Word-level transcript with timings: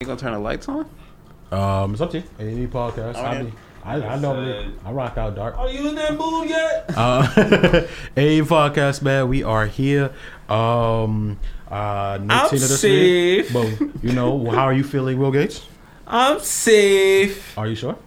You 0.00 0.06
gonna 0.06 0.20
turn 0.20 0.32
the 0.32 0.38
lights 0.38 0.68
on? 0.68 0.88
Um, 1.50 1.90
it's 1.92 2.00
up 2.00 2.12
to 2.12 2.18
you. 2.18 2.24
Any 2.38 2.68
podcast. 2.68 3.16
Oh, 3.16 3.20
I, 3.20 3.32
yeah. 3.32 3.42
be, 3.42 3.52
I, 3.82 3.94
I 4.14 4.18
normally 4.20 4.72
I 4.84 4.92
rock 4.92 5.18
out 5.18 5.34
dark. 5.34 5.58
Are 5.58 5.68
you 5.68 5.88
in 5.88 5.96
that 5.96 6.16
mood 6.16 6.48
yet? 6.48 6.84
Uh, 6.96 7.26
a 8.16 8.40
podcast, 8.42 9.02
man. 9.02 9.26
We 9.26 9.42
are 9.42 9.66
here. 9.66 10.12
Um, 10.48 11.36
uh, 11.68 12.18
Nick 12.20 12.30
I'm 12.30 12.48
Tina 12.48 12.60
this 12.60 12.80
week. 12.84 13.46
safe. 13.46 13.52
But 13.52 14.04
you 14.04 14.12
know, 14.12 14.48
how 14.52 14.66
are 14.66 14.72
you 14.72 14.84
feeling, 14.84 15.18
Will 15.18 15.32
Gates? 15.32 15.66
I'm 16.06 16.38
safe. 16.38 17.58
Are 17.58 17.66
you 17.66 17.74
sure? 17.74 17.98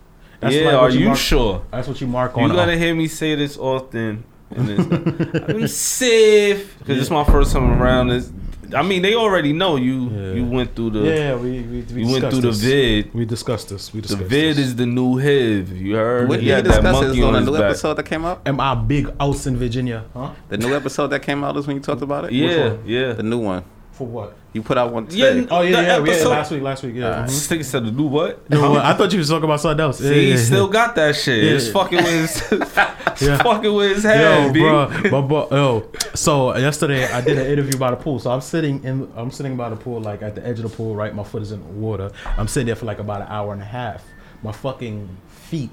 yeah, 0.44 0.48
like 0.68 0.74
are 0.76 0.82
what 0.84 0.94
you 0.94 1.06
mark- 1.08 1.18
sure? 1.18 1.66
That's 1.72 1.90
what 1.90 2.00
you 2.00 2.08
mark 2.08 2.38
on. 2.38 2.44
You 2.44 2.50
on. 2.52 2.56
gotta 2.56 2.78
hear 2.78 2.96
me 2.96 3.10
say 3.10 3.36
this 3.36 3.58
often. 3.58 4.24
I'm 4.56 5.68
safe 5.68 6.78
because 6.80 7.02
it's 7.02 7.10
my 7.10 7.26
first 7.26 7.52
time 7.52 7.82
around. 7.82 8.08
This, 8.08 8.32
I 8.74 8.82
mean, 8.84 9.02
they 9.02 9.16
already 9.16 9.54
know 9.54 9.76
you. 9.76 10.10
Yeah. 10.10 10.34
You 10.34 10.46
went 10.46 10.76
through 10.76 10.92
the. 10.92 11.00
yeah, 11.02 11.36
we 11.36 11.62
we, 11.62 11.82
we 11.82 12.02
you 12.04 12.08
went 12.12 12.24
discussed 12.30 12.42
through 12.42 12.52
the 12.52 12.52
vid. 12.52 13.14
We 13.14 13.26
discussed 13.26 13.70
this. 13.70 13.94
We 13.94 14.02
The 14.02 14.16
vid 14.16 14.56
this. 14.58 14.66
is 14.68 14.76
the 14.76 14.86
new 14.86 15.20
HIV. 15.20 15.72
You 15.76 15.96
heard? 15.96 16.30
What 16.30 16.40
he 16.40 16.46
did 16.46 16.50
you 16.50 16.56
had 16.56 16.66
that 16.66 16.82
discuss? 16.82 17.02
Monkey 17.04 17.22
on 17.24 17.36
on 17.36 17.44
a 17.44 17.46
new 17.46 17.54
back. 17.54 17.62
episode 17.64 17.94
that 17.96 18.06
came 18.06 18.26
out? 18.26 18.42
Am 18.46 18.60
I 18.60 18.76
big 18.76 19.16
house 19.20 19.46
in 19.48 19.58
Virginia? 19.58 20.06
Huh? 20.14 20.34
The 20.50 20.58
new 20.58 20.74
episode 20.76 21.08
that 21.08 21.22
came 21.22 21.44
out 21.44 21.58
is 21.58 21.68
when 21.68 21.76
you 21.78 21.82
talked 21.82 22.02
about 22.02 22.26
it. 22.26 22.32
Yeah, 22.32 22.70
one? 22.70 22.84
yeah. 22.86 23.14
The 23.14 23.24
new 23.24 23.40
one. 23.40 23.64
For 23.92 24.08
what? 24.08 24.36
You 24.54 24.62
put 24.64 24.78
out 24.78 24.92
one 24.94 25.08
Yeah, 25.10 25.30
today. 25.34 25.48
Oh 25.52 25.62
yeah, 25.62 25.72
The 25.72 25.82
yeah, 25.82 25.98
yeah. 25.98 26.02
episode- 26.04 26.30
Last 26.30 26.52
week, 26.52 26.62
last 26.62 26.84
week, 26.84 26.96
yeah. 26.96 27.08
Uh, 27.10 27.24
mhm. 27.28 27.50
This 27.50 27.70
said 27.70 27.84
to 27.86 27.92
do 27.92 28.04
what? 28.04 28.50
No, 28.50 28.76
I 28.76 28.94
thought 28.94 29.12
you 29.12 29.20
was 29.20 29.30
talking 29.30 29.44
about 29.46 29.60
something 29.62 29.80
else. 29.84 30.00
See, 30.00 30.08
Yeah, 30.08 30.14
he 30.14 30.30
yeah, 30.32 30.36
still 30.38 30.68
got 30.68 30.96
that 30.96 31.16
shit. 31.16 31.44
Yeah. 31.44 31.52
It's 31.52 31.70
fucking 31.70 31.98
with 31.98 32.50
his, 32.50 32.62
Yeah. 33.22 33.38
fucking 33.44 33.74
with 33.74 33.96
his 33.96 34.04
Yo, 34.06 34.10
head, 34.10 34.54
B. 34.54 34.62
bro, 34.62 34.88
but, 35.10 35.22
but 35.24 35.52
yo, 35.52 35.90
so 36.16 36.56
yesterday 36.58 37.06
I 37.12 37.22
did 37.22 37.38
an 37.38 37.46
interview 37.48 37.78
by 37.78 37.92
the 37.92 37.98
pool. 37.98 38.20
So 38.20 38.32
I'm 38.32 38.42
sitting 38.42 38.84
in, 38.84 39.12
I'm 39.16 39.30
sitting 39.32 39.56
by 39.58 39.70
the 39.70 39.76
pool, 39.76 40.02
like 40.02 40.22
at 40.22 40.36
the 40.36 40.46
edge 40.48 40.60
of 40.60 40.70
the 40.70 40.76
pool, 40.76 40.96
right. 40.96 41.14
My 41.14 41.24
foot 41.24 41.42
is 41.42 41.52
in 41.52 41.60
the 41.62 41.68
water. 41.70 42.12
I'm 42.38 42.48
sitting 42.48 42.68
there 42.68 42.76
for 42.76 42.86
like 42.86 43.00
about 43.00 43.22
an 43.22 43.28
hour 43.30 43.54
and 43.54 43.62
a 43.62 43.66
half. 43.66 44.04
My 44.44 44.52
fucking 44.52 45.08
feet 45.28 45.70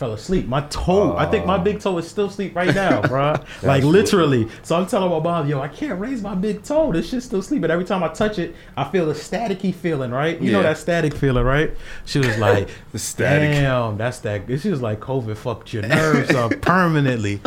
fell 0.00 0.14
asleep. 0.14 0.46
My 0.48 0.62
toe, 0.62 1.14
I 1.14 1.26
think 1.26 1.44
my 1.44 1.58
big 1.58 1.78
toe 1.78 1.98
is 1.98 2.08
still 2.08 2.26
asleep 2.26 2.56
right 2.56 2.74
now, 2.74 3.02
bro. 3.06 3.36
like 3.62 3.84
literally. 3.84 4.48
So 4.62 4.74
I'm 4.74 4.86
telling 4.86 5.10
my 5.10 5.20
mom, 5.20 5.46
yo, 5.46 5.60
I 5.60 5.68
can't 5.68 6.00
raise 6.00 6.22
my 6.22 6.34
big 6.34 6.64
toe. 6.64 6.90
This 6.90 7.10
shit's 7.10 7.26
still 7.26 7.40
asleep. 7.40 7.60
But 7.60 7.70
every 7.70 7.84
time 7.84 8.02
I 8.02 8.08
touch 8.08 8.38
it, 8.38 8.56
I 8.78 8.84
feel 8.84 9.10
a 9.10 9.14
staticky 9.14 9.74
feeling, 9.74 10.10
right? 10.10 10.40
You 10.40 10.52
know 10.52 10.62
that 10.62 10.78
static 10.78 11.14
feeling, 11.14 11.44
right? 11.44 11.72
She 12.06 12.18
was 12.18 12.36
like, 12.48 12.70
The 12.92 12.98
static. 12.98 13.50
Damn, 13.52 13.98
that's 13.98 14.20
that. 14.20 14.46
She 14.60 14.70
was 14.70 14.80
like, 14.80 15.00
COVID 15.00 15.36
fucked 15.36 15.72
your 15.74 15.82
nerves 15.82 16.30
up 16.30 16.52
permanently. 16.62 17.40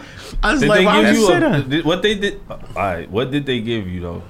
I 0.43 0.51
was 0.51 0.61
Did 0.61 0.69
like, 0.69 0.85
why 0.85 1.01
would 1.01 1.15
you 1.15 1.25
say 1.25 1.39
that? 1.39 1.67
did, 1.69 1.83
what 1.83 2.03
they 2.03 2.13
did? 2.13 2.39
All 2.49 2.59
right, 2.75 3.09
what 3.09 3.31
did 3.31 3.47
they 3.47 3.61
give 3.61 3.87
you 3.87 3.99
though? 3.99 4.23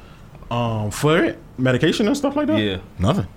Um, 0.56 0.92
for 0.92 1.22
it, 1.22 1.38
medication 1.58 2.08
and 2.08 2.16
stuff 2.16 2.38
like 2.38 2.48
that. 2.48 2.58
Yeah, 2.60 2.78
nothing. 3.00 3.28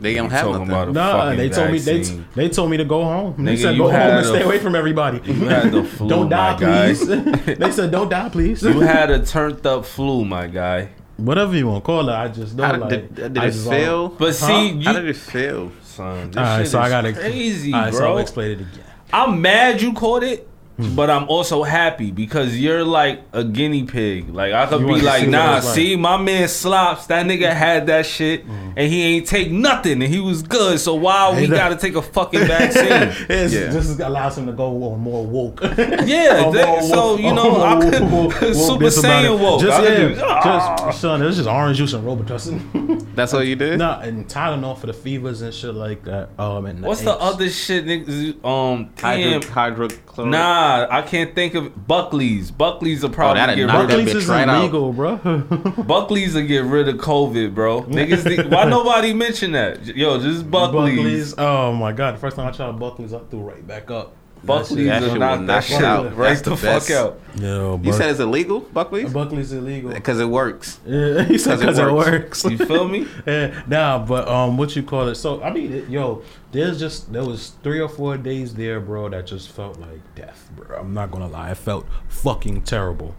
They 0.00 0.14
don't 0.14 0.30
have 0.30 0.46
talking 0.46 0.66
nothing. 0.68 0.70
about 0.70 0.88
a 0.88 0.92
Nah, 0.92 1.20
fucking 1.24 1.38
they 1.38 1.48
told 1.50 1.70
me 1.72 1.78
they, 1.78 1.96
vaccine. 1.98 2.26
they 2.34 2.48
told 2.48 2.70
me 2.70 2.76
to 2.78 2.84
go 2.84 3.04
home. 3.04 3.44
They 3.44 3.54
Nigga, 3.54 3.58
said 3.62 3.76
go 3.78 3.84
home 3.84 3.94
and 3.94 4.18
a- 4.18 4.24
stay 4.24 4.42
away 4.42 4.58
from 4.58 4.74
everybody. 4.74 5.20
You 5.26 5.46
had 5.46 5.70
the 5.72 5.84
flu, 5.96 6.08
Don't 6.08 6.28
die, 6.28 6.52
my 6.52 6.58
please. 6.94 7.06
they 7.58 7.70
said 7.70 7.90
don't 7.90 8.08
die, 8.08 8.28
please. 8.30 8.62
You 8.62 8.80
had 8.80 9.10
a 9.10 9.24
turned 9.24 9.66
up 9.66 9.84
flu, 9.84 10.24
my 10.24 10.46
guy. 10.46 10.90
Whatever 11.18 11.54
you 11.54 11.66
want 11.68 11.84
to 11.84 11.86
call 11.86 12.08
it, 12.08 12.12
I 12.12 12.28
just 12.28 12.54
know 12.56 12.64
How 12.64 12.78
like 12.78 12.88
did, 12.90 13.14
did, 13.14 13.36
it 13.36 13.52
fail? 13.52 14.08
feel? 14.08 14.08
But 14.08 14.28
Huh? 14.28 14.46
see, 14.46 14.68
you, 14.70 14.84
How 14.84 14.92
did 14.94 15.04
it 15.06 15.16
feel? 15.16 15.70
son, 15.82 16.30
this 16.30 16.36
All 16.38 16.42
right, 16.44 16.58
shit 16.62 16.68
so 16.68 16.78
is 16.78 16.84
I 16.84 16.88
gotta 16.88 17.12
crazy, 17.12 17.72
All 17.74 17.80
right, 17.82 17.92
so. 17.94 18.06
I'll 18.06 18.18
explain 18.18 18.50
it 18.52 18.60
again. 18.60 18.84
I'm 19.12 19.42
mad 19.42 19.82
you 19.82 19.92
caught 19.92 20.22
it, 20.22 20.48
Hmm. 20.80 20.94
but 20.94 21.10
I'm 21.10 21.28
also 21.28 21.62
happy 21.62 22.10
because 22.10 22.58
you're 22.58 22.84
like 22.84 23.22
a 23.32 23.44
guinea 23.44 23.84
pig. 23.84 24.28
Like 24.34 24.52
I 24.52 24.66
could 24.66 24.80
You 24.80 24.86
be 24.86 25.00
like, 25.00 25.20
see 25.20 25.26
what 25.26 25.28
it 25.28 25.30
nah, 25.30 25.52
like. 25.54 25.62
see, 25.62 25.96
my 25.96 26.16
man 26.16 26.48
slops. 26.48 27.06
That 27.06 27.26
nigga 27.26 27.52
had 27.52 27.86
that 27.88 28.06
shit, 28.06 28.44
Hmm. 28.44 28.72
and 28.76 28.92
he 28.92 29.02
ain't 29.02 29.26
take 29.26 29.50
nothing, 29.50 30.02
and 30.02 30.12
he 30.12 30.20
was 30.20 30.42
good. 30.42 30.78
So 30.80 30.94
why 30.94 31.34
we 31.38 31.46
that- 31.46 31.56
gotta 31.56 31.76
take 31.76 31.94
a 31.96 32.02
fucking 32.02 32.46
vaccine? 32.46 33.26
It's, 33.28 33.52
Yeah. 33.52 33.66
This 33.66 33.88
is- 33.88 34.00
allows 34.00 34.38
him 34.38 34.46
to 34.46 34.52
go 34.52 34.92
on 34.92 35.00
more 35.00 35.24
woke. 35.26 35.60
Yeah, 36.06 36.50
that- 36.50 36.68
whoa, 36.68 36.80
so 36.88 36.96
whoa, 36.96 37.16
you 37.16 37.32
know, 37.34 37.56
oh, 37.56 37.60
I 37.62 37.74
whoa, 37.74 37.90
could 37.90 38.02
whoa, 38.02 38.28
whoa, 38.30 38.52
Super 38.52 38.84
this 38.84 38.98
about 38.98 39.24
Saiyan 39.24 39.38
woke. 39.40 39.60
Just, 39.60 39.80
I 39.80 39.86
could 39.86 39.98
yeah, 39.98 40.08
do- 40.14 40.20
Ah. 40.24 40.76
just 40.86 41.00
son, 41.00 41.22
it 41.22 41.26
was 41.26 41.36
just 41.36 41.48
orange 41.48 41.76
juice 41.78 41.92
and 41.92 42.04
Robitussin. 42.04 43.14
That's 43.14 43.34
all 43.34 43.42
you 43.42 43.56
did? 43.56 43.78
nah, 43.78 44.00
and 44.00 44.26
Tylenol 44.28 44.78
for 44.78 44.86
the 44.86 44.92
fevers 44.92 45.42
and 45.42 45.52
shit 45.52 45.74
like 45.74 46.04
that. 46.04 46.30
Um, 46.38 46.66
and 46.66 46.82
What's 46.82 47.02
the 47.02 47.12
other 47.14 47.48
shit, 47.50 47.84
niggas? 47.86 48.44
Um, 48.44 48.90
Hydro, 48.98 49.40
damn. 49.40 49.42
hydrochloric. 49.50 50.30
Nah, 50.30 50.69
I 50.90 51.02
can't 51.02 51.34
think 51.34 51.54
of 51.54 51.86
Buckley's. 51.86 52.50
Buckley's 52.50 53.02
will 53.02 53.10
probably 53.10 53.40
oh, 53.40 53.46
that'd 53.46 53.56
get 53.56 53.66
knock 53.66 53.80
rid 53.82 53.90
that 53.90 53.98
of 54.00 54.06
Buckley's 54.06 54.14
bitch 54.14 54.18
is 54.18 54.28
right 54.28 54.48
out. 54.48 54.60
illegal, 54.62 54.92
bro. 54.92 55.16
Buckley's 55.84 56.34
will 56.34 56.46
get 56.46 56.64
rid 56.64 56.88
of 56.88 56.96
COVID, 56.96 57.54
bro. 57.54 57.82
Niggas, 57.90 58.22
think- 58.22 58.50
why 58.50 58.64
nobody 58.64 59.12
mention 59.12 59.52
that? 59.52 59.84
Yo, 59.86 60.20
just 60.20 60.50
Buckley's. 60.50 60.96
Buckley's. 60.96 61.34
Oh 61.38 61.72
my 61.72 61.92
god! 61.92 62.14
The 62.14 62.18
first 62.18 62.36
time 62.36 62.46
I 62.48 62.52
tried 62.52 62.78
Buckley's, 62.78 63.12
I 63.12 63.18
threw 63.20 63.40
right 63.40 63.66
back 63.66 63.90
up. 63.90 64.14
Buckley's 64.44 64.86
That 64.86 65.02
will 65.02 65.16
knock 65.16 65.46
that 65.46 65.64
shit 65.64 65.80
you 65.80 65.84
out 65.86 66.06
out. 66.06 66.16
right 66.16 66.28
That's 66.30 66.40
the, 66.42 66.50
the 66.50 66.56
fuck 66.56 66.72
best. 66.80 66.90
out. 66.92 67.20
Yo, 67.38 67.80
You 67.84 67.92
said 67.92 68.10
it's 68.10 68.20
illegal, 68.20 68.60
Buckley's? 68.60 69.12
Buckley's 69.12 69.52
illegal. 69.52 69.92
Because 69.92 70.18
it 70.18 70.24
works. 70.24 70.80
Yeah, 70.86 71.22
he 71.24 71.38
said 71.38 71.60
'Cause 71.60 71.60
it 71.60 71.66
because 71.66 71.78
it 71.78 71.92
works. 71.92 72.44
works. 72.44 72.44
You 72.44 72.58
feel 72.66 72.88
me? 72.88 73.06
Yeah, 73.26 73.62
nah, 73.68 73.98
but 74.04 74.26
um, 74.28 74.56
what 74.56 74.74
you 74.74 74.82
call 74.82 75.08
it? 75.08 75.14
So 75.16 75.42
I 75.42 75.52
mean, 75.52 75.72
it, 75.72 75.88
yo, 75.88 76.22
there's 76.52 76.78
just 76.80 77.12
there 77.12 77.24
was 77.24 77.52
three 77.62 77.80
or 77.80 77.88
four 77.88 78.16
days 78.16 78.54
there, 78.54 78.80
bro, 78.80 79.08
that 79.10 79.26
just 79.26 79.50
felt 79.50 79.78
like 79.78 80.00
death, 80.16 80.50
bro. 80.56 80.78
I'm 80.80 80.92
not 80.94 81.10
gonna 81.12 81.28
lie, 81.28 81.50
it 81.50 81.56
felt 81.58 81.86
fucking 82.08 82.62
terrible. 82.62 83.14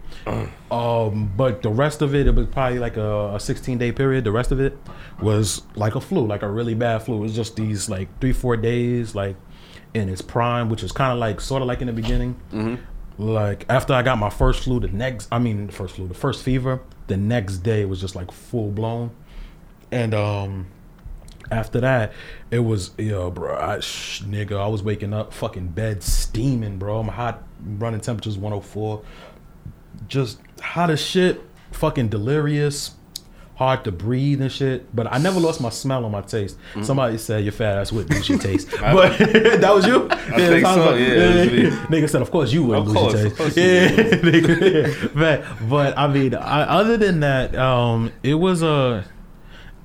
um, 0.70 1.32
but 1.36 1.62
the 1.62 1.70
rest 1.70 2.02
of 2.02 2.14
it, 2.14 2.26
it 2.26 2.34
was 2.34 2.46
probably 2.48 2.78
like 2.78 2.96
a, 2.96 3.34
a 3.36 3.40
16 3.40 3.78
day 3.78 3.92
period. 3.92 4.24
The 4.24 4.32
rest 4.32 4.52
of 4.52 4.60
it 4.60 4.76
was 5.20 5.62
like 5.76 5.94
a 5.94 6.00
flu, 6.00 6.26
like 6.26 6.42
a 6.42 6.50
really 6.50 6.74
bad 6.74 7.02
flu. 7.02 7.16
It 7.16 7.20
was 7.20 7.34
just 7.34 7.56
these 7.56 7.88
like 7.88 8.08
three, 8.20 8.32
four 8.32 8.56
days, 8.56 9.14
like 9.14 9.36
in 9.94 10.08
its 10.08 10.22
prime, 10.22 10.68
which 10.68 10.82
was 10.82 10.92
kind 10.92 11.12
of 11.12 11.18
like 11.18 11.40
sort 11.40 11.62
of 11.62 11.68
like 11.68 11.80
in 11.80 11.86
the 11.86 11.92
beginning. 11.92 12.36
Like 13.18 13.66
after 13.68 13.92
I 13.92 14.02
got 14.02 14.18
my 14.18 14.30
first 14.30 14.64
flu, 14.64 14.80
the 14.80 14.88
next, 14.88 15.28
I 15.30 15.38
mean, 15.38 15.66
the 15.66 15.72
first 15.72 15.96
flu, 15.96 16.08
the 16.08 16.14
first 16.14 16.42
fever, 16.42 16.80
the 17.08 17.16
next 17.16 17.58
day 17.58 17.84
was 17.84 18.00
just 18.00 18.16
like 18.16 18.32
full 18.32 18.70
blown. 18.70 19.10
And 19.90 20.14
um 20.14 20.66
after 21.50 21.80
that, 21.80 22.12
it 22.50 22.60
was 22.60 22.92
yo, 22.96 23.30
bro. 23.30 23.54
I, 23.58 23.80
sh- 23.80 24.22
nigga, 24.22 24.56
I 24.56 24.66
was 24.68 24.82
waking 24.82 25.12
up, 25.12 25.34
fucking 25.34 25.68
bed 25.68 26.02
steaming, 26.02 26.78
bro. 26.78 27.02
My 27.02 27.12
hot 27.12 27.42
running 27.62 28.00
temperatures 28.00 28.38
104, 28.38 29.02
just 30.08 30.38
hot 30.62 30.88
as 30.88 31.00
shit, 31.00 31.42
fucking 31.72 32.08
delirious, 32.08 32.92
hard 33.54 33.84
to 33.84 33.92
breathe 33.92 34.40
and 34.40 34.50
shit. 34.50 34.94
But 34.94 35.12
I 35.12 35.18
never 35.18 35.38
lost 35.38 35.60
my 35.60 35.70
smell 35.70 36.04
or 36.04 36.10
my 36.10 36.22
taste. 36.22 36.58
Mm-hmm. 36.70 36.82
Somebody 36.82 37.18
said 37.18 37.44
your 37.44 37.52
fat 37.52 37.78
ass 37.78 37.92
would 37.92 38.10
lose 38.10 38.28
your 38.28 38.38
taste, 38.50 38.70
but 38.70 39.18
that 39.18 39.74
was 39.74 39.86
you. 39.86 40.08
I 40.10 40.16
think 40.36 40.66
so, 40.66 40.94
yeah, 40.94 41.06
it 41.06 41.64
was. 41.64 41.74
Nigga 41.90 42.10
said, 42.10 42.22
of 42.22 42.30
course 42.30 42.52
you 42.52 42.64
would 42.64 42.78
Of 42.78 42.88
lose 42.88 42.96
course, 42.96 43.14
your 43.14 43.30
taste. 43.30 43.56
Yeah, 43.56 44.88
yeah. 44.90 45.08
But 45.14 45.44
but 45.68 45.98
I 45.98 46.08
mean, 46.08 46.34
I, 46.34 46.62
other 46.62 46.96
than 46.96 47.20
that, 47.20 47.54
um, 47.56 48.12
it 48.22 48.34
was 48.34 48.62
a 48.62 49.04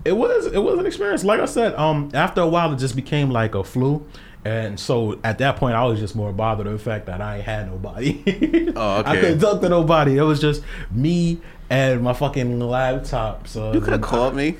it 0.05 0.15
was 0.15 0.45
it 0.47 0.59
was 0.59 0.79
an 0.79 0.85
experience. 0.85 1.23
Like 1.23 1.39
I 1.39 1.45
said, 1.45 1.75
um, 1.75 2.09
after 2.13 2.41
a 2.41 2.47
while, 2.47 2.71
it 2.73 2.77
just 2.77 2.95
became 2.95 3.29
like 3.29 3.55
a 3.55 3.63
flu, 3.63 4.05
and 4.45 4.79
so 4.79 5.19
at 5.23 5.39
that 5.39 5.57
point, 5.57 5.75
I 5.75 5.83
was 5.83 5.99
just 5.99 6.15
more 6.15 6.31
bothered 6.31 6.67
with 6.67 6.77
the 6.77 6.83
fact 6.83 7.07
that 7.07 7.21
I 7.21 7.37
ain't 7.37 7.45
had 7.45 7.69
nobody. 7.69 8.71
Oh, 8.75 8.99
okay. 8.99 9.09
I 9.09 9.15
couldn't 9.19 9.39
talk 9.39 9.59
to 9.61 9.69
nobody. 9.69 10.17
It 10.17 10.21
was 10.21 10.39
just 10.39 10.63
me 10.91 11.41
and 11.69 12.01
my 12.01 12.13
fucking 12.13 12.59
laptop. 12.59 13.47
So 13.47 13.73
You 13.73 13.81
could 13.81 13.93
have 13.93 14.01
called 14.01 14.35
me. 14.35 14.57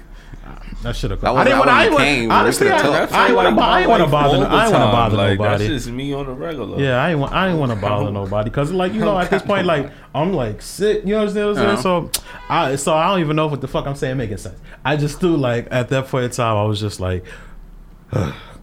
I 0.86 0.92
should 0.92 1.12
have. 1.12 1.24
I 1.24 1.32
I 1.34 1.44
didn't 1.44 1.60
would've- 1.60 1.68
want. 1.68 1.70
I 1.70 1.74
I 1.74 1.90
would've 1.90 1.98
didn't 2.00 2.14
came. 2.16 2.30
want. 2.30 2.40
We 2.40 2.42
Honestly, 2.46 2.68
could've 2.68 2.86
I, 2.86 3.00
talked. 3.00 3.14
I 3.14 3.26
ain't 3.28 3.36
want 3.36 3.48
to 3.48 3.52
my 3.52 3.58
bother. 3.58 3.72
I 3.72 3.80
ain't 3.82 3.90
want 3.90 4.00
to 4.00 4.04
life 4.04 4.12
bother. 4.12 4.28
all 4.36 4.40
the 4.42 4.48
I 4.48 4.64
ain't 4.66 4.74
want 4.74 4.84
to 4.84 4.92
bother 4.92 5.18
like, 5.18 5.40
nobody. 5.40 5.68
That's 5.68 5.84
just 5.86 5.96
me 5.96 6.14
on 6.14 6.26
the 6.28 6.32
regular. 6.34 6.80
Yeah, 6.82 7.04
I 7.04 7.10
ain't 7.12 7.20
want, 7.20 7.34
I 7.34 7.50
ain't 7.50 7.60
want 7.60 7.72
to 7.72 7.76
bother 7.78 8.12
nobody 8.12 8.50
because 8.50 8.72
like 8.72 8.94
you 8.94 9.00
know 9.02 9.18
at 9.18 9.30
this 9.30 9.42
point 9.42 9.66
like 9.66 9.92
I'm 10.16 10.34
like 10.34 10.62
sick. 10.62 11.02
You 11.04 11.14
know 11.16 11.26
what 11.26 11.36
I'm 11.38 11.56
saying? 11.56 11.58
Uh-huh. 11.58 11.82
So 11.82 12.12
I 12.48 12.76
so 12.76 12.94
I 12.94 13.08
don't 13.10 13.20
even 13.22 13.36
know 13.36 13.48
what 13.48 13.60
the 13.62 13.68
fuck 13.68 13.88
I'm 13.88 13.96
saying 13.96 14.18
making 14.18 14.38
sense. 14.38 14.60
I 14.86 14.96
just 14.96 15.20
do 15.20 15.36
like 15.36 15.68
at 15.72 15.90
that 15.90 16.08
point 16.08 16.26
in 16.26 16.32
time 16.32 16.56
I 16.56 16.64
was 16.64 16.80
just 16.80 17.00
like. 17.00 17.26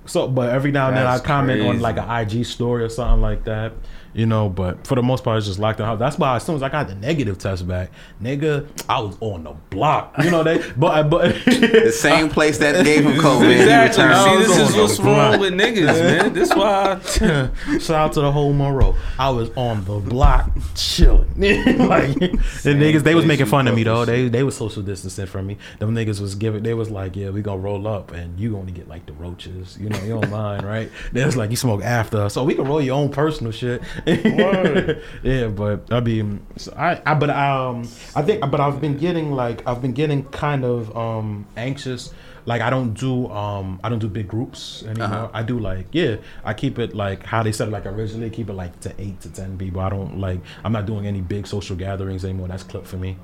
So, 0.07 0.29
but 0.29 0.51
every 0.51 0.71
now 0.71 0.89
and 0.89 0.99
then 0.99 1.07
I 1.07 1.13
That's 1.15 1.27
comment 1.27 1.63
on 1.63 1.81
like 1.81 1.97
an 1.97 2.11
IG 2.11 2.45
story 2.45 2.85
or 2.85 2.91
something 2.91 3.23
like 3.23 3.45
that, 3.45 3.73
you 4.15 4.27
know. 4.27 4.49
But 4.49 4.87
for 4.87 4.95
the 4.95 5.03
most 5.03 5.25
part, 5.25 5.39
it's 5.39 5.47
just 5.47 5.59
locked 5.59 5.81
in 5.81 5.87
house. 5.87 5.99
That's 5.99 6.19
why 6.19 6.37
as 6.37 6.45
soon 6.45 6.57
as 6.57 6.63
I 6.63 6.69
got 6.69 6.89
the 6.89 6.95
negative 6.95 7.39
test 7.39 7.67
back, 7.69 7.91
nigga, 8.23 8.67
I 8.89 9.01
was 9.01 9.17
on 9.21 9.45
the 9.45 9.53
block. 9.71 10.15
You 10.23 10.31
know 10.31 10.43
they, 10.43 10.65
but 10.77 11.11
but 11.11 11.35
The 11.45 11.93
same 11.93 12.29
place 12.29 12.59
that 12.59 12.85
gave 12.85 13.05
him 13.05 13.21
COVID. 13.21 13.49
he 13.49 13.63
Exactly. 13.63 14.05
See, 14.05 14.47
this 14.47 14.71
is 14.71 14.77
what's 14.77 14.99
wrong 15.01 15.39
block. 15.39 15.41
with 15.41 15.55
niggas, 15.55 15.87
man. 15.87 16.33
This 16.33 16.55
why. 16.55 17.01
I, 17.05 17.79
Shout 17.79 17.91
out 17.91 18.13
to 18.15 18.21
the 18.21 18.33
whole 18.33 18.53
Monroe. 18.53 18.95
I 19.19 19.31
was 19.31 19.51
on 19.57 19.85
the 19.85 19.99
block 19.99 20.51
chilling. 20.75 21.29
like 21.37 22.15
the 22.15 22.75
niggas, 22.75 23.03
they 23.03 23.15
was 23.15 23.25
making 23.25 23.47
fun 23.47 23.69
of 23.69 23.75
me 23.75 23.83
though. 23.83 24.05
They 24.05 24.29
they 24.29 24.43
was 24.43 24.57
social 24.57 24.83
distancing 24.83 25.27
from 25.27 25.47
me. 25.47 25.59
Them 25.79 25.95
niggas 25.95 26.21
was 26.21 26.35
giving. 26.35 26.63
They 26.63 26.75
was 26.75 26.91
like, 26.91 27.17
yeah, 27.17 27.31
we 27.31 27.43
gonna 27.43 27.59
roll 27.59 27.87
up, 27.87 28.13
and 28.13 28.39
you 28.39 28.57
only 28.57 28.73
get 28.73 28.89
like 28.89 29.07
the 29.07 29.13
roaches. 29.13 29.77
You 29.79 29.89
know, 29.89 29.99
you 30.03 30.21
don't 30.21 30.31
mind, 30.31 30.65
right? 30.65 30.91
They 31.13 31.25
was 31.25 31.37
like, 31.37 31.51
you 31.51 31.57
smoke 31.57 31.83
after, 31.83 32.29
so 32.29 32.45
we 32.45 32.55
can 32.55 32.65
roll 32.65 32.81
your 32.81 32.97
own 32.97 33.11
personal 33.11 33.53
shit. 33.53 33.83
yeah, 35.23 35.49
but 35.49 35.93
I 35.93 36.01
mean, 36.01 36.45
so 36.57 36.75
I, 36.77 37.01
I 37.05 37.15
but 37.15 37.31
um, 37.31 37.89
I 38.15 38.23
think, 38.23 38.41
but 38.51 38.61
I've 38.61 38.81
been 38.81 38.97
getting 38.97 39.33
like, 39.33 39.67
I've 39.67 39.81
been 39.81 39.93
getting 39.93 40.25
kind 40.25 40.65
of 40.65 40.97
um 40.97 41.47
anxious 41.57 42.13
like 42.47 42.61
I 42.61 42.71
don't 42.71 42.95
do 42.95 43.29
um 43.31 43.81
I 43.83 43.89
don't 43.89 43.99
do 43.99 44.09
big 44.09 44.29
groups 44.29 44.83
anymore. 44.83 45.07
Uh-huh. 45.07 45.31
I 45.33 45.43
do 45.43 45.59
like 45.59 45.87
yeah, 45.93 46.17
I 46.45 46.55
keep 46.55 46.79
it 46.79 46.95
like 46.95 47.25
how 47.25 47.43
they 47.43 47.53
said 47.53 47.69
it, 47.69 47.71
like 47.71 47.87
originally, 47.87 48.31
keep 48.31 48.51
it 48.51 48.55
like 48.55 48.79
to 48.81 48.93
eight 48.99 49.21
to 49.23 49.31
ten 49.31 49.57
people. 49.57 49.81
I 49.81 49.89
don't 49.89 50.19
like 50.19 50.41
I'm 50.63 50.73
not 50.73 50.87
doing 50.87 51.07
any 51.07 51.21
big 51.21 51.47
social 51.47 51.77
gatherings 51.77 52.25
anymore. 52.25 52.49
That's 52.49 52.63
clip 52.63 52.87
for 52.87 52.97
me. 52.97 53.17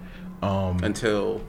Um 0.42 0.82
Until 0.82 1.42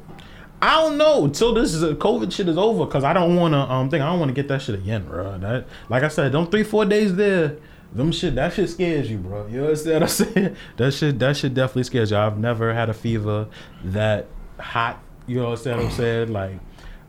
I 0.62 0.76
don't 0.76 0.98
know 0.98 1.26
until 1.26 1.54
this 1.54 1.74
is 1.74 1.82
a 1.82 1.96
COVID 1.96 2.32
shit 2.32 2.48
is 2.48 2.58
over 2.58 2.86
because 2.86 3.04
I 3.04 3.14
don't 3.14 3.36
want 3.36 3.54
to 3.54 3.60
um 3.60 3.90
think 3.90 4.04
I 4.04 4.08
don't 4.08 4.20
want 4.20 4.30
to 4.30 4.36
get 4.36 4.48
that 4.50 4.62
shit 4.62 4.76
again, 4.76 5.06
bro. 5.06 5.38
That 5.38 5.68
like 5.90 6.04
I 6.04 6.10
said, 6.10 6.34
them 6.34 6.48
three 6.48 6.64
four 6.64 6.86
days 6.86 7.16
there, 7.16 7.58
them 7.94 8.12
shit 8.12 8.36
that 8.36 8.54
shit 8.54 8.70
scares 8.70 9.10
you, 9.10 9.18
bro. 9.18 9.48
You 9.48 9.64
understand 9.64 10.02
what 10.02 10.04
I'm 10.04 10.08
saying? 10.10 10.56
That 10.78 10.94
shit 10.94 11.20
that 11.20 11.38
shit 11.38 11.54
definitely 11.54 11.84
scares 11.84 12.12
you. 12.12 12.18
I've 12.18 12.38
never 12.38 12.74
had 12.74 12.90
a 12.90 12.94
fever 12.94 13.48
that 13.84 14.28
hot. 14.60 15.00
You 15.28 15.44
understand 15.44 15.78
what 15.78 15.86
I'm 15.88 15.92
saying? 15.92 16.34
Like. 16.34 16.60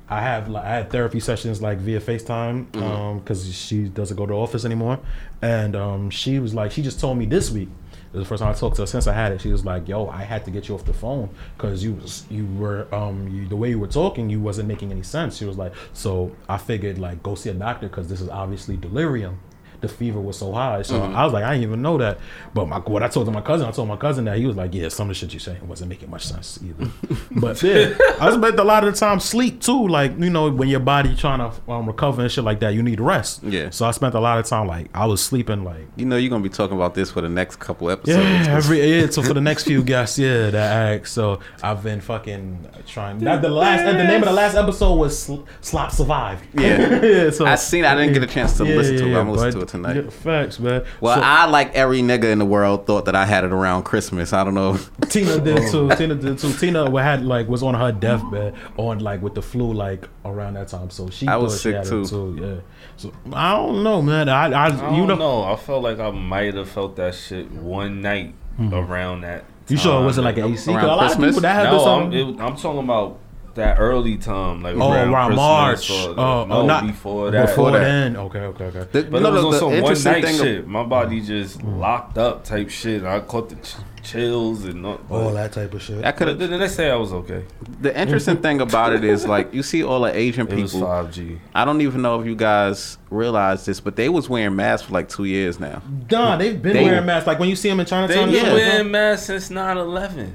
I 0.08 0.20
have 0.20 0.46
like 0.50 0.64
I 0.64 0.74
had 0.74 0.90
therapy 0.90 1.20
sessions 1.20 1.62
like 1.62 1.78
via 1.78 1.98
FaceTime 1.98 2.76
um 2.76 3.20
because 3.20 3.54
she 3.54 3.84
doesn't 3.84 4.14
go 4.14 4.26
to 4.26 4.32
the 4.32 4.38
office 4.38 4.66
anymore, 4.66 4.98
and 5.40 5.74
um 5.74 6.10
she 6.10 6.38
was 6.38 6.52
like 6.52 6.70
she 6.70 6.82
just 6.82 7.00
told 7.00 7.16
me 7.16 7.24
this 7.24 7.50
week 7.50 7.70
it 8.12 8.18
was 8.18 8.26
the 8.26 8.28
first 8.28 8.42
time 8.42 8.50
I 8.50 8.52
talked 8.52 8.76
to 8.76 8.82
her 8.82 8.86
since 8.86 9.06
I 9.06 9.14
had 9.14 9.32
it. 9.32 9.40
She 9.40 9.50
was 9.50 9.64
like, 9.64 9.88
"Yo, 9.88 10.08
I 10.08 10.22
had 10.24 10.44
to 10.44 10.50
get 10.50 10.68
you 10.68 10.74
off 10.74 10.84
the 10.84 10.92
phone 10.92 11.30
because 11.56 11.82
you 11.82 11.94
was 11.94 12.26
you 12.28 12.44
were 12.58 12.86
um 12.94 13.26
you, 13.28 13.48
the 13.48 13.56
way 13.56 13.70
you 13.70 13.78
were 13.78 13.86
talking, 13.86 14.28
you 14.28 14.38
wasn't 14.38 14.68
making 14.68 14.90
any 14.92 15.02
sense." 15.02 15.38
She 15.38 15.46
was 15.46 15.56
like, 15.56 15.72
"So 15.94 16.32
I 16.46 16.58
figured 16.58 16.98
like 16.98 17.22
go 17.22 17.34
see 17.34 17.48
a 17.48 17.54
doctor 17.54 17.88
because 17.88 18.08
this 18.08 18.20
is 18.20 18.28
obviously 18.28 18.76
delirium." 18.76 19.40
The 19.82 19.88
fever 19.88 20.20
was 20.20 20.38
so 20.38 20.52
high, 20.52 20.82
so 20.82 21.02
I 21.02 21.24
was 21.24 21.32
like, 21.32 21.44
I 21.44 21.52
didn't 21.54 21.64
even 21.64 21.82
know 21.82 21.98
that. 21.98 22.18
But 22.54 22.68
my, 22.68 22.78
what 22.78 23.02
I 23.02 23.08
told 23.08 23.26
to 23.26 23.32
my 23.32 23.40
cousin, 23.40 23.66
I 23.66 23.72
told 23.72 23.88
my 23.88 23.96
cousin 23.96 24.24
that 24.26 24.38
he 24.38 24.46
was 24.46 24.56
like, 24.56 24.72
yeah, 24.72 24.88
some 24.88 25.06
of 25.06 25.08
the 25.08 25.14
shit 25.14 25.34
you 25.34 25.40
saying 25.40 25.66
wasn't 25.66 25.90
making 25.90 26.08
much 26.08 26.24
sense 26.24 26.58
either. 26.62 26.90
but 27.32 27.60
yeah, 27.62 27.94
I 28.20 28.32
spent 28.32 28.58
a 28.58 28.64
lot 28.64 28.84
of 28.84 28.94
the 28.94 28.98
time 28.98 29.18
sleep 29.20 29.60
too. 29.60 29.88
Like 29.88 30.18
you 30.18 30.30
know, 30.30 30.50
when 30.50 30.68
your 30.68 30.80
body 30.80 31.14
trying 31.16 31.38
to 31.40 31.70
um, 31.70 31.86
recover 31.86 32.22
and 32.22 32.30
shit 32.30 32.44
like 32.44 32.60
that, 32.60 32.70
you 32.74 32.82
need 32.82 33.00
rest. 33.00 33.42
Yeah. 33.42 33.70
So 33.70 33.86
I 33.86 33.90
spent 33.90 34.14
a 34.14 34.20
lot 34.20 34.38
of 34.38 34.46
time 34.46 34.66
like 34.68 34.88
I 34.94 35.06
was 35.06 35.22
sleeping 35.22 35.64
like 35.64 35.86
you 35.96 36.06
know 36.06 36.16
you're 36.16 36.30
gonna 36.30 36.42
be 36.42 36.48
talking 36.48 36.76
about 36.76 36.94
this 36.94 37.10
for 37.10 37.20
the 37.20 37.28
next 37.28 37.56
couple 37.56 37.90
episodes. 37.90 38.46
yeah, 38.46 38.56
every 38.56 39.00
yeah. 39.00 39.10
So 39.10 39.22
for 39.22 39.34
the 39.34 39.40
next 39.50 39.64
few 39.64 39.82
guests, 39.82 40.18
yeah, 40.18 40.50
that 40.50 40.94
act. 40.94 41.08
So 41.08 41.40
I've 41.62 41.82
been 41.82 42.00
fucking 42.00 42.68
trying. 42.86 43.18
That 43.18 43.42
the 43.42 43.48
last, 43.48 43.84
the 43.84 43.92
name 43.92 44.22
of 44.22 44.28
the 44.28 44.32
last 44.32 44.54
episode 44.54 44.94
was 44.94 45.18
Sl- 45.18 45.42
"Slop 45.60 45.90
Survived." 45.90 46.44
Yeah. 46.54 47.02
yeah. 47.02 47.30
So 47.30 47.46
I 47.46 47.56
seen. 47.56 47.84
I 47.84 47.94
didn't 47.94 48.12
get 48.12 48.22
a 48.22 48.26
chance 48.32 48.56
to 48.58 48.64
listen 48.64 48.96
to 48.98 49.04
it. 49.04 49.08
I'm 49.08 49.26
gonna 49.26 49.32
listen 49.32 49.60
to 49.60 49.66
it 49.66 49.68
tonight. 49.72 49.96
Yeah, 49.96 50.10
facts, 50.10 50.60
man. 50.60 50.84
Well, 51.00 51.16
So- 51.16 51.22
I 51.24 51.46
like 51.46 51.74
every 51.74 52.00
nigga 52.02 52.24
in 52.30 52.38
the 52.38 52.44
world 52.44 52.86
thought 52.86 53.06
that 53.06 53.16
I 53.16 53.24
had 53.26 53.42
it 53.44 53.52
around 53.52 53.82
Christmas. 53.82 54.32
I 54.32 54.44
don't 54.44 54.54
know. 54.54 54.78
Tina 55.08 55.40
did 55.40 55.68
too. 55.72 55.90
Tina 55.96 56.14
did 56.14 56.38
too. 56.38 56.52
Tina 56.52 56.88
wa- 56.88 57.02
had 57.02 57.24
like 57.24 57.48
was 57.48 57.62
on 57.64 57.74
her 57.74 57.90
deathbed 57.90 58.54
on 58.76 59.00
like 59.00 59.20
with 59.22 59.34
the 59.34 59.42
flu 59.42 59.72
like 59.72 60.08
around 60.24 60.54
that 60.54 60.68
time. 60.68 60.90
So 60.90 61.10
she 61.10 61.26
I 61.26 61.32
thought 61.32 61.42
was 61.42 61.54
she 61.54 61.58
sick, 61.70 61.74
had 61.76 61.86
too. 61.86 62.02
it 62.02 62.08
too. 62.08 62.38
Yeah. 62.40 62.54
So 62.96 63.12
I 63.32 63.54
don't 63.56 63.82
know, 63.82 64.00
man. 64.02 64.28
I, 64.28 64.46
I, 64.52 64.66
I 64.68 64.68
you 64.96 65.06
don't 65.06 65.18
know, 65.18 65.42
know. 65.42 65.52
I 65.52 65.56
felt 65.56 65.82
like 65.82 65.98
I 65.98 66.10
might 66.10 66.54
have 66.54 66.68
felt 66.68 66.94
that 66.96 67.14
shit 67.14 67.50
one 67.50 68.00
night 68.02 68.34
mm-hmm. 68.58 68.72
around 68.74 69.22
that. 69.22 69.44
you 69.68 69.76
sure 69.76 70.00
it 70.00 70.04
wasn't 70.04 70.24
like 70.26 70.36
an 70.36 70.52
AC? 70.52 70.66
'Cause 70.66 70.68
Around 70.76 70.84
a 70.84 70.86
lot 70.88 70.98
Christmas? 71.06 71.16
of 71.16 71.28
people 71.28 71.40
that 71.42 71.54
had 71.54 71.64
No, 71.72 71.78
this 71.78 71.86
I'm, 71.86 72.12
it, 72.12 72.40
I'm 72.40 72.56
talking 72.56 72.84
about 72.84 73.18
that 73.54 73.78
early 73.78 74.16
time, 74.16 74.62
like 74.62 74.76
Oh, 74.76 74.92
around, 74.92 75.08
around 75.12 75.34
March. 75.36 75.90
Or, 75.90 76.14
Oh, 76.18 76.44
no, 76.46 76.54
oh, 76.62 76.66
not 76.66 76.86
before 76.86 77.30
that. 77.30 77.46
Before 77.48 77.70
that. 77.72 77.80
then, 77.80 78.16
okay, 78.16 78.40
okay, 78.40 78.64
okay. 78.66 78.86
The, 78.92 79.02
But 79.10 79.20
you 79.22 79.26
it 79.26 79.32
was 79.32 79.42
the, 79.42 79.48
on 79.48 79.54
some 79.72 79.82
one 79.82 80.02
night 80.14 80.24
thing. 80.24 80.38
shit. 80.38 80.66
My 80.66 80.82
body 80.84 81.20
mm. 81.20 81.26
just 81.26 81.62
locked 81.62 82.18
up 82.18 82.44
type 82.44 82.70
shit. 82.70 83.04
I 83.04 83.20
caught 83.20 83.48
the 83.50 83.56
ch- 83.56 83.76
chills 84.02 84.64
and 84.64 84.84
all. 84.84 84.92
All 85.10 85.24
but- 85.26 85.32
that 85.34 85.52
type 85.52 85.74
of 85.74 85.82
shit. 85.82 86.04
I 86.04 86.12
could 86.12 86.28
have. 86.28 86.38
the 86.38 86.48
next 86.48 86.76
day 86.76 86.90
I 86.90 86.96
was 86.96 87.12
okay. 87.12 87.44
The 87.80 87.96
interesting 87.98 88.38
thing 88.38 88.60
about 88.60 88.92
it 88.92 89.04
is 89.04 89.26
like 89.26 89.52
you 89.54 89.62
see 89.62 89.82
all 89.84 90.00
the 90.00 90.16
Asian 90.16 90.46
It 90.48 90.54
was 90.60 90.72
people. 90.72 90.88
5G. 90.88 91.38
I 91.54 91.64
don't 91.64 91.80
even 91.80 92.02
know 92.02 92.20
if 92.20 92.26
you 92.26 92.34
guys 92.34 92.98
realize 93.10 93.64
this, 93.64 93.80
but 93.80 93.96
they 93.96 94.08
was 94.08 94.28
wearing 94.28 94.56
masks 94.56 94.86
for 94.86 94.92
like 94.94 95.08
two 95.08 95.24
years 95.24 95.60
now. 95.60 95.82
Nah, 96.10 96.36
they've 96.36 96.60
been 96.60 96.72
They- 96.74 96.84
wearing 96.84 97.06
masks. 97.06 97.26
Like 97.26 97.38
when 97.38 97.48
you 97.48 97.56
see 97.56 97.68
them 97.68 97.80
in 97.80 97.86
Chinatown, 97.86 98.30
they've 98.32 98.42
been 98.42 98.44
shit, 98.44 98.54
wearing 98.54 98.90
masks 98.90 99.26
since 99.26 99.48
9/11. 99.50 100.32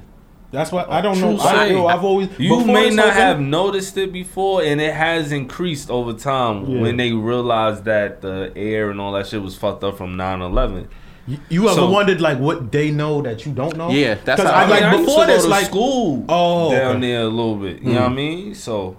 That's 0.50 0.72
what 0.72 0.90
I 0.90 1.00
don't 1.00 1.20
know. 1.20 1.36
True 1.36 1.46
I, 1.46 1.68
say. 1.68 1.72
yo, 1.74 1.86
I've 1.86 2.04
always 2.04 2.28
You 2.38 2.64
may 2.64 2.90
not 2.90 3.04
whole 3.06 3.12
thing- 3.14 3.20
have 3.22 3.40
noticed 3.40 3.96
it 3.98 4.12
before, 4.12 4.62
and 4.62 4.80
it 4.80 4.94
has 4.94 5.30
increased 5.32 5.90
over 5.90 6.12
time 6.12 6.64
Yeah. 6.66 6.80
when 6.80 6.96
they 6.96 7.12
realized 7.12 7.84
that 7.84 8.22
the 8.22 8.52
air 8.56 8.90
and 8.90 9.00
all 9.00 9.12
that 9.12 9.26
shit 9.26 9.42
was 9.42 9.56
fucked 9.56 9.84
up 9.84 9.98
from 9.98 10.16
9/11. 10.16 10.88
You, 11.26 11.36
you 11.50 11.64
ever 11.66 11.74
So- 11.74 11.90
wondered 11.90 12.20
like 12.22 12.38
what 12.38 12.72
they 12.72 12.90
know 12.90 13.20
that 13.20 13.44
you 13.44 13.52
don't 13.52 13.76
know? 13.76 13.90
Yeah, 13.90 14.16
that's 14.24 14.40
'Cause 14.40 14.50
how- 14.50 14.56
I, 14.56 14.62
I 14.62 14.66
mean, 14.66 14.70
like 14.70 14.82
I 14.84 14.92
used 14.94 15.06
before 15.06 15.20
to 15.24 15.26
go 15.26 15.32
this, 15.34 15.42
to 15.44 15.48
like 15.50 15.64
school 15.66 16.24
Oh, 16.28 16.70
down 16.70 16.96
okay. 16.96 17.00
there 17.00 17.20
a 17.22 17.28
little 17.28 17.56
bit. 17.56 17.82
You 17.82 17.92
know 17.92 18.00
what 18.02 18.12
I 18.12 18.14
mean? 18.14 18.54
So 18.54 18.96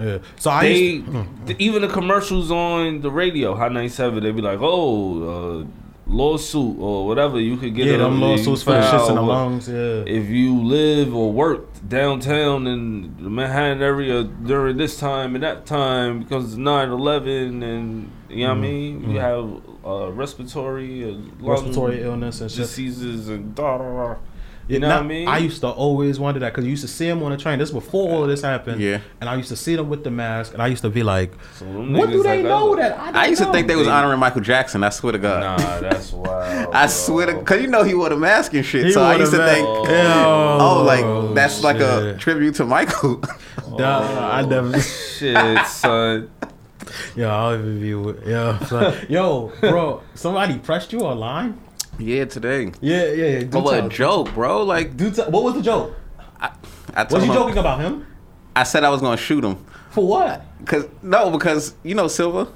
yeah. 0.00 0.18
So 0.38 0.50
I 0.50 0.62
they 0.62 0.74
used 0.78 1.06
to, 1.06 1.12
hmm. 1.12 1.46
th- 1.46 1.58
even 1.58 1.82
the 1.82 1.88
commercials 1.88 2.50
on 2.50 3.00
the 3.02 3.10
radio, 3.10 3.54
Hot 3.56 3.72
97, 3.72 4.22
they 4.22 4.30
be 4.30 4.40
like, 4.40 4.58
"Oh, 4.62 5.64
uh, 5.64 5.64
lawsuit 6.06 6.78
or 6.78 7.06
whatever. 7.06 7.40
You 7.40 7.56
could 7.56 7.74
get 7.74 7.86
yeah, 7.86 7.96
them 7.98 8.20
lawsuits 8.20 8.62
for 8.62 8.72
the 8.72 8.80
shits 8.82 9.08
in 9.08 9.14
the 9.14 9.22
lungs. 9.22 9.68
Yeah. 9.68 10.04
if 10.06 10.28
you 10.28 10.62
live 10.62 11.14
or 11.14 11.32
work 11.32 11.66
downtown 11.88 12.66
in 12.66 13.16
the 13.22 13.30
Manhattan 13.30 13.82
area 13.82 14.22
during 14.24 14.76
this 14.76 14.98
time 14.98 15.34
and 15.34 15.42
that 15.42 15.66
time 15.66 16.20
because 16.20 16.44
it's 16.46 16.54
9-11 16.56 17.62
and 17.62 18.10
you 18.28 18.44
know 18.46 18.50
what 18.50 18.58
I 18.58 18.60
mean 18.60 19.10
you 19.10 19.18
have 19.18 19.60
uh, 19.84 20.12
respiratory 20.12 21.04
uh, 21.04 21.08
Mm-hmm. 21.08 21.46
Respiratory 21.50 22.02
illness 22.02 22.40
and 22.40 22.50
shit. 22.50 22.58
diseases 22.60 23.28
and 23.28 23.54
da, 23.54 23.78
da, 23.78 23.84
da. 23.84 24.16
Yeah, 24.68 24.74
you 24.74 24.80
know 24.80 24.88
now, 24.88 24.96
what 24.96 25.04
I 25.04 25.06
mean 25.08 25.28
I 25.28 25.38
used 25.38 25.60
to 25.62 25.68
always 25.68 26.20
wonder 26.20 26.38
that 26.40 26.52
because 26.52 26.64
you 26.64 26.70
used 26.70 26.82
to 26.82 26.88
see 26.88 27.06
them 27.08 27.22
on 27.22 27.30
the 27.32 27.36
train. 27.36 27.58
This 27.58 27.70
before 27.72 28.10
all 28.12 28.22
of 28.22 28.28
this 28.28 28.42
happened. 28.42 28.80
Yeah. 28.80 29.00
And 29.20 29.28
I 29.28 29.34
used 29.34 29.48
to 29.48 29.56
see 29.56 29.74
them 29.76 29.88
with 29.88 30.04
the 30.04 30.10
mask, 30.10 30.52
and 30.52 30.62
I 30.62 30.68
used 30.68 30.82
to 30.82 30.90
be 30.90 31.02
like, 31.02 31.32
So 31.56 31.66
"What 31.66 32.10
do 32.10 32.22
they 32.22 32.38
like 32.42 32.44
know 32.46 32.72
us- 32.74 32.78
that 32.80 32.98
I, 32.98 33.04
don't 33.06 33.16
I 33.16 33.26
used 33.26 33.42
to 33.42 33.50
think 33.52 33.66
they 33.66 33.76
was 33.76 33.88
honoring 33.88 34.20
Michael 34.20 34.40
Jackson. 34.40 34.84
I 34.84 34.90
swear 34.90 35.12
to 35.12 35.18
God. 35.18 35.40
nah 35.58 35.80
that's 35.80 36.12
wild 36.12 36.74
I 36.74 36.86
swear 36.86 37.26
to, 37.26 37.42
cause 37.42 37.60
you 37.60 37.66
know 37.68 37.82
he 37.82 37.94
wore 37.94 38.12
a 38.12 38.16
mask 38.16 38.54
and 38.54 38.64
shit. 38.64 38.86
He 38.86 38.92
so 38.92 39.02
I 39.02 39.16
used 39.16 39.32
to 39.32 39.38
mask. 39.38 39.54
think, 39.54 39.66
Oh, 39.68 40.58
oh, 40.60 40.82
like 40.84 41.34
that's 41.34 41.62
like 41.62 41.80
a 41.80 42.16
tribute 42.18 42.54
to 42.56 42.64
Michael. 42.64 43.16
Duh, 43.76 43.84
I 43.84 44.42
oh, 44.42 44.46
never. 44.46 44.80
shit 44.80 45.66
son 45.66 46.30
Yo, 47.16 47.28
I'll 47.28 47.54
even 47.54 47.80
be 47.80 47.94
with. 47.94 48.26
Yo, 48.26 48.58
son. 48.66 48.94
yo, 49.08 49.52
bro. 49.60 50.02
Somebody 50.14 50.58
pressed 50.58 50.92
you 50.92 51.00
online. 51.00 51.58
Yeah, 52.02 52.24
today. 52.26 52.72
Yeah, 52.80 53.04
yeah, 53.04 53.12
yeah. 53.26 53.38
Do 53.40 53.46
But 53.46 53.64
what 53.64 53.74
a 53.74 53.80
tell. 53.80 53.88
joke, 53.88 54.34
bro! 54.34 54.62
Like 54.62 54.96
Do 54.96 55.10
tell- 55.10 55.30
what 55.30 55.42
was 55.44 55.54
the 55.54 55.62
joke? 55.62 55.94
I 56.94 57.04
told 57.04 57.12
Was 57.12 57.24
you 57.24 57.30
him, 57.32 57.38
joking 57.38 57.58
about 57.58 57.80
him? 57.80 58.06
I 58.54 58.64
said 58.64 58.84
I 58.84 58.90
was 58.90 59.00
gonna 59.00 59.16
shoot 59.16 59.44
him. 59.44 59.64
For 59.90 60.06
what? 60.06 60.44
Cause 60.66 60.86
no, 61.02 61.30
because 61.30 61.74
you 61.82 61.94
know 61.94 62.08
Silva. 62.08 62.48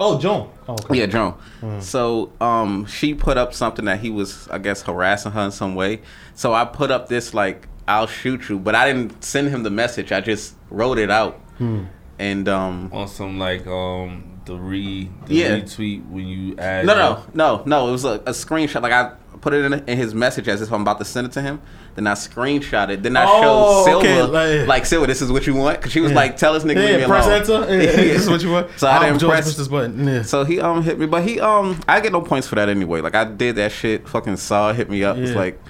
Oh, 0.00 0.16
Joan. 0.18 0.48
Oh, 0.68 0.74
okay. 0.74 1.00
Yeah, 1.00 1.06
Joan. 1.06 1.32
Hmm. 1.60 1.80
So 1.80 2.30
um, 2.40 2.86
she 2.86 3.14
put 3.14 3.36
up 3.36 3.52
something 3.52 3.84
that 3.86 3.98
he 3.98 4.10
was, 4.10 4.46
I 4.48 4.58
guess, 4.58 4.82
harassing 4.82 5.32
her 5.32 5.40
in 5.40 5.50
some 5.50 5.74
way. 5.74 6.02
So 6.34 6.54
I 6.54 6.64
put 6.66 6.92
up 6.92 7.08
this 7.08 7.34
like, 7.34 7.66
"I'll 7.88 8.06
shoot 8.06 8.48
you," 8.48 8.60
but 8.60 8.76
I 8.76 8.86
didn't 8.86 9.24
send 9.24 9.48
him 9.48 9.64
the 9.64 9.70
message. 9.70 10.12
I 10.12 10.20
just 10.20 10.54
wrote 10.70 10.98
it 10.98 11.10
out. 11.10 11.34
Hmm. 11.58 11.84
And 12.20 12.48
um, 12.48 12.90
on 12.92 13.08
some 13.08 13.38
like 13.40 13.66
um 13.66 14.37
the 14.48 14.56
re 14.56 15.08
the 15.26 15.34
Yeah. 15.34 15.50
retweet 15.60 16.08
when 16.10 16.26
you 16.26 16.56
add 16.58 16.84
no, 16.86 16.94
no, 16.94 17.22
no, 17.34 17.62
no. 17.64 17.88
It 17.88 17.92
was 17.92 18.04
a, 18.04 18.14
a 18.26 18.32
screenshot. 18.32 18.82
Like 18.82 18.92
I 18.92 19.12
put 19.40 19.54
it 19.54 19.64
in, 19.64 19.72
in 19.88 19.96
his 19.96 20.14
message 20.14 20.48
as 20.48 20.60
if 20.62 20.72
I'm 20.72 20.80
about 20.82 20.98
to 20.98 21.04
send 21.04 21.26
it 21.28 21.32
to 21.34 21.40
him. 21.42 21.60
Then 21.94 22.06
I 22.06 22.12
screenshot 22.14 22.88
it. 22.90 23.02
Then 23.02 23.16
I 23.16 23.24
Oh, 23.26 23.84
showed 23.86 23.98
okay, 23.98 24.14
Silva, 24.16 24.32
like- 24.32 24.66
like, 24.68 24.86
Silva, 24.86 25.06
this 25.06 25.20
is 25.22 25.30
what 25.30 25.46
you 25.46 25.54
want. 25.54 25.80
Cause 25.80 25.92
she 25.92 26.00
was 26.00 26.10
Yeah. 26.10 26.16
like, 26.16 26.36
tell 26.36 26.52
this 26.54 26.62
nigga 26.64 26.76
leave 26.76 26.94
me 26.96 27.00
Yeah, 27.00 27.06
press 27.06 27.26
alone. 27.48 27.64
enter. 27.64 27.74
Yeah, 27.82 27.92
this 28.14 28.22
is 28.22 28.30
what 28.30 28.42
you 28.42 28.50
want. 28.50 28.68
So 28.76 28.86
I 28.88 28.96
I'm 28.96 29.02
didn't 29.02 29.20
George 29.20 29.32
press- 29.32 29.56
this 29.56 29.68
button. 29.68 30.06
Yeah. 30.06 30.22
So 30.22 30.44
he 30.44 30.60
um 30.60 30.82
hit 30.82 30.98
me, 30.98 31.06
but 31.06 31.22
he 31.24 31.40
um 31.40 31.80
I 31.88 32.00
get 32.00 32.12
no 32.12 32.20
points 32.20 32.46
for 32.48 32.54
that 32.56 32.68
anyway. 32.68 33.00
Like 33.00 33.14
I 33.14 33.24
did 33.24 33.56
that 33.56 33.70
shit. 33.72 34.08
Fucking 34.08 34.36
saw 34.38 34.72
hit 34.72 34.88
me 34.90 35.04
up. 35.04 35.16
It's 35.18 35.32
like, 35.36 35.60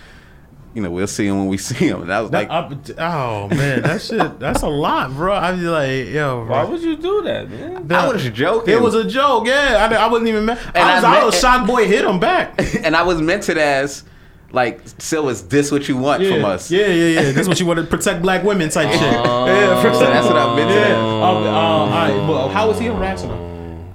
you 0.74 0.82
know, 0.82 0.90
we'll 0.90 1.06
see 1.06 1.26
him 1.26 1.38
when 1.38 1.46
we 1.48 1.56
see 1.68 1.74
him. 1.88 2.02
And 2.02 2.12
I 2.12 2.20
was 2.20 2.30
That- 2.30 2.48
like, 2.48 2.98
I- 2.98 3.14
oh 3.14 3.48
man, 3.48 3.82
that 3.82 4.00
shit. 4.02 4.38
That's 4.38 4.62
a 4.62 4.68
lot, 4.68 5.12
bro. 5.12 5.34
I 5.34 5.52
be 5.52 5.62
like, 5.62 6.08
yo, 6.08 6.44
bro. 6.44 6.50
Why 6.56 6.64
would 6.64 6.80
you 6.82 6.96
do 6.96 7.22
that, 7.22 7.50
man? 7.50 7.90
I 7.92 8.08
was 8.08 8.28
joking. 8.30 8.74
It 8.74 8.80
was 8.80 8.94
a 8.94 9.04
joke, 9.08 9.46
yeah. 9.46 9.88
I, 9.90 9.94
I 9.94 10.06
wasn't 10.08 10.28
even 10.28 10.44
mad. 10.44 10.58
I 10.74 10.94
was, 10.96 11.04
I 11.04 11.20
I, 11.20 11.24
was 11.24 11.38
shocked. 11.40 11.66
Boy 11.66 11.86
hit 11.86 12.04
him 12.04 12.20
back. 12.20 12.54
and 12.84 12.94
I 12.94 13.02
was 13.02 13.20
meant 13.20 13.48
it 13.48 13.58
as 13.58 14.04
like, 14.50 14.80
so 14.98 15.28
is 15.28 15.46
this 15.48 15.70
what 15.70 15.88
you 15.88 15.96
want 15.96 16.22
Yeah, 16.22 16.30
from 16.36 16.44
us. 16.46 16.70
yeah, 16.70 16.86
yeah, 16.86 17.20
yeah. 17.20 17.32
That's 17.32 17.48
what 17.48 17.60
you 17.60 17.66
want 17.66 17.80
to 17.80 17.86
protect 17.86 18.22
black 18.22 18.44
women 18.44 18.68
type 18.70 18.90
shit. 18.92 19.02
Oh. 19.02 19.46
Yeah, 19.46 19.82
So 19.92 20.00
that's 20.00 20.26
what 20.26 20.36
I 20.36 20.56
meant 20.56 20.68
to 20.70 20.74
Yeah. 20.74 20.88
that. 20.88 20.98
Um, 20.98 21.42
uh, 21.44 21.50
all 21.50 21.88
right, 21.88 22.26
but 22.26 22.48
how 22.48 22.68
was 22.68 22.78
he 22.78 22.86
harassing 22.86 23.28
her? 23.30 23.48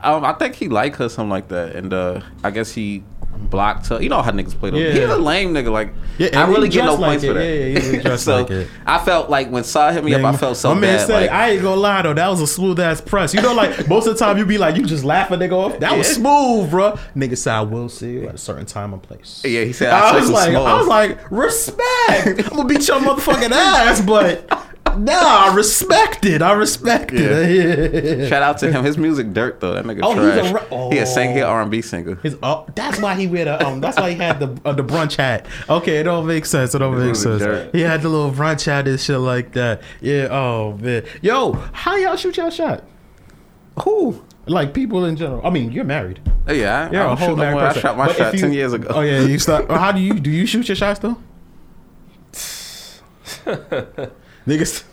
Um, 0.04 0.26
I 0.26 0.34
think 0.34 0.56
he 0.56 0.68
liked 0.68 0.98
her 0.98 1.08
something 1.08 1.30
like 1.30 1.48
that, 1.48 1.76
and 1.78 1.94
uh, 1.94 2.20
I 2.44 2.52
guess 2.52 2.72
he 2.74 3.04
blocked 3.50 3.88
her. 3.88 4.02
You 4.02 4.10
know 4.10 4.22
how 4.22 4.32
niggas 4.32 4.58
play. 4.58 4.72
Yeah. 4.72 4.92
He's 4.92 5.10
a 5.10 5.18
lame 5.18 5.54
nigga. 5.54 5.72
Like, 5.72 5.94
Yeah, 6.18 6.42
I 6.42 6.48
really 6.48 6.70
get 6.70 6.86
no 6.86 6.96
like 6.96 7.20
points 7.20 7.24
it. 7.24 7.28
for 7.28 7.34
that. 7.34 7.46
Yeah, 7.46 8.02
yeah, 8.12 8.16
so 8.18 8.42
like 8.42 8.52
it. 8.52 8.68
I 8.86 9.00
felt 9.04 9.30
like 9.30 9.50
when 9.50 9.64
Saw 9.64 9.92
hit 9.92 10.04
me 10.04 10.14
up, 10.14 10.24
I 10.24 10.36
felt 10.38 10.58
so 10.58 10.74
my 10.74 10.82
man 10.82 10.98
bad. 10.98 11.08
said, 11.08 11.22
like, 11.22 11.30
I 11.32 11.50
ain't 11.52 11.62
gonna 11.62 11.80
lie 11.82 12.02
though, 12.02 12.14
that 12.14 12.28
was 12.30 12.42
a 12.42 12.48
smooth 12.48 12.80
ass 12.80 13.02
press. 13.02 13.34
You 13.34 13.42
know, 13.42 13.54
like 13.54 13.88
most 13.90 14.08
of 14.08 14.14
the 14.18 14.20
time 14.20 14.38
you 14.38 14.46
be 14.46 14.58
like, 14.58 14.76
you 14.78 14.86
just 14.86 15.04
laugh 15.04 15.32
a 15.32 15.38
nigga 15.38 15.52
off. 15.54 15.80
That 15.80 15.98
was 15.98 16.08
smooth, 16.08 16.70
bro. 16.70 16.94
Nigga 17.16 17.38
said, 17.38 17.54
I 17.54 17.62
will 17.62 17.90
see 17.90 18.12
you 18.14 18.28
at 18.28 18.36
a 18.36 18.38
certain 18.38 18.66
time 18.66 18.94
and 18.94 19.02
place. 19.02 19.42
yeah, 19.46 19.64
he 19.64 19.74
said, 19.74 19.92
I 19.92 20.10
I, 20.12 20.16
was 20.20 20.30
like, 20.30 20.52
small. 20.52 20.66
I 20.66 20.78
was 20.78 20.88
like, 20.88 21.32
respect. 21.32 22.28
I'm 22.28 22.58
gonna 22.58 22.66
beat 22.66 22.88
your 22.88 23.00
motherfucking 23.00 23.52
ass, 23.52 24.02
but 24.02 24.50
nah, 24.98 25.12
I 25.50 25.54
respect 25.56 26.26
it. 26.26 26.42
I 26.42 26.54
respect 26.54 27.12
it. 27.14 28.20
Yeah. 28.22 28.28
Shout 28.28 28.44
out 28.44 28.58
to 28.60 28.72
him. 28.72 28.84
His 28.84 28.98
music 28.98 29.34
dirt 29.34 29.60
though. 29.60 29.74
That 29.74 29.86
nigga 29.86 30.00
Oh, 30.04 30.14
he's 30.14 30.24
a 30.48 30.52
trash. 30.52 30.70
ra- 30.72 30.90
He 30.90 30.98
a 31.00 31.06
sing. 31.06 31.34
He 31.34 31.40
a 31.40 31.48
Oh. 31.48 31.52
R&B 31.52 31.82
singer. 31.82 32.16
His, 32.24 32.38
oh, 32.44 32.66
that's 32.76 33.00
why 33.00 33.16
he 33.16 33.28
wear 33.28 33.46
the 33.46 33.66
um. 33.66 33.82
That's 33.82 33.98
why 33.98 34.12
he 34.12 34.16
had 34.18 34.40
the 34.40 34.60
uh, 34.66 34.74
the 34.74 34.84
brunch 34.84 35.16
hat. 35.18 35.46
Okay, 35.70 35.98
it 35.98 36.04
don't 36.04 36.26
make 36.28 36.46
sense. 36.46 36.74
It 36.76 36.80
don't 36.80 36.98
make 36.98 37.16
sense. 37.16 37.42
jerk. 37.42 37.72
He 37.74 37.82
had 37.82 38.02
the 38.02 38.10
little 38.10 38.32
brunch 38.32 38.66
hat 38.66 38.88
and 38.88 39.00
shit 39.00 39.20
like 39.20 39.54
that. 39.54 39.82
Yeah. 40.02 40.28
Oh 40.32 40.78
man. 40.82 41.04
Yo, 41.22 41.54
how 41.74 41.96
y'all 41.96 42.16
shoot 42.16 42.38
y'all 42.38 42.50
shot? 42.50 42.84
Who? 43.84 44.24
Like 44.46 44.74
people 44.74 45.06
in 45.06 45.16
general. 45.16 45.42
I 45.46 45.50
mean, 45.50 45.72
you're 45.72 45.86
married. 45.86 46.20
Oh, 46.48 46.52
yeah, 46.52 46.88
I, 46.88 46.92
You're 46.92 47.02
I 47.02 47.06
a 47.06 47.08
don't 47.08 47.18
whole 47.18 47.28
shoot 47.30 47.36
married 47.38 47.54
more. 47.54 47.64
I 47.64 47.74
shot 47.74 47.98
my 47.98 48.08
But 48.08 48.16
shot 48.18 48.34
you- 48.34 48.40
ten 48.42 48.52
years 48.52 48.74
ago. 48.74 48.90
Oh 48.92 49.00
yeah, 49.02 49.22
you 49.22 49.40
stop. 49.40 49.70
How 49.72 49.92
do 49.94 50.02
you 50.02 50.16
do? 50.20 50.30
You 50.30 50.46
shoot 50.46 50.68
your 50.68 50.76
shots 50.76 51.00
though? 51.00 51.18
Niggas. 54.48 54.84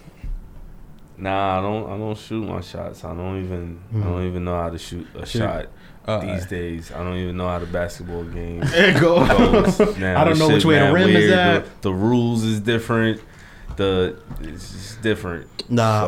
Nah, 1.17 1.59
I 1.59 1.63
don't. 1.63 1.85
I 1.91 1.97
don't 1.99 2.17
shoot 2.17 2.47
my 2.47 2.61
shots. 2.61 3.05
I 3.05 3.15
don't 3.15 3.45
even. 3.45 3.81
I 3.95 4.01
don't 4.05 4.27
even 4.27 4.45
know 4.45 4.57
how 4.57 4.71
to 4.71 4.79
shoot 4.79 5.07
a 5.15 5.27
shot 5.27 5.67
Uh, 6.07 6.21
these 6.21 6.47
days. 6.47 6.91
I 6.93 7.05
don't 7.05 7.17
even 7.19 7.37
know 7.37 7.47
how 7.49 7.59
the 7.59 7.67
basketball 7.67 8.25
game 8.25 8.61
There 8.61 8.99
go. 8.99 9.27
goes. 9.27 9.79
Now, 9.99 10.21
I 10.21 10.25
don't 10.25 10.39
know 10.39 10.47
shit 10.49 10.55
which 10.57 10.65
way 10.65 10.79
the 10.79 10.93
rim 10.93 11.11
is 11.11 11.31
at. 11.31 11.65
The, 11.65 11.71
the 11.91 11.93
rules 11.95 12.43
is 12.45 12.61
different. 12.61 13.21
The 13.77 14.19
it's 14.41 14.97
different. 14.97 15.47
Nah, 15.71 16.07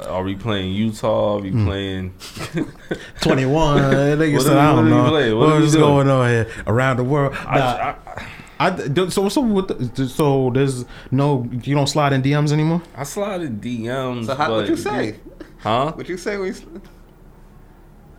So 0.00 0.10
are 0.10 0.22
we 0.24 0.34
playing 0.34 0.72
Utah? 0.72 1.36
Are 1.36 1.40
we 1.40 1.50
playing? 1.50 2.14
21. 3.20 3.78
Nigga 3.82 4.40
said, 4.42 4.56
I 4.56 4.74
don't 4.74 4.88
know? 4.90 5.12
What 5.36 5.48
what 5.50 5.62
is 5.62 5.76
going 5.76 6.08
on 6.08 6.28
here 6.28 6.48
around 6.66 6.96
the 6.96 7.04
world. 7.04 7.32
Nah, 7.34 7.50
I, 7.50 7.96
I, 8.06 8.26
don't- 8.58 9.10
so 9.12 9.28
so 9.28 9.40
what? 9.40 9.68
The, 9.96 10.08
so 10.08 10.50
there's 10.50 10.84
no 11.10 11.48
you 11.62 11.74
don't 11.74 11.86
slide 11.88 12.12
in 12.12 12.22
DMs 12.22 12.52
anymore. 12.52 12.82
I 12.96 13.04
slide 13.04 13.42
in 13.42 13.60
DMs. 13.60 14.26
So 14.26 14.34
how, 14.34 14.48
but, 14.48 14.54
what 14.56 14.68
you 14.68 14.76
say? 14.76 15.16
Huh? 15.58 15.92
What 15.92 16.08
you 16.08 16.16
say? 16.16 16.36
We 16.36 16.52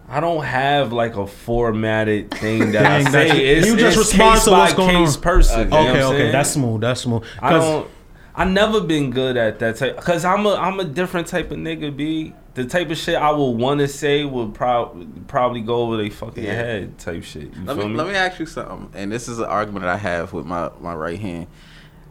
I 0.07 0.19
don't 0.19 0.43
have 0.43 0.93
like 0.93 1.15
a 1.15 1.25
formatted 1.25 2.31
thing 2.31 2.71
that 2.73 2.85
I 2.85 3.03
say. 3.03 3.27
that 3.29 3.37
you- 3.37 3.43
it's, 3.43 3.67
you 3.67 3.75
just 3.77 3.97
it's 3.97 4.07
respond 4.09 4.33
case 4.35 4.45
to 4.45 4.51
what's 4.51 4.73
by 4.73 4.77
going 4.77 5.05
case 5.05 5.15
on. 5.15 5.21
person. 5.21 5.59
you 5.63 5.69
know 5.69 5.89
okay, 5.89 6.03
okay, 6.03 6.31
that's 6.31 6.51
smooth. 6.51 6.81
That's 6.81 7.01
smooth. 7.01 7.23
I 7.39 7.51
don't. 7.51 7.87
I 8.35 8.43
never 8.43 8.81
been 8.81 9.11
good 9.11 9.37
at 9.37 9.59
that 9.59 9.77
type 9.77 9.95
because 9.95 10.25
I'm 10.25 10.45
a 10.45 10.55
I'm 10.55 10.79
a 10.79 10.83
different 10.83 11.27
type 11.27 11.51
of 11.51 11.57
nigga. 11.57 11.95
B 11.95 12.33
the 12.55 12.65
type 12.65 12.89
of 12.89 12.97
shit 12.97 13.15
I 13.15 13.31
would 13.31 13.51
want 13.51 13.79
to 13.81 13.87
say 13.87 14.25
would 14.25 14.53
probably 14.53 15.05
probably 15.27 15.61
go 15.61 15.83
over 15.83 15.97
their 15.97 16.09
fucking 16.09 16.43
Yeah. 16.43 16.53
head 16.53 16.97
type 16.97 17.23
shit. 17.23 17.43
You 17.55 17.65
Let 17.65 17.75
feel 17.77 17.85
me, 17.87 17.91
me? 17.93 17.97
let 17.97 18.07
me 18.07 18.15
ask 18.15 18.39
you 18.39 18.45
something, 18.47 18.89
and 18.93 19.11
this 19.11 19.27
is 19.27 19.39
an 19.39 19.45
argument 19.45 19.83
that 19.83 19.93
I 19.93 19.97
have 19.97 20.33
with 20.33 20.45
my, 20.45 20.71
my 20.81 20.95
right 20.95 21.19
hand. 21.19 21.47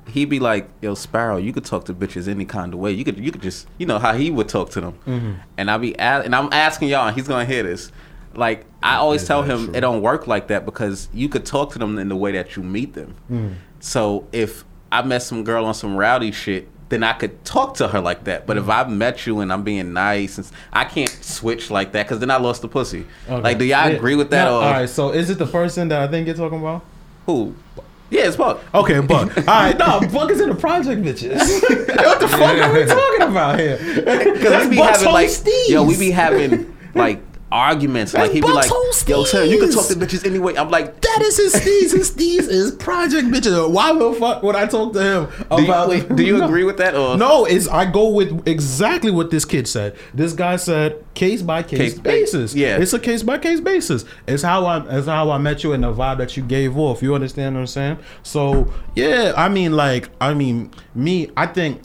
He'd 0.06 0.26
be 0.26 0.38
like, 0.38 0.68
"Yo, 0.82 0.94
Sparrow, 0.94 1.38
you 1.38 1.52
could 1.52 1.64
talk 1.64 1.86
to 1.86 1.94
bitches 1.94 2.28
any 2.28 2.44
kind 2.44 2.74
of 2.74 2.78
way. 2.80 2.92
You 2.92 3.04
could 3.04 3.18
you 3.18 3.32
could 3.32 3.40
just 3.42 3.66
you 3.78 3.86
know 3.86 3.98
how 3.98 4.12
he 4.12 4.30
would 4.30 4.48
talk 4.48 4.70
to 4.72 4.80
them." 4.82 4.92
Mm-hmm. 5.06 5.32
And 5.56 5.70
I 5.70 5.78
be 5.78 5.94
a- 5.94 5.98
and 6.22 6.34
I'm 6.34 6.50
asking 6.52 6.88
y'all, 6.88 7.06
and 7.08 7.16
he's 7.16 7.26
gonna 7.26 7.46
hear 7.46 7.62
this. 7.62 7.90
Like 8.34 8.66
I 8.82 8.96
always 8.96 9.22
Is 9.22 9.28
tell 9.28 9.42
him, 9.44 9.66
true? 9.66 9.74
it 9.74 9.80
don't 9.80 10.02
work 10.02 10.26
like 10.26 10.48
that 10.48 10.66
because 10.66 11.08
you 11.14 11.30
could 11.30 11.46
talk 11.46 11.72
to 11.72 11.78
them 11.78 11.98
in 11.98 12.08
the 12.10 12.16
way 12.16 12.32
that 12.32 12.54
you 12.54 12.62
meet 12.62 12.92
them. 12.92 13.14
Mm. 13.30 13.54
So 13.80 14.26
if 14.30 14.64
I 14.92 15.00
met 15.02 15.22
some 15.22 15.42
girl 15.42 15.64
on 15.64 15.72
some 15.72 15.96
rowdy 15.96 16.32
shit, 16.32 16.68
then 16.94 17.02
I 17.02 17.12
could 17.12 17.44
talk 17.44 17.74
to 17.76 17.88
her 17.88 18.00
like 18.00 18.24
that. 18.24 18.46
But 18.46 18.56
if 18.56 18.64
mm. 18.64 18.86
I 18.86 18.88
met 18.88 19.26
you 19.26 19.40
and 19.40 19.52
I'm 19.52 19.64
being 19.64 19.92
nice, 19.92 20.38
and 20.38 20.50
I 20.72 20.84
can't 20.84 21.10
switch 21.10 21.70
like 21.70 21.92
that 21.92 22.06
because 22.06 22.20
then 22.20 22.30
I 22.30 22.36
lost 22.36 22.62
the 22.62 22.68
pussy. 22.68 23.04
Okay. 23.28 23.42
Like, 23.42 23.58
do 23.58 23.64
y'all 23.64 23.90
Yeah. 23.90 23.96
agree 23.96 24.14
with 24.14 24.30
that? 24.30 24.44
No, 24.44 24.60
or 24.60 24.64
all 24.64 24.70
right, 24.70 24.88
so 24.88 25.10
is 25.10 25.28
it 25.28 25.38
the 25.38 25.46
person 25.46 25.88
that 25.88 26.00
I 26.00 26.06
think 26.10 26.26
you're 26.26 26.36
talking 26.36 26.60
about? 26.60 26.82
who? 27.26 27.54
Yeah, 28.10 28.28
it's 28.28 28.36
Buck. 28.36 28.60
Okay, 28.74 29.00
but 29.00 29.36
all 29.38 29.44
right, 29.44 29.76
no, 29.76 30.00
Buck 30.12 30.30
is 30.30 30.40
in 30.40 30.50
the 30.50 30.54
project, 30.54 31.02
bitches. 31.02 31.38
what 32.04 32.20
the 32.20 32.28
fuck 32.28 32.56
are 32.56 32.72
we 32.72 32.84
talking 32.84 33.22
about 33.22 33.58
here? 33.58 33.78
Because 34.34 34.64
we 34.64 34.70
be 34.70 34.76
Buck's 34.76 34.98
having 35.02 35.12
like, 35.12 35.30
yo, 35.68 35.84
we 35.84 35.98
be 35.98 36.10
having 36.10 36.76
like 36.94 37.20
arguments. 37.54 38.12
Like 38.12 38.32
he'd 38.32 38.42
be 38.42 38.48
like, 38.52 38.68
yo, 39.06 39.24
Sam, 39.24 39.48
you 39.48 39.58
can 39.60 39.70
talk 39.70 39.86
to 39.86 39.94
bitches 39.94 40.26
anyway. 40.26 40.56
I'm 40.56 40.70
like, 40.70 41.00
That 41.00 41.20
is 41.22 41.36
his 41.36 41.54
Steez. 41.54 41.92
His 41.92 42.10
Steez 42.10 42.48
is 42.48 42.72
project 42.72 43.28
bitches. 43.28 43.70
Why 43.70 43.96
the 43.96 44.12
fuck 44.14 44.42
would 44.42 44.56
I 44.56 44.66
talk 44.66 44.92
to 44.94 45.00
him 45.02 45.46
do 45.56 45.62
you, 45.62 45.74
wait, 45.88 46.16
do 46.16 46.22
you 46.24 46.38
No. 46.38 46.46
agree 46.46 46.64
with 46.64 46.78
that? 46.78 46.96
Or 46.96 47.16
No, 47.16 47.44
it's 47.44 47.68
I 47.68 47.90
go 47.90 48.08
with 48.10 48.46
exactly 48.48 49.12
what 49.12 49.30
this 49.30 49.44
kid 49.44 49.68
said. 49.68 49.96
This 50.12 50.32
guy 50.32 50.56
said 50.56 51.02
case 51.14 51.42
by 51.42 51.62
case 51.62 51.78
Case 51.78 51.94
ba- 51.94 52.02
basis. 52.02 52.54
yeah. 52.54 52.76
it's 52.78 52.92
a 52.92 52.98
case 52.98 53.22
by 53.22 53.38
case 53.38 53.60
basis. 53.60 54.04
It's 54.26 54.42
how 54.42 54.66
I 54.66 54.84
it's 54.98 55.06
how 55.06 55.30
I 55.30 55.38
met 55.38 55.62
you 55.62 55.72
and 55.72 55.84
the 55.84 55.92
vibe 55.92 56.18
that 56.18 56.36
you 56.36 56.42
gave 56.42 56.76
off. 56.76 57.02
You 57.02 57.14
understand 57.14 57.54
what 57.54 57.60
I'm 57.60 57.66
saying? 57.68 57.98
So 58.24 58.72
yeah, 58.96 59.32
I 59.36 59.48
mean 59.48 59.72
like 59.76 60.08
I 60.20 60.34
mean 60.34 60.72
me. 60.94 61.30
I 61.36 61.46
think 61.46 61.80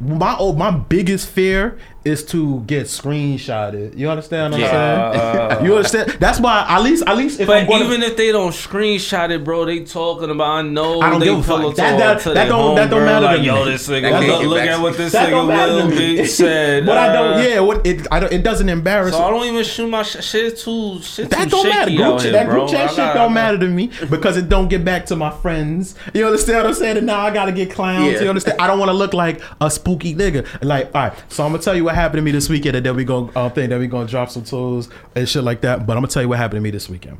my 0.00 0.36
oh 0.38 0.52
my 0.52 0.70
biggest 0.70 1.28
fear 1.28 1.78
is 2.04 2.24
to 2.26 2.60
get 2.66 2.86
screenshotted. 2.86 3.96
You 3.96 4.10
understand 4.10 4.52
what 4.52 4.60
I'm 4.60 4.66
Yeah. 4.66 5.48
saying? 5.54 5.64
you 5.64 5.76
understand? 5.76 6.16
That's 6.20 6.38
why 6.40 6.64
at 6.68 6.82
least 6.82 7.04
at 7.06 7.16
least 7.16 7.40
if 7.40 7.48
I'm 7.48 7.66
But 7.66 7.72
going 7.78 7.84
even 7.86 8.02
if 8.02 8.16
they 8.16 8.30
don't 8.32 8.52
screenshot 8.52 9.30
it, 9.30 9.42
bro, 9.44 9.64
they 9.64 9.80
talking 9.80 10.30
about. 10.30 10.44
I 10.44 10.62
know 10.62 11.00
I 11.00 11.10
don't 11.10 11.20
they 11.20 11.26
give 11.26 11.38
a 11.38 11.42
pillow 11.42 11.68
fuck. 11.70 11.76
That- 11.76 11.90
talk 11.90 11.98
that- 11.98 12.18
to 12.20 12.28
that 12.30 12.34
their 12.34 12.46
don't- 12.48 12.74
that 12.76 12.90
don't 12.90 13.00
homegirl, 13.00 13.04
matter 13.06 13.26
to 13.26 13.32
like, 13.32 13.40
me. 13.40 13.46
Yo, 13.46 13.64
this 13.64 13.86
That 13.86 14.02
nigga, 14.02 14.10
can't 14.10 14.26
look, 14.28 14.42
look 14.44 14.60
at 14.60 14.80
what 14.80 14.96
this 14.96 15.12
that 15.12 15.28
nigga 15.30 15.48
matter 15.48 15.72
Will 15.74 15.90
to 15.90 16.26
said. 16.26 16.86
but 16.86 16.98
I 16.98 17.12
don't. 17.12 17.34
uh, 17.34 17.38
Yeah, 17.42 17.60
what 17.60 17.86
it 17.86 18.06
I 18.12 18.20
don't, 18.20 18.32
it 18.32 18.42
doesn't 18.42 18.68
embarrass. 18.68 19.12
Me. 19.12 19.18
So 19.18 19.24
I 19.24 19.30
don't 19.30 19.46
even 19.46 19.64
shoot 19.64 19.88
my 19.88 20.02
sh- 20.02 20.22
shit 20.22 20.58
too. 20.58 21.00
Shit 21.02 21.30
That 21.30 21.44
too 21.44 21.50
don't 21.50 21.68
matter. 21.68 21.90
shaky 21.90 21.96
Group 21.96 22.12
chat, 22.16 22.22
here, 22.22 22.32
that 22.32 22.46
bro. 22.46 22.54
group 22.60 22.70
chat 22.70 22.90
shit 22.90 23.14
don't 23.14 23.32
matter 23.32 23.58
to 23.58 23.66
me 23.68 23.90
because 24.10 24.36
it 24.36 24.48
don't 24.48 24.68
get 24.68 24.84
back 24.84 25.06
to 25.06 25.16
my 25.16 25.30
friends. 25.30 25.94
You 26.12 26.26
understand 26.26 26.58
what 26.58 26.66
I'm 26.68 26.74
saying? 26.74 26.96
And 26.98 27.06
now 27.06 27.20
I 27.20 27.30
gotta 27.30 27.52
get 27.52 27.70
clowns. 27.72 28.20
You 28.20 28.28
understand? 28.28 28.60
I 28.60 28.66
don't 28.66 28.78
want 28.78 28.90
to 28.90 28.96
look 28.96 29.14
like 29.14 29.40
a 29.60 29.70
spooky 29.70 30.14
nigga. 30.14 30.44
Like, 30.62 30.90
all 30.94 31.02
right. 31.04 31.12
So 31.28 31.44
I'm 31.44 31.52
gonna 31.52 31.62
tell 31.62 31.74
you 31.74 31.84
what 31.84 31.93
happened 31.94 32.18
to 32.18 32.22
me 32.22 32.30
this 32.30 32.48
weekend, 32.48 32.76
and 32.76 32.84
then 32.86 32.96
we 32.96 33.04
gonna 33.04 33.30
uh, 33.36 33.48
think 33.50 33.70
that 33.70 33.78
we 33.78 33.86
gonna 33.86 34.08
drop 34.08 34.30
some 34.30 34.44
tools 34.44 34.88
and 35.14 35.28
shit 35.28 35.44
like 35.44 35.60
that. 35.62 35.86
But 35.86 35.96
I'm 35.96 36.02
gonna 36.02 36.08
tell 36.12 36.22
you 36.22 36.28
what 36.28 36.38
happened 36.38 36.58
to 36.58 36.62
me 36.62 36.70
this 36.70 36.88
weekend. 36.88 37.18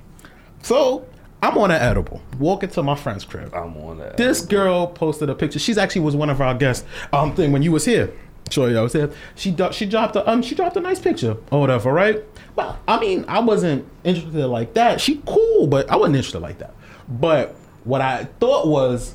So 0.62 1.06
I'm 1.42 1.58
on 1.58 1.70
an 1.70 1.80
edible, 1.80 2.22
walking 2.38 2.70
to 2.70 2.82
my 2.82 2.94
friend's 2.94 3.24
crib. 3.24 3.52
I'm 3.54 3.76
on 3.76 3.98
that. 3.98 4.16
This 4.16 4.40
girl 4.40 4.86
posted 4.86 5.28
a 5.30 5.34
picture. 5.34 5.58
She's 5.58 5.76
actually 5.78 6.02
was 6.02 6.16
one 6.16 6.30
of 6.30 6.40
our 6.40 6.54
guests. 6.54 6.86
Um, 7.12 7.34
thing 7.34 7.52
when 7.52 7.62
you 7.62 7.72
was 7.72 7.84
here. 7.84 8.12
Sure, 8.50 8.70
yeah, 8.70 8.80
I 8.80 8.82
was 8.82 8.92
here. 8.92 9.10
She 9.36 9.50
do- 9.50 9.72
she 9.72 9.86
dropped 9.86 10.16
a 10.16 10.30
um 10.30 10.42
she 10.42 10.54
dropped 10.54 10.76
a 10.76 10.80
nice 10.80 10.98
picture 11.00 11.36
or 11.50 11.60
whatever, 11.60 11.92
right? 11.92 12.22
Well, 12.56 12.78
I 12.86 13.00
mean, 13.00 13.24
I 13.26 13.40
wasn't 13.40 13.86
interested 14.04 14.46
like 14.46 14.74
that. 14.74 15.00
She 15.00 15.22
cool, 15.26 15.66
but 15.66 15.90
I 15.90 15.96
wasn't 15.96 16.16
interested 16.16 16.40
like 16.40 16.58
that. 16.58 16.74
But 17.08 17.54
what 17.84 18.00
I 18.00 18.24
thought 18.40 18.66
was, 18.68 19.14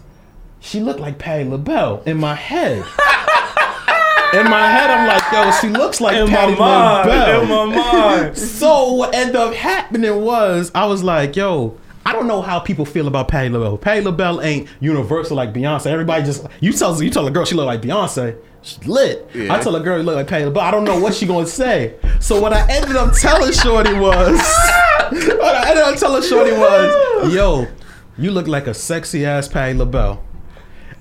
she 0.59 0.79
looked 0.81 0.99
like 0.99 1.19
Patti 1.19 1.47
LaBelle 1.47 2.03
in 2.05 2.17
my 2.17 2.35
head. 2.35 2.83
in 4.33 4.49
my 4.49 4.69
head, 4.69 4.89
I'm 4.89 5.07
like, 5.07 5.23
yo, 5.31 5.51
she 5.59 5.69
looks 5.69 5.99
like 6.01 6.15
in 6.15 6.25
my 6.29 6.35
Patti 6.35 6.55
mind. 6.55 7.09
LaBelle. 7.09 7.41
In 7.41 7.49
my 7.49 7.65
mind. 7.65 8.37
So 8.59 8.93
what 8.93 9.15
ended 9.15 9.35
up 9.35 9.53
happening 9.53 10.21
was 10.21 10.71
I 10.75 10.85
was 10.85 11.01
like, 11.03 11.35
yo, 11.35 11.77
I 12.05 12.13
don't 12.13 12.27
know 12.27 12.41
how 12.41 12.59
people 12.59 12.85
feel 12.85 13.07
about 13.07 13.27
Patti 13.27 13.49
LaBelle. 13.49 13.77
Patti 13.77 14.01
LaBelle 14.01 14.41
ain't 14.41 14.67
universal 14.79 15.37
like 15.37 15.53
Beyonce. 15.53 15.87
Everybody 15.87 16.23
just 16.25 16.45
you 16.59 16.73
tell 16.73 17.01
you 17.01 17.09
tell 17.09 17.25
a 17.27 17.31
girl 17.31 17.45
she 17.45 17.55
look 17.55 17.65
like 17.65 17.81
Beyonce. 17.81 18.37
She's 18.61 18.85
lit. 18.85 19.29
Yeah. 19.33 19.53
I 19.53 19.59
tell 19.61 19.75
a 19.75 19.79
girl 19.79 19.97
you 19.97 20.03
look 20.03 20.15
like 20.15 20.27
Patti 20.27 20.45
LaBelle. 20.45 20.63
I 20.63 20.71
don't 20.71 20.83
know 20.83 20.99
what 20.99 21.13
she 21.13 21.25
gonna 21.25 21.47
say. 21.47 21.95
So 22.19 22.39
what 22.41 22.51
I 22.53 22.69
ended 22.69 22.95
up 22.95 23.13
telling 23.13 23.53
Shorty 23.53 23.93
was, 23.93 24.37
what 25.11 25.55
I 25.55 25.69
ended 25.69 25.83
up 25.83 25.97
telling 25.97 26.23
Shorty 26.23 26.51
was, 26.51 27.33
yo, 27.33 27.67
you 28.17 28.31
look 28.31 28.47
like 28.47 28.67
a 28.67 28.73
sexy 28.73 29.25
ass 29.25 29.47
Patti 29.47 29.77
LaBelle. 29.77 30.23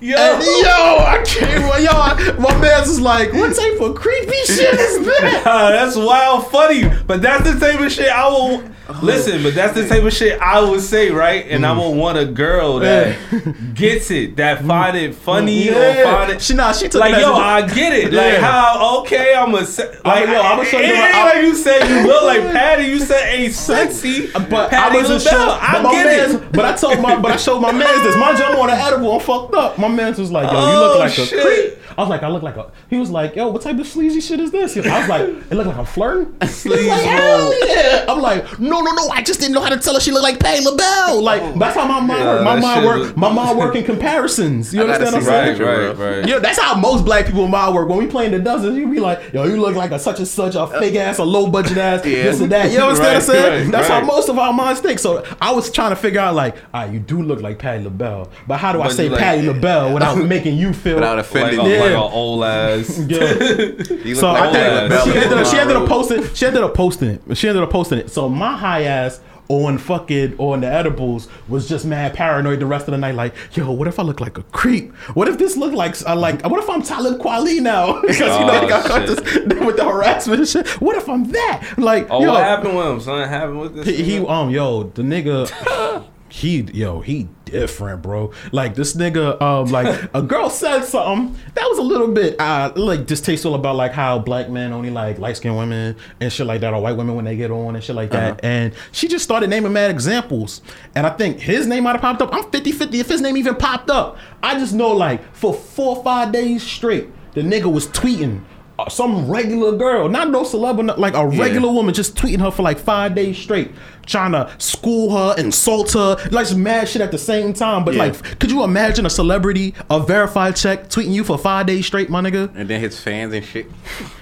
Yo, 0.00 0.16
And 0.16 0.42
yo, 0.42 0.68
I 0.68 1.24
can't. 1.26 1.82
Yo, 1.82 1.90
I, 1.90 2.36
my 2.38 2.56
man's 2.60 2.88
is 2.88 3.00
like, 3.00 3.32
what 3.32 3.54
type 3.56 3.80
of 3.80 3.96
creepy 3.96 4.44
shit 4.44 4.74
is 4.74 5.04
that? 5.04 5.42
that's 5.44 5.96
wild 5.96 6.46
funny. 6.48 6.84
But 7.06 7.20
that's 7.20 7.50
the 7.50 7.58
type 7.58 7.80
of 7.80 7.90
shit 7.90 8.08
I 8.08 8.28
will 8.28 8.62
Oh. 8.90 8.98
listen. 9.02 9.42
But 9.42 9.54
that's 9.54 9.74
the 9.74 9.86
type 9.86 10.02
of 10.02 10.12
shit 10.12 10.40
I 10.40 10.62
would 10.62 10.80
say, 10.80 11.10
right? 11.10 11.46
And 11.48 11.66
I 11.66 11.74
mm. 11.74 11.90
would 11.90 11.98
want 11.98 12.16
a 12.18 12.24
girl 12.24 12.78
that 12.78 13.18
gets 13.74 14.10
it, 14.10 14.36
that 14.36 14.64
find 14.64 14.96
it 14.96 15.14
funny 15.14 15.68
or 15.68 15.94
find 16.04 16.32
it. 16.32 16.40
She 16.40 16.54
nah, 16.54 16.72
she 16.72 16.88
took 16.88 17.00
Like 17.00 17.20
yo, 17.20 17.34
I 17.34 17.66
get 17.68 17.92
it. 17.92 18.12
Like 18.12 18.32
Yeah. 18.34 18.40
how 18.40 19.00
okay, 19.00 19.34
I'm 19.34 19.54
a 19.54 19.64
se- 19.66 19.98
like 20.04 20.26
yo, 20.26 20.40
I'ma 20.40 20.64
show 20.64 20.78
you 20.78 20.92
ain't 20.94 21.12
like 21.14 21.42
you 21.42 21.54
said 21.54 21.86
you 21.88 22.06
look 22.06 22.22
like 22.24 22.40
Patti. 22.52 22.84
You 22.84 22.98
said 22.98 23.34
ain't 23.34 23.52
sexy, 23.52 24.28
But 24.32 24.70
Patti 24.70 24.96
I 24.98 25.00
wasn't 25.02 25.22
sure. 25.22 25.38
I 25.38 25.82
get 25.92 26.06
mans, 26.06 26.34
it. 26.34 26.52
But 26.52 26.64
I 26.64 26.74
told 26.74 27.00
my, 27.00 27.18
but 27.20 27.30
I 27.32 27.36
showed 27.36 27.60
my 27.60 27.72
man's 27.72 28.02
this. 28.02 28.16
My 28.16 28.34
jump 28.34 28.58
on 28.58 28.68
the 28.68 28.72
edible, 28.74 29.12
I'm 29.12 29.20
fucked 29.20 29.54
up. 29.54 29.78
My 29.78 29.88
man's 29.88 30.18
was 30.18 30.30
like, 30.30 30.50
yo, 30.50 30.58
you 30.58 30.78
look 30.78 30.96
Oh, 30.96 30.98
like 30.98 31.12
shit. 31.12 31.32
a 31.32 31.42
creep. 31.42 31.77
I 31.98 32.02
was 32.02 32.08
like, 32.10 32.22
I 32.22 32.28
look 32.28 32.44
like 32.44 32.56
a. 32.56 32.70
He 32.88 32.96
was 32.96 33.10
like, 33.10 33.34
yo, 33.34 33.48
what 33.48 33.60
type 33.60 33.76
of 33.78 33.86
sleazy 33.86 34.20
shit 34.20 34.38
is 34.38 34.52
this? 34.52 34.76
I 34.76 35.00
was 35.00 35.08
like, 35.08 35.22
it 35.28 35.50
looked 35.50 35.66
like 35.66 35.76
I'm 35.76 35.84
flirting. 35.84 36.32
Sleaze 36.42 36.78
He's 36.78 36.88
like, 36.88 37.02
hell 37.02 37.66
yeah. 37.68 38.04
I'm 38.08 38.20
like, 38.20 38.60
no, 38.60 38.80
no, 38.80 38.92
no. 38.92 39.08
I 39.08 39.20
just 39.20 39.40
didn't 39.40 39.54
know 39.54 39.60
how 39.60 39.68
to 39.70 39.78
tell 39.78 39.94
her 39.94 40.00
she 40.00 40.12
looked 40.12 40.22
like 40.22 40.38
Patti 40.38 40.64
LaBelle. 40.64 41.20
Like 41.20 41.42
that's 41.58 41.74
how 41.76 41.86
my 41.88 41.98
mind 42.00 42.20
Yeah, 42.20 42.34
work. 42.36 42.44
My 42.44 42.60
mind 42.60 42.86
work. 42.86 42.98
was- 43.00 43.16
My 43.16 43.32
mind 43.32 43.58
work 43.58 43.74
in 43.74 43.84
comparisons. 43.84 44.72
You 44.72 44.82
understand 44.82 45.06
what 45.06 45.14
I'm 45.16 45.22
saying? 45.24 45.58
that. 45.58 45.64
right, 45.98 46.16
right. 46.18 46.28
Yeah, 46.28 46.38
that's 46.38 46.58
how 46.60 46.74
most 46.76 47.04
black 47.04 47.26
people 47.26 47.44
in 47.44 47.50
my 47.50 47.68
work. 47.68 47.88
When 47.88 47.98
we 47.98 48.06
play 48.06 48.26
in 48.26 48.32
the 48.32 48.38
dozens, 48.38 48.76
you 48.78 48.86
be 48.88 49.00
like, 49.00 49.32
yo, 49.32 49.44
you 49.44 49.60
look 49.60 49.74
like 49.74 49.90
a 49.90 49.98
such 49.98 50.18
and 50.18 50.28
such 50.28 50.54
a 50.54 50.66
fake 50.68 50.94
ass, 50.94 51.18
a 51.18 51.24
low 51.24 51.50
budget 51.50 51.78
ass, 51.78 52.06
Yeah. 52.06 52.22
this 52.22 52.40
and 52.40 52.52
that. 52.52 52.70
You 52.70 52.78
understand 52.78 53.08
what 53.08 53.16
I'm 53.16 53.20
saying? 53.22 53.62
right, 53.64 53.72
that's 53.72 53.88
how 53.88 54.00
most 54.04 54.28
of 54.28 54.38
our 54.38 54.52
minds 54.52 54.80
think. 54.80 55.00
So 55.00 55.24
I 55.40 55.50
was 55.52 55.70
trying 55.70 55.90
to 55.90 55.96
figure 55.96 56.20
out, 56.20 56.34
like, 56.36 56.56
all 56.72 56.82
right, 56.84 56.92
you 56.92 57.00
do 57.00 57.22
look 57.22 57.40
like 57.40 57.58
Patti 57.58 57.82
LaBelle, 57.82 58.30
but 58.46 58.58
how 58.58 58.72
do 58.72 58.82
I 58.82 58.88
say 58.88 59.08
like- 59.08 59.18
Patti 59.18 59.42
LaBelle 59.46 59.94
without 59.94 60.14
making 60.34 60.56
you 60.56 60.72
feel 60.72 60.94
Without 60.96 61.18
offending 61.18 61.58
Like 61.58 61.68
yeah, 61.68 61.87
like 61.94 62.06
an 62.06 62.12
old 62.12 62.44
ass. 62.44 62.98
Yeah. 63.08 63.18
You 64.04 64.14
So 64.14 64.32
like 64.32 64.42
I 64.42 64.52
Taylor 64.52 64.88
think 64.88 65.02
she 65.14 65.18
ended, 65.20 65.38
up, 65.38 65.46
she 65.46 65.58
ended 65.58 65.76
up 65.76 65.88
posting. 65.88 66.34
She 66.34 66.46
ended 66.46 66.62
up 66.62 66.74
posting 66.74 67.08
it. 67.10 67.36
She 67.36 67.48
ended 67.48 67.62
up 67.62 67.70
posting 67.70 67.98
it. 67.98 68.10
So 68.10 68.28
my 68.28 68.56
high 68.56 68.82
ass 68.84 69.20
on 69.50 69.78
fucking 69.78 70.36
on 70.38 70.60
the 70.60 70.66
edibles 70.66 71.26
was 71.48 71.66
just 71.66 71.86
mad 71.86 72.12
paranoid 72.12 72.60
the 72.60 72.66
rest 72.66 72.86
of 72.86 72.92
the 72.92 72.98
night. 72.98 73.14
Like, 73.14 73.34
yo, 73.56 73.70
what 73.72 73.88
if 73.88 73.98
I 73.98 74.02
look 74.02 74.20
like 74.20 74.36
a 74.36 74.42
creep? 74.42 74.94
What 75.14 75.26
if 75.26 75.38
this 75.38 75.56
look 75.56 75.72
like 75.72 75.96
I 76.06 76.12
like? 76.12 76.44
What 76.44 76.62
if 76.62 76.68
I'm 76.68 76.82
Talib 76.82 77.18
Kweli 77.18 77.60
now? 77.62 78.00
because 78.02 78.18
you 78.18 78.26
know 78.46 78.52
Oh, 78.52 78.60
they 78.60 78.68
got 78.68 78.84
caught 78.84 79.06
this, 79.06 79.18
with 79.64 79.76
the 79.78 79.84
harassment 79.86 80.40
and 80.40 80.48
shit. 80.48 80.68
What 80.82 80.96
if 80.96 81.08
I'm 81.08 81.30
that? 81.32 81.74
Like, 81.78 82.08
Oh, 82.10 82.20
yo, 82.22 82.32
what 82.32 82.42
happened 82.44 82.76
with 82.76 82.86
him? 82.88 83.00
Something 83.00 83.28
happened 83.28 83.60
with 83.60 83.74
this. 83.76 83.86
he, 83.86 84.02
he 84.02 84.18
um 84.26 84.50
yo 84.50 84.82
the 84.82 85.00
nigga 85.02 86.04
he 86.28 86.62
yo 86.72 87.00
he 87.00 87.28
different 87.44 88.02
bro. 88.02 88.32
Like 88.52 88.74
this 88.74 88.94
nigga 88.94 89.40
um 89.40 89.70
like 89.70 90.10
a 90.14 90.22
girl 90.22 90.50
said 90.50 90.82
something 90.82 91.38
that 91.54 91.64
was 91.68 91.78
a 91.78 91.82
little 91.82 92.08
bit 92.08 92.38
uh 92.40 92.72
like 92.76 93.06
distasteful 93.06 93.54
about 93.54 93.76
like 93.76 93.92
how 93.92 94.18
black 94.18 94.50
men 94.50 94.72
only 94.72 94.90
like 94.90 95.18
light 95.18 95.36
skinned 95.36 95.56
women 95.56 95.96
and 96.20 96.32
shit 96.32 96.46
like 96.46 96.60
that 96.60 96.74
or 96.74 96.82
white 96.82 96.96
women 96.96 97.16
when 97.16 97.24
they 97.24 97.36
get 97.36 97.50
on 97.50 97.74
and 97.74 97.82
shit 97.82 97.96
like 97.96 98.10
that. 98.10 98.40
And 98.42 98.74
she 98.92 99.08
just 99.08 99.24
started 99.24 99.50
naming 99.50 99.72
mad 99.72 99.90
examples. 99.90 100.60
And 100.94 101.06
I 101.06 101.10
think 101.10 101.40
his 101.40 101.66
name 101.66 101.84
might 101.84 101.92
have 101.92 102.00
popped 102.00 102.22
up. 102.22 102.34
I'm 102.34 102.44
50-50 102.44 102.94
if 102.94 103.08
his 103.08 103.20
name 103.20 103.36
even 103.36 103.56
popped 103.56 103.90
up 103.90 104.18
I 104.42 104.58
just 104.58 104.74
know 104.74 104.92
like 104.92 105.34
for 105.34 105.54
four 105.54 105.96
or 105.96 106.04
five 106.04 106.32
days 106.32 106.62
straight 106.62 107.08
the 107.34 107.40
nigga 107.42 107.72
was 107.72 107.86
tweeting 107.88 108.44
Uh, 108.78 108.88
some 108.88 109.28
regular 109.28 109.76
girl, 109.76 110.08
not 110.08 110.30
no 110.30 110.42
celeb, 110.42 110.78
or 110.78 110.84
not- 110.84 111.00
like 111.00 111.14
a 111.14 111.26
regular 111.26 111.68
woman, 111.72 111.92
just 111.92 112.14
tweeting 112.14 112.38
her 112.40 112.48
for 112.52 112.62
like 112.62 112.78
five 112.78 113.12
days 113.12 113.36
straight, 113.36 113.72
trying 114.06 114.30
to 114.30 114.48
school 114.58 115.10
her, 115.16 115.34
insult 115.36 115.92
her, 115.94 116.16
like 116.30 116.46
some 116.46 116.62
mad 116.62 116.88
shit 116.88 117.02
at 117.02 117.10
the 117.10 117.18
same 117.18 117.52
time. 117.52 117.84
But 117.84 117.94
Yeah. 117.94 118.04
like, 118.04 118.38
could 118.38 118.52
you 118.52 118.62
imagine 118.62 119.04
a 119.04 119.10
celebrity, 119.10 119.74
a 119.90 119.98
verified 119.98 120.54
check, 120.54 120.88
tweeting 120.90 121.10
you 121.12 121.24
for 121.24 121.36
five 121.36 121.66
days 121.66 121.86
straight, 121.86 122.08
my 122.08 122.20
nigga? 122.20 122.50
And 122.54 122.68
then 122.70 122.80
his 122.80 123.00
fans 123.00 123.34
and 123.34 123.44
shit. 123.44 123.66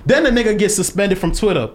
Then 0.06 0.22
the 0.22 0.30
nigga 0.30 0.58
gets 0.58 0.75
suspended 0.75 1.18
from 1.18 1.32
Twitter. 1.32 1.68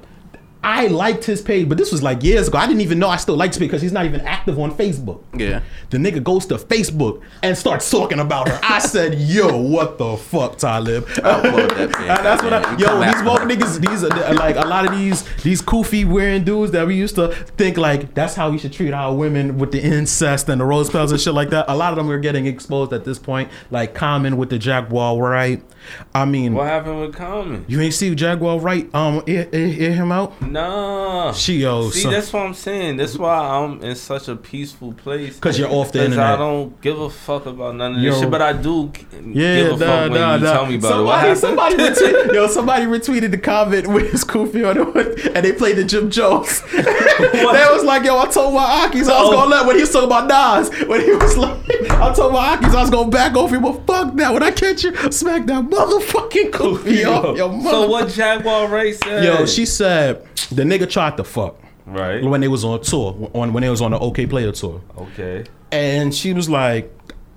I 0.63 0.87
liked 0.87 1.25
his 1.25 1.41
page, 1.41 1.67
but 1.67 1.77
this 1.77 1.91
was 1.91 2.03
like 2.03 2.23
years 2.23 2.47
ago. 2.47 2.57
I 2.57 2.67
didn't 2.67 2.81
even 2.81 2.99
know 2.99 3.09
I 3.09 3.17
still 3.17 3.35
liked 3.35 3.55
his 3.55 3.59
page 3.59 3.69
because 3.69 3.81
he's 3.81 3.91
not 3.91 4.05
even 4.05 4.21
active 4.21 4.59
on 4.59 4.71
Facebook. 4.75 5.21
Yeah. 5.35 5.61
The 5.89 5.97
nigga 5.97 6.23
goes 6.23 6.45
to 6.47 6.55
Facebook 6.55 7.21
and 7.41 7.57
starts 7.57 7.89
talking 7.89 8.19
about 8.19 8.47
her. 8.47 8.59
I 8.63 8.79
said, 8.79 9.15
"Yo, 9.19 9.57
what 9.57 9.97
the 9.97 10.17
fuck, 10.17 10.57
Talib?" 10.57 11.05
Upload 11.07 11.75
that 11.75 11.89
bitch, 11.89 11.99
And 12.17 12.25
that's 12.25 12.43
what 12.43 12.53
I, 12.53 12.59
man. 12.61 12.79
You 12.79 12.85
yo. 12.85 12.99
These 13.01 13.23
woke 13.23 13.41
niggas, 13.41 13.87
these 13.87 14.03
are 14.03 14.33
like 14.35 14.55
a 14.55 14.67
lot 14.67 14.85
of 14.85 14.91
these 14.97 15.23
these 15.43 15.61
kufi 15.61 16.05
wearing 16.05 16.43
dudes 16.43 16.71
that 16.73 16.85
we 16.85 16.95
used 16.95 17.15
to 17.15 17.29
think 17.57 17.77
like 17.77 18.13
that's 18.13 18.35
how 18.35 18.49
we 18.51 18.57
should 18.57 18.73
treat 18.73 18.93
our 18.93 19.15
women 19.15 19.57
with 19.57 19.71
the 19.71 19.81
incest 19.81 20.47
and 20.49 20.61
the 20.61 20.65
rose 20.65 20.89
petals 20.89 21.11
and 21.11 21.19
shit 21.19 21.33
like 21.33 21.49
that. 21.49 21.65
A 21.69 21.75
lot 21.75 21.91
of 21.91 21.97
them 21.97 22.09
are 22.11 22.19
getting 22.19 22.45
exposed 22.45 22.93
at 22.93 23.03
this 23.03 23.17
point, 23.17 23.49
like 23.71 23.93
Common 23.95 24.37
with 24.37 24.49
the 24.49 24.59
Jaguar, 24.59 25.17
right? 25.17 25.61
I 26.13 26.25
mean, 26.25 26.53
What 26.53 26.67
happened 26.67 26.99
with 27.01 27.15
Common? 27.15 27.65
you 27.67 27.81
ain't 27.81 27.93
see 27.93 28.13
Jaguar 28.13 28.59
right? 28.59 28.93
Um, 28.93 29.23
ear, 29.25 29.49
ear, 29.51 29.67
ear 29.67 29.93
him 29.93 30.11
out. 30.11 30.33
Nah. 30.51 31.31
She 31.33 31.59
yo, 31.61 31.89
See, 31.89 32.01
son. 32.01 32.11
that's 32.11 32.31
what 32.33 32.45
I'm 32.45 32.53
saying. 32.53 32.97
That's 32.97 33.17
why 33.17 33.35
I'm 33.35 33.81
in 33.81 33.95
such 33.95 34.27
a 34.27 34.35
peaceful 34.35 34.93
place. 34.93 35.39
Cause 35.39 35.57
you're 35.57 35.69
off 35.69 35.91
the 35.91 35.99
'Cause 35.99 36.05
internet. 36.07 36.33
I 36.33 36.37
don't 36.37 36.79
give 36.81 36.99
a 36.99 37.09
fuck 37.09 37.45
about 37.45 37.75
none 37.75 37.95
of 37.95 38.01
Yo. 38.01 38.11
this 38.11 38.19
shit, 38.21 38.29
but 38.31 38.41
I 38.41 38.53
do 38.53 38.91
Yeah, 39.25 39.55
give 39.63 39.67
a 39.67 39.71
nah, 39.71 39.77
fuck 39.77 40.11
when 40.11 40.21
nah, 40.21 40.35
you 40.35 40.39
tell 40.41 40.65
me 40.65 40.75
about 40.75 40.87
it. 40.87 40.91
Somebody, 40.91 41.19
happened? 41.19 41.37
somebody, 41.39 41.75
retweet, 42.25 42.33
yo, 42.33 42.47
somebody 42.47 42.85
retweeted 42.85 43.31
the 43.31 43.37
comment 43.37 43.87
with 43.87 44.11
his 44.11 44.23
kufi 44.25 44.69
on 44.69 44.77
it, 44.97 45.25
and 45.35 45.45
they 45.45 45.53
played 45.53 45.77
the 45.77 45.83
Jim 45.83 46.09
Jones. 46.11 46.61
they 46.71 46.81
was 47.71 47.83
like, 47.83 48.03
"Yo, 48.03 48.17
I 48.17 48.25
told 48.27 48.53
my 48.53 48.87
Akis 48.87 49.09
I 49.09 49.21
was 49.21 49.29
Oh. 49.29 49.31
gonna 49.31 49.51
let 49.51 49.65
when 49.65 49.75
he 49.75 49.81
was 49.81 49.91
talking 49.91 50.07
about 50.07 50.27
Nas 50.27 50.69
when 50.87 51.01
he 51.01 51.11
was 51.13 51.37
like, 51.37 51.57
I 52.01 52.11
told 52.13 52.33
my 52.33 52.57
Akis 52.57 52.73
I 52.73 52.81
was 52.81 52.89
gonna 52.89 53.11
back 53.11 53.35
off 53.35 53.51
him, 53.51 53.61
but 53.61 53.85
fuck 53.85 54.15
that. 54.15 54.33
When 54.33 54.41
I 54.41 54.49
catch 54.51 54.83
you, 54.83 54.95
smack 55.11 55.45
that 55.45 55.63
motherfucking 55.65 56.49
kufi 56.51 57.05
off 57.05 57.37
your 57.37 57.49
mother." 57.49 57.69
so 57.69 57.87
what 57.87 58.09
Jaguar 58.09 58.67
Wright 58.67 58.95
said? 59.03 59.23
Yo, 59.23 59.45
she 59.45 59.65
said 59.67 60.25
the 60.49 60.63
nigga 60.63 60.89
tried 60.89 61.17
to 61.17 61.23
fuck 61.23 61.59
right. 61.85 62.23
when 62.23 62.41
they 62.41 62.47
was 62.47 62.65
on 62.65 62.81
tour, 62.81 63.29
on 63.33 63.53
when 63.53 63.61
they 63.61 63.69
was 63.69 63.81
on 63.81 63.91
the 63.91 63.99
Okayplayer 63.99 64.57
tour. 64.59 64.81
Okay. 64.97 65.45
And 65.71 66.13
she 66.13 66.33
was 66.33 66.49
like, 66.49 66.91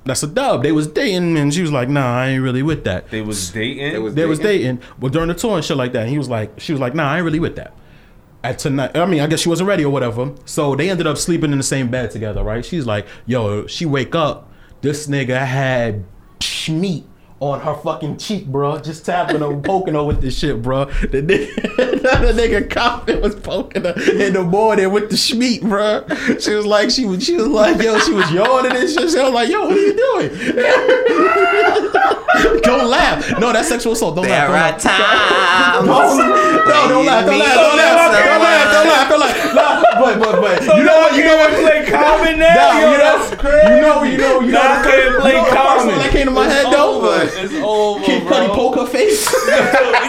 "That's 0.05 0.23
a 0.23 0.27
dub." 0.27 0.63
They 0.63 0.73
was 0.73 0.87
dating, 0.87 1.37
and 1.37 1.53
she 1.53 1.61
was 1.61 1.71
like, 1.71 1.91
"Nah, 1.91 2.21
I 2.21 2.29
ain't 2.29 2.43
really 2.43 2.63
with 2.63 2.85
that." 2.85 3.11
They 3.11 3.21
was 3.21 3.51
dating. 3.51 3.93
They 3.93 3.99
was 3.99 4.15
They 4.15 4.25
was 4.25 4.39
dating? 4.39 4.77
dating, 4.77 4.89
but 4.99 5.13
during 5.13 5.29
the 5.29 5.35
tour 5.35 5.57
and 5.57 5.65
shit 5.65 5.77
like 5.77 5.93
that, 5.93 6.03
and 6.03 6.11
he 6.11 6.17
was 6.17 6.31
like, 6.31 6.59
she 6.59 6.73
was 6.73 6.81
like, 6.81 6.95
"Nah, 6.95 7.13
I 7.13 7.17
ain't 7.19 7.25
really 7.25 7.39
with 7.41 7.57
that." 7.57 7.75
At 8.43 8.59
tonight, 8.59 8.97
I 8.97 9.07
mean, 9.07 9.21
I 9.21 9.27
guess 9.27 9.41
she 9.41 9.49
wasn't 9.49 9.69
ready 9.69 9.85
or 9.85 9.91
whatever. 9.91 10.33
So 10.47 10.75
they 10.75 10.91
ended 10.91 11.07
up 11.07 11.17
sleeping 11.17 11.53
in 11.53 11.59
the 11.59 11.65
same 11.65 11.89
bed 11.91 12.11
together, 12.11 12.43
right? 12.43 12.65
She's 12.65 12.87
like, 12.87 13.07
"Yo," 13.27 13.67
she 13.67 13.87
wake 13.87 14.15
up, 14.15 14.51
this 14.85 15.07
nigga 15.07 15.47
had 15.47 16.05
schmeat 16.41 17.05
on 17.41 17.59
her 17.61 17.75
fucking 17.75 18.19
cheek, 18.19 18.47
bro, 18.47 18.79
just 18.79 19.07
tapping 19.07 19.41
her, 19.41 19.57
poking 19.57 19.95
her 19.95 20.05
with 20.05 20.21
this 20.21 20.39
shit, 20.39 20.61
bro. 20.61 20.85
The 20.85 21.23
nigga, 21.23 21.55
the 22.05 22.33
nigga 22.69 23.23
was 23.23 23.35
poking 23.37 23.85
her 23.85 23.95
in 24.13 24.35
the 24.35 24.43
morning 24.43 24.93
with 24.93 25.09
the 25.09 25.17
schmeat, 25.17 25.63
bro. 25.63 26.05
She 26.39 26.55
was 26.55 26.67
like, 26.67 26.91
she 26.91 27.07
was, 27.07 27.25
she 27.25 27.35
was 27.35 27.47
like, 27.47 27.81
yo, 27.81 27.99
she 27.99 28.13
was 28.13 28.31
yawning 28.31 28.77
and 28.77 28.89
shit. 28.89 29.11
She 29.11 29.19
was 29.19 29.33
like, 29.33 29.49
yo, 29.49 29.63
what 29.63 29.73
are 29.73 29.81
you 29.81 29.97
doing? 29.97 30.29
don't 32.63 32.87
laugh. 32.89 33.41
No, 33.41 33.55
that's 33.55 33.69
sexual 33.69 33.95
assault. 33.95 34.17
Don't 34.17 34.29
laugh. 34.29 34.51
There 34.51 34.59
are 34.59 34.79
times. 34.79 35.87
No, 35.87 35.95
don't 36.89 37.07
laugh, 37.07 37.25
don't 37.25 37.39
laugh, 37.39 37.55
don't 37.57 37.77
laugh, 37.77 37.97
don't 37.97 38.41
laugh, 38.43 38.73
don't 38.73 38.87
laugh, 38.87 39.09
don't 39.09 39.21
laugh, 39.21 39.45
don't 39.45 39.55
laugh. 39.57 39.94
But, 40.01 40.19
but, 40.19 40.41
but, 40.41 40.63
you 40.63 40.85
know 40.85 40.99
what, 40.99 41.15
you 41.17 41.25
know 41.25 41.37
what? 41.37 41.51
play 41.51 41.85
Common 41.91 42.39
now? 42.39 42.55
No, 42.55 42.81
Yo, 42.81 42.91
you 42.93 42.99
know, 42.99 43.19
that's 43.19 43.35
crazy. 43.41 43.75
you 43.75 43.81
know, 43.81 44.03
you 44.03 44.19
know, 44.19 44.41
you 44.41 44.53
know. 44.53 44.63
Nah, 44.63 44.81
I 44.81 44.83
can't 44.83 45.21
play 45.21 45.33
you 45.33 45.39
know 45.39 45.45
the 45.45 45.51
first 45.51 45.57
Common. 45.57 45.87
one 45.87 45.99
that 45.99 46.11
came 46.11 46.27
to 46.27 46.31
my 46.33 46.45
It's 46.47 46.55
head 46.55 46.73
though. 46.73 46.97
over. 46.97 47.25
It's 47.25 47.55
over, 47.63 48.05
Kid 48.05 48.23
bro. 48.27 48.37
Cudi 48.37 48.55
poker 48.55 48.87
face. 48.87 49.33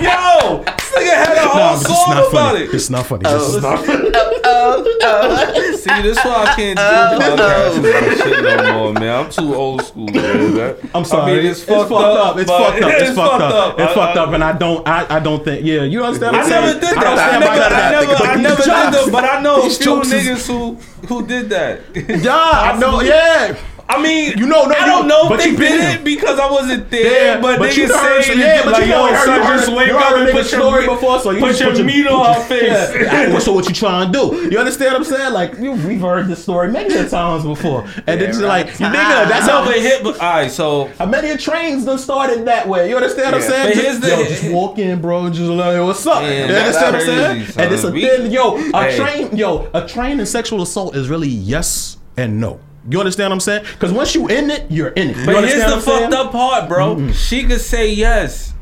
Yo, 0.01 0.63
this 0.63 0.91
nigga 0.93 1.15
had 1.15 1.37
a 1.37 1.47
whole 1.47 1.59
Nah, 1.59 1.73
but 1.73 1.79
this 1.79 1.89
is 1.89 1.95
song 1.95 2.09
not 2.09 2.27
about 2.29 2.31
funny. 2.31 2.63
it. 2.65 2.71
This 2.71 2.83
is 2.83 2.89
not 2.89 3.05
funny. 3.05 3.23
Oh. 3.25 3.37
This 3.37 3.55
is 3.55 3.61
not 3.61 3.85
funny. 3.85 4.11
Oh, 4.47 4.83
oh 4.85 4.97
oh 5.01 5.75
See, 5.75 6.01
this 6.03 6.17
why 6.23 6.45
I 6.45 6.55
can't 6.55 6.77
do 6.77 6.83
oh. 6.83 7.19
podcasts 7.19 8.09
and 8.09 8.17
shit 8.17 8.43
no 8.43 8.73
more, 8.73 8.93
man. 8.93 9.25
I'm 9.25 9.29
too 9.31 9.55
old 9.55 9.83
school, 9.83 10.05
man. 10.07 10.75
I'm 10.93 11.03
sorry. 11.03 11.33
I 11.33 11.35
mean, 11.37 11.45
it's, 11.47 11.63
fucked 11.63 11.91
up. 11.91 12.37
It's 12.37 12.49
fucked 12.49 12.81
up. 12.81 12.91
It's 12.91 13.15
fucked 13.15 13.41
up. 13.41 13.79
It's 13.79 13.93
fucked 13.93 14.17
up, 14.17 14.33
and 14.33 14.43
I 14.43 14.53
don't. 14.53 14.87
I, 14.87 15.17
I 15.17 15.19
don't 15.19 15.43
think. 15.43 15.65
Yeah, 15.65 15.83
you 15.83 16.03
understand? 16.03 16.35
I 16.35 16.47
never 16.47 16.79
did 16.79 16.97
I 16.97 17.15
that. 17.15 17.33
I 17.33 17.39
never, 17.39 17.45
none 17.45 17.57
of 17.57 17.73
I 17.73 17.91
never, 17.91 18.07
But 18.13 18.25
I 18.27 18.35
never 18.35 18.55
did 18.61 18.65
that. 18.67 19.09
But 19.11 19.23
I 19.25 19.41
know 19.41 19.59
a 19.59 19.63
these 19.63 19.74
few 19.77 19.85
jokes 19.85 20.11
is- 20.11 20.27
niggas 20.27 20.47
who 20.47 20.77
who 21.07 21.25
did 21.25 21.49
that. 21.49 21.81
Yeah, 21.95 22.33
I 22.35 22.77
know. 22.79 23.01
Yeah. 23.01 23.55
I 23.87 24.01
mean, 24.01 24.37
You 24.37 24.47
know, 24.47 24.65
no, 24.65 24.73
I 24.73 24.85
don't 24.85 25.07
know 25.07 25.29
but 25.29 25.39
if 25.41 25.45
you 25.45 25.57
they 25.57 25.67
did 25.69 25.99
it 25.99 26.03
because 26.03 26.39
I 26.39 26.49
wasn't 26.49 26.89
there. 26.89 27.35
Yeah, 27.35 27.41
but, 27.41 27.59
but 27.59 27.77
you 27.77 27.85
niggas 27.85 27.91
heard 28.01 28.23
say 28.23 28.39
yeah, 28.39 28.63
but 28.63 28.73
like, 28.73 28.85
you 28.85 28.91
yo, 28.91 29.15
son, 29.23 29.57
just 29.57 29.71
wake 29.71 29.91
up 29.91 30.11
and 30.17 30.25
put 30.31 30.33
your, 30.33 30.43
story 30.61 30.85
before, 30.87 31.19
so 31.19 31.29
you 31.31 31.39
put 31.39 31.59
your 31.59 31.83
meat 31.85 32.07
on 32.07 32.33
her 32.35 32.41
face. 32.45 33.45
So 33.45 33.53
what 33.53 33.67
you 33.67 33.75
trying 33.75 34.11
to 34.11 34.17
do? 34.17 34.49
You 34.49 34.57
understand 34.57 34.93
what 34.93 34.97
I'm 35.01 35.03
saying? 35.03 35.33
Like 35.33 35.57
we've 35.59 36.01
heard 36.01 36.27
this 36.27 36.41
story 36.41 36.71
many 36.71 36.95
a 36.95 37.07
times 37.07 37.43
before, 37.43 37.85
and 38.07 38.21
it's 38.21 38.39
Yeah, 38.39 38.47
like, 38.47 38.67
nigga, 38.69 39.27
that's 39.29 39.47
how 39.47 39.63
they 39.65 39.81
hit. 39.81 40.03
All 40.03 40.13
right, 40.13 40.49
so 40.49 40.85
How 40.97 41.05
many 41.05 41.37
trains 41.37 41.85
done 41.85 41.99
started 41.99 42.45
that 42.45 42.67
way? 42.67 42.89
You 42.89 42.95
understand 42.95 43.33
what 43.33 43.43
I'm 43.43 43.49
saying? 43.49 43.73
Just, 43.75 44.01
yo, 44.03 44.23
just 44.25 44.51
walk 44.51 44.79
in, 44.79 44.99
bro, 44.99 45.25
and 45.25 45.35
just 45.35 45.49
like, 45.49 45.79
what's 45.81 46.05
up? 46.07 46.23
Man, 46.23 46.49
you 46.49 46.55
understand 46.55 46.93
what 46.95 47.01
I'm 47.01 47.07
saying? 47.45 47.59
And 47.59 47.73
it's 47.73 47.83
a 47.83 47.91
We- 47.91 48.01
thin, 48.01 48.31
yo, 48.31 48.55
a 48.73 48.83
Hey. 48.83 48.97
train, 48.97 49.35
yo, 49.37 49.69
a 49.73 49.87
train 49.87 50.19
in 50.19 50.25
sexual 50.25 50.61
assault 50.63 50.95
is 50.95 51.07
really 51.07 51.27
yes 51.29 51.97
and 52.17 52.39
no. 52.41 52.59
You 52.87 52.99
understand 52.99 53.31
what 53.31 53.35
I'm 53.35 53.39
saying? 53.39 53.65
Because 53.73 53.91
once 53.91 54.13
you 54.13 54.27
in 54.27 54.51
it, 54.51 54.69
you're 54.69 54.89
in 54.89 55.09
it. 55.09 55.17
You 55.17 55.25
But 55.25 55.47
here's 55.47 55.73
the 55.73 55.81
fucked 55.81 56.13
up 56.13 56.31
part, 56.31 56.69
bro. 56.69 56.95
Mm-hmm. 56.95 57.11
She 57.11 57.43
could 57.43 57.61
say 57.61 57.91
yes. 57.91 58.53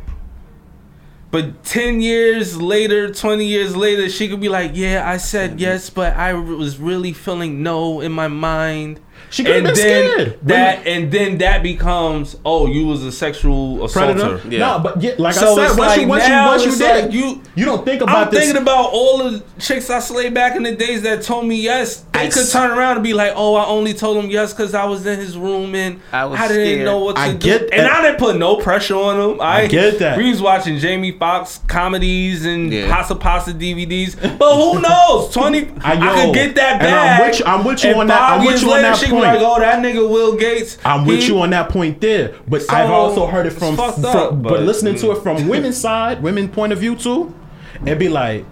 But 1.29 1.63
10 1.63 1.99
years 1.99 2.61
later, 2.61 3.11
20 3.11 3.43
years 3.43 3.75
later, 3.75 4.07
she 4.07 4.29
could 4.29 4.39
be 4.39 4.49
like, 4.49 4.71
Yeah, 4.75 5.09
I 5.09 5.17
said 5.17 5.51
mm-hmm. 5.51 5.59
yes, 5.59 5.89
but 5.89 6.15
I 6.15 6.33
was 6.33 6.77
really 6.77 7.11
feeling 7.11 7.63
no 7.63 8.01
in 8.01 8.11
my 8.11 8.27
mind. 8.27 9.01
She 9.29 9.43
could've 9.43 9.65
and 9.65 9.75
been 9.75 9.75
then 9.75 10.11
scared. 10.11 10.39
that 10.43 10.87
and 10.87 11.11
then 11.11 11.37
that 11.39 11.63
becomes, 11.63 12.37
oh, 12.45 12.67
you 12.67 12.85
was 12.87 13.03
a 13.03 13.11
sexual 13.11 13.87
Predator. 13.89 14.35
assaulter. 14.35 14.47
Yeah. 14.49 14.59
No, 14.59 14.79
but 14.79 15.01
yeah, 15.01 15.13
like 15.17 15.33
So 15.35 15.53
I 15.59 15.67
said, 15.67 15.77
once 15.77 15.79
like 15.79 16.01
you 16.01 16.07
once 16.07 16.27
you 16.27 16.33
once 16.33 16.65
you 16.65 16.75
did 16.77 17.03
like 17.05 17.13
you- 17.13 17.41
you 17.55 17.65
don't 17.65 17.85
think 17.85 18.01
about 18.01 18.27
I'm 18.27 18.33
this. 18.33 18.45
thinking 18.45 18.61
about 18.61 18.89
all 18.91 19.17
the 19.29 19.43
chicks 19.59 19.89
I 19.89 19.99
slayed 19.99 20.33
back 20.33 20.55
in 20.55 20.63
the 20.63 20.75
days 20.75 21.01
that 21.03 21.21
told 21.23 21.45
me 21.45 21.55
yes. 21.55 22.03
They 22.13 22.21
I 22.21 22.27
could 22.29 22.43
s- 22.43 22.51
turn 22.51 22.71
around 22.71 22.95
and 22.97 23.03
be 23.03 23.13
like, 23.13 23.33
"Oh, 23.35 23.55
I 23.55 23.65
only 23.65 23.93
told 23.93 24.23
him 24.23 24.29
yes 24.29 24.53
because 24.53 24.73
I 24.73 24.85
was 24.85 25.05
in 25.05 25.19
his 25.19 25.35
room 25.37 25.73
and 25.75 25.99
I 26.11 26.25
was 26.25 26.39
didn't 26.39 26.55
scared. 26.55 26.85
know 26.85 26.99
what 26.99 27.15
to 27.15 27.21
I 27.21 27.33
do." 27.33 27.37
get 27.39 27.61
and 27.73 27.85
that. 27.85 27.91
I 27.91 28.01
didn't 28.03 28.17
put 28.19 28.37
no 28.37 28.57
pressure 28.57 28.95
on 28.95 29.19
him. 29.33 29.41
I, 29.41 29.67
get 29.67 29.99
that. 29.99 30.17
We 30.17 30.29
was 30.29 30.41
watching 30.41 30.77
Jamie 30.79 31.11
Foxx 31.11 31.59
comedies 31.67 32.45
and 32.45 32.71
Yeah. 32.71 32.89
Pasta 32.93 33.15
Pasta 33.15 33.51
DVDs, 33.51 34.15
but 34.37 34.55
who 34.55 34.79
knows? 34.87 35.33
Twenty, 35.33 35.69
I, 35.83 35.93
I 35.93 36.25
could 36.25 36.33
get 36.33 36.55
that 36.55 36.73
And 36.73 36.81
back. 36.81 37.19
I'm 37.21 37.27
with 37.27 37.39
you- 37.39 37.45
I'm 37.45 37.63
with 37.65 37.83
you 37.83 37.93
on 37.95 38.07
that- 38.07 38.31
I'm 38.31 38.45
with 38.45 38.61
you 38.61 38.71
on 38.73 38.81
that 38.81 38.97
she 38.97 39.07
be 39.07 39.11
point. 39.13 39.25
like, 39.25 39.39
"Oh, 39.41 39.59
that 39.59 39.83
nigga 39.83 40.07
Will 40.09 40.35
Gates." 40.35 40.77
I'm 40.83 41.05
with 41.05 41.19
he- 41.21 41.27
you 41.27 41.39
on 41.41 41.49
that 41.51 41.69
point 41.69 42.01
there, 42.01 42.33
but 42.47 42.61
So, 42.63 42.73
I've 42.73 42.89
also 42.91 43.25
heard 43.27 43.45
it 43.45 43.51
from, 43.51 43.75
from 43.75 44.05
up, 44.05 44.41
but, 44.41 44.41
but- 44.41 44.61
listening 44.63 44.95
to 44.95 45.11
it 45.11 45.17
mm. 45.19 45.23
from 45.23 45.47
women's 45.47 45.77
side, 45.77 46.21
women 46.21 46.47
point 46.49 46.73
of 46.73 46.79
view 46.79 46.95
too, 46.95 47.33
and 47.85 47.97
be 47.99 48.09
like, 48.09 48.45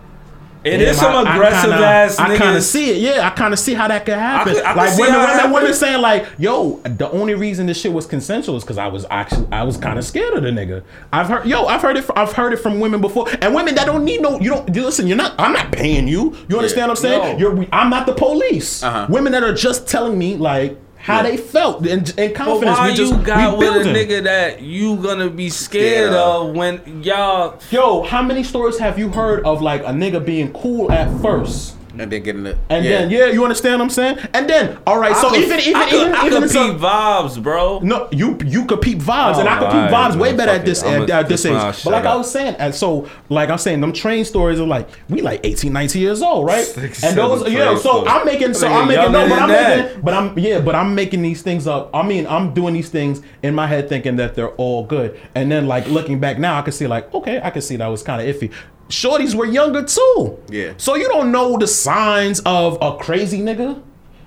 It 0.63 0.78
Damn, 0.78 0.82
is 0.89 0.97
some 1.00 1.15
I- 1.15 1.30
I 1.32 1.34
aggressive 1.36 1.71
kinda- 1.71 1.88
ass 1.88 2.19
I 2.19 2.38
kind 2.38 2.56
of 2.56 2.62
see 2.63 2.91
it. 2.91 2.97
Yeah, 2.97 3.26
I 3.26 3.32
kind 3.32 3.52
of 3.52 3.58
see 3.60 3.74
how 3.74 3.88
that 3.88 4.06
could 4.06 4.13
happen. 4.13 4.54
could- 4.54 4.63
I 4.63 4.74
like 4.76 4.97
when 5.00 5.10
it 5.13 5.52
women, 5.52 5.74
saying 5.74 6.02
like, 6.02 6.28
"Yo, 6.38 6.80
the 6.84 7.10
only 7.12 7.34
reason 7.34 7.65
this 7.65 7.80
shit 7.82 7.91
was 7.91 8.06
consensual 8.06 8.58
is 8.58 8.63
because 8.63 8.78
I 8.78 8.88
was 8.88 9.06
actually 9.10 9.47
I 9.52 9.63
was 9.63 9.78
kind 9.78 9.97
of 9.97 10.06
scared 10.06 10.34
of 10.36 10.43
the 10.43 10.50
nigga." 10.52 10.84
I've 11.12 11.28
heard, 11.30 11.45
yo, 11.47 11.65
I've 11.65 11.82
heard 11.82 11.97
it. 11.97 12.04
From, 12.04 12.15
I've 12.17 12.34
heard 12.34 12.54
it 12.54 12.58
from 12.58 12.80
women 12.80 13.02
before, 13.02 13.28
and 13.41 13.56
women 13.56 13.74
that 13.76 13.88
don't 13.88 14.06
need 14.06 14.21
no. 14.21 14.39
You 14.39 14.52
don't 14.52 14.76
you 14.76 14.84
listen. 14.84 15.08
You're 15.08 15.17
not. 15.17 15.34
I'm 15.39 15.54
not 15.54 15.71
paying 15.71 16.08
you. 16.08 16.36
You 16.47 16.58
understand 16.58 16.89
what 16.89 16.97
I'm 17.00 17.02
saying? 17.02 17.34
No. 17.34 17.38
You're. 17.39 17.65
I'm 17.74 17.89
not 17.89 18.06
the 18.06 18.13
police. 18.13 18.84
Uh-huh. 18.84 19.08
Women 19.10 19.32
that 19.32 19.43
are 19.43 19.54
just 19.56 19.88
telling 19.88 20.17
me 20.17 20.36
like 20.36 20.78
how 21.01 21.17
Yeah. 21.17 21.23
they 21.23 21.37
felt 21.37 21.85
and 21.85 22.07
in 22.17 22.29
But 22.29 22.35
confidence. 22.35 22.77
why 22.77 22.89
we 22.89 22.95
just 22.95 23.11
you 23.13 23.19
got 23.19 23.57
with 23.57 23.87
a 23.87 23.89
nigga 23.89 24.23
that 24.23 24.61
you 24.61 24.97
gonna 24.97 25.29
be 25.29 25.49
scared 25.49 26.11
Scared 26.11 26.13
of. 26.13 26.49
of 26.49 26.55
when 26.55 27.01
y'all 27.03 27.55
Yo, 27.71 28.03
how 28.03 28.21
many 28.21 28.43
stories 28.43 28.77
have 28.77 28.99
you 28.99 29.09
heard 29.09 29.43
of 29.45 29.61
like 29.61 29.81
a 29.81 29.91
nigga 29.91 30.23
being 30.23 30.51
cool 30.53 30.91
at 30.91 31.09
first? 31.21 31.73
And 31.97 32.12
then 32.12 32.23
getting 32.23 32.45
it. 32.45 32.58
And 32.69 32.86
then 32.86 33.10
yeah, 33.10 33.27
you 33.27 33.43
understand 33.43 33.80
what 33.80 33.86
I'm 33.86 33.89
saying? 33.89 34.17
And 34.34 34.49
then 34.49 34.77
all 34.88 34.99
right, 34.99 35.15
so 35.15 35.30
could- 35.30 35.39
even 35.39 35.60
even 35.60 35.75
I 35.75 35.89
could, 35.89 36.01
even 36.01 36.15
I 36.15 36.25
even 36.27 36.41
could 36.43 36.51
some- 36.51 36.71
peep 36.73 36.82
vibes, 36.82 37.41
bro. 37.41 37.80
no, 37.80 38.08
you 38.12 38.38
you 38.45 38.65
could 38.65 38.82
peep 38.82 38.99
vibes, 38.99 39.38
and 39.39 39.47
I 39.47 39.60
could 39.60 39.69
peep 39.69 39.89
vibes 39.91 40.15
way 40.17 40.36
better 40.36 40.51
at 40.51 40.65
this 40.65 40.84
at, 40.84 41.10
at 41.10 41.27
this 41.27 41.45
age. 41.45 41.84
But 41.84 41.91
like 41.91 42.06
I 42.06 42.15
was 42.15 42.32
saying, 42.32 42.56
and 42.60 42.73
so 42.73 43.10
like 43.30 43.49
I'm 43.49 43.58
saying, 43.58 43.82
them 43.82 43.93
train 43.93 44.25
stories 44.25 44.60
are 44.60 44.67
like 44.67 44.89
we 45.10 45.21
like 45.21 45.41
18, 45.43 45.71
19 45.73 46.01
years 46.01 46.21
old, 46.21 46.45
right? 46.45 46.65
Six, 46.65 47.04
and 47.04 47.17
those, 47.17 47.49
yeah. 47.51 47.77
So. 47.77 48.06
I'm 48.08 48.25
making, 48.25 48.54
so 48.54 48.67
I'm 48.67 48.88
making, 48.88 49.12
no, 49.12 49.27
but 49.27 49.41
I'm 49.41 49.49
that. 49.49 49.86
making, 49.86 50.01
but 50.01 50.13
I'm 50.13 50.39
yeah, 50.39 50.60
but 50.60 50.75
I'm 50.75 50.95
making 50.95 51.21
these 51.21 51.41
things 51.41 51.67
up. 51.67 51.89
I 51.93 52.04
mean, 52.06 52.27
I'm 52.27 52.54
doing 52.54 52.73
these 52.73 52.89
things 52.89 53.21
in 53.43 53.56
my 53.56 53.67
head, 53.67 53.89
thinking 53.89 54.15
that 54.17 54.36
they're 54.36 54.49
all 54.51 54.86
good, 54.86 55.19
and 55.36 55.51
then 55.51 55.67
like 55.67 55.88
looking 55.88 56.19
back 56.19 56.39
now, 56.39 56.58
I 56.58 56.62
can 56.62 56.73
see 56.73 56.88
like 56.88 57.13
okay, 57.13 57.39
I 57.41 57.49
can 57.49 57.62
see 57.62 57.75
that 57.77 57.88
was 57.88 58.04
kind 58.04 58.21
of 58.27 58.36
iffy. 58.36 58.51
Shorties 58.91 59.34
were 59.36 59.45
younger 59.45 59.84
too. 59.84 60.38
Yeah. 60.49 60.73
So 60.77 60.95
you 60.95 61.08
don't 61.08 61.32
know 61.32 61.58
the 61.58 61.67
signs 61.67 62.41
of 62.45 62.77
a 62.82 62.97
crazy 62.97 63.39
nigga. 63.39 63.82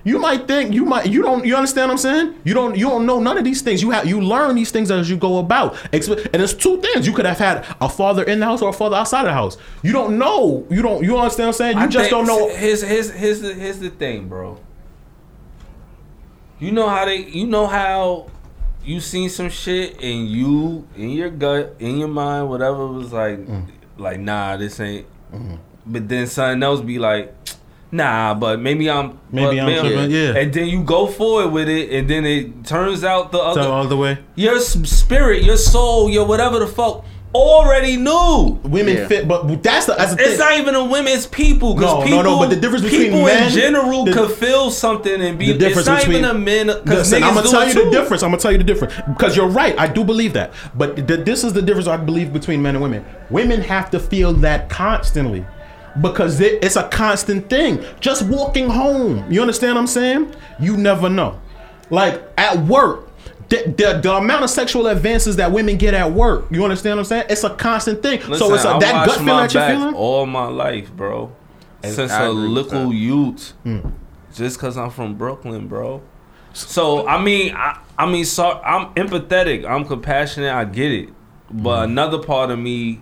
You 0.07 0.19
might 0.19 0.47
think 0.47 0.75
you 0.75 0.85
might 0.85 1.07
you 1.07 1.23
don't 1.23 1.47
you 1.47 1.57
understand 1.57 1.89
what 1.89 1.93
I'm 1.93 1.99
saying? 1.99 2.35
You 2.45 2.53
don't 2.53 2.77
you 2.77 2.89
don't 2.91 3.07
know 3.07 3.21
none 3.21 3.39
of 3.39 3.45
these 3.45 3.63
things. 3.63 3.81
You 3.81 3.91
have 3.93 4.07
you 4.07 4.21
learn 4.21 4.55
these 4.55 4.71
things 4.71 4.91
as 4.91 5.09
you 5.09 5.17
go 5.17 5.39
about. 5.39 5.77
And 5.93 6.03
it's 6.43 6.53
two 6.53 6.79
things. 6.83 7.07
You 7.07 7.15
could 7.15 7.25
have 7.25 7.39
had 7.39 7.65
a 7.81 7.89
father 7.89 8.23
in 8.23 8.39
the 8.41 8.45
house 8.45 8.61
or 8.61 8.69
a 8.69 8.73
father 8.73 8.97
outside 8.97 9.21
of 9.21 9.27
the 9.27 9.33
house. 9.33 9.57
You 9.83 9.93
don't 9.93 10.19
know. 10.19 10.67
You 10.69 10.83
don't 10.83 11.03
you 11.03 11.17
understand 11.17 11.47
what 11.47 11.55
I'm 11.55 11.59
saying? 11.59 11.77
You 11.79 11.85
I 11.85 11.87
just 11.87 12.11
don't 12.11 12.27
know. 12.27 12.49
Here's 12.55 12.83
here's 12.83 13.11
here's 13.13 13.41
the 13.41 13.55
here's 13.55 13.79
the 13.79 13.89
thing, 13.91 14.29
bro. 14.29 14.61
You 16.59 16.71
know 16.73 16.89
how 16.89 17.07
they 17.07 17.25
you 17.25 17.47
know 17.47 17.67
how 17.67 18.27
you 18.85 19.01
seen 19.01 19.31
some 19.31 19.49
shit 19.49 20.03
and 20.03 20.29
you 20.29 20.87
in 20.97 21.11
your 21.11 21.31
gut, 21.31 21.77
in 21.79 21.97
your 21.99 22.09
mind, 22.09 22.51
whatever 22.51 22.87
was 22.87 23.11
like 23.13 23.39
Mm. 23.39 23.69
Like 23.97 24.21
nah, 24.21 24.57
this 24.57 24.81
ain't 24.81 25.07
Mm-hmm. 25.33 25.57
but 25.87 26.09
then 26.09 26.27
something 26.29 26.63
else 26.63 26.81
be 26.81 26.99
like 26.99 27.35
Nah, 27.91 28.35
but 28.35 28.61
maybe 28.61 28.91
I'm 28.91 29.21
Maybe 29.31 29.57
but 29.57 29.69
I'm 29.69 29.87
tripping, 29.87 30.11
yeah. 30.11 30.35
And 30.37 30.53
then 30.53 30.67
you 30.67 30.83
go 30.83 31.07
forward 31.07 31.53
with 31.53 31.69
it, 31.69 31.93
and 31.93 32.11
then 32.11 32.25
it 32.27 32.65
turns 32.65 33.05
out 33.05 33.31
the 33.31 33.39
other 33.39 33.63
So 33.63 33.73
all 33.73 33.87
the 33.87 33.97
way. 33.97 34.19
your 34.35 34.59
spirit, 34.61 35.45
your 35.45 35.57
soul, 35.57 36.11
your 36.11 36.27
whatever 36.27 36.59
the 36.59 36.67
fuck 36.67 37.05
already 37.35 37.97
knew. 37.97 38.59
Women 38.63 38.97
Yeah. 38.97 39.09
fit, 39.09 39.27
but 39.29 39.63
that's 39.63 39.87
the 39.87 39.95
that's 39.95 40.15
the 40.15 40.21
It's 40.23 40.31
thing. 40.31 40.39
not 40.39 40.59
even 40.59 40.75
a 40.75 40.85
women's 40.85 41.27
people. 41.27 41.71
No, 41.71 41.75
Because 41.75 41.95
no, 41.99 42.05
people, 42.05 42.23
no, 42.23 42.39
but 42.39 42.51
the 42.51 42.57
difference 42.57 42.85
between 42.85 43.03
people 43.03 43.25
men- 43.25 43.45
in 43.45 43.51
general 43.51 44.05
the- 44.05 44.13
could 44.13 44.31
feel 44.31 44.71
something 44.71 45.21
and 45.21 45.39
be. 45.39 45.53
the 45.53 45.59
difference 45.59 45.79
it's 45.81 45.87
not 45.89 45.99
between 46.01 46.19
even 46.19 46.31
a 46.31 46.35
men. 46.35 46.67
Listen, 46.85 47.23
I'm 47.25 47.35
gonna 47.35 47.49
tell 47.49 47.67
you 47.67 47.75
too. 47.75 47.85
the 47.87 47.91
difference. 47.91 48.23
I'm 48.23 48.31
gonna 48.31 48.41
tell 48.41 48.53
you 48.53 48.59
the 48.59 48.65
difference 48.65 48.95
because 49.09 49.37
you're 49.37 49.49
right. 49.49 49.75
I 49.79 49.87
do 49.89 50.05
believe 50.05 50.33
that, 50.35 50.53
but 50.77 51.07
th- 51.09 51.25
this 51.25 51.43
is 51.45 51.53
the 51.53 51.63
difference 51.63 51.89
I 51.89 51.97
believe 51.97 52.33
between 52.33 52.63
men 52.63 52.75
and 52.77 52.83
women. 52.83 53.05
Women 53.31 53.61
have 53.63 53.91
to 53.91 53.99
feel 53.99 54.33
that 54.35 54.69
constantly 54.69 55.45
because 56.01 56.41
it, 56.41 56.59
it's 56.63 56.77
a 56.77 56.85
constant 56.85 57.49
thing. 57.51 57.81
Just 58.01 58.23
walking 58.23 58.69
home, 58.69 59.25
you 59.31 59.41
understand 59.41 59.75
what 59.75 59.81
I'm 59.81 59.87
saying? 59.87 60.29
You 60.61 60.77
never 60.77 61.09
know. 61.09 61.35
Like 61.91 62.23
at 62.39 62.59
work. 62.67 63.11
The, 63.49 63.75
the, 63.77 64.01
the 64.03 64.13
amount 64.15 64.43
of 64.45 64.51
sexual 64.51 64.87
advances 64.87 65.37
that 65.37 65.53
women 65.53 65.77
get 65.77 65.93
at 65.95 66.11
work, 66.13 66.47
you 66.51 66.65
understand 66.65 66.97
what 66.97 67.01
I'm 67.01 67.05
saying? 67.07 67.25
It's 67.29 67.45
a 67.45 67.51
constant 67.51 68.03
thing. 68.03 68.19
Listen, 68.21 68.37
so 68.37 68.55
it's 68.55 68.65
a, 68.65 68.71
I 68.71 68.79
that 68.79 69.07
gut 69.07 69.17
feeling 69.19 69.27
that 69.27 69.55
you're 69.55 69.67
feeling. 69.69 69.95
all 69.95 70.27
my 70.27 70.47
life, 70.47 70.91
bro. 70.93 71.31
Since 71.83 72.11
I 72.13 72.25
a 72.25 72.31
agree 72.31 72.49
little 72.49 72.93
youth, 72.95 73.53
Hmm. 73.63 73.81
just 74.35 74.57
because 74.57 74.79
I'm 74.79 74.89
from 74.91 75.15
Brooklyn, 75.17 75.69
bro. 75.69 76.01
So 76.55 77.07
I 77.07 77.23
mean, 77.23 77.55
I, 77.55 77.79
I 77.99 78.07
mean, 78.11 78.25
so 78.25 78.61
I'm 78.65 78.95
empathetic. 78.95 79.69
I'm 79.69 79.85
compassionate. 79.85 80.53
I 80.53 80.65
get 80.65 80.91
it, 80.93 81.09
but 81.51 81.85
Hmm. 81.85 81.93
another 81.93 82.19
part 82.19 82.51
of 82.51 82.59
me 82.59 83.01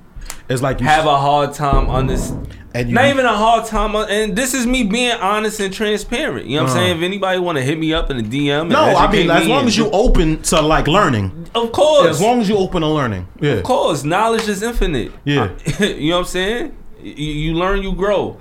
It's 0.49 0.63
like 0.63 0.81
you 0.81 0.87
have 0.87 1.07
a 1.07 1.19
hard 1.19 1.53
time 1.55 1.89
understanding. 1.89 2.51
And 2.75 2.91
Not 2.91 3.05
even 3.07 3.27
a 3.27 3.37
hard 3.37 3.67
time, 3.67 3.95
and 3.95 4.35
this 4.35 4.55
is 4.55 4.67
me 4.67 4.83
being 4.85 5.13
honest 5.13 5.61
and 5.61 5.75
transparent. 5.75 6.47
You 6.47 6.57
know 6.57 6.63
what 6.63 6.71
I'm 6.71 6.77
Uh-huh. 6.79 6.87
saying? 6.87 6.97
If 6.99 7.03
anybody 7.03 7.39
want 7.39 7.59
to 7.59 7.63
hit 7.65 7.79
me 7.79 7.93
up 7.93 8.11
in 8.11 8.17
the 8.17 8.23
DM, 8.23 8.61
and 8.63 8.71
no. 8.71 8.83
I 8.97 9.13
mean, 9.13 9.31
as 9.31 9.47
long 9.47 9.67
as 9.67 9.77
you 9.77 9.91
open 9.91 10.41
to 10.45 10.63
like 10.63 10.89
learning, 10.89 11.49
of 11.55 11.71
course, 11.73 12.09
as 12.09 12.21
long 12.23 12.41
as 12.41 12.49
you 12.49 12.57
open 12.57 12.81
to 12.81 12.89
learning, 12.89 13.29
yeah. 13.41 13.53
of 13.53 13.63
course, 13.65 14.05
knowledge 14.05 14.49
is 14.49 14.63
infinite. 14.63 15.13
Yeah. 15.25 15.51
you 15.81 16.11
know 16.11 16.17
what 16.17 16.21
I'm 16.21 16.25
saying? 16.31 16.77
You, 17.03 17.13
you 17.13 17.55
learn, 17.55 17.83
you 17.83 17.93
grow. 17.93 18.39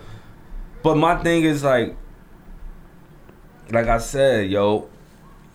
But 0.82 0.96
my 0.96 1.16
thing 1.22 1.44
is 1.44 1.64
like, 1.64 1.96
like 3.70 3.88
I 3.88 3.98
said, 3.98 4.50
yo, 4.50 4.90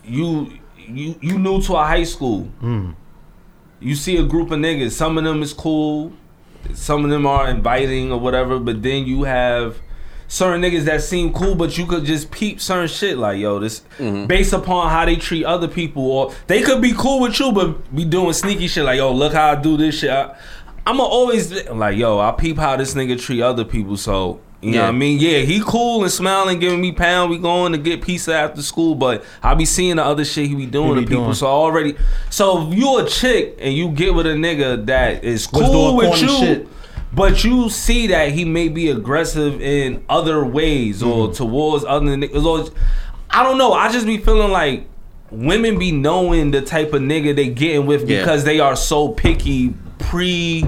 you 0.04 0.52
you 0.86 1.14
you 1.22 1.38
new 1.38 1.62
to 1.62 1.76
a 1.76 1.84
high 1.84 2.04
school. 2.04 2.42
Hmm. 2.60 2.90
You 3.80 3.94
see 3.94 4.16
a 4.18 4.22
group 4.22 4.50
of 4.50 4.58
niggas. 4.58 4.92
Some 4.92 5.16
of 5.18 5.24
them 5.24 5.42
is 5.42 5.52
cool. 5.52 6.12
Some 6.74 7.04
of 7.04 7.10
them 7.10 7.26
are 7.26 7.48
inviting 7.48 8.12
or 8.12 8.18
whatever. 8.18 8.58
But 8.58 8.82
then 8.82 9.06
you 9.06 9.24
have 9.24 9.80
certain 10.28 10.60
niggas 10.62 10.84
that 10.84 11.02
seem 11.02 11.32
cool, 11.32 11.54
but 11.54 11.78
you 11.78 11.86
could 11.86 12.04
just 12.04 12.30
peep 12.30 12.60
certain 12.60 12.88
shit 12.88 13.16
like, 13.16 13.38
yo, 13.38 13.58
this 13.58 13.82
mm-hmm. 13.98 14.26
based 14.26 14.52
upon 14.52 14.90
how 14.90 15.04
they 15.04 15.16
treat 15.16 15.44
other 15.44 15.68
people, 15.68 16.10
or 16.10 16.34
they 16.46 16.62
could 16.62 16.82
be 16.82 16.92
cool 16.92 17.20
with 17.20 17.38
you, 17.38 17.52
but 17.52 17.94
be 17.94 18.04
doing 18.04 18.32
sneaky 18.32 18.66
shit 18.66 18.84
like, 18.84 18.96
yo, 18.96 19.12
look 19.12 19.32
how 19.32 19.52
I 19.52 19.54
do 19.54 19.76
this 19.76 19.98
shit. 19.98 20.10
I, 20.10 20.36
I'm 20.86 21.00
always 21.00 21.68
like, 21.68 21.96
yo, 21.96 22.18
I 22.18 22.32
peep 22.32 22.58
how 22.58 22.76
this 22.76 22.94
nigga 22.94 23.20
treat 23.20 23.42
other 23.42 23.64
people. 23.64 23.96
So 23.96 24.40
you 24.62 24.70
know 24.72 24.76
Yeah. 24.78 24.82
what 24.84 24.88
I 24.88 24.92
mean? 24.92 25.18
Yeah, 25.18 25.38
he 25.40 25.60
cool 25.64 26.02
and 26.02 26.10
smiling, 26.12 26.58
giving 26.58 26.80
me 26.80 26.92
pound. 26.92 27.30
We 27.30 27.38
going 27.38 27.72
to 27.72 27.78
get 27.78 28.02
pizza 28.02 28.34
after 28.34 28.62
school, 28.62 28.94
but 28.94 29.24
I 29.42 29.54
be 29.54 29.64
seeing 29.64 29.96
the 29.96 30.04
other 30.04 30.24
shit 30.24 30.48
he 30.48 30.54
be 30.54 30.66
doing 30.66 30.96
He 30.96 31.02
to 31.04 31.08
people. 31.08 31.24
doing. 31.24 31.34
So 31.34 31.46
already, 31.46 31.94
so 32.30 32.66
if 32.70 32.76
you 32.78 32.98
a 32.98 33.06
chick 33.08 33.56
and 33.60 33.74
you 33.74 33.90
get 33.90 34.14
with 34.14 34.26
a 34.26 34.30
nigga 34.30 34.86
that 34.86 35.24
is 35.24 35.46
cool 35.46 35.96
with 35.96 36.20
you, 36.22 36.28
shit. 36.28 36.68
but 37.14 37.44
you 37.44 37.68
see 37.70 38.06
that 38.08 38.32
he 38.32 38.44
may 38.44 38.68
be 38.68 38.88
aggressive 38.90 39.60
in 39.60 40.04
other 40.08 40.44
ways 40.44 41.02
or 41.02 41.26
Mm-hmm. 41.28 41.34
towards 41.34 41.84
other 41.84 42.06
niggas. 42.16 42.44
Or, 42.44 42.70
I 43.30 43.42
don't 43.42 43.58
know. 43.58 43.72
I 43.72 43.92
just 43.92 44.06
be 44.06 44.18
feeling 44.18 44.50
like 44.50 44.86
women 45.30 45.78
be 45.78 45.92
knowing 45.92 46.50
the 46.52 46.62
type 46.62 46.92
of 46.94 47.02
nigga 47.02 47.34
they 47.36 47.48
getting 47.48 47.84
with 47.86 48.08
Yeah. 48.08 48.20
because 48.20 48.44
they 48.44 48.60
are 48.60 48.76
so 48.76 49.08
picky 49.10 49.74
pre 49.98 50.64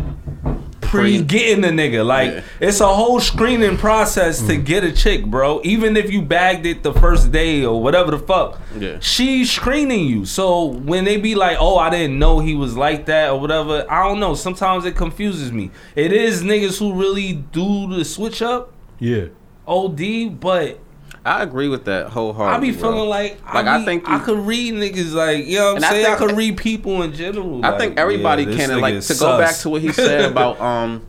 pre 0.88 1.22
getting 1.22 1.60
the 1.62 1.68
nigga. 1.68 2.04
Like 2.04 2.32
Yeah. 2.32 2.42
it's 2.60 2.80
a 2.80 2.88
whole 2.88 3.20
screening 3.20 3.76
process 3.76 4.38
to 4.40 4.54
mm-hmm. 4.54 4.64
get 4.64 4.84
a 4.84 4.92
chick, 4.92 5.24
bro. 5.26 5.60
Even 5.64 5.96
if 5.96 6.10
you 6.10 6.22
bagged 6.22 6.66
it 6.66 6.82
the 6.82 6.92
first 6.92 7.30
day 7.30 7.64
or 7.64 7.82
whatever 7.82 8.10
the 8.10 8.18
fuck. 8.18 8.60
Yeah. 8.78 8.98
She's 9.00 9.50
screening 9.50 10.06
you. 10.06 10.24
So 10.24 10.64
when 10.64 11.04
they 11.04 11.16
be 11.16 11.34
like, 11.34 11.56
"Oh, 11.60 11.78
I 11.78 11.90
didn't 11.90 12.18
know 12.18 12.40
he 12.40 12.54
was 12.54 12.76
like 12.76 13.06
that" 13.06 13.30
or 13.30 13.40
whatever, 13.40 13.86
I 13.90 14.04
don't 14.08 14.20
know. 14.20 14.34
Sometimes 14.34 14.84
it 14.84 14.96
confuses 14.96 15.52
me. 15.52 15.70
It 15.94 16.12
is 16.12 16.42
niggas 16.42 16.78
who 16.78 16.94
really 16.94 17.34
do 17.34 17.94
the 17.94 18.04
switch 18.04 18.42
up, 18.42 18.72
Yeah. 18.98 19.26
OD, 19.66 20.28
but 20.40 20.80
I 21.28 21.42
agree 21.42 21.68
with 21.68 21.84
that 21.86 22.08
wholeheartedly. 22.08 22.68
I 22.68 22.72
be 22.72 22.78
bro. 22.78 22.90
feeling 22.92 23.08
like, 23.08 23.44
Like, 23.54 23.66
I, 23.66 23.74
I 23.74 23.78
be- 23.78 23.84
think 23.84 24.08
I 24.08 24.16
you- 24.18 24.24
could 24.24 24.38
read 24.38 24.74
niggas 24.74 25.12
like 25.12 25.46
you 25.46 25.58
know 25.58 25.64
what 25.64 25.70
I'm 25.70 25.76
And 25.76 25.84
I 25.84 25.90
saying. 25.90 26.06
I, 26.06 26.16
could 26.16 26.36
read 26.36 26.56
people 26.56 27.02
in 27.02 27.12
general. 27.12 27.64
I 27.64 27.70
like, 27.70 27.78
think 27.80 27.98
everybody 27.98 28.44
yeah, 28.44 28.56
can 28.56 28.70
and 28.70 28.80
like 28.80 28.94
nigga 28.94 29.06
to 29.14 29.20
go 29.20 29.38
back 29.38 29.56
to 29.58 29.68
what 29.68 29.82
he 29.82 29.92
said 29.92 30.24
about 30.30 30.60
um 30.60 31.06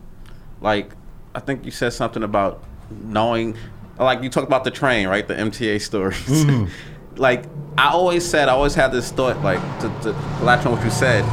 like 0.62 0.92
I 1.36 1.40
think 1.40 1.64
you 1.66 1.72
said 1.72 1.94
something 1.94 2.24
about 2.24 2.64
knowing 2.92 3.56
like 3.98 4.22
you 4.24 4.30
talked 4.30 4.48
about 4.48 4.64
the 4.64 4.72
train, 4.72 5.08
right? 5.08 5.28
The 5.28 5.36
MTA 5.36 5.82
stories. 5.82 6.18
Mm-hmm. 6.28 6.66
like 7.18 7.46
I 7.78 7.90
always 7.90 8.26
said, 8.28 8.50
I 8.50 8.54
always 8.54 8.76
had 8.76 8.92
this 8.92 9.12
thought 9.12 9.42
like 9.44 9.60
to, 9.82 9.88
to 10.04 10.12
latch 10.44 10.66
on 10.66 10.74
what 10.74 10.84
you 10.84 10.90
said. 10.92 11.24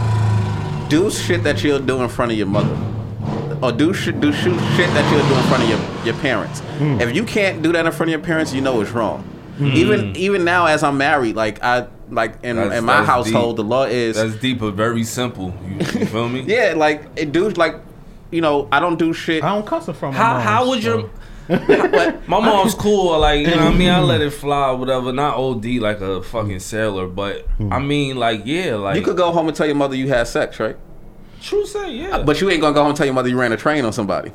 Do 0.89 1.11
shit 1.11 1.43
that 1.45 1.65
you'll 1.65 1.81
do 1.81 2.01
in 2.03 2.09
front 2.09 2.31
of 2.33 2.39
your 2.39 2.47
mother. 2.47 2.77
Or 3.63 3.73
do 3.73 3.93
shit 3.95 4.21
do 4.21 4.33
shoot 4.33 4.59
shit 4.77 4.91
that 4.91 5.11
you'll 5.11 5.27
do 5.29 5.35
in 5.35 5.43
front 5.45 5.63
of 5.63 5.69
your, 5.69 6.05
your 6.05 6.15
parents. 6.23 6.61
Mm. 6.79 7.01
If 7.01 7.15
you 7.15 7.25
can't 7.25 7.63
do 7.63 7.73
that 7.73 7.87
in 7.87 7.93
front 7.93 8.09
of 8.09 8.13
your 8.19 8.25
parents, 8.27 8.53
you 8.53 8.61
know 8.61 8.81
it's 8.81 8.91
wrong. 8.91 9.25
Even 9.59 10.15
even 10.17 10.45
now 10.45 10.67
as 10.67 10.83
I'm 10.83 10.99
married, 10.99 11.35
like 11.35 11.63
I 11.63 11.87
like 12.11 12.45
in, 12.45 12.57
That's- 12.57 12.79
in 12.79 12.85
my 12.85 13.03
household, 13.03 13.57
deep. 13.57 13.65
the 13.65 13.69
law 13.69 13.85
is 13.85 14.17
That's 14.17 14.37
deep, 14.37 14.61
but 14.61 14.75
very 14.75 15.03
simple. 15.03 15.55
You, 15.67 15.77
you 15.77 16.07
feel 16.07 16.29
me? 16.29 16.41
yeah, 16.47 16.75
like 16.77 17.07
it 17.17 17.33
dudes 17.33 17.57
like 17.57 17.77
you 18.31 18.41
know, 18.43 18.69
I 18.71 18.81
don't 18.81 18.99
do 18.99 19.13
shit. 19.13 19.43
I 19.43 19.55
don't 19.55 19.67
cuss 19.67 19.89
it 19.89 19.95
from 19.95 20.13
my 20.13 20.19
How 20.19 20.35
mom, 20.35 20.43
how 20.43 20.69
would 20.69 20.83
so- 20.83 20.99
your 20.99 21.11
but 21.49 22.29
my 22.29 22.41
mom's 22.41 22.75
cool, 22.75 23.17
like 23.21 23.47
you 23.47 23.55
know 23.55 23.67
what 23.67 23.75
I 23.75 23.77
mean? 23.77 23.89
I 23.89 24.01
let 24.01 24.21
it 24.21 24.31
fly, 24.31 24.73
whatever. 24.73 25.13
Not 25.13 25.37
OD 25.37 25.65
like 25.77 26.01
a 26.01 26.21
fucking 26.21 26.59
sailor, 26.59 27.07
but 27.07 27.47
I 27.71 27.79
mean 27.79 28.17
like 28.17 28.43
yeah, 28.45 28.75
like 28.75 28.97
you 28.97 29.03
could 29.03 29.17
go 29.17 29.31
home 29.31 29.47
and 29.47 29.57
tell 29.57 29.67
your 29.67 29.77
mother 29.77 29.95
you 29.95 30.09
had 30.09 30.27
sex, 30.27 30.59
right? 30.59 30.77
True 31.41 31.67
say, 31.67 31.93
yeah. 31.93 32.23
But 32.23 32.41
you 32.41 32.51
ain't 32.51 32.61
gonna 32.61 32.75
go 32.75 32.81
home 32.81 32.89
and 32.91 32.97
tell 32.97 33.07
your 33.07 33.15
mother 33.15 33.29
you 33.29 33.39
ran 33.39 33.53
a 33.53 33.57
train 33.57 33.85
on 33.85 33.93
somebody. 33.93 34.33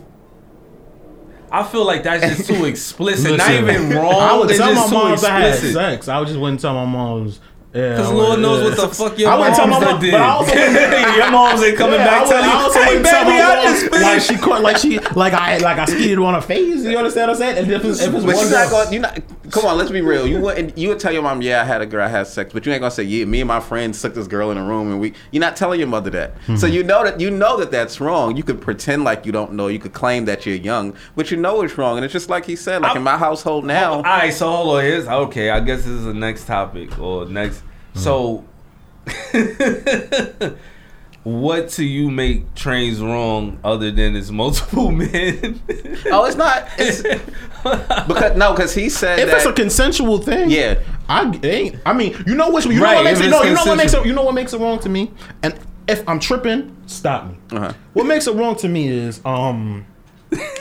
I 1.51 1.63
feel 1.63 1.85
like 1.85 2.03
that's 2.03 2.37
just 2.37 2.49
too 2.49 2.63
explicit. 2.65 3.37
Not 3.37 3.51
even 3.51 3.89
wrong. 3.91 4.13
I 4.15 4.37
would 4.37 4.49
it's 4.49 4.57
tell 4.59 4.69
my 4.69 4.75
just 4.75 4.89
too 4.89 4.95
moms 4.95 5.23
I 5.23 5.29
had 5.39 5.49
explicit. 5.49 5.73
sex. 5.75 6.07
I 6.07 6.19
would 6.19 6.27
just 6.29 6.39
wouldn't 6.39 6.61
tell 6.61 6.73
my 6.73 6.85
moms. 6.85 7.39
Yeah, 7.73 7.91
Because 7.91 8.07
Lord 8.11 8.19
wouldn't- 8.19 8.41
knows 8.41 8.59
yeah. 8.63 8.69
what 8.69 8.89
the 8.89 8.95
fuck 8.95 9.17
your 9.19 9.29
I 9.31 9.37
wouldn't 9.37 9.55
tell 9.55 9.67
moms 9.67 9.79
my 9.85 9.91
done 9.91 9.95
mom, 9.95 10.01
did. 10.01 10.11
but 10.11 10.21
I 10.21 10.29
also 10.29 10.53
wouldn't- 10.55 11.15
your 11.17 11.31
moms 11.31 11.61
ain't 11.63 11.77
coming 11.77 11.99
Yeah, 11.99 12.05
back 12.05 12.21
I 12.21 12.29
telling 12.29 12.45
would- 12.45 12.55
I 12.55 12.61
also 12.63 12.79
you, 12.79 12.85
hey 12.85 12.95
wouldn't 12.97 13.03
baby, 13.05 13.41
I 13.41 13.55
mom, 13.55 13.63
just 13.63 13.81
finished. 13.83 14.01
like 14.03 14.21
she 14.21 14.37
caught, 14.37 14.61
like 14.61 14.77
she, 14.77 14.99
like 15.15 15.33
I, 15.33 15.57
like 15.57 15.77
I 15.77 15.85
skated 15.85 16.19
on 16.19 16.33
her 16.33 16.41
face. 16.41 16.83
You 16.83 16.97
understand 16.97 17.27
what 17.29 17.35
I'm 17.35 17.35
saying? 17.37 17.57
And 17.59 17.71
if 17.71 17.85
it's, 17.85 18.01
if 18.01 18.13
it's 18.13 18.25
But 18.25 18.35
one 18.35 18.45
you're 18.45 18.51
not 18.51 18.69
girl, 18.69 18.83
going. 18.83 18.93
You 18.93 18.99
not. 18.99 19.19
Come 19.51 19.65
on, 19.65 19.77
let's 19.77 19.91
be 19.91 20.01
real. 20.01 20.25
You 20.25 20.39
wouldn't. 20.39 20.77
You 20.77 20.89
would 20.89 20.99
tell 20.99 21.11
your 21.11 21.23
mom, 21.23 21.41
"Yeah, 21.41 21.61
I 21.61 21.65
had 21.65 21.81
a 21.81 21.85
girl, 21.85 22.03
I 22.03 22.07
had 22.07 22.25
sex," 22.27 22.53
but 22.53 22.65
you 22.65 22.71
ain't 22.71 22.81
gonna 22.81 22.91
say, 22.91 23.03
"Yeah, 23.03 23.25
me 23.25 23.41
and 23.41 23.47
my 23.47 23.59
friend 23.59 23.93
took 23.93 24.13
this 24.13 24.27
girl 24.27 24.49
in 24.51 24.57
a 24.57 24.63
room 24.63 24.91
and 24.91 24.99
we." 24.99 25.13
You're 25.31 25.41
not 25.41 25.55
telling 25.57 25.79
your 25.79 25.89
mother 25.89 26.09
that. 26.11 26.37
Hmm. 26.45 26.55
So 26.55 26.67
you 26.67 26.83
know 26.83 27.03
that 27.03 27.19
you 27.19 27.29
know 27.29 27.57
that 27.57 27.69
that's 27.69 27.99
wrong. 27.99 28.37
You 28.37 28.43
could 28.43 28.61
pretend 28.61 29.03
like 29.03 29.25
you 29.25 29.31
don't 29.31 29.53
know. 29.53 29.67
You 29.67 29.79
could 29.79 29.93
claim 29.93 30.25
that 30.25 30.45
you're 30.45 30.55
young, 30.55 30.95
but 31.15 31.31
you 31.31 31.37
know 31.37 31.61
it's 31.61 31.77
wrong. 31.77 31.97
And 31.97 32.05
it's 32.05 32.13
just 32.13 32.29
like 32.29 32.45
he 32.45 32.55
said. 32.55 32.81
Like 32.81 32.95
in 32.95 33.03
my 33.03 33.17
household 33.17 33.65
now. 33.65 33.95
All 33.95 34.03
right, 34.03 34.33
so 34.33 34.49
hold 34.49 34.77
on. 34.77 34.83
Here's 34.83 35.07
okay. 35.07 35.49
I 35.49 35.59
guess 35.59 35.79
this 35.79 35.87
is 35.87 36.05
the 36.05 36.13
next 36.13 36.45
topic 36.45 36.97
or 36.99 37.25
next. 37.25 37.63
So, 37.93 38.45
what 41.23 41.69
do 41.69 41.85
you 41.85 42.09
make 42.09 42.55
trains 42.55 42.99
wrong 42.99 43.59
other 43.63 43.91
than 43.91 44.15
it's 44.15 44.31
multiple 44.31 44.91
men? 45.03 45.61
oh, 46.11 46.25
it's 46.25 46.35
not. 46.35 46.67
It's 46.77 47.01
because 48.07 48.37
no, 48.37 48.53
because 48.53 48.73
he 48.73 48.89
said 48.89 49.19
if 49.19 49.27
that. 49.27 49.37
it's 49.37 49.45
a 49.45 49.53
consensual 49.53 50.17
thing, 50.19 50.49
Yeah. 50.49 50.79
I 51.07 51.39
ain't. 51.43 51.75
I 51.85 51.93
mean, 51.93 52.15
you 52.25 52.35
know 52.35 52.49
what? 52.49 52.63
You 52.65 52.79
know 52.79 52.93
what 52.95 53.03
makes 53.03 53.19
it. 53.19 53.29
No, 53.29 53.43
you 53.43 53.53
know 53.53 53.65
what 53.65 53.77
makes 53.77 53.93
it. 53.93 54.05
You 54.05 54.13
know 54.13 54.23
what 54.23 54.33
makes 54.33 54.53
it 54.53 54.59
wrong 54.59 54.79
to 54.79 54.89
me. 54.89 55.11
And 55.43 55.59
if 55.87 56.07
I'm 56.07 56.19
tripping, 56.19 56.75
stop 56.87 57.27
me. 57.29 57.35
Uh-huh. 57.51 57.73
What 57.93 58.05
makes 58.05 58.27
it 58.27 58.35
wrong 58.35 58.55
to 58.57 58.69
me 58.69 58.87
is 58.87 59.19
um, 59.25 59.85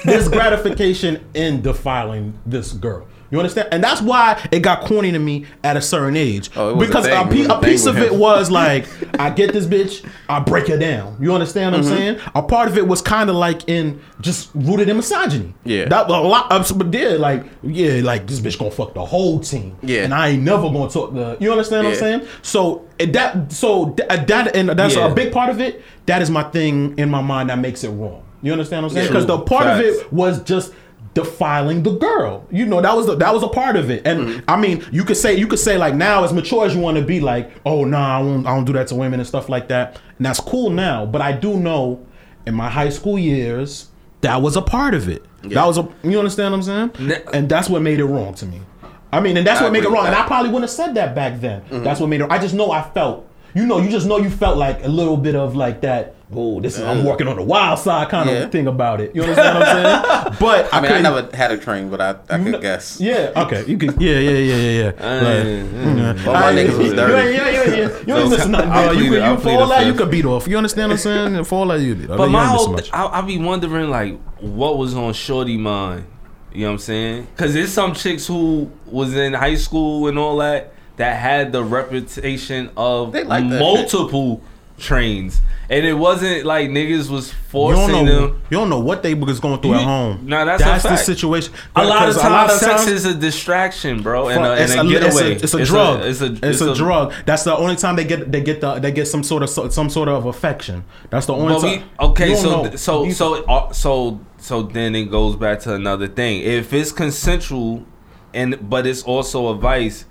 there's 0.04 0.28
gratification 0.38 1.24
in 1.34 1.62
defiling 1.62 2.36
this 2.44 2.72
girl. 2.72 3.06
You 3.30 3.38
understand? 3.38 3.68
And 3.70 3.82
that's 3.82 4.02
why 4.02 4.44
it 4.50 4.60
got 4.60 4.80
corny 4.82 5.12
to 5.12 5.18
me 5.18 5.46
at 5.62 5.76
a 5.76 5.80
certain 5.82 6.16
age. 6.16 6.50
Oh, 6.56 6.74
was 6.74 6.84
a 6.84 6.86
because 6.88 7.06
thing. 7.06 7.48
a, 7.50 7.54
a 7.54 7.60
piece 7.62 7.86
of 7.86 7.96
it 7.98 8.12
was 8.12 8.50
like, 8.60 8.86
I 9.20 9.30
get 9.30 9.52
this 9.52 9.66
bitch, 9.66 10.04
I 10.28 10.40
break 10.40 10.66
her 10.68 10.76
down. 10.78 11.16
You 11.20 11.32
understand 11.32 11.74
what 11.74 11.84
Mm-hmm. 11.84 11.92
I'm 11.92 11.98
saying? 11.98 12.20
A 12.34 12.42
part 12.42 12.68
of 12.68 12.76
it 12.76 12.86
was 12.88 13.00
kind 13.00 13.30
of 13.30 13.36
like 13.36 13.68
in 13.68 14.00
just 14.20 14.50
rooted 14.54 14.88
in 14.88 14.96
misogyny. 14.96 15.54
Yeah. 15.64 15.86
That 15.88 16.08
was 16.08 16.16
a 16.24 16.28
lot 16.28 16.50
of 16.50 16.78
but 16.78 16.92
yeah, 16.92 17.10
like 17.10 17.44
yeah, 17.62 18.00
like 18.02 18.26
this 18.26 18.40
bitch 18.40 18.58
gonna 18.58 18.70
fuck 18.70 18.94
the 18.94 19.04
whole 19.04 19.38
team. 19.40 19.76
Yeah. 19.82 20.02
And 20.04 20.12
I 20.12 20.30
ain't 20.30 20.42
never 20.42 20.62
gonna 20.68 20.90
talk 20.90 21.12
to 21.14 21.36
you 21.40 21.50
understand 21.52 21.86
what 21.86 21.94
I'm 21.94 21.98
saying? 22.00 22.28
So 22.42 22.86
that 22.98 23.52
so 23.52 23.96
uh, 24.10 24.24
that 24.24 24.56
and 24.56 24.70
that's 24.70 24.96
Yeah. 24.96 25.08
a 25.10 25.14
big 25.14 25.32
part 25.32 25.50
of 25.50 25.60
it. 25.60 25.82
That 26.06 26.20
is 26.22 26.30
my 26.30 26.42
thing 26.42 26.98
in 26.98 27.08
my 27.10 27.22
mind 27.22 27.50
that 27.50 27.58
makes 27.58 27.84
it 27.84 27.90
wrong. 27.90 28.24
You 28.42 28.52
understand 28.52 28.82
what 28.84 28.92
I'm 28.92 28.94
saying? 28.96 29.08
Because 29.08 29.26
the 29.26 29.38
part 29.38 29.66
of 29.66 29.80
it 29.80 30.12
was 30.12 30.42
just 30.42 30.72
defiling 31.14 31.82
the 31.82 31.92
girl. 31.92 32.46
You 32.50 32.66
know, 32.66 32.80
that 32.80 32.94
was 32.96 33.06
the, 33.06 33.16
that 33.16 33.34
was 33.34 33.42
a 33.42 33.48
part 33.48 33.76
of 33.76 33.90
it. 33.90 34.06
And 34.06 34.20
Mm-hmm. 34.20 34.50
I 34.50 34.56
mean, 34.56 34.84
you 34.92 35.04
could 35.04 35.16
say 35.16 35.34
you 35.36 35.46
could 35.46 35.58
say 35.58 35.76
like 35.78 35.94
now 35.94 36.24
as 36.24 36.32
mature 36.32 36.66
as 36.66 36.74
you 36.74 36.80
want 36.80 36.96
to 36.98 37.02
be, 37.04 37.20
like, 37.20 37.50
oh 37.64 37.84
nah, 37.84 38.18
I 38.18 38.22
won't 38.22 38.46
I 38.46 38.54
don't 38.54 38.64
do 38.64 38.72
that 38.74 38.88
to 38.88 38.94
women 38.94 39.18
and 39.20 39.26
stuff 39.26 39.48
like 39.48 39.68
that. 39.68 40.00
And 40.18 40.26
that's 40.26 40.40
cool 40.40 40.70
now. 40.70 41.06
But 41.06 41.20
I 41.22 41.32
do 41.32 41.58
know 41.58 42.04
in 42.46 42.54
my 42.54 42.68
high 42.68 42.90
school 42.90 43.18
years, 43.18 43.88
that 44.20 44.40
was 44.42 44.56
a 44.56 44.62
part 44.62 44.94
of 44.94 45.08
it. 45.08 45.24
That 45.42 45.64
was 45.64 45.78
a 45.78 45.88
you 46.02 46.18
understand 46.18 46.52
what 46.52 46.58
I'm 46.58 46.92
saying? 46.98 47.08
Ne- 47.08 47.22
and 47.32 47.48
that's 47.48 47.68
what 47.68 47.80
made 47.82 47.98
it 47.98 48.04
wrong 48.04 48.34
to 48.34 48.46
me. 48.46 48.60
I 49.12 49.20
mean, 49.20 49.36
and 49.36 49.46
that's 49.46 49.60
I 49.60 49.64
what 49.64 49.72
made 49.72 49.84
it 49.84 49.88
wrong. 49.90 50.06
And 50.06 50.14
I 50.14 50.26
probably 50.26 50.50
wouldn't 50.50 50.70
have 50.70 50.76
said 50.76 50.94
that 50.94 51.14
back 51.14 51.40
then. 51.40 51.62
Mm-hmm. 51.62 51.82
That's 51.82 51.98
what 51.98 52.08
made 52.08 52.20
it. 52.20 52.30
I 52.30 52.38
just 52.38 52.54
know 52.54 52.70
I 52.70 52.82
felt. 52.82 53.26
You 53.54 53.66
know, 53.66 53.78
you 53.80 53.90
just 53.90 54.06
know 54.06 54.18
you 54.18 54.30
felt 54.30 54.56
like 54.58 54.84
a 54.84 54.88
little 54.88 55.16
bit 55.16 55.34
of 55.34 55.56
like 55.56 55.80
that. 55.80 56.14
Oh, 56.32 56.60
this 56.60 56.76
is 56.78 56.82
I'm 56.84 57.04
working 57.04 57.26
on 57.26 57.36
the 57.36 57.42
wild 57.42 57.78
side 57.80 58.08
kind 58.08 58.28
Yeah. 58.30 58.36
of 58.44 58.52
thing 58.52 58.68
about 58.68 59.00
it. 59.00 59.14
You 59.16 59.22
understand 59.22 59.58
what 59.58 59.68
I'm 59.68 59.76
saying? 59.76 60.36
But 60.40 60.72
I, 60.72 60.78
I 60.78 60.80
mean, 60.80 60.92
I 60.92 61.00
never 61.00 61.28
had 61.36 61.50
a 61.50 61.58
train, 61.58 61.90
but 61.90 62.00
I, 62.00 62.10
I 62.28 62.38
could 62.42 62.60
guess. 62.60 63.00
Yeah. 63.00 63.32
Okay. 63.36 63.64
You 63.66 63.76
could. 63.78 64.00
Yeah. 64.00 64.18
Yeah. 64.18 64.30
Yeah. 64.30 64.56
Yeah. 64.56 64.70
Yeah. 64.80 64.88
Uh, 65.04 65.24
Like, 65.24 65.44
mm, 65.44 66.26
All 66.28 66.32
my 66.34 66.52
niggas 66.52 66.78
was 66.78 66.86
you 66.90 66.94
dirty. 66.94 67.28
ain't- 67.28 67.34
Yeah. 67.36 67.50
Yeah. 67.50 67.64
Yeah. 67.64 67.98
You 68.06 68.16
ain't 68.22 68.30
missing 68.30 68.50
nothing, 68.52 68.70
I'll. 68.70 68.94
You 68.94 69.10
could. 69.10 69.22
You 69.24 69.34
for 69.36 69.40
plead 69.42 69.56
all 69.56 69.68
that 69.68 69.86
you 69.86 69.94
could 69.94 70.10
beat 70.10 70.24
off. 70.24 70.46
You 70.46 70.56
understand 70.56 70.90
what 70.90 70.94
I'm 70.94 71.32
saying? 71.32 71.44
For 71.44 71.54
all 71.58 71.66
that 71.66 71.80
you 71.80 71.94
did. 71.96 72.08
But 72.08 72.28
my 72.30 72.46
whole. 72.46 72.78
I, 72.92 73.06
I 73.06 73.20
be 73.22 73.36
wondering 73.38 73.90
like, 73.90 74.18
what 74.40 74.78
was 74.78 74.94
on 74.94 75.12
Shorty 75.14 75.56
mind? 75.56 76.04
You 76.52 76.60
know 76.62 76.66
what 76.68 76.72
I'm 76.74 76.78
saying? 76.78 77.26
Because 77.36 77.54
there's 77.54 77.72
some 77.72 77.92
chicks 77.94 78.26
who 78.26 78.70
was 78.86 79.14
in 79.14 79.34
high 79.34 79.54
school 79.56 80.06
and 80.08 80.18
all 80.18 80.36
that 80.38 80.72
that 80.96 81.16
had 81.16 81.52
the 81.52 81.62
reputation 81.64 82.70
of 82.76 83.12
They 83.12 83.24
like 83.24 83.48
that 83.48 83.58
multiple 83.60 84.42
trains, 84.80 85.40
and 85.68 85.84
it 85.86 85.92
wasn't 85.94 86.44
like 86.44 86.70
niggas 86.70 87.08
was 87.10 87.28
You 87.28 87.34
forcing 87.50 87.88
don't 87.88 88.04
know. 88.06 88.26
them. 88.28 88.42
You 88.50 88.56
don't 88.58 88.68
know 88.70 88.80
what 88.80 89.02
they 89.02 89.14
was 89.14 89.38
going 89.40 89.60
through 89.60 89.74
at 89.74 89.80
You- 89.80 89.86
home. 89.86 90.20
Nah, 90.26 90.44
that's 90.44 90.62
that's 90.62 90.82
the 90.84 90.96
situation. 90.96 91.52
A 91.76 91.84
lot 91.84 92.08
of 92.08 92.16
times, 92.16 92.52
sex 92.60 92.84
times- 92.84 92.86
is 92.90 93.04
a 93.04 93.14
distraction, 93.14 94.02
bro, 94.02 94.28
and 94.28 94.44
a, 94.44 94.50
and 94.52 94.60
it's, 94.62 94.74
a 94.74 94.78
a, 94.80 94.84
it's, 94.84 94.92
getaway. 94.92 95.32
a, 95.32 95.36
it's 95.36 95.54
a 95.54 95.64
drug. 95.64 96.00
it's 96.04 96.20
a, 96.20 96.38
it's 96.42 96.60
a 96.60 96.74
drug. 96.74 97.12
That's 97.26 97.44
the 97.44 97.56
only 97.56 97.76
time 97.76 97.96
they 97.96 98.04
get 98.04 98.32
they 98.32 98.40
get 98.40 98.60
the 98.60 98.74
they 98.78 98.90
get 98.92 99.06
some 99.06 99.22
sort 99.22 99.42
of 99.42 99.50
some 99.50 99.90
sort 99.90 100.08
of 100.08 100.26
affection. 100.26 100.84
That's 101.10 101.26
the 101.26 101.34
only 101.34 101.54
we 101.54 101.78
time. 101.78 101.88
okay, 102.00 102.30
You 102.30 102.36
so 102.36 102.50
know. 102.50 102.68
th- 102.68 102.78
so 102.78 103.08
so 103.10 103.44
uh, 103.44 103.72
so 103.72 104.20
so 104.38 104.62
then 104.62 104.94
it 104.94 105.10
goes 105.10 105.36
back 105.36 105.60
to 105.60 105.74
another 105.74 106.08
thing. 106.08 106.40
If 106.42 106.72
it's 106.72 106.92
consensual, 106.92 107.84
and 108.32 108.68
but 108.70 108.86
it's 108.86 109.02
also 109.02 109.48
a 109.48 109.54
vice, 109.54 110.04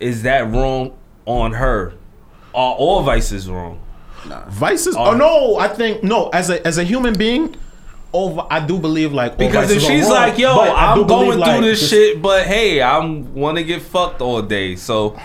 is 0.00 0.22
that 0.24 0.50
wrong 0.50 0.96
on 1.26 1.52
her? 1.52 1.94
Are 2.54 2.74
all 2.74 3.02
vices 3.02 3.48
wrong? 3.48 3.80
vices. 4.48 4.94
Are- 4.96 5.14
Oh 5.14 5.16
no, 5.16 5.56
I 5.58 5.68
think 5.68 6.02
no. 6.02 6.28
As 6.28 6.50
a 6.50 6.64
as 6.66 6.78
a 6.78 6.84
human 6.84 7.14
being, 7.14 7.56
over 8.12 8.44
I 8.50 8.64
do 8.64 8.78
believe 8.78 9.12
like 9.12 9.32
all 9.32 9.38
Because 9.38 9.70
if 9.70 9.82
she's 9.82 10.02
wrong, 10.04 10.12
like, 10.12 10.38
"Yo, 10.38 10.50
I 10.58 10.94
do 10.94 11.00
I'm 11.02 11.06
believe, 11.06 11.08
going 11.26 11.38
like, 11.38 11.56
through 11.58 11.66
this 11.68 11.80
just- 11.80 11.90
shit, 11.90 12.22
but 12.22 12.44
hey, 12.46 12.80
I'm 12.82 13.34
want 13.34 13.58
to 13.58 13.64
get 13.64 13.82
fucked 13.82 14.20
all 14.20 14.42
day," 14.42 14.76
so 14.76 15.16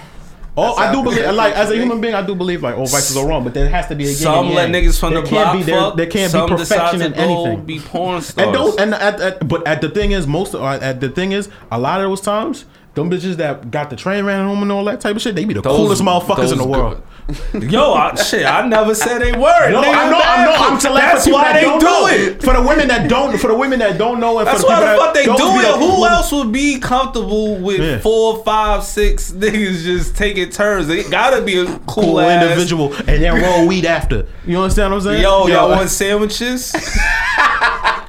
Oh, 0.59 0.73
I 0.73 0.91
do 0.91 1.03
believe 1.03 1.23
like 1.35 1.53
as 1.53 1.69
a 1.69 1.75
human 1.75 2.01
being, 2.01 2.15
I 2.15 2.23
do 2.25 2.33
believe 2.33 2.63
like 2.63 2.75
all 2.75 2.87
vices 2.87 3.15
are 3.15 3.27
wrong, 3.27 3.43
but 3.43 3.53
there 3.53 3.69
has 3.69 3.85
to 3.89 3.95
be 3.95 4.05
a 4.05 4.07
yin 4.07 4.15
some 4.15 4.53
let 4.55 4.71
niggas 4.71 4.99
from 4.99 5.13
there 5.13 5.21
the 5.21 5.27
can't 5.29 5.43
block 5.45 5.57
be 5.57 5.63
there, 5.63 5.79
fuck. 5.79 5.97
there 5.97 6.05
can't 6.07 6.31
some 6.31 6.49
be 6.49 6.55
perfection 6.55 7.01
in 7.03 7.13
anything. 7.13 7.63
Be 7.65 7.79
porn 7.91 8.21
stars. 8.23 8.47
And 8.47 8.53
don't 8.55 8.79
and 8.79 8.93
at, 8.95 9.21
at, 9.21 9.47
but 9.47 9.67
at 9.67 9.81
the 9.81 9.89
thing 9.89 10.13
is 10.13 10.25
most 10.25 10.55
uh, 10.55 10.65
at 10.81 10.99
the 10.99 11.09
thing 11.09 11.31
is 11.33 11.47
a 11.71 11.77
lot 11.77 12.01
of 12.01 12.09
those 12.09 12.21
times 12.21 12.65
them 12.95 13.11
bitches 13.11 13.35
that 13.35 13.69
got 13.69 13.91
the 13.91 13.95
train 13.95 14.25
ran 14.25 14.47
home 14.47 14.63
and 14.63 14.71
all 14.71 14.83
that 14.85 14.99
type 14.99 15.15
of 15.15 15.21
shit 15.21 15.35
they 15.35 15.45
be 15.45 15.53
the 15.53 15.61
Those- 15.61 15.77
coolest 15.77 16.01
motherfuckers 16.01 16.51
in 16.51 16.57
the 16.57 16.63
those 16.65 16.67
world. 16.67 17.03
Yo, 17.59 17.93
I, 17.93 18.15
shit, 18.15 18.45
I 18.45 18.65
never 18.65 18.95
said 18.95 19.21
a 19.21 19.37
word. 19.37 19.71
No, 19.71 19.81
nigga. 19.81 19.93
I 19.93 20.09
know, 20.09 20.19
I 20.23 20.45
know. 20.45 20.53
I'm 20.55 20.79
telling 20.79 21.01
That's 21.01 21.27
why 21.27 21.43
that 21.43 21.53
they 21.55 21.61
don't 21.61 21.81
know. 21.83 22.07
it. 22.07 22.41
For 22.41 22.53
the 22.53 22.61
women 22.61 22.87
that 22.87 23.09
don't, 23.09 23.37
for 23.37 23.47
the 23.47 23.55
women 23.55 23.79
that 23.79 23.97
don't 23.97 24.21
know, 24.21 24.39
and 24.39 24.47
That's 24.47 24.61
for 24.61 24.67
the 24.67 24.73
why 24.73 24.93
the 24.93 24.97
fuck 24.97 25.13
they 25.13 25.25
do 25.25 25.33
it. 25.33 25.77
Who 25.77 26.05
else 26.05 26.31
would 26.31 26.53
be 26.53 26.79
comfortable 26.79 27.57
with 27.57 27.81
Yeah. 27.81 27.99
four, 27.99 28.41
five, 28.45 28.83
six 28.85 29.31
niggas 29.31 29.83
just 29.83 30.15
taking 30.15 30.49
turns? 30.51 30.87
It 30.89 31.11
gotta 31.11 31.41
be 31.41 31.59
a 31.59 31.65
cool, 31.65 31.79
cool 31.87 32.19
ass. 32.21 32.43
individual, 32.43 32.93
and 32.93 33.21
then 33.21 33.41
roll 33.41 33.67
weed 33.67 33.85
after. 33.85 34.25
You 34.45 34.59
understand 34.61 34.93
what 34.93 34.99
I'm 34.99 35.03
saying? 35.03 35.21
Yo, 35.23 35.47
y'all 35.47 35.49
Yo, 35.49 35.69
want 35.69 35.89
sandwiches? 35.89 36.73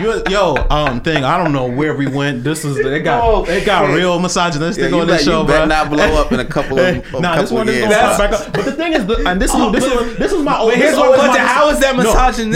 you, 0.00 0.22
yo, 0.30 0.56
um, 0.70 1.00
thing. 1.00 1.24
I 1.24 1.36
don't 1.42 1.52
know 1.52 1.66
where 1.66 1.94
we 1.94 2.06
went. 2.06 2.44
This 2.44 2.64
is 2.64 2.78
it 2.78 3.04
got 3.04 3.22
Oh, 3.22 3.44
it 3.44 3.64
got 3.66 3.86
shit. 3.86 3.96
real 3.96 4.18
misogynistic 4.18 4.90
Yeah, 4.90 4.98
on 4.98 5.06
this 5.06 5.18
bet- 5.18 5.24
show, 5.24 5.44
better 5.44 5.66
not 5.66 5.90
blow 5.90 6.20
up 6.20 6.32
in 6.32 6.40
a 6.40 6.44
couple 6.44 6.78
of- 6.78 7.14
a 7.14 7.20
nah, 7.20 7.40
this 7.40 7.50
one 7.50 7.68
is 7.68 7.76
years. 7.76 7.88
gonna 7.88 8.00
pop 8.00 8.18
That's- 8.18 8.40
back 8.46 8.48
up. 8.48 8.52
But 8.54 8.64
the 8.64 8.72
thing 8.72 8.92
is, 8.94 9.06
the- 9.06 9.28
and 9.28 9.40
this 9.40 9.50
is 9.52 9.56
Oh, 9.60 9.70
this 9.70 9.84
is 9.84 10.16
this 10.18 10.32
is 10.32 10.42
my. 10.42 10.64
but 10.64 10.74
here's 10.76 10.96
my 10.96 11.06
question, 11.14 11.44
how 11.46 11.68
is 11.68 11.78
that 11.80 11.96
No, 11.96 12.02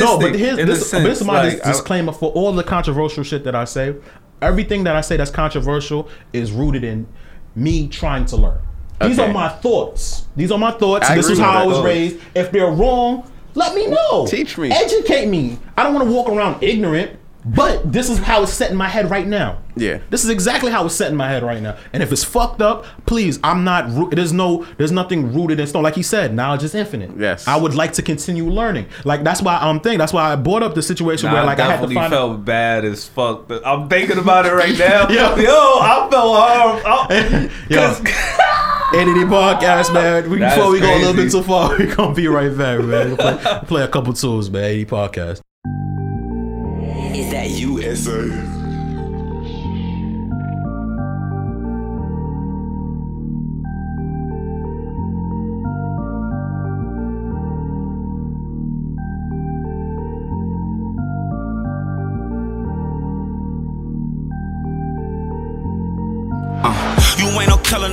No, 0.05 0.19
but 0.19 0.35
here's 0.35 0.57
this, 0.57 0.91
this 0.91 1.21
is 1.21 1.27
my 1.27 1.51
disclaimer 1.65 2.13
for 2.13 2.31
all 2.33 2.53
the 2.53 2.65
controversial 2.65 3.23
shit 3.23 3.45
that 3.45 3.55
I 3.55 3.65
say. 3.65 3.95
Everything 4.43 4.85
that 4.85 4.95
I 4.97 5.01
say 5.01 5.17
that's 5.17 5.31
controversial 5.31 6.09
is 6.33 6.53
rooted 6.53 6.85
in 6.85 7.07
me 7.55 7.89
trying 7.89 8.27
to 8.27 8.37
learn. 8.37 8.59
These 9.01 9.19
Okay. 9.19 9.29
are 9.31 9.33
my 9.33 9.49
thoughts. 9.49 10.25
These 10.37 10.51
are 10.53 10.59
my 10.59 10.71
thoughts. 10.73 11.09
I 11.09 11.15
this 11.17 11.29
is 11.29 11.39
how 11.39 11.51
I 11.63 11.67
was 11.67 11.81
raised. 11.83 12.17
If 12.35 12.51
they're 12.51 12.71
wrong, 12.71 13.31
let 13.55 13.75
me 13.75 13.87
know. 13.87 14.27
Teach 14.27 14.59
me. 14.59 14.71
Educate 14.71 15.27
me. 15.27 15.59
I 15.77 15.83
don't 15.83 15.95
want 15.95 16.07
to 16.07 16.13
walk 16.15 16.29
around 16.29 16.63
ignorant. 16.63 17.13
But 17.49 17.93
this 17.93 18.11
is 18.11 18.19
how 18.19 18.43
it's 18.43 18.53
set 18.53 18.73
in 18.73 18.77
my 18.77 18.89
head 18.89 19.09
right 19.09 19.27
now. 19.27 19.59
Yeah. 19.77 19.99
This 20.11 20.25
is 20.25 20.31
exactly 20.31 20.73
how 20.73 20.85
it's 20.87 20.95
set 20.97 21.11
in 21.13 21.17
my 21.17 21.29
head 21.29 21.45
right 21.45 21.63
now. 21.63 21.77
And 21.93 22.03
if 22.03 22.11
it's 22.11 22.25
fucked 22.25 22.61
up, 22.61 22.87
please, 23.07 23.39
I'm 23.45 23.63
not. 23.63 24.11
There's 24.11 24.33
no. 24.33 24.65
There's 24.79 24.91
nothing 24.91 25.33
rooted 25.33 25.61
in 25.61 25.67
stone. 25.69 25.85
Like 25.85 25.95
he 25.95 26.03
said, 26.03 26.35
knowledge 26.35 26.65
is 26.65 26.75
infinite. 26.75 27.13
Yes. 27.17 27.47
I 27.47 27.57
would 27.57 27.75
like 27.75 27.93
to 27.95 28.03
continue 28.03 28.47
learning. 28.51 28.87
Like 29.05 29.23
that's 29.23 29.41
why 29.43 29.59
I'm 29.59 29.79
thinking. 29.79 29.99
That's 29.99 30.13
why 30.13 30.33
I 30.33 30.37
brought 30.37 30.65
up 30.65 30.75
the 30.75 30.83
situation 30.83 31.29
Nah, 31.29 31.35
where 31.35 31.45
like 31.45 31.61
I 31.61 31.67
I 31.67 31.67
had 31.67 31.77
to 31.77 31.83
definitely 31.83 31.95
find. 31.95 32.13
felt 32.13 32.45
bad 32.45 32.85
as 32.85 33.07
fuck. 33.07 33.47
But 33.47 33.65
I'm 33.65 33.89
thinking 33.89 34.19
about 34.19 34.47
it 34.47 34.53
right 34.53 34.77
now. 34.77 35.09
Yo. 35.09 35.37
Yo, 35.37 35.79
I 35.81 36.09
felt 36.11 36.37
harm. 36.37 37.51
Yo. 37.71 37.77
Cause 37.79 38.01
Entity 38.95 39.25
podcast, 39.25 39.93
man. 39.93 40.31
We, 40.31 40.39
That 40.39 40.55
before 40.57 40.75
is 40.75 40.81
we 40.81 40.87
go 40.87 40.97
a 40.97 40.99
little 40.99 41.15
bit 41.15 41.31
too 41.31 41.43
far, 41.43 41.77
we 41.77 41.87
gonna 41.87 42.15
be 42.15 42.29
right 42.29 42.57
back, 42.57 42.81
man. 42.81 43.09
We'll 43.09 43.17
play, 43.17 43.61
play 43.67 43.83
a 43.83 43.89
couple 43.89 44.13
tools, 44.15 44.49
man. 44.49 44.65
Entity 44.65 44.85
podcast. 44.87 45.41
That 48.05 48.56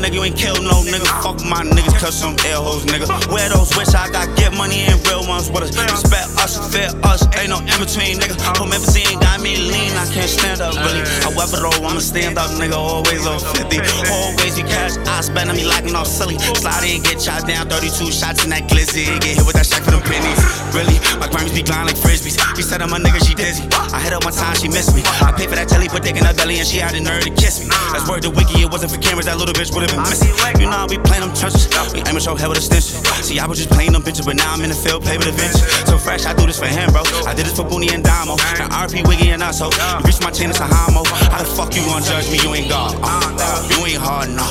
nigga. 0.04 0.14
You 0.14 0.24
ain't 0.24 0.38
kill 0.38 0.60
no 0.62 0.84
nigga. 0.84 1.08
Fuck 1.24 1.40
my 1.48 1.64
niggas, 1.64 1.96
cause 2.00 2.16
some 2.20 2.36
air 2.46 2.60
hoes, 2.60 2.84
nigga. 2.86 3.08
Where 3.32 3.48
those 3.50 3.72
wish 3.78 3.96
I 3.96 4.12
got 4.12 4.28
get 4.36 4.52
money 4.54 4.84
and 4.84 5.00
real 5.08 5.26
ones 5.26 5.50
with 5.50 5.64
us. 5.64 5.72
Respect 5.72 6.28
us, 6.44 6.60
fear 6.72 6.92
us, 7.08 7.24
ain't 7.40 7.50
no 7.50 7.60
in 7.64 7.78
between, 7.80 8.20
nigga. 8.20 8.36
Whomever 8.60 8.84
seen 8.84 9.20
got 9.20 9.40
me 9.40 9.56
lean, 9.56 9.96
I 9.96 10.06
can't 10.12 10.30
stand 10.30 10.60
up, 10.62 10.76
really. 10.76 11.02
I 11.24 11.32
However, 11.32 11.64
though, 11.64 11.88
I'ma 11.88 12.04
stand 12.04 12.38
up, 12.38 12.52
nigga. 12.60 12.76
Always 12.76 13.26
on 13.26 13.40
50. 13.40 13.80
Always 14.12 14.56
be 14.60 14.64
cash, 14.68 14.98
I 15.08 15.22
spend 15.22 15.50
on 15.50 15.56
me 15.56 15.64
lacking 15.64 15.96
off 15.96 16.08
silly. 16.08 16.38
Slide 16.38 16.84
in, 16.84 17.02
get 17.02 17.22
shot 17.22 17.48
down, 17.48 17.70
32 17.70 18.12
shots 18.12 18.44
in 18.44 18.50
that 18.52 18.68
glizzy. 18.68 19.08
Get 19.24 19.40
hit 19.40 19.46
with 19.48 19.56
that 19.56 19.66
shack 19.66 19.84
for 19.84 19.92
them 19.92 20.04
pennies. 20.04 20.40
Really, 20.76 21.00
my 21.20 21.28
crimes 21.32 21.54
be 21.54 21.64
blind 21.64 21.88
like 21.88 21.98
frisbees. 21.98 22.36
She 22.56 22.62
said 22.62 22.82
I'm 22.82 22.92
a 22.92 23.00
nigga, 23.00 23.24
she 23.24 23.34
dizzy. 23.34 23.66
I 23.94 24.00
hit 24.02 24.12
her 24.12 24.20
one 24.20 24.34
time, 24.34 24.56
she 24.56 24.68
missed 24.68 24.96
me. 24.96 25.02
I 25.24 25.32
paid 25.32 25.50
for 25.50 25.56
that 25.56 25.70
telly, 25.70 25.88
put 25.88 26.04
dick 26.04 26.18
in 26.18 26.26
her 26.26 26.34
belly, 26.34 26.60
and 26.60 26.68
she 26.68 26.78
had 26.78 26.94
the 26.94 27.02
nerve 27.02 27.24
to 27.24 27.32
kiss 27.34 27.62
me. 27.64 27.70
That's 27.94 28.08
word 28.10 28.22
to 28.24 28.30
Wiki, 28.30 28.62
it 28.66 28.70
wasn't 28.72 28.92
for 28.92 29.00
cameras, 29.00 29.26
that 29.26 29.38
little 29.38 29.54
bitch 29.54 29.74
would've 29.74 29.93
been 29.96 30.04
missing. 30.10 30.34
You 30.60 30.70
know 30.70 30.84
how 30.84 30.88
we 30.88 30.98
playing 30.98 31.22
them 31.22 31.34
trenches. 31.36 31.70
We 31.94 32.00
aim 32.08 32.18
at 32.18 32.26
your 32.26 32.38
head 32.38 32.50
with 32.50 32.58
a 32.58 32.62
stench. 32.62 32.90
See, 33.22 33.40
I 33.40 33.46
was 33.46 33.58
just 33.58 33.70
playing 33.70 33.94
them 33.94 34.02
bitches, 34.02 34.26
but 34.26 34.36
now 34.36 34.54
I'm 34.54 34.62
in 34.62 34.70
the 34.70 34.76
field, 34.76 35.04
play 35.04 35.18
with 35.18 35.28
a 35.28 35.36
venture. 35.36 35.66
So 35.86 35.98
fresh, 35.98 36.26
I 36.26 36.34
do 36.34 36.46
this 36.46 36.60
for 36.60 36.68
him, 36.68 36.92
bro. 36.92 37.04
I 37.28 37.34
did 37.34 37.46
this 37.46 37.56
for 37.56 37.66
Booney 37.66 37.94
and 37.94 38.04
Damo. 38.04 38.36
And 38.60 38.72
RP 38.72 39.06
Wiggy 39.08 39.30
and 39.30 39.44
us, 39.44 39.60
so 39.60 39.70
you 39.70 40.06
reach 40.06 40.22
my 40.22 40.32
chain, 40.32 40.50
it's 40.50 40.60
a 40.60 40.68
homo. 40.68 41.04
How 41.30 41.40
the 41.40 41.50
fuck 41.50 41.76
you 41.76 41.84
gonna 41.86 42.06
judge 42.06 42.30
me? 42.32 42.40
You 42.42 42.54
ain't 42.54 42.70
God. 42.70 42.96
Uh, 43.04 43.68
you 43.70 43.86
ain't 43.86 44.02
hard, 44.02 44.30
nah. 44.30 44.48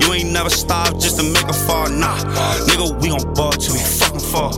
You 0.00 0.12
ain't 0.12 0.32
never 0.32 0.50
starved 0.50 1.00
just 1.00 1.18
to 1.18 1.24
make 1.24 1.48
a 1.48 1.52
fall, 1.52 1.88
nah. 1.88 2.16
Nigga, 2.66 2.88
we 3.00 3.10
gon' 3.12 3.24
ball 3.34 3.52
till 3.52 3.74
we 3.74 3.80
fucking 3.80 4.24
fall. 4.32 4.52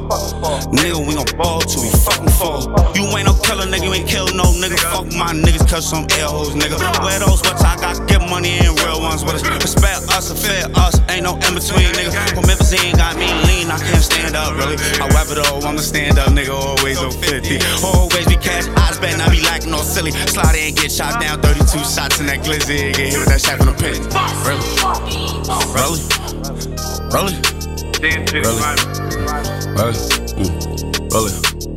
Nigga, 0.71 0.99
we 1.03 1.15
gon' 1.15 1.29
ball 1.37 1.61
till 1.61 1.83
we 1.83 1.91
fucking 1.91 2.33
fall. 2.39 2.71
You 2.95 3.05
ain't 3.17 3.27
no 3.27 3.35
killer, 3.43 3.67
nigga. 3.67 3.85
You 3.85 3.93
ain't 3.95 4.09
kill 4.09 4.27
no 4.35 4.55
nigga. 4.63 4.79
Fuck 4.93 5.11
my 5.19 5.35
niggas, 5.35 5.67
cause 5.69 5.89
some 5.89 6.07
air 6.15 6.31
hoes, 6.31 6.55
nigga. 6.55 6.79
Where 7.03 7.19
those 7.19 7.43
what's 7.43 7.63
I 7.63 7.77
got 7.77 8.07
get 8.09 8.23
money 8.29 8.59
and 8.63 8.79
real 8.83 9.01
ones 9.01 9.23
us. 9.33 9.43
Respect 9.63 10.09
us 10.13 10.22
and 10.31 10.39
fear 10.39 10.67
us. 10.77 11.01
Ain't 11.09 11.25
no 11.25 11.35
in 11.35 11.55
between, 11.55 11.91
nigga. 11.97 12.13
From 12.35 12.47
Memphis, 12.47 12.75
got 12.95 13.17
me 13.17 13.27
lean. 13.49 13.71
I 13.71 13.79
can't 13.79 14.03
stand 14.03 14.37
up, 14.37 14.55
really. 14.57 14.77
However, 14.99 15.35
though, 15.41 15.61
I'ma 15.67 15.81
stand 15.81 16.19
up, 16.19 16.29
nigga. 16.29 16.53
Always 16.53 16.99
on 16.99 17.11
50. 17.11 17.59
Always 17.85 18.27
be 18.27 18.37
cash. 18.37 18.67
I 18.77 18.93
spend, 18.93 19.23
I 19.23 19.31
be 19.31 19.41
lacking 19.43 19.71
no 19.71 19.79
silly. 19.79 20.13
Slide 20.13 20.55
in, 20.57 20.75
get 20.75 20.93
shot 20.93 21.21
down. 21.21 21.41
32 21.41 21.79
shots 21.85 22.21
in 22.21 22.27
that 22.27 22.41
glizzy. 22.45 22.95
Get 22.95 23.13
hit 23.13 23.19
with 23.19 23.29
that 23.29 23.41
shot 23.41 23.59
from 23.59 23.67
the 23.67 23.77
pit. 23.81 23.99
Really? 24.47 24.63
Really? 25.73 26.03
Really? 27.13 27.37
Really? 28.03 28.63
Really? 29.75 29.97
Mm. 30.39 31.13
Really? 31.13 31.72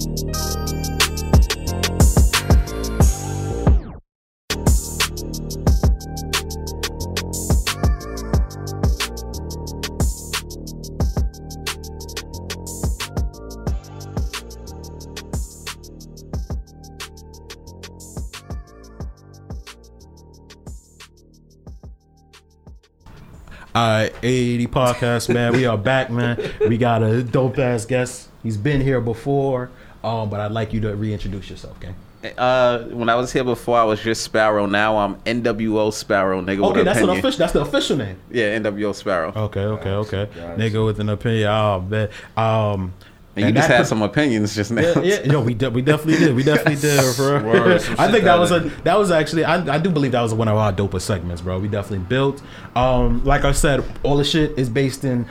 All 23.75 23.85
right, 23.85 24.09
ADD 24.23 24.71
podcast, 24.71 25.33
man. 25.33 25.51
We 25.51 25.65
are 25.65 25.77
back, 25.77 26.09
man. 26.09 26.39
We 26.61 26.77
got 26.77 27.03
a 27.03 27.21
dope 27.21 27.59
ass 27.59 27.85
guest. 27.85 28.29
He's 28.41 28.55
been 28.55 28.79
here 28.79 29.01
before, 29.01 29.69
um, 30.01 30.29
but 30.29 30.39
I'd 30.39 30.53
like 30.53 30.71
you 30.71 30.79
to 30.79 30.95
reintroduce 30.95 31.49
yourself, 31.49 31.75
okay? 31.83 31.93
Uh, 32.37 32.83
when 32.85 33.09
I 33.09 33.15
was 33.15 33.33
here 33.33 33.43
before, 33.43 33.77
I 33.77 33.83
was 33.83 34.01
just 34.01 34.23
Sparrow. 34.23 34.65
Now 34.65 34.95
I'm 34.95 35.15
NWO 35.23 35.91
Sparrow, 35.91 36.41
nigga. 36.41 36.65
Okay, 36.65 36.77
with 36.77 36.85
that's 36.85 36.99
an 36.99 37.09
an 37.09 37.17
official. 37.19 37.37
That's 37.37 37.51
the 37.51 37.61
official 37.63 37.97
name. 37.97 38.17
Yeah, 38.31 38.57
NWO 38.57 38.95
Sparrow. 38.95 39.33
Okay, 39.35 39.65
okay, 39.65 39.89
okay. 39.89 40.29
Nigga 40.55 40.85
with 40.85 41.01
an 41.01 41.09
opinion. 41.09 41.49
Oh, 41.49 41.81
man. 41.81 42.09
Um, 42.37 42.93
and 43.35 43.41
you 43.43 43.47
and 43.47 43.55
just 43.57 43.67
had 43.67 43.85
some 43.87 44.01
opinions 44.01 44.55
just 44.55 44.71
now. 44.71 44.81
yeah, 44.81 44.99
yeah, 45.01 45.23
yo, 45.31 45.41
we 45.41 45.53
de- 45.53 45.69
we 45.69 45.81
definitely 45.81 46.25
did. 46.25 46.35
We 46.35 46.43
definitely 46.43 46.75
did, 46.77 47.15
bro. 47.17 47.43
Word, 47.43 47.81
I 47.99 48.11
think 48.11 48.23
that 48.23 48.39
was 48.39 48.51
a 48.51 48.59
that 48.83 48.97
was 48.97 49.11
actually 49.11 49.43
I, 49.45 49.75
I 49.75 49.77
do 49.77 49.89
believe 49.89 50.13
that 50.13 50.21
was 50.21 50.33
one 50.33 50.47
of 50.47 50.57
our 50.57 50.71
dopest 50.73 51.01
segments, 51.01 51.41
bro. 51.41 51.59
We 51.59 51.67
definitely 51.67 52.05
built. 52.07 52.41
Um, 52.75 53.23
like 53.25 53.43
I 53.43 53.51
said, 53.51 53.83
all 54.03 54.17
the 54.17 54.23
shit 54.23 54.57
is 54.57 54.69
based 54.69 55.03
in 55.03 55.25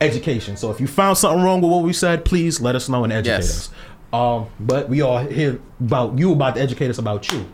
education. 0.00 0.56
So 0.56 0.70
if 0.70 0.80
you 0.80 0.86
found 0.86 1.18
something 1.18 1.42
wrong 1.44 1.60
with 1.60 1.70
what 1.70 1.82
we 1.82 1.92
said, 1.92 2.24
please 2.24 2.60
let 2.60 2.74
us 2.74 2.88
know 2.88 3.04
and 3.04 3.12
educate 3.12 3.36
Yes. 3.36 3.50
us. 3.50 3.70
Um, 4.12 4.46
but 4.58 4.88
we 4.88 5.02
are 5.02 5.22
here 5.24 5.60
about 5.80 6.18
you 6.18 6.32
about 6.32 6.54
to 6.56 6.60
educate 6.60 6.88
us 6.88 6.98
about 6.98 7.30
you. 7.30 7.46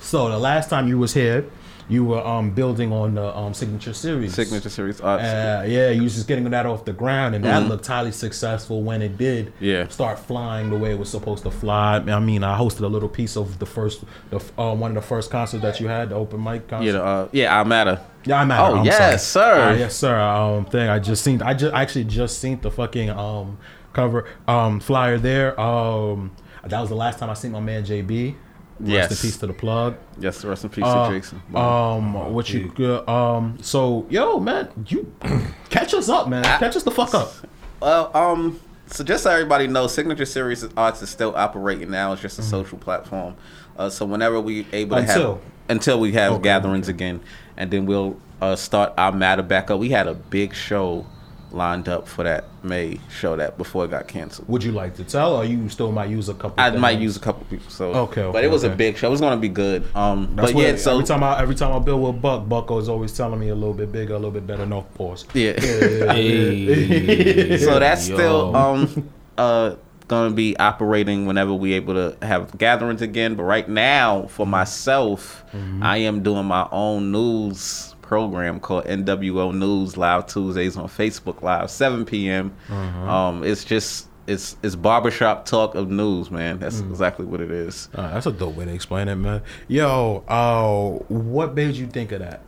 So 0.00 0.28
the 0.30 0.38
last 0.38 0.70
time 0.70 0.86
you 0.88 0.96
was 0.98 1.12
here, 1.12 1.44
you 1.88 2.04
were 2.04 2.24
um 2.26 2.50
building 2.50 2.92
on 2.92 3.14
the 3.14 3.36
um 3.36 3.54
signature 3.54 3.92
series. 3.94 4.34
Signature 4.34 4.68
series. 4.68 5.00
Uh, 5.00 5.64
yeah, 5.66 5.90
you 5.90 6.02
was 6.02 6.14
just 6.14 6.28
getting 6.28 6.48
that 6.50 6.66
off 6.66 6.84
the 6.84 6.92
ground, 6.92 7.34
and 7.34 7.44
that 7.44 7.68
looked 7.68 7.86
highly 7.86 8.12
successful 8.12 8.82
when 8.82 9.02
it 9.02 9.16
did. 9.16 9.46
Mm-hmm. 9.46 9.64
Yeah. 9.64 9.88
start 9.88 10.18
flying 10.18 10.70
the 10.70 10.76
way 10.76 10.90
it 10.90 10.98
was 10.98 11.08
supposed 11.10 11.44
to 11.44 11.50
fly. 11.50 11.96
I 11.96 12.20
mean, 12.20 12.44
I 12.44 12.58
hosted 12.58 12.82
a 12.82 12.86
little 12.88 13.08
piece 13.08 13.36
of 13.36 13.58
the 13.58 13.66
first, 13.66 14.04
the 14.30 14.36
uh, 14.58 14.74
one 14.74 14.90
of 14.90 14.94
the 14.96 15.08
first 15.08 15.30
concerts 15.30 15.62
that 15.62 15.80
you 15.80 15.88
had, 15.88 16.10
the 16.10 16.14
open 16.14 16.42
mic 16.42 16.68
concert. 16.68 16.86
yeah, 16.86 16.92
the, 16.92 17.02
uh, 17.04 17.28
yeah, 17.32 17.60
I 17.60 17.64
matter. 17.64 18.00
Yeah, 18.24 18.40
I'm 18.40 18.50
at. 18.50 18.60
Oh, 18.60 18.76
I'm 18.76 18.84
yes, 18.84 19.26
sorry. 19.26 19.54
sir. 19.56 19.62
Uh, 19.62 19.74
yes, 19.74 19.96
sir. 19.96 20.20
Um, 20.20 20.64
thing 20.66 20.88
I 20.88 20.98
just 20.98 21.24
seen. 21.24 21.40
I 21.40 21.54
just 21.54 21.74
actually 21.74 22.04
just 22.04 22.38
seen 22.38 22.60
the 22.60 22.70
fucking 22.70 23.10
um 23.10 23.58
cover 23.94 24.26
um 24.46 24.80
flyer 24.80 25.18
there. 25.18 25.58
Um, 25.58 26.32
that 26.66 26.80
was 26.80 26.90
the 26.90 26.96
last 26.96 27.18
time 27.18 27.30
I 27.30 27.34
seen 27.34 27.52
my 27.52 27.60
man 27.60 27.84
JB. 27.84 28.34
Rest 28.80 28.90
Yes. 28.92 29.10
in 29.10 29.16
peace 29.28 29.36
to 29.38 29.46
the 29.48 29.52
plug. 29.52 29.96
Yes, 30.20 30.44
rest 30.44 30.64
in 30.64 30.70
peace 30.70 30.84
Uh, 30.86 31.08
to 31.08 31.14
Jason. 31.16 31.42
Um, 31.54 32.32
what 32.32 32.52
you 32.52 32.72
uh, 32.80 33.10
um? 33.10 33.58
So, 33.60 34.06
yo, 34.08 34.38
man, 34.38 34.68
you 34.86 35.12
catch 35.70 35.94
us 35.94 36.08
up, 36.08 36.28
man. 36.28 36.44
Catch 36.44 36.76
us 36.76 36.82
the 36.84 36.90
fuck 36.92 37.12
up. 37.14 37.32
Well, 37.80 38.10
um, 38.16 38.60
so 38.86 39.02
just 39.04 39.24
so 39.24 39.30
everybody 39.30 39.66
knows, 39.66 39.92
Signature 39.94 40.24
Series 40.24 40.64
Arts 40.76 41.02
is 41.02 41.10
still 41.10 41.34
operating 41.36 41.90
now. 41.90 42.12
It's 42.12 42.20
Mm-hmm. 42.20 42.26
just 42.26 42.38
a 42.38 42.42
social 42.42 42.78
platform. 42.78 43.34
Uh, 43.76 43.88
so 43.90 44.04
whenever 44.06 44.40
we 44.40 44.66
able 44.72 44.96
to 44.96 45.02
Until? 45.02 45.34
have 45.34 45.42
until 45.70 46.00
we 46.00 46.12
have 46.12 46.32
Okay, 46.34 46.44
gatherings 46.44 46.88
again, 46.88 47.20
and 47.56 47.70
then 47.70 47.84
we'll 47.84 48.16
uh, 48.40 48.56
start 48.56 48.92
our 48.96 49.12
matter 49.12 49.42
back 49.42 49.70
up. 49.70 49.78
We 49.78 49.90
had 49.90 50.06
a 50.06 50.14
big 50.14 50.54
show 50.54 51.04
lined 51.52 51.88
up 51.88 52.06
for 52.06 52.24
that 52.24 52.44
May 52.62 52.98
show 53.10 53.36
that 53.36 53.56
before 53.56 53.84
it 53.84 53.90
got 53.90 54.08
canceled. 54.08 54.48
Would 54.48 54.64
you 54.64 54.72
like 54.72 54.96
to 54.96 55.04
tell, 55.04 55.36
or 55.36 55.44
you 55.44 55.68
still 55.68 55.92
might 55.92 56.10
use 56.10 56.28
a 56.28 56.34
couple? 56.34 56.54
I 56.62 56.70
might 56.70 56.98
use 56.98 57.16
a 57.16 57.20
couple 57.20 57.44
people. 57.46 57.70
So 57.70 57.94
Okay, 57.94 58.28
but 58.32 58.44
it 58.44 58.50
was 58.50 58.64
okay. 58.64 58.72
a 58.72 58.76
big 58.76 58.96
show. 58.96 59.06
It 59.08 59.10
was 59.10 59.20
gonna 59.20 59.36
be 59.36 59.48
good. 59.48 59.84
Um, 59.94 60.32
That's 60.34 60.48
but 60.48 60.54
what, 60.56 60.64
yeah, 60.64 60.76
so 60.76 60.94
every 60.94 61.04
time 61.06 61.22
I 61.22 61.40
every 61.40 61.54
time 61.54 61.72
I 61.72 61.78
build 61.78 62.02
with 62.02 62.20
Buck, 62.20 62.48
Bucko 62.48 62.78
is 62.78 62.88
always 62.88 63.16
telling 63.16 63.38
me 63.38 63.48
a 63.50 63.54
little 63.54 63.74
bit 63.74 63.92
bigger, 63.92 64.14
a 64.14 64.16
little 64.18 64.30
bit 64.32 64.46
better. 64.46 64.66
No 64.66 64.82
pause. 64.82 65.24
yeah. 65.34 65.52
Hey, 65.60 67.58
so 67.58 67.78
that's 67.78 68.08
yo. 68.08 68.16
still 68.16 68.56
um 68.56 69.10
uh 69.38 69.74
gonna 70.08 70.34
be 70.34 70.56
operating 70.58 71.26
whenever 71.26 71.52
we 71.52 71.74
able 71.74 71.92
to 71.94 72.16
have 72.24 72.56
gatherings 72.56 73.02
again 73.02 73.34
but 73.34 73.42
right 73.42 73.68
now 73.68 74.26
for 74.28 74.46
myself 74.46 75.44
i 75.82 75.98
am 75.98 76.22
doing 76.22 76.46
my 76.46 76.66
own 76.72 77.12
news 77.12 77.94
program 78.08 78.58
called 78.58 78.84
nwo 78.86 79.54
news 79.54 79.96
live 79.98 80.26
tuesdays 80.26 80.76
on 80.78 80.88
facebook 80.88 81.42
live 81.42 81.70
7 81.70 82.06
p.m 82.06 82.54
um 82.70 83.44
it's 83.44 83.64
just 83.64 84.08
it's 84.26 84.56
it's 84.62 84.74
barbershop 84.76 85.44
talk 85.44 85.74
of 85.74 85.90
news 85.90 86.30
man 86.30 86.58
that's 86.58 86.80
exactly 86.80 87.26
what 87.26 87.40
it 87.42 87.50
is 87.50 87.88
Uh, 87.94 88.12
that's 88.14 88.24
a 88.26 88.32
dope 88.32 88.54
way 88.56 88.64
to 88.64 88.72
explain 88.72 89.08
it, 89.08 89.14
man. 89.16 89.42
Yo, 89.68 90.24
uh, 90.28 91.04
what 91.12 91.54
made 91.54 91.74
you 91.74 91.86
think 91.86 92.12
of 92.12 92.20
that? 92.20 92.40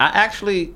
i 0.00 0.06
actually 0.08 0.74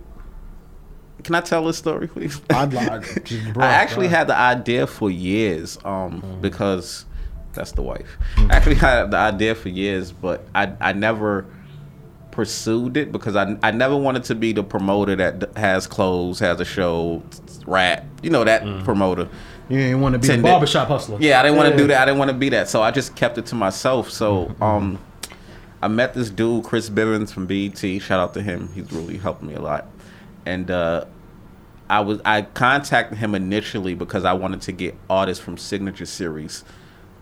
can 1.24 1.34
i 1.34 1.40
tell 1.40 1.64
this 1.66 1.76
story 1.78 2.06
please 2.06 2.40
I'd 2.50 2.72
like, 2.72 3.30
I 3.58 3.66
actually 3.66 4.08
had 4.08 4.26
the 4.28 4.36
idea 4.36 4.86
for 4.86 5.10
years, 5.10 5.76
um, 5.84 6.22
Mm-hmm. 6.22 6.40
because 6.40 7.04
that's 7.52 7.72
the 7.72 7.82
wife. 7.82 8.16
I 8.36 8.56
actually 8.56 8.74
had 8.76 9.10
the 9.10 9.16
idea 9.16 9.54
for 9.54 9.68
years, 9.70 10.12
but 10.12 10.46
I 10.54 10.72
I 10.80 10.92
never 10.92 11.46
pursued 12.36 12.96
it 12.98 13.10
because 13.10 13.34
I 13.34 13.56
I 13.62 13.70
never 13.72 13.96
wanted 13.96 14.22
to 14.24 14.34
be 14.34 14.52
the 14.52 14.62
promoter 14.62 15.16
that 15.16 15.50
has 15.56 15.86
clothes, 15.86 16.38
has 16.38 16.60
a 16.60 16.64
show, 16.64 17.22
rap, 17.66 18.04
you 18.22 18.30
know 18.30 18.44
that 18.44 18.62
Mm. 18.62 18.84
promoter. 18.84 19.28
You 19.68 19.78
didn't 19.78 20.00
want 20.02 20.12
to 20.12 20.18
be 20.20 20.26
a 20.26 20.30
Tended- 20.30 20.44
barbershop 20.44 20.86
hustler. 20.88 21.16
Yeah, 21.18 21.40
I 21.40 21.42
didn't 21.42 21.56
want 21.56 21.72
to 21.72 21.76
do 21.76 21.88
that. 21.88 22.02
I 22.02 22.04
didn't 22.04 22.18
want 22.18 22.30
to 22.30 22.36
be 22.36 22.50
that. 22.50 22.68
So 22.68 22.82
I 22.82 22.92
just 22.92 23.16
kept 23.16 23.36
it 23.38 23.46
to 23.46 23.54
myself. 23.56 24.10
So 24.10 24.44
Mm-hmm. 24.44 24.62
um 24.62 24.98
I 25.82 25.88
met 25.88 26.14
this 26.14 26.30
dude, 26.30 26.64
Chris 26.64 26.88
Bivens 26.90 27.32
from 27.32 27.46
BET. 27.46 27.78
Shout 28.00 28.20
out 28.20 28.34
to 28.34 28.42
him. 28.42 28.68
He's 28.74 28.92
really 28.92 29.16
helped 29.18 29.42
me 29.42 29.54
a 29.54 29.60
lot. 29.60 29.86
And 30.44 30.70
uh 30.70 31.06
I 31.88 32.00
was 32.00 32.20
I 32.24 32.42
contacted 32.42 33.18
him 33.18 33.34
initially 33.34 33.94
because 33.94 34.24
I 34.26 34.34
wanted 34.34 34.60
to 34.62 34.72
get 34.72 34.94
artists 35.08 35.42
from 35.42 35.56
Signature 35.56 36.06
Series 36.06 36.64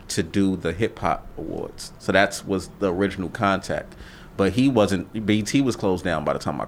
to 0.09 0.23
do 0.23 0.57
the 0.57 0.73
hip 0.73 0.99
hop 0.99 1.27
awards. 1.39 1.93
So 1.99 2.11
that's 2.13 2.45
was 2.45 2.69
the 2.81 2.93
original 2.93 3.29
contact. 3.31 3.95
But 4.37 4.53
he 4.55 4.69
wasn't 4.69 5.27
BET 5.27 5.53
was 5.63 5.77
closed 5.77 6.05
down 6.05 6.25
by 6.25 6.33
the 6.33 6.39
time 6.39 6.61
I 6.61 6.67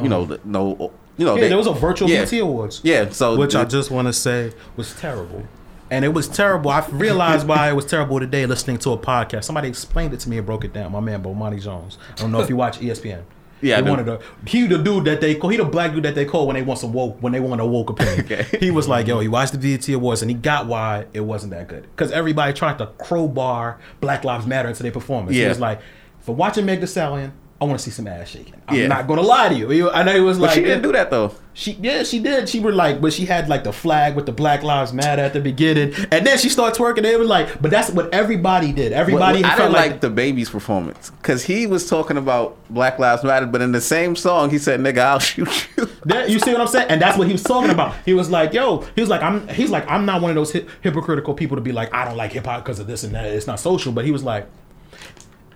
you 0.00 0.08
know, 0.08 0.24
the, 0.26 0.40
no 0.44 0.68
you 1.16 1.24
know 1.24 1.32
Uh-huh. 1.32 1.34
Yeah, 1.34 1.40
they- 1.40 1.48
there 1.48 1.58
was 1.58 1.66
a 1.66 1.72
virtual 1.72 2.08
yeah. 2.08 2.24
BET 2.24 2.32
Awards. 2.40 2.80
Yeah, 2.84 3.08
so 3.10 3.36
which 3.36 3.54
I 3.56 3.64
just 3.64 3.90
want 3.90 4.06
to 4.06 4.12
say 4.12 4.52
was 4.76 4.94
terrible. 5.00 5.42
And 5.90 6.04
it 6.04 6.08
was 6.08 6.28
terrible. 6.28 6.70
I 6.70 6.86
realized 6.90 7.48
why 7.48 7.70
it 7.70 7.74
was 7.74 7.86
terrible 7.86 8.20
today 8.20 8.44
listening 8.46 8.76
to 8.78 8.90
a 8.90 8.98
podcast. 8.98 9.44
Somebody 9.44 9.68
explained 9.68 10.12
it 10.12 10.20
to 10.20 10.28
me 10.28 10.36
and 10.36 10.44
broke 10.46 10.64
it 10.64 10.72
down. 10.74 10.92
My 10.92 11.00
man, 11.00 11.22
Bomani 11.22 11.60
Jones. 11.62 11.96
I 12.12 12.20
don't 12.20 12.30
know 12.30 12.40
if 12.40 12.48
you 12.50 12.56
watch 12.64 12.78
ESPN. 12.78 13.22
Yeah, 13.62 13.78
I 13.78 13.82
he 13.82 13.88
wanted 13.90 14.04
to. 14.04 14.20
He 14.46 14.66
the 14.68 14.78
dude 14.78 15.06
that 15.06 15.20
they 15.20 15.34
call. 15.34 15.50
He 15.50 15.56
the 15.56 15.64
black 15.64 15.92
dude 15.92 16.04
that 16.04 16.14
they 16.14 16.24
call 16.26 16.46
when 16.46 16.54
they 16.54 16.62
want 16.62 16.78
some 16.78 16.92
woke. 16.92 17.16
When 17.20 17.32
they 17.32 17.40
want 17.40 17.60
a 17.60 17.66
woke 17.66 17.90
opinion. 17.90 18.20
Okay. 18.30 18.46
He 18.60 18.70
was 18.70 18.86
like, 18.86 19.06
yo, 19.08 19.18
he 19.18 19.26
watched 19.28 19.52
the 19.52 19.58
BET 19.58 19.88
Awards 19.88 20.20
and 20.22 20.30
he 20.30 20.36
got 20.36 20.66
why 20.66 21.06
it 21.14 21.20
wasn't 21.22 21.50
that 21.54 21.66
good 21.66 21.82
because 21.96 22.12
everybody 22.12 22.52
tried 22.52 22.78
to 22.78 22.86
crowbar 22.98 23.78
Black 24.00 24.22
Lives 24.24 24.46
Matter 24.46 24.68
into 24.68 24.82
their 24.84 24.92
performance. 24.92 25.32
He 25.34 25.42
Yeah. 25.42 25.48
was 25.48 25.58
like, 25.58 25.80
for 26.28 26.34
watching 26.34 26.66
Meg 26.66 26.80
Thee 26.80 26.86
Stallion, 26.86 27.32
I 27.58 27.64
want 27.64 27.78
to 27.78 27.82
see 27.82 27.90
some 27.90 28.06
ass 28.06 28.28
shaking. 28.28 28.54
I'm 28.68 28.76
Yeah. 28.76 28.86
not 28.86 29.08
gonna 29.08 29.22
lie 29.22 29.48
to 29.48 29.54
you. 29.54 29.90
I 29.90 30.02
know 30.02 30.12
he 30.12 30.20
was 30.20 30.38
But 30.38 30.48
like, 30.48 30.54
she 30.54 30.60
didn't 30.62 30.82
do 30.82 30.92
that 30.92 31.10
though. 31.10 31.32
she 31.54 31.72
yeah, 31.80 32.02
she 32.04 32.18
did. 32.20 32.48
She 32.50 32.60
were 32.60 32.70
like, 32.70 33.00
but 33.00 33.12
she 33.14 33.24
had 33.24 33.48
like 33.48 33.64
the 33.64 33.72
flag 33.72 34.14
with 34.14 34.26
the 34.26 34.32
Black 34.32 34.62
Lives 34.62 34.92
Matter 34.92 35.22
at 35.22 35.32
the 35.32 35.40
beginning, 35.40 35.92
and 36.12 36.24
then 36.26 36.36
she 36.38 36.50
starts 36.50 36.78
twerking. 36.78 37.02
They 37.02 37.16
were 37.16 37.24
like, 37.24 37.60
but 37.62 37.70
that's 37.72 37.90
what 37.90 38.12
everybody 38.14 38.70
did. 38.72 38.92
Everybody 38.92 39.42
Well, 39.42 39.50
I 39.50 39.56
didn't 39.56 39.72
like, 39.72 39.90
like, 39.90 40.00
DaBaby's 40.02 40.50
performance 40.50 41.10
because 41.20 41.42
he 41.44 41.66
was 41.66 41.88
talking 41.88 42.16
about 42.18 42.56
Black 42.70 42.98
Lives 43.00 43.24
Matter, 43.24 43.46
but 43.46 43.60
in 43.62 43.72
the 43.72 43.80
same 43.80 44.14
song 44.14 44.50
he 44.50 44.58
said, 44.58 44.78
"Nigga, 44.80 44.98
I'll 44.98 45.18
shoot 45.30 45.48
you." 45.78 45.88
that, 46.04 46.28
you 46.30 46.38
see 46.38 46.52
what 46.52 46.60
I'm 46.60 46.68
saying? 46.68 46.88
And 46.90 47.00
that's 47.02 47.16
what 47.18 47.26
he 47.26 47.32
was 47.32 47.42
talking 47.42 47.70
about. 47.70 47.94
He 48.04 48.14
was 48.14 48.30
like, 48.30 48.52
yo, 48.52 48.84
he 48.94 49.00
was 49.00 49.10
like, 49.10 49.22
I'm, 49.22 49.48
he's 49.48 49.70
like, 49.70 49.84
I'm 49.90 50.04
not 50.06 50.20
one 50.22 50.30
of 50.30 50.36
those 50.36 50.52
hi- 50.52 50.64
hypocritical 50.82 51.34
people 51.34 51.56
to 51.56 51.60
be 51.62 51.72
like, 51.72 51.92
I 51.92 52.04
don't 52.04 52.16
like 52.16 52.32
hip 52.34 52.44
hop 52.46 52.62
because 52.64 52.78
of 52.78 52.86
this 52.86 53.02
and 53.02 53.12
that. 53.16 53.24
It's 53.24 53.48
not 53.48 53.58
social. 53.58 53.90
But 53.92 54.04
he 54.04 54.12
was 54.12 54.22
like, 54.22 54.46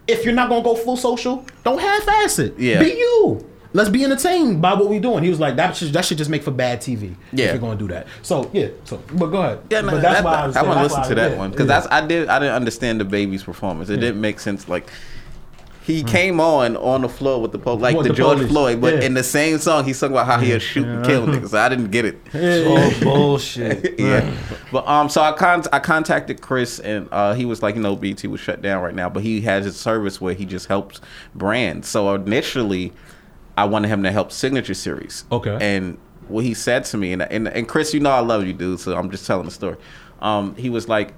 if 0.06 0.24
you're 0.24 0.34
not 0.34 0.48
gonna 0.48 0.64
go 0.64 0.74
full 0.74 0.96
social, 0.96 1.44
don't 1.64 1.78
half-ass 1.78 2.38
it. 2.38 2.58
Yeah. 2.58 2.82
be 2.82 2.90
you. 2.90 3.48
Let's 3.74 3.88
be 3.88 4.04
entertained 4.04 4.60
by 4.60 4.74
what 4.74 4.90
we're 4.90 5.00
doing. 5.00 5.24
He 5.24 5.30
was 5.30 5.40
like, 5.40 5.56
that 5.56 5.76
should 5.76 5.92
that 5.94 6.04
should 6.04 6.18
just 6.18 6.28
make 6.28 6.42
for 6.42 6.50
bad 6.50 6.80
TV. 6.80 7.14
Yeah. 7.32 7.46
if 7.46 7.52
you're 7.52 7.60
gonna 7.60 7.78
do 7.78 7.88
that. 7.88 8.06
So 8.20 8.50
yeah. 8.52 8.68
So, 8.84 9.02
but 9.14 9.26
go 9.26 9.40
ahead. 9.40 9.60
Yeah, 9.70 9.80
no, 9.80 9.92
but 9.92 10.02
that, 10.02 10.24
why 10.24 10.46
was 10.46 10.56
I 10.56 10.62
want 10.62 10.78
to 10.78 10.82
listen 10.82 11.02
to 11.08 11.14
that 11.14 11.32
yeah, 11.32 11.38
one 11.38 11.50
because 11.50 11.68
yeah. 11.68 11.80
that's 11.80 11.92
I 11.92 12.06
did 12.06 12.28
I 12.28 12.38
didn't 12.38 12.54
understand 12.54 13.00
DaBaby's 13.00 13.44
performance. 13.44 13.88
It 13.88 13.96
didn't 13.96 14.20
make 14.20 14.40
sense. 14.40 14.68
Like 14.68 14.90
he 15.84 16.00
Hmm. 16.02 16.06
came 16.06 16.40
on 16.40 16.76
on 16.76 17.02
the 17.02 17.08
floor 17.08 17.40
with 17.42 17.50
the 17.52 17.58
po- 17.58 17.74
like 17.74 17.96
With 17.96 18.06
the, 18.06 18.12
the 18.12 18.16
George 18.16 18.36
police, 18.38 18.52
Floyd, 18.52 18.80
but 18.80 18.94
yeah. 18.94 19.00
in 19.00 19.14
the 19.14 19.22
same 19.24 19.58
song 19.58 19.84
he's 19.84 19.98
talking 19.98 20.14
about 20.14 20.26
how 20.26 20.38
he'll 20.38 20.58
shoot 20.60 20.86
and 20.86 21.04
kill 21.04 21.26
niggas. 21.26 21.52
I 21.58 21.68
didn't 21.68 21.90
get 21.90 22.04
it. 22.04 22.20
Oh 22.34 22.98
bullshit. 23.02 23.94
yeah. 23.98 24.32
But 24.70 24.86
um, 24.86 25.08
so 25.08 25.20
I 25.22 25.32
con- 25.32 25.64
I 25.72 25.78
contacted 25.80 26.40
Chris 26.40 26.78
and 26.78 27.08
uh, 27.10 27.34
he 27.34 27.44
was 27.44 27.62
like, 27.62 27.74
you 27.74 27.80
know, 27.82 27.96
BET 27.96 28.24
was 28.26 28.40
shut 28.40 28.62
down 28.62 28.82
right 28.82 28.94
now, 28.94 29.08
but 29.08 29.22
he 29.22 29.40
has 29.42 29.64
his 29.64 29.76
service 29.76 30.20
where 30.20 30.34
he 30.34 30.44
just 30.44 30.66
helps 30.68 31.00
brands. 31.34 31.88
So 31.88 32.14
initially, 32.14 32.92
I 33.58 33.64
wanted 33.64 33.88
him 33.88 34.02
to 34.04 34.12
help 34.12 34.30
Signature 34.32 34.74
Series. 34.74 35.24
Okay. 35.32 35.58
And 35.60 35.98
what 36.28 36.44
he 36.44 36.54
said 36.54 36.84
to 36.86 36.96
me, 36.96 37.12
and 37.12 37.22
and, 37.22 37.48
and 37.48 37.68
Chris, 37.68 37.92
you 37.92 38.00
know, 38.00 38.10
I 38.10 38.20
love 38.20 38.46
you, 38.46 38.52
dude. 38.52 38.78
So 38.80 38.96
I'm 38.96 39.10
just 39.10 39.26
telling 39.26 39.46
the 39.46 39.50
story. 39.50 39.76
Um, 40.20 40.54
he 40.56 40.70
was 40.70 40.88
like. 40.88 41.12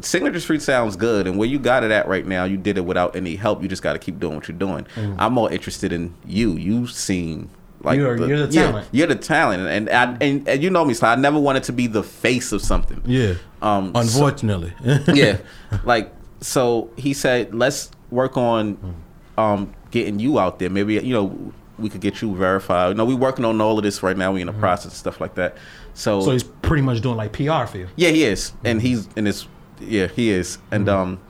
Signature 0.00 0.40
Street 0.40 0.62
sounds 0.62 0.96
good, 0.96 1.26
and 1.26 1.38
where 1.38 1.48
you 1.48 1.58
got 1.58 1.84
it 1.84 1.90
at 1.90 2.08
right 2.08 2.26
now, 2.26 2.44
you 2.44 2.56
did 2.56 2.76
it 2.78 2.82
without 2.84 3.14
any 3.16 3.36
help. 3.36 3.62
You 3.62 3.68
just 3.68 3.82
got 3.82 3.92
to 3.94 3.98
keep 3.98 4.18
doing 4.18 4.34
what 4.36 4.48
you're 4.48 4.56
doing. 4.56 4.86
I'm 5.18 5.32
more 5.32 5.50
interested 5.50 5.92
in 5.92 6.14
you. 6.26 6.52
You 6.52 6.86
seem 6.86 7.50
like 7.82 7.98
Mm. 7.98 8.02
You're- 8.02 8.28
you're 8.28 8.46
the 8.46 8.52
yeah, 8.52 8.62
talent. 8.66 8.88
you're 8.92 9.06
the 9.06 9.14
talent, 9.16 9.66
and 9.68 9.88
I, 9.90 10.16
and, 10.20 10.46
and 10.48 10.62
you 10.62 10.68
know 10.70 10.84
me, 10.84 10.92
so 10.94 11.06
I 11.06 11.16
never 11.16 11.38
wanted 11.40 11.62
to 11.64 11.72
be 11.72 11.86
the 11.86 12.02
face 12.02 12.52
of 12.52 12.60
something. 12.62 13.00
Yeah. 13.06 13.34
Um, 13.62 13.92
so- 13.94 14.00
Unfortunately. 14.00 14.72
yeah, 15.14 15.38
like 15.84 16.12
so 16.42 16.90
he 16.96 17.12
said, 17.14 17.54
let's 17.54 17.90
work 18.10 18.36
on 18.36 18.96
um 19.38 19.72
getting 19.90 20.18
you 20.18 20.38
out 20.38 20.58
there. 20.58 20.68
Maybe 20.70 20.94
you 20.94 21.14
know 21.14 21.52
we 21.78 21.88
could 21.88 22.00
get 22.02 22.20
you 22.20 22.34
verified. 22.36 22.88
You 22.88 22.94
know, 22.94 23.06
we 23.06 23.14
working 23.14 23.44
on 23.46 23.58
all 23.62 23.78
of 23.78 23.82
this 23.84 24.02
right 24.02 24.16
now. 24.16 24.32
We 24.32 24.40
in 24.42 24.46
the 24.46 24.52
process 24.52 24.86
and 24.86 24.92
stuff 24.94 25.18
like 25.20 25.34
that. 25.36 25.56
So, 25.94 26.20
so 26.20 26.30
he's 26.32 26.42
pretty 26.44 26.82
much 26.82 27.00
doing 27.00 27.16
like 27.16 27.32
PR 27.32 27.64
for 27.66 27.78
you. 27.78 27.88
yeah, 27.96 28.10
he 28.10 28.24
is, 28.24 28.52
and 28.64 28.80
he's 28.82 29.08
in 29.16 29.24
this. 29.24 29.46
Yeah, 29.80 30.06
he 30.08 30.30
is, 30.30 30.58
and 30.70 30.86
Mm-hmm. 30.86 30.96
um. 31.12 31.20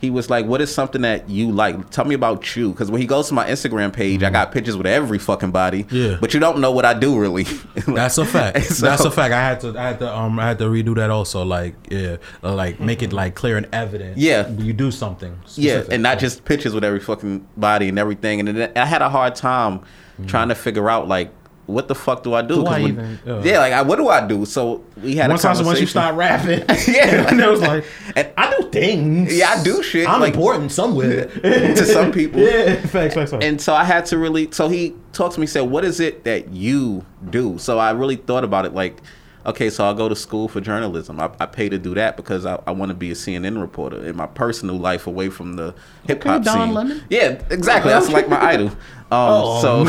He 0.00 0.08
was 0.08 0.30
like, 0.30 0.46
"What 0.46 0.62
is 0.62 0.72
something 0.74 1.02
that 1.02 1.28
you 1.28 1.52
like? 1.52 1.90
Tell 1.90 2.06
me 2.06 2.14
about 2.14 2.56
you." 2.56 2.70
Because 2.70 2.90
when 2.90 3.02
he 3.02 3.06
goes 3.06 3.28
to 3.28 3.34
my 3.34 3.46
Instagram 3.50 3.92
page, 3.92 4.22
I 4.22 4.30
got 4.30 4.50
pictures 4.50 4.74
with 4.74 4.86
every 4.86 5.18
fucking 5.18 5.50
body. 5.50 5.84
Mm-hmm. 5.84 5.94
Yeah. 6.12 6.16
but 6.18 6.32
you 6.32 6.40
don't 6.40 6.58
know 6.60 6.70
what 6.70 6.86
I 6.86 6.94
do 6.94 7.18
really. 7.20 7.42
That's 7.86 8.16
a 8.16 8.24
fact. 8.24 8.62
So- 8.64 8.86
That's 8.86 9.04
a 9.04 9.10
fact. 9.10 9.34
I 9.34 9.42
had 9.42 9.60
to, 9.60 9.78
I 9.78 9.88
had 9.88 9.98
to, 9.98 10.10
um, 10.10 10.38
I 10.38 10.48
had 10.48 10.58
to 10.60 10.64
redo 10.70 10.94
that 10.94 11.10
also. 11.10 11.44
Like, 11.44 11.74
yeah, 11.90 12.16
uh, 12.42 12.54
like 12.54 12.80
make 12.80 13.02
it 13.02 13.12
like 13.12 13.34
clear 13.34 13.58
and 13.58 13.68
evident. 13.74 14.16
Yeah. 14.16 14.48
you 14.48 14.72
do 14.72 14.90
something. 14.90 15.38
Yeah, 15.56 15.82
and 15.90 16.02
not 16.02 16.18
just 16.18 16.46
pictures 16.46 16.72
with 16.72 16.82
every 16.82 17.00
fucking 17.00 17.46
body 17.58 17.90
and 17.90 17.98
everything. 17.98 18.40
And 18.40 18.48
then 18.56 18.72
I 18.76 18.86
had 18.86 19.02
a 19.02 19.10
hard 19.10 19.34
time 19.34 19.82
trying 20.26 20.48
to 20.48 20.54
figure 20.54 20.88
out 20.88 21.08
like 21.08 21.30
what 21.70 21.88
the 21.88 21.94
fuck 21.94 22.22
do 22.22 22.34
I 22.34 22.42
do? 22.42 22.56
Do 22.56 22.66
I 22.66 22.70
when- 22.82 22.88
even- 22.88 23.18
uh. 23.26 23.42
yeah, 23.44 23.58
like 23.58 23.72
I, 23.72 23.82
what 23.82 23.96
do 23.96 24.08
I 24.08 24.26
do? 24.26 24.44
So 24.44 24.84
we 25.02 25.16
had 25.16 25.28
once, 25.30 25.44
a 25.44 25.48
I, 25.48 25.54
conversation. 25.54 25.66
once 25.66 25.80
you 25.80 25.86
start 25.86 26.14
rapping, 26.16 26.58
Yeah. 26.94 27.28
and 27.30 27.40
it 27.40 27.48
was 27.48 27.60
like, 27.60 27.84
And- 28.16 28.28
I 28.36 28.50
do 28.56 28.68
things. 28.70 29.36
Yeah, 29.36 29.54
I 29.56 29.62
do 29.62 29.82
shit, 29.82 30.08
I'm 30.08 30.20
like- 30.20 30.34
important 30.34 30.72
somewhere 30.72 31.26
to 31.26 31.84
some 31.86 32.12
people. 32.12 32.40
Yeah, 32.40 32.74
facts, 32.86 33.14
facts, 33.14 33.30
facts. 33.32 33.44
And 33.44 33.60
so 33.60 33.74
I 33.74 33.84
had 33.84 34.06
to 34.06 34.18
really. 34.18 34.50
So 34.52 34.68
he 34.68 34.94
talked 35.12 35.34
to 35.34 35.40
me, 35.40 35.46
said, 35.46 35.62
"What 35.62 35.84
is 35.84 36.00
it 36.00 36.24
that 36.24 36.52
you 36.52 37.04
do?" 37.30 37.58
So 37.58 37.78
I 37.78 37.90
really 37.92 38.16
thought 38.16 38.44
about 38.44 38.64
it. 38.66 38.74
Like, 38.74 38.98
okay, 39.46 39.70
so 39.70 39.84
I'll 39.84 39.94
go 39.94 40.08
to 40.08 40.16
school 40.16 40.48
for 40.48 40.60
journalism. 40.60 41.20
I, 41.20 41.30
I 41.40 41.46
pay 41.46 41.68
to 41.68 41.78
do 41.78 41.94
that 41.94 42.16
because 42.16 42.46
I, 42.46 42.60
I 42.66 42.72
want 42.72 42.90
to 42.90 42.94
be 42.94 43.10
a 43.10 43.14
CNN 43.14 43.60
reporter 43.60 44.04
in 44.04 44.16
my 44.16 44.26
personal 44.26 44.76
life, 44.76 45.06
away 45.06 45.28
from 45.30 45.54
the 45.56 45.74
hip 46.06 46.22
hop 46.24 46.42
Don 46.42 46.66
scene. 46.68 46.74
Lemon? 46.74 47.02
Yeah, 47.08 47.42
exactly. 47.50 47.92
That's 47.92 48.10
like 48.10 48.28
my 48.28 48.42
idol. 48.42 48.70
Um, 49.12 49.60
so 49.60 49.84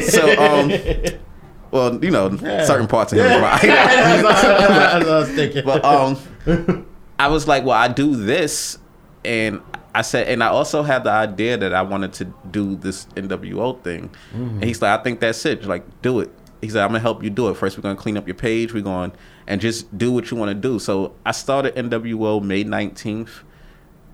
so 0.00 0.42
um, 0.42 0.72
well, 1.70 2.02
you 2.02 2.10
know, 2.10 2.34
certain 2.64 2.86
parts 2.86 3.12
of 3.12 3.18
him. 3.18 3.26
are 3.26 3.40
my 3.40 3.52
idol. 3.62 4.28
I 4.30 5.02
was 5.04 5.28
thinking. 5.34 5.62
But 5.62 5.84
um, 5.84 6.86
I 7.18 7.28
was 7.28 7.46
like, 7.46 7.64
well, 7.64 7.76
I 7.76 7.88
do 7.88 8.16
this, 8.16 8.78
and 9.26 9.60
I 9.94 10.00
said, 10.00 10.28
and 10.28 10.42
I 10.42 10.46
also 10.46 10.82
had 10.82 11.04
the 11.04 11.10
idea 11.10 11.58
that 11.58 11.74
I 11.74 11.82
wanted 11.82 12.14
to 12.14 12.32
do 12.50 12.76
this 12.76 13.04
NWO 13.14 13.82
thing, 13.82 14.08
and 14.32 14.64
he's 14.64 14.80
like, 14.80 14.98
I 14.98 15.02
think 15.02 15.20
that's 15.20 15.44
it. 15.44 15.56
Just 15.56 15.68
like, 15.68 15.84
do 16.00 16.20
it. 16.20 16.30
He 16.64 16.70
said, 16.70 16.82
I'm 16.82 16.88
gonna 16.88 17.00
help 17.00 17.22
you 17.22 17.30
do 17.30 17.48
it. 17.48 17.56
First, 17.56 17.76
we're 17.76 17.82
gonna 17.82 17.96
clean 17.96 18.16
up 18.16 18.26
your 18.26 18.34
page. 18.34 18.72
We're 18.72 18.82
going 18.82 19.12
and 19.46 19.60
just 19.60 19.96
do 19.96 20.10
what 20.12 20.30
you 20.30 20.36
want 20.36 20.50
to 20.50 20.54
do. 20.54 20.78
So 20.78 21.14
I 21.24 21.32
started 21.32 21.74
NWO 21.74 22.42
May 22.42 22.64
19th, 22.64 23.42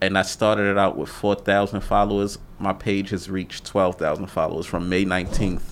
and 0.00 0.18
I 0.18 0.22
started 0.22 0.70
it 0.70 0.78
out 0.78 0.96
with 0.96 1.08
4,000 1.08 1.80
followers. 1.80 2.38
My 2.58 2.72
page 2.72 3.10
has 3.10 3.30
reached 3.30 3.64
12,000 3.66 4.26
followers 4.26 4.66
from 4.66 4.88
May 4.88 5.04
19th 5.04 5.62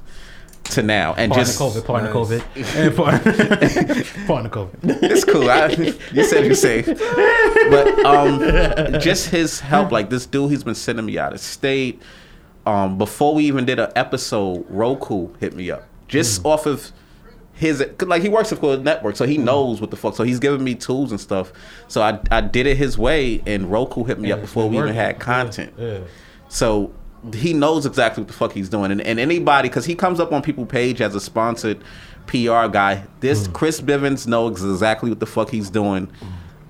to 0.70 0.82
now, 0.82 1.14
and 1.16 1.32
Partner 1.32 1.44
just 1.44 1.58
COVID, 1.58 1.84
partner 1.86 2.12
Nice. 2.12 2.42
COVID, 2.42 2.76
and 2.86 2.96
partner, 2.96 4.26
partner 4.26 4.50
COVID. 4.50 5.02
it's 5.02 5.24
cool. 5.24 5.50
I, 5.50 5.68
you 6.12 6.24
said 6.24 6.44
you're 6.44 6.54
safe, 6.54 6.86
but 6.86 8.04
um, 8.04 9.00
just 9.00 9.30
his 9.30 9.60
help. 9.60 9.92
Like 9.92 10.10
this 10.10 10.26
dude, 10.26 10.50
he's 10.50 10.64
been 10.64 10.74
sending 10.74 11.06
me 11.06 11.18
out 11.18 11.32
of 11.32 11.40
state. 11.40 12.02
Um, 12.66 12.98
before 12.98 13.34
we 13.34 13.44
even 13.44 13.64
did 13.64 13.78
an 13.78 13.90
episode, 13.96 14.66
Roku 14.68 15.32
hit 15.40 15.54
me 15.54 15.70
up 15.70 15.84
just 16.08 16.42
mm. 16.42 16.46
off 16.46 16.66
of 16.66 16.92
his 17.52 17.84
Like 18.00 18.22
he 18.22 18.28
works 18.28 18.52
for 18.52 18.74
a 18.74 18.76
network, 18.76 19.16
so 19.16 19.26
he 19.26 19.38
mm. 19.38 19.44
knows 19.44 19.80
what 19.80 19.90
the 19.90 19.96
fuck. 19.96 20.14
So 20.14 20.24
he's 20.24 20.38
giving 20.38 20.62
me 20.62 20.74
tools 20.74 21.10
and 21.10 21.20
stuff. 21.20 21.52
So 21.88 22.02
I 22.02 22.20
I 22.30 22.40
did 22.40 22.66
it 22.66 22.76
his 22.76 22.96
way, 22.98 23.42
and 23.46 23.70
Roku 23.70 24.04
hit 24.04 24.18
me 24.18 24.32
up 24.32 24.40
before 24.40 24.68
we 24.68 24.78
even 24.78 24.94
had 24.94 25.18
content. 25.18 25.74
Yeah. 25.76 26.00
So 26.48 26.92
he 27.34 27.52
knows 27.52 27.86
exactly 27.86 28.22
what 28.22 28.28
the 28.28 28.34
fuck 28.34 28.52
he's 28.52 28.68
doing. 28.68 28.92
And, 28.92 29.00
and 29.00 29.18
anybody, 29.18 29.68
because 29.68 29.84
he 29.84 29.94
comes 29.94 30.20
up 30.20 30.32
on 30.32 30.40
people 30.40 30.66
page 30.66 31.00
as 31.00 31.14
a 31.14 31.20
sponsored 31.20 31.82
PR 32.26 32.68
guy. 32.68 33.04
This 33.20 33.48
mm. 33.48 33.52
Chris 33.52 33.80
Bivens 33.80 34.26
knows 34.26 34.64
exactly 34.64 35.10
what 35.10 35.18
the 35.18 35.26
fuck 35.26 35.50
he's 35.50 35.70
doing. 35.70 36.08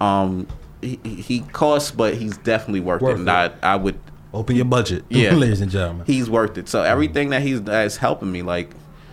Um, 0.01 0.47
he, 0.81 0.97
he 1.05 1.41
costs, 1.41 1.91
but 1.91 2.15
he's 2.15 2.37
definitely 2.39 2.81
worth, 2.81 3.03
Worth 3.03 3.17
it. 3.17 3.21
And. 3.21 3.31
I, 3.31 3.53
I 3.63 3.77
would, 3.77 3.99
Open 4.33 4.57
your 4.57 4.65
budget, 4.65 5.05
Yeah. 5.11 5.33
ladies 5.35 5.61
and 5.61 5.71
gentlemen. 5.71 6.07
he's 6.07 6.31
worth 6.31 6.57
it. 6.59 6.69
So 6.69 6.83
everything 6.83 7.31
that 7.31 7.43
he's 7.43 7.63
that 7.63 7.87
is 7.87 7.97
helping 7.97 8.31
me, 8.31 8.43
like 8.43 8.71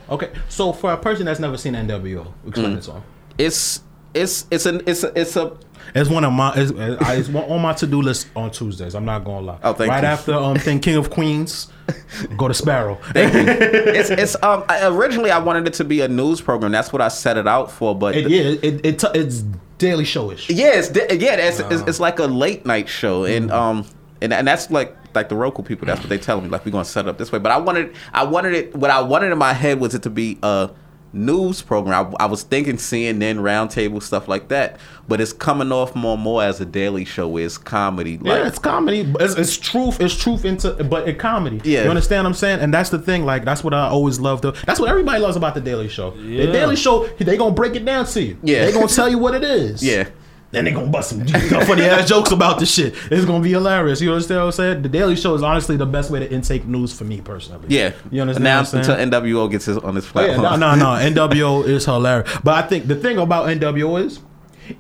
Okay, 0.10 0.30
so 0.50 0.72
for 0.74 0.92
a 0.94 0.98
person 0.98 1.26
that's 1.26 1.40
never 1.40 1.58
seen 1.58 1.74
NWO, 1.74 2.28
explain 2.48 2.78
Mm. 2.78 2.86
to 2.86 2.92
him. 2.94 3.04
it's 3.38 3.82
it's 4.14 4.46
it's 4.52 4.66
an 4.66 4.82
it's 4.86 5.04
a, 5.04 5.20
it's 5.20 5.36
a 5.36 5.52
It's 5.94 6.10
one 6.10 6.24
of 6.24 6.32
my 6.32 6.54
it's, 6.56 6.72
it's 6.76 7.30
one 7.30 7.44
on 7.52 7.62
my 7.62 7.74
to 7.74 7.86
do 7.88 8.02
list 8.02 8.28
on 8.36 8.50
Tuesdays. 8.52 8.96
I'm 8.96 9.04
not 9.06 9.24
gonna 9.26 9.46
lie. 9.46 9.58
Oh, 9.64 9.74
thank 9.74 9.90
right 9.92 10.04
you. 10.04 10.10
after 10.10 10.34
um 10.34 10.58
thing 10.58 10.80
King 10.80 10.96
of 10.96 11.10
Queens, 11.10 11.68
go 12.38 12.48
to 12.48 12.54
Sparrow. 12.54 12.98
thank 13.14 13.34
you. 13.34 13.42
it's 13.48 14.10
it's 14.10 14.36
um 14.44 14.64
I, 14.70 14.88
originally 14.88 15.32
I 15.32 15.40
wanted 15.40 15.68
it 15.68 15.74
to 15.76 15.84
be 15.84 16.02
a 16.02 16.08
news 16.08 16.40
program. 16.40 16.72
That's 16.72 16.94
what 16.94 17.02
I 17.02 17.10
set 17.10 17.36
it 17.38 17.48
out 17.48 17.70
for. 17.72 17.94
But 17.94 18.16
It, 18.16 18.24
the- 18.24 18.30
yeah, 18.32 18.42
it, 18.70 18.86
it, 18.86 19.04
it's 19.16 19.44
daily 19.78 20.06
showish. 20.06 20.46
Yeah, 20.50 20.76
it's 20.76 20.90
yeah, 20.96 21.36
it's, 21.36 21.60
it's, 21.60 21.82
it's 21.82 22.00
like 22.00 22.20
a 22.20 22.26
late 22.26 22.66
night 22.66 22.88
show, 22.88 23.26
and 23.26 23.52
um, 23.52 23.86
and 24.22 24.32
and 24.34 24.48
that's 24.48 24.72
like 24.72 24.96
like 25.16 25.30
the 25.30 25.36
Roku 25.36 25.64
people. 25.64 25.86
That's 25.88 26.02
what 26.02 26.10
they 26.10 26.18
telling 26.18 26.44
me. 26.44 26.50
Like 26.50 26.66
we're 26.66 26.72
gonna 26.72 26.86
set 26.86 27.08
up 27.08 27.18
this 27.18 27.32
way. 27.32 27.40
But 27.40 27.52
I 27.52 27.58
wanted, 27.58 27.96
I 28.14 28.24
wanted 28.24 28.54
it. 28.54 28.76
What 28.76 28.92
I 28.92 29.02
wanted 29.02 29.32
in 29.32 29.38
my 29.38 29.54
head 29.54 29.80
was 29.80 29.96
it 29.96 30.04
to 30.04 30.10
be 30.10 30.38
a 30.44 30.70
news 31.16 31.62
program. 31.62 32.14
I, 32.20 32.24
I 32.24 32.26
was 32.28 32.44
thinking 32.44 32.76
CNN 32.76 33.38
roundtable 33.38 34.04
stuff 34.04 34.28
like 34.28 34.50
that. 34.50 34.80
But 35.08 35.22
it's 35.22 35.34
coming 35.34 35.72
off 35.72 35.96
more 35.96 36.16
and 36.16 36.24
more 36.24 36.44
as 36.44 36.60
a 36.62 36.66
daily 36.66 37.06
show. 37.06 37.28
Where 37.28 37.46
it's 37.46 37.58
comedy. 37.58 38.18
Like, 38.18 38.40
yeah, 38.40 38.48
it's 38.48 38.60
comedy. 38.60 39.12
It's, 39.20 39.36
it's 39.36 39.58
truth. 39.58 40.00
It's 40.02 40.16
truth 40.16 40.46
into, 40.46 40.84
but 40.84 41.08
it 41.08 41.18
comedy. 41.18 41.62
Yeah. 41.64 41.84
you 41.84 41.90
understand 41.90 42.26
what 42.26 42.30
I'm 42.30 42.36
saying? 42.36 42.60
And 42.60 42.74
that's 42.74 42.90
the 42.90 43.00
thing. 43.00 43.26
Like 43.26 43.46
that's 43.46 43.64
what 43.64 43.74
I 43.74 43.88
always 43.88 44.20
love. 44.20 44.42
To, 44.42 44.52
that's 44.66 44.80
what 44.80 44.90
everybody 44.90 45.20
loves 45.20 45.38
about 45.38 45.56
the 45.56 45.62
Daily 45.62 45.88
Show. 45.88 46.12
The 46.12 46.48
Daily 46.48 46.76
Show, 46.76 47.08
they 47.08 47.38
gonna 47.38 47.56
break 47.56 47.76
it 47.76 47.86
down 47.86 48.06
to 48.08 48.22
you. 48.22 48.38
Yeah. 48.44 48.66
they 48.66 48.72
gonna 48.72 48.88
tell 48.88 49.10
you 49.10 49.18
what 49.18 49.36
it 49.36 49.44
is. 49.44 49.84
yeah. 49.86 50.10
Then 50.52 50.66
they 50.66 50.72
gonna 50.72 50.88
bust 50.88 51.10
some 51.10 51.26
funny 51.28 51.84
ass 51.84 52.08
jokes 52.08 52.32
about 52.32 52.60
this 52.60 52.74
shit. 52.74 52.94
It's 53.12 53.26
gonna 53.26 53.44
be 53.44 53.52
hilarious. 53.52 54.00
You 54.00 54.12
understand 54.14 54.40
what 54.40 54.46
I'm 54.46 54.52
saying? 54.54 54.82
The 54.84 54.90
Daily 54.90 55.16
Show 55.18 55.34
is 55.36 55.44
honestly 55.44 55.76
the 55.76 55.86
best 55.86 56.10
way 56.12 56.20
to 56.20 56.32
intake 56.32 56.66
news 56.66 56.94
for 56.98 57.04
me 57.04 57.20
personally. 57.20 57.66
Yeah, 57.68 57.92
you 58.12 58.22
understand 58.22 58.44
Now 58.46 58.60
what 58.62 58.74
I'm 58.74 58.84
saying? 58.84 59.00
until 59.02 59.22
NWO 59.22 59.52
gets 59.52 59.66
his 59.66 59.78
on 59.80 59.96
his 59.96 60.06
Oh, 60.16 60.22
yeah, 60.22 60.36
platform. 60.38 60.60
no, 60.62 60.76
no, 60.76 60.96
no. 60.96 61.26
NWO 61.28 61.66
is 61.68 61.84
hilarious. 61.86 62.30
But 62.44 62.64
I 62.64 62.68
think 62.68 62.88
the 62.88 62.96
thing 62.96 63.18
about 63.18 63.48
NWO 63.48 64.02
is 64.06 64.20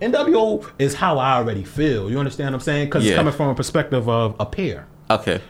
NWO 0.01 0.69
is 0.79 0.95
how 0.95 1.17
I 1.19 1.33
already 1.37 1.63
feel. 1.63 2.09
You 2.09 2.19
understand 2.19 2.49
what 2.53 2.55
I'm 2.55 2.61
saying? 2.61 2.85
Because 2.87 3.03
Yeah. 3.03 3.11
it's 3.11 3.17
coming 3.17 3.33
from 3.33 3.49
a 3.49 3.55
perspective 3.55 4.07
of 4.09 4.35
a 4.39 4.45
peer. 4.45 4.85
Okay. 5.09 5.41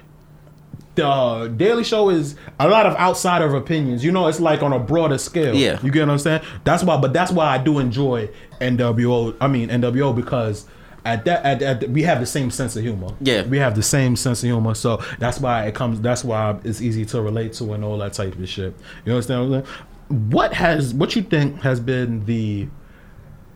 The 0.95 1.53
Daily 1.55 1.83
Show 1.83 2.09
is 2.09 2.35
a 2.59 2.67
lot 2.67 2.85
of 2.85 2.95
outsider 2.95 3.53
opinions. 3.55 4.03
You 4.03 4.11
know, 4.11 4.27
it's 4.27 4.39
like 4.39 4.63
on 4.63 4.73
a 4.73 4.79
broader 4.79 5.17
scale. 5.17 5.55
Yeah. 5.55 5.79
You 5.83 5.91
get 5.91 6.01
what 6.01 6.13
I'm 6.13 6.19
saying? 6.19 6.41
That's 6.63 6.83
why, 6.83 6.97
but 6.97 7.13
that's 7.13 7.31
why 7.31 7.47
I 7.47 7.57
do 7.57 7.79
enjoy 7.79 8.29
NWO. 8.61 9.35
I 9.41 9.47
mean 9.47 9.69
NWO 9.69 10.15
because 10.15 10.65
at 11.03 11.25
that 11.25 11.45
at, 11.45 11.61
at 11.61 11.89
we 11.89 12.03
have 12.03 12.19
the 12.19 12.25
same 12.25 12.49
sense 12.49 12.75
of 12.75 12.83
humor. 12.83 13.09
Yeah. 13.19 13.43
we 13.43 13.57
have 13.59 13.75
the 13.75 13.83
same 13.83 14.15
sense 14.15 14.41
of 14.43 14.47
humor. 14.47 14.73
So 14.73 15.03
that's 15.19 15.39
why 15.39 15.65
it 15.65 15.75
comes. 15.75 16.01
That's 16.01 16.23
why 16.23 16.57
it's 16.63 16.81
easy 16.81 17.05
to 17.07 17.21
relate 17.21 17.53
to 17.53 17.73
and 17.73 17.83
all 17.83 17.97
that 17.99 18.13
type 18.13 18.35
of 18.35 18.49
shit. 18.49 18.73
You 19.05 19.13
understand 19.13 19.49
what 19.49 19.57
I'm 19.57 19.65
saying? 19.65 20.29
What 20.31 20.53
has 20.53 20.93
what 20.93 21.15
you 21.15 21.23
think 21.23 21.61
has 21.61 21.79
been 21.79 22.25
the 22.25 22.67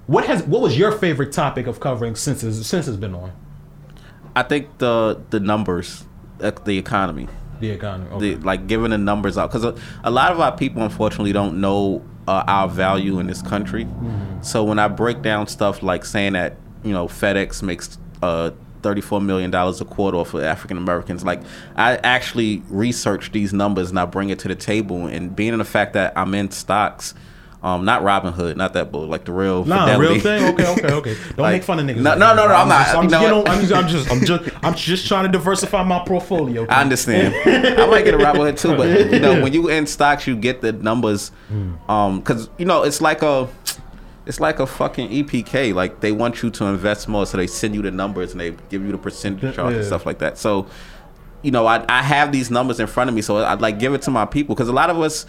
what 0.08 0.26
has 0.26 0.44
what 0.44 0.62
was 0.62 0.78
your 0.78 0.92
favorite 0.92 1.32
topic 1.32 1.68
of 1.68 1.80
covering 1.80 2.16
since 2.16 2.44
it's, 2.44 2.66
since 2.66 2.88
it's 2.88 2.98
been 2.98 3.14
on 3.14 3.32
I 4.36 4.44
think 4.44 4.78
the 4.78 5.22
the 5.32 5.40
numbers, 5.40 6.06
the 6.40 6.78
economy, 6.78 7.28
the 7.60 7.70
economy? 7.70 8.10
Okay. 8.12 8.36
the 8.36 8.42
like 8.44 8.68
giving 8.68 8.92
the 8.92 8.98
numbers 8.98 9.38
out 9.38 9.52
because 9.52 9.64
a, 9.64 9.76
a 10.04 10.12
lot 10.12 10.32
of 10.32 10.40
our 10.40 10.56
people 10.56 10.82
unfortunately 10.82 11.34
don't 11.34 11.60
know 11.62 12.04
uh, 12.28 12.44
our 12.48 12.68
value 12.68 13.20
in 13.20 13.28
this 13.28 13.42
country. 13.42 13.86
Mm-hmm. 13.86 14.42
So 14.42 14.64
when 14.64 14.80
I 14.80 14.88
break 14.88 15.22
down 15.22 15.48
stuff 15.48 15.84
like 15.84 16.06
saying 16.06 16.34
that 16.34 16.56
you 16.84 16.94
know 16.94 17.08
FedEx 17.08 17.62
makes 17.64 17.98
uh, 18.22 18.52
thirty-four 18.82 19.22
million 19.22 19.52
dollars 19.52 19.82
a 19.82 19.86
quarter 19.86 20.24
for 20.24 20.44
African 20.44 20.78
Americans, 20.78 21.24
like 21.24 21.42
I 21.76 21.98
actually 21.98 22.64
research 22.70 23.32
these 23.32 23.54
numbers 23.54 23.90
and 23.90 24.00
I 24.00 24.06
bring 24.06 24.30
it 24.30 24.40
to 24.40 24.48
the 24.48 24.56
table. 24.56 25.08
And 25.08 25.36
being 25.36 25.54
in 25.54 25.60
the 25.60 25.66
fact 25.66 25.94
that 25.94 26.14
I'm 26.16 26.34
in 26.34 26.52
stocks. 26.52 27.14
Um, 27.62 27.84
not 27.84 28.04
Robinhood, 28.04 28.56
not 28.56 28.72
that 28.74 28.90
bull, 28.90 29.06
like 29.08 29.26
the 29.26 29.34
real 29.34 29.66
Nah, 29.66 29.86
Fidelity. 29.86 30.14
real 30.14 30.22
thing. 30.22 30.54
Okay, 30.54 30.66
okay, 30.86 30.94
okay. 30.94 31.14
Don't 31.30 31.38
Like, 31.40 31.54
make 31.56 31.64
fun 31.64 31.78
of 31.80 31.86
niggas. 31.86 31.98
no, 32.02 32.12
like 32.12 32.20
no, 32.20 32.28
no, 32.30 32.36
no, 32.36 32.48
bro. 32.48 32.56
I'm 32.56 32.68
not. 32.70 32.86
Just, 32.86 32.96
I'm, 32.96 33.04
You 33.04 33.10
just, 33.10 33.28
know. 33.28 33.44
I'm 33.46 33.60
just, 33.62 33.74
I'm 33.74 33.88
just, 33.90 34.12
I'm 34.12 34.26
just, 34.26 34.56
I'm 34.66 34.74
just 34.76 35.08
trying 35.10 35.26
to 35.26 35.32
diversify 35.32 35.84
my 35.84 36.00
portfolio. 36.06 36.66
I 36.70 36.82
understand. 36.82 37.36
I 37.46 37.86
might 37.88 38.06
get 38.06 38.14
a 38.14 38.18
Robinhood 38.18 38.58
too, 38.58 38.78
but 38.78 39.12
you 39.12 39.20
know, 39.20 39.44
when 39.44 39.52
you 39.52 39.68
in 39.70 39.88
stocks, 39.88 40.26
you 40.26 40.38
get 40.38 40.62
the 40.62 40.72
numbers, 40.72 41.32
um, 41.90 42.20
because 42.20 42.50
you 42.58 42.64
know 42.66 42.84
it's 42.84 43.02
like 43.02 43.22
a, 43.24 43.50
it's 44.26 44.40
like 44.40 44.60
a 44.62 44.66
fucking 44.66 45.10
EPK. 45.10 45.74
Like 45.74 46.00
they 46.00 46.14
want 46.14 46.42
you 46.42 46.50
to 46.52 46.66
invest 46.66 47.10
more, 47.10 47.26
so 47.26 47.36
they 47.36 47.48
send 47.48 47.76
you 47.76 47.82
the 47.82 47.92
numbers 47.92 48.32
and 48.32 48.40
they 48.40 48.52
give 48.70 48.86
you 48.86 48.94
the 48.94 48.98
percentage 48.98 49.56
chart 49.56 49.74
and 49.74 49.84
stuff 49.84 50.06
like 50.06 50.20
that. 50.20 50.38
So, 50.38 50.66
you 51.42 51.52
know, 51.52 51.68
I 51.68 51.84
I 51.90 52.04
have 52.04 52.32
these 52.32 52.50
numbers 52.50 52.80
in 52.80 52.88
front 52.88 53.10
of 53.10 53.16
me, 53.18 53.22
so 53.22 53.38
I'd 53.44 53.60
like 53.60 53.80
give 53.80 53.94
it 53.94 54.02
to 54.04 54.12
my 54.12 54.24
people 54.26 54.56
because 54.56 54.70
a 54.70 54.74
lot 54.74 54.90
of 54.90 54.98
us, 55.02 55.26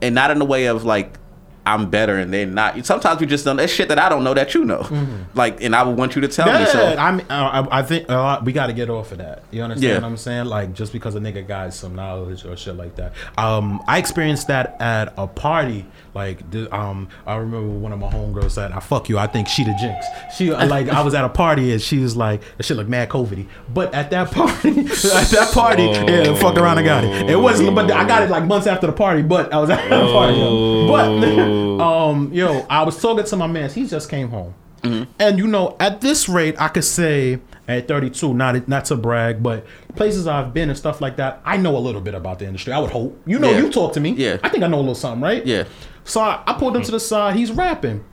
and 0.00 0.14
not 0.14 0.30
in 0.30 0.38
the 0.38 0.46
way 0.46 0.64
of 0.64 0.84
like. 0.84 1.18
I'm 1.66 1.90
better 1.90 2.16
and 2.16 2.32
they're 2.32 2.46
not. 2.46 2.84
Sometimes 2.86 3.20
we 3.20 3.26
just 3.26 3.44
don't. 3.44 3.56
That's 3.56 3.70
shit 3.72 3.88
that 3.88 3.98
I 3.98 4.08
don't 4.08 4.24
know 4.24 4.32
that 4.34 4.54
you 4.54 4.64
know. 4.64 4.86
Like, 5.34 5.62
and 5.62 5.76
I 5.76 5.82
would 5.82 5.96
want 5.96 6.14
you 6.16 6.22
to 6.22 6.28
tell 6.28 6.46
me. 6.46 6.52
Yeah, 6.52 6.64
So 6.66 6.96
I'm, 6.96 7.20
I, 7.28 7.66
I 7.70 7.82
think 7.82 8.08
lot, 8.08 8.44
we 8.44 8.52
got 8.52 8.68
to 8.68 8.72
get 8.72 8.88
off 8.88 9.12
of 9.12 9.18
that. 9.18 9.42
You 9.50 9.62
understand 9.62 9.88
Yeah. 9.92 9.98
what 10.00 10.04
I'm 10.06 10.16
saying? 10.16 10.46
Like 10.46 10.72
just 10.72 10.92
because 10.92 11.14
a 11.14 11.20
nigga 11.20 11.46
got 11.46 11.74
some 11.74 11.94
knowledge 11.94 12.44
or 12.44 12.56
shit 12.56 12.76
like 12.76 12.96
that. 12.96 13.12
Um, 13.36 13.82
I 13.86 13.98
experienced 13.98 14.46
that 14.48 14.80
at 14.80 15.12
a 15.18 15.26
party. 15.26 15.86
Like, 16.14 16.40
um, 16.72 17.08
I 17.26 17.36
remember 17.36 17.68
one 17.68 17.92
of 17.92 17.98
my 17.98 18.08
homegirls 18.10 18.50
said, 18.52 18.72
"I 18.72 18.80
fuck 18.80 19.08
you. 19.08 19.18
I 19.18 19.26
think 19.26 19.46
she 19.48 19.62
the 19.64 19.74
jinx." 19.80 20.04
She 20.36 20.52
like, 20.52 20.88
I 20.88 21.02
was 21.02 21.14
at 21.14 21.24
a 21.24 21.28
party 21.28 21.72
and 21.72 21.80
she 21.80 21.98
was 21.98 22.16
like, 22.16 22.42
"That 22.56 22.64
shit 22.64 22.76
look 22.76 22.88
mad 22.88 23.08
covidy." 23.10 23.46
But 23.72 23.94
at 23.94 24.10
that 24.10 24.30
party, 24.32 24.68
at 24.80 24.86
that 25.30 25.50
party, 25.54 25.84
yeah, 25.84 26.34
fuck 26.34 26.56
around, 26.56 26.78
I 26.78 26.82
got 26.82 27.04
it. 27.04 27.30
It 27.30 27.36
wasn't, 27.36 27.74
but 27.74 27.90
I 27.92 28.06
got 28.06 28.22
it 28.22 28.30
like 28.30 28.44
months 28.44 28.66
after 28.66 28.86
the 28.88 28.92
party. 28.92 29.22
But 29.22 29.52
I 29.52 29.58
was 29.58 29.70
at 29.70 29.88
the 29.88 30.12
party. 30.12 30.36
yo. 30.36 30.88
But 30.88 31.80
um, 31.84 32.32
yo, 32.32 32.66
I 32.68 32.82
was 32.82 33.00
talking 33.00 33.24
to 33.24 33.36
my 33.36 33.46
man. 33.46 33.70
He 33.70 33.86
just 33.86 34.08
came 34.10 34.28
home. 34.30 34.54
And 34.82 35.38
you 35.38 35.46
know, 35.46 35.76
at 35.78 36.00
this 36.00 36.26
rate, 36.28 36.56
I 36.58 36.68
could 36.68 36.84
say 36.84 37.38
at 37.68 37.86
32, 37.86 38.32
not 38.32 38.66
not 38.66 38.86
to 38.86 38.96
brag, 38.96 39.42
but 39.42 39.66
places 39.94 40.26
I've 40.26 40.54
been 40.54 40.70
and 40.70 40.78
stuff 40.78 41.02
like 41.02 41.16
that, 41.16 41.40
I 41.44 41.58
know 41.58 41.76
a 41.76 41.78
little 41.78 42.00
bit 42.00 42.14
about 42.14 42.38
the 42.38 42.46
industry. 42.46 42.72
I 42.72 42.78
would 42.78 42.90
hope. 42.90 43.20
You 43.26 43.38
know, 43.38 43.50
Yeah. 43.50 43.58
you 43.58 43.70
talk 43.70 43.92
to 43.92 44.00
me. 44.00 44.12
Yeah. 44.12 44.38
I 44.42 44.48
think 44.48 44.64
I 44.64 44.68
know 44.68 44.78
a 44.78 44.80
little 44.80 44.94
something, 44.94 45.20
right? 45.22 45.44
Yeah. 45.46 45.64
So 46.10 46.20
I, 46.20 46.42
I 46.44 46.54
pulled 46.54 46.74
him 46.74 46.82
to 46.82 46.90
the 46.90 46.98
side. 46.98 47.36
He's 47.36 47.52
rapping. 47.52 48.04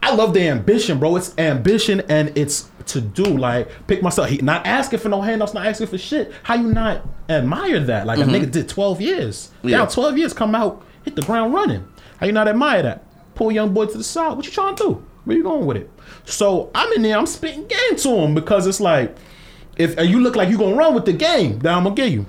I 0.00 0.14
love 0.14 0.32
the 0.32 0.46
ambition, 0.46 1.00
bro. 1.00 1.16
It's 1.16 1.36
ambition 1.38 2.00
and 2.08 2.36
it's 2.38 2.70
to 2.86 3.00
do. 3.00 3.24
Like 3.24 3.68
pick 3.88 4.00
myself. 4.00 4.28
He 4.28 4.38
not 4.38 4.64
asking 4.64 5.00
for 5.00 5.08
no 5.08 5.20
handouts, 5.20 5.52
not 5.52 5.66
asking 5.66 5.88
for 5.88 5.98
shit. 5.98 6.32
How 6.44 6.54
you 6.54 6.68
not 6.68 7.04
admire 7.28 7.80
that? 7.80 8.06
Like 8.06 8.20
a 8.20 8.22
mm-hmm. 8.22 8.30
nigga 8.30 8.50
did 8.50 8.68
12 8.68 9.00
years. 9.00 9.50
Yeah. 9.64 9.78
Down 9.78 9.88
12 9.88 10.18
years, 10.18 10.32
come 10.32 10.54
out, 10.54 10.84
hit 11.04 11.16
the 11.16 11.22
ground 11.22 11.52
running. 11.52 11.84
How 12.18 12.26
you 12.26 12.32
not 12.32 12.46
admire 12.46 12.82
that? 12.82 13.34
Pull 13.34 13.50
young 13.50 13.74
boy 13.74 13.86
to 13.86 13.98
the 13.98 14.04
side. 14.04 14.36
What 14.36 14.46
you 14.46 14.52
trying 14.52 14.76
to 14.76 14.84
do? 14.84 15.06
Where 15.24 15.36
you 15.36 15.42
going 15.42 15.66
with 15.66 15.78
it? 15.78 15.90
So 16.24 16.70
I'm 16.76 16.92
in 16.92 17.02
there. 17.02 17.18
I'm 17.18 17.26
spitting 17.26 17.66
game 17.66 17.96
to 17.96 18.08
him 18.08 18.34
because 18.36 18.68
it's 18.68 18.80
like, 18.80 19.16
if 19.76 19.98
you 19.98 20.20
look 20.20 20.36
like 20.36 20.48
you 20.48 20.58
gonna 20.58 20.76
run 20.76 20.94
with 20.94 21.06
the 21.06 21.12
game, 21.12 21.58
then 21.58 21.74
I'm 21.74 21.82
gonna 21.82 21.96
give 21.96 22.12
you. 22.12 22.26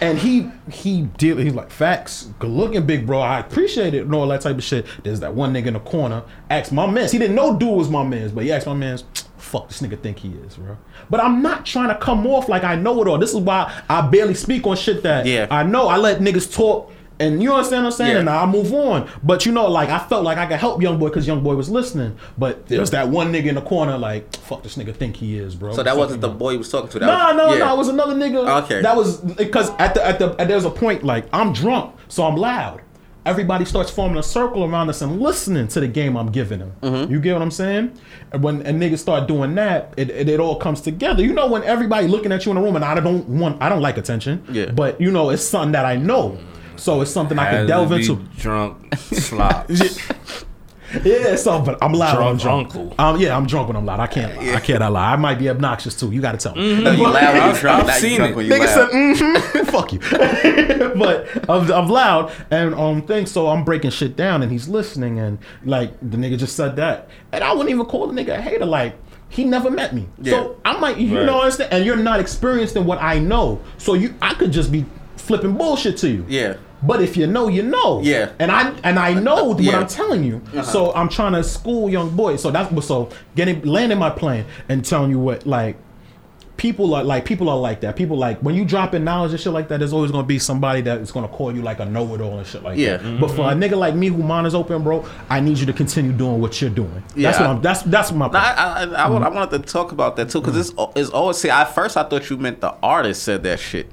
And 0.00 0.18
he 0.18 0.50
he 0.70 1.02
did. 1.18 1.38
He's 1.38 1.54
like 1.54 1.70
facts, 1.70 2.30
good 2.38 2.50
looking, 2.50 2.86
big 2.86 3.06
bro. 3.06 3.20
I 3.20 3.38
appreciate 3.40 3.94
it 3.94 4.04
and 4.04 4.14
all 4.14 4.26
that 4.28 4.40
type 4.40 4.56
of 4.56 4.64
shit. 4.64 4.86
There's 5.02 5.20
that 5.20 5.34
one 5.34 5.52
nigga 5.52 5.66
in 5.66 5.74
the 5.74 5.80
corner. 5.80 6.22
Asked 6.48 6.72
my 6.72 6.86
man's. 6.86 7.12
He 7.12 7.18
didn't 7.18 7.36
know 7.36 7.56
dude 7.56 7.76
was 7.76 7.90
my 7.90 8.02
man's, 8.02 8.32
but 8.32 8.44
he 8.44 8.52
asked 8.52 8.66
my 8.66 8.74
man's. 8.74 9.04
Fuck 9.36 9.68
this 9.68 9.80
nigga 9.82 10.00
think 10.00 10.18
he 10.18 10.30
is, 10.30 10.56
bro. 10.56 10.76
But 11.08 11.20
I'm 11.20 11.42
not 11.42 11.66
trying 11.66 11.88
to 11.88 11.96
come 11.96 12.26
off 12.26 12.48
like 12.48 12.62
I 12.62 12.76
know 12.76 13.00
it 13.02 13.08
all. 13.08 13.18
This 13.18 13.30
is 13.30 13.40
why 13.40 13.82
I 13.88 14.00
barely 14.02 14.34
speak 14.34 14.66
on 14.66 14.76
shit 14.76 15.02
that 15.02 15.26
Yeah. 15.26 15.46
I 15.50 15.62
know. 15.64 15.88
I 15.88 15.96
let 15.96 16.20
niggas 16.20 16.54
talk. 16.54 16.92
And 17.20 17.42
you 17.42 17.52
understand 17.52 17.84
what 17.84 17.92
I'm 17.92 17.96
saying? 17.96 18.12
Yeah. 18.14 18.18
And 18.20 18.30
I 18.30 18.46
move 18.46 18.72
on. 18.72 19.08
But 19.22 19.44
you 19.44 19.52
know, 19.52 19.68
like 19.68 19.90
I 19.90 19.98
felt 19.98 20.24
like 20.24 20.38
I 20.38 20.46
could 20.46 20.58
help 20.58 20.80
young 20.82 20.98
boy 20.98 21.08
because 21.08 21.26
young 21.26 21.42
boy 21.42 21.54
was 21.54 21.68
listening. 21.68 22.16
But 22.38 22.66
there's 22.66 22.90
that 22.90 23.08
one 23.08 23.30
nigga 23.30 23.46
in 23.46 23.54
the 23.56 23.60
corner, 23.60 23.98
like, 23.98 24.34
fuck 24.36 24.62
this 24.62 24.76
nigga 24.76 24.94
think 24.96 25.16
he 25.16 25.38
is, 25.38 25.54
bro. 25.54 25.72
So 25.72 25.82
that 25.82 25.90
Fuck 25.90 25.98
wasn't 25.98 26.24
him 26.24 26.30
the 26.30 26.36
boy 26.36 26.52
he 26.52 26.56
was 26.56 26.70
talking 26.70 26.88
to. 26.90 26.98
That 26.98 27.06
No, 27.06 27.12
was, 27.12 27.36
no, 27.36 27.52
yeah. 27.52 27.66
no. 27.66 27.74
It 27.74 27.76
was 27.76 27.88
another 27.88 28.14
nigga. 28.14 28.64
Okay. 28.64 28.80
That 28.80 28.96
was 28.96 29.18
because 29.18 29.70
at 29.78 29.92
the 29.94 30.04
at 30.04 30.18
the 30.18 30.34
at, 30.40 30.48
there's 30.48 30.64
a 30.64 30.70
point 30.70 31.04
like 31.04 31.26
I'm 31.32 31.52
drunk, 31.52 31.94
so 32.08 32.24
I'm 32.24 32.36
loud. 32.36 32.80
Everybody 33.26 33.66
starts 33.66 33.90
forming 33.90 34.16
a 34.16 34.22
circle 34.22 34.64
around 34.64 34.88
us 34.88 35.02
and 35.02 35.20
listening 35.20 35.68
to 35.68 35.80
the 35.80 35.88
game 35.88 36.16
I'm 36.16 36.32
giving 36.32 36.60
them. 36.60 36.72
Mm-hmm. 36.80 37.12
You 37.12 37.20
get 37.20 37.34
what 37.34 37.42
I'm 37.42 37.50
saying? 37.50 37.92
And 38.32 38.42
when 38.42 38.62
a 38.62 38.70
nigga 38.72 38.98
start 38.98 39.28
doing 39.28 39.54
that, 39.56 39.92
it, 39.98 40.08
it, 40.08 40.30
it 40.30 40.40
all 40.40 40.56
comes 40.56 40.80
together. 40.80 41.22
You 41.22 41.34
know 41.34 41.46
when 41.46 41.62
everybody 41.64 42.08
looking 42.08 42.32
at 42.32 42.46
you 42.46 42.50
in 42.52 42.56
a 42.56 42.62
room 42.62 42.76
and 42.76 42.84
I 42.84 42.98
don't 42.98 43.28
want 43.28 43.60
I 43.60 43.68
don't 43.68 43.82
like 43.82 43.98
attention. 43.98 44.42
Yeah. 44.50 44.70
But 44.70 44.98
you 45.02 45.10
know 45.10 45.28
it's 45.28 45.44
something 45.44 45.72
that 45.72 45.84
I 45.84 45.96
know. 45.96 46.38
So 46.80 47.00
it's 47.02 47.10
something 47.10 47.38
I 47.38 47.50
can 47.50 47.66
delve 47.66 47.92
into. 47.92 48.16
Drunk, 48.38 48.94
slop. 48.96 49.70
Yeah, 51.04 51.36
so 51.36 51.60
but 51.62 51.78
I'm 51.84 51.92
loud. 51.92 52.18
when 52.18 52.26
I'm 52.26 52.36
Drunk 52.36 52.72
drunk. 52.72 52.90
uncle. 52.90 53.04
Um, 53.06 53.20
yeah, 53.20 53.36
I'm 53.36 53.46
drunk 53.46 53.68
when 53.68 53.76
I'm 53.76 53.86
loud. 53.86 54.00
I 54.00 54.08
can't. 54.08 54.36
lie. 54.36 54.54
I 54.54 54.58
can't 54.60 54.80
lie. 54.92 55.12
I 55.12 55.14
might 55.14 55.38
be 55.38 55.48
obnoxious 55.48 55.94
too. 55.94 56.10
You 56.10 56.20
got 56.20 56.32
to 56.32 56.38
tell 56.38 56.56
me. 56.56 56.82
No, 56.82 56.90
you 56.90 57.04
loud 57.04 57.34
when 57.38 57.54
you 57.54 57.60
drunk. 57.60 57.84
I've 57.88 57.94
seen 58.00 58.16
drunk 58.16 58.32
it. 58.32 58.36
when 58.36 58.46
you 58.46 58.52
Nigga 58.52 58.66
said, 58.66 58.88
mm 58.90 59.66
fuck 59.70 59.92
you. 59.92 60.00
but 60.98 61.48
I'm, 61.48 61.70
I'm 61.70 61.88
loud 61.88 62.32
and 62.50 62.74
um 62.74 63.02
thing, 63.02 63.26
so 63.26 63.46
I'm 63.46 63.62
breaking 63.64 63.90
shit 63.92 64.16
down 64.16 64.42
and 64.42 64.50
he's 64.50 64.66
listening 64.68 65.20
and 65.20 65.38
like 65.64 65.92
the 66.00 66.16
nigga 66.16 66.36
just 66.36 66.56
said 66.56 66.74
that. 66.76 67.08
And 67.30 67.44
I 67.44 67.52
wouldn't 67.52 67.70
even 67.70 67.86
call 67.86 68.08
the 68.08 68.20
nigga 68.24 68.38
a 68.38 68.42
hater, 68.42 68.66
like 68.66 68.96
he 69.28 69.44
never 69.44 69.70
met 69.70 69.94
me. 69.94 70.08
Yeah. 70.20 70.32
So 70.32 70.60
I 70.64 70.76
might 70.80 70.96
you 70.96 71.16
Right. 71.18 71.24
know 71.24 71.40
understand 71.40 71.72
and 71.72 71.84
you're 71.84 71.94
not 71.94 72.18
experienced 72.18 72.74
in 72.74 72.84
what 72.84 73.00
I 73.00 73.20
know. 73.20 73.60
So 73.78 73.94
you 73.94 74.12
I 74.20 74.34
could 74.34 74.50
just 74.50 74.72
be 74.72 74.84
flipping 75.16 75.56
bullshit 75.56 75.98
to 75.98 76.08
you. 76.10 76.26
Yeah. 76.28 76.56
But 76.82 77.02
if 77.02 77.16
you 77.16 77.26
know, 77.26 77.48
you 77.48 77.62
know. 77.62 78.00
Yeah. 78.02 78.32
And 78.38 78.50
I 78.50 78.70
and 78.82 78.98
I 78.98 79.14
know 79.14 79.50
uh, 79.50 79.54
what 79.54 79.62
Yeah. 79.62 79.80
I'm 79.80 79.86
telling 79.86 80.24
you. 80.24 80.36
Uh-huh. 80.48 80.62
So 80.62 80.94
I'm 80.94 81.08
trying 81.08 81.32
to 81.32 81.44
school 81.44 81.88
young 81.90 82.14
boys. 82.16 82.42
So 82.42 82.50
that's 82.50 82.86
so 82.86 83.10
getting 83.36 83.62
landing 83.62 83.98
my 83.98 84.10
plane 84.10 84.46
and 84.68 84.84
telling 84.84 85.10
you 85.10 85.18
what 85.18 85.46
like 85.46 85.76
people 86.56 86.94
are 86.94 87.02
like 87.02 87.24
people 87.24 87.48
are 87.48 87.56
like 87.56 87.80
that. 87.80 87.96
People 87.96 88.18
like 88.18 88.38
when 88.40 88.54
you 88.54 88.64
drop 88.64 88.94
in 88.94 89.02
knowledge 89.04 89.32
and 89.32 89.40
shit 89.40 89.52
like 89.52 89.68
that, 89.68 89.78
there's 89.78 89.92
always 89.92 90.10
gonna 90.10 90.26
be 90.26 90.38
somebody 90.38 90.82
that 90.82 91.00
is 91.00 91.10
gonna 91.10 91.28
call 91.28 91.54
you 91.54 91.62
like 91.62 91.80
a 91.80 91.86
know-it-all 91.86 92.38
and 92.38 92.46
shit 92.46 92.62
like 92.62 92.78
Yeah. 92.78 92.98
that. 92.98 93.20
But 93.20 93.30
for 93.30 93.42
a 93.42 93.54
mm-hmm. 93.54 93.62
nigga 93.62 93.78
like 93.78 93.94
me 93.94 94.08
who 94.08 94.22
mine 94.22 94.46
is 94.46 94.54
open, 94.54 94.82
bro, 94.82 95.06
I 95.28 95.40
need 95.40 95.58
you 95.58 95.66
to 95.66 95.72
continue 95.72 96.12
doing 96.12 96.40
what 96.40 96.60
you're 96.60 96.70
doing. 96.70 97.02
Yeah, 97.14 97.30
that's 97.30 97.40
what 97.40 97.48
I- 97.48 97.52
I'm 97.52 97.62
that's 97.62 97.82
that's 97.82 98.12
my 98.12 98.28
No, 98.28 98.38
I, 98.38 98.52
I, 98.52 98.84
I, 98.84 99.04
I, 99.04 99.08
wa- 99.08 99.18
I 99.20 99.28
wanted 99.28 99.62
to 99.62 99.72
talk 99.72 99.92
about 99.92 100.16
that 100.16 100.28
too 100.30 100.40
because 100.40 100.56
it's, 100.56 100.70
mm-hmm. 100.72 100.98
it's 100.98 101.10
always 101.10 101.38
see. 101.38 101.50
At 101.50 101.74
first, 101.74 101.96
I 101.96 102.02
thought 102.04 102.28
you 102.28 102.36
meant 102.36 102.60
the 102.60 102.74
artist 102.82 103.22
said 103.22 103.42
that 103.44 103.58
shit 103.58 103.90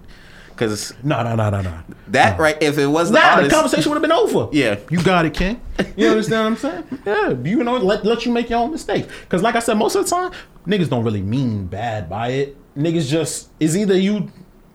because 0.57 0.93
no 1.03 1.23
no 1.23 1.35
no 1.35 1.49
no 1.49 1.61
no. 1.61 1.73
that 2.09 2.39
right. 2.39 2.57
If 2.61 2.77
it 2.77 2.87
was 2.87 3.11
the 3.11 3.19
Nah, 3.19 3.41
the 3.41 3.49
conversation 3.49 3.89
would 3.91 3.95
have 3.95 4.01
been 4.01 4.11
over. 4.11 4.49
Yeah. 4.57 4.79
You 4.89 5.01
got 5.03 5.25
it, 5.25 5.33
King. 5.33 5.61
You 5.95 6.09
understand 6.09 6.55
what 6.55 6.65
I'm 6.65 6.85
saying? 6.85 7.01
Yeah. 7.05 7.49
You 7.49 7.63
know, 7.63 7.77
let, 7.77 8.03
let 8.03 8.25
you 8.25 8.31
make 8.31 8.49
your 8.49 8.59
own 8.59 8.71
mistakes. 8.71 9.07
Because, 9.21 9.43
like 9.43 9.55
I 9.55 9.59
said, 9.59 9.75
most 9.75 9.95
of 9.95 10.03
the 10.05 10.09
time, 10.09 10.31
niggas 10.65 10.89
don't 10.89 11.03
really 11.03 11.21
mean 11.21 11.67
bad 11.67 12.09
by 12.09 12.29
it. 12.29 12.57
Niggas 12.75 13.07
just, 13.07 13.49
is 13.59 13.77
either 13.77 13.97
you 13.97 14.31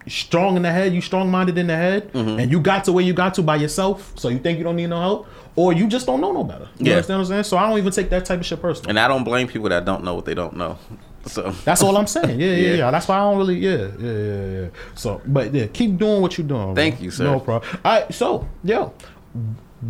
strong 0.08 0.56
in 0.56 0.62
the 0.62 0.70
head, 0.72 0.92
you 0.94 1.00
strong 1.00 1.30
minded 1.30 1.58
in 1.58 1.66
the 1.66 1.76
head, 1.76 2.12
Mm-hmm. 2.12 2.40
and 2.40 2.50
you 2.50 2.60
got 2.60 2.84
to 2.84 2.92
where 2.92 3.04
you 3.04 3.12
got 3.12 3.34
to 3.34 3.42
by 3.42 3.56
yourself, 3.56 4.12
so 4.18 4.28
you 4.28 4.38
think 4.38 4.58
you 4.58 4.64
don't 4.64 4.76
need 4.76 4.88
no 4.90 5.00
help, 5.00 5.28
or 5.56 5.72
you 5.72 5.86
just 5.86 6.06
don't 6.06 6.20
know 6.20 6.32
no 6.32 6.42
better. 6.44 6.68
You 6.78 6.86
Yeah. 6.86 6.92
understand 6.94 7.18
what 7.18 7.24
I'm 7.26 7.28
saying? 7.28 7.44
So 7.44 7.56
I 7.56 7.68
don't 7.68 7.78
even 7.78 7.92
take 7.92 8.10
that 8.10 8.24
type 8.24 8.40
of 8.40 8.46
shit 8.46 8.60
personal. 8.60 8.90
And 8.90 8.98
I 8.98 9.06
don't 9.08 9.22
blame 9.24 9.46
people 9.48 9.68
that 9.68 9.84
don't 9.84 10.02
know 10.04 10.14
what 10.14 10.24
they 10.24 10.34
don't 10.34 10.56
know. 10.56 10.78
So 11.26 11.50
That's 11.64 11.82
all 11.82 11.96
I'm 11.96 12.06
saying. 12.06 12.40
Yeah, 12.40 12.46
yeah, 12.46 12.56
Yeah. 12.68 12.74
yeah. 12.74 12.90
That's 12.90 13.06
why 13.08 13.16
I 13.16 13.20
don't 13.20 13.38
really. 13.38 13.58
Yeah, 13.58 13.88
yeah, 13.98 14.12
yeah, 14.12 14.60
yeah. 14.62 14.68
So, 14.94 15.20
but 15.26 15.52
yeah, 15.54 15.66
keep 15.68 15.96
doing 15.96 16.20
what 16.20 16.36
you're 16.36 16.46
doing. 16.46 16.66
bro. 16.66 16.74
Thank 16.74 17.00
you, 17.00 17.10
sir. 17.10 17.24
No 17.24 17.40
problem. 17.40 17.78
All 17.84 17.92
right. 18.00 18.12
So, 18.14 18.48
yo, 18.64 18.92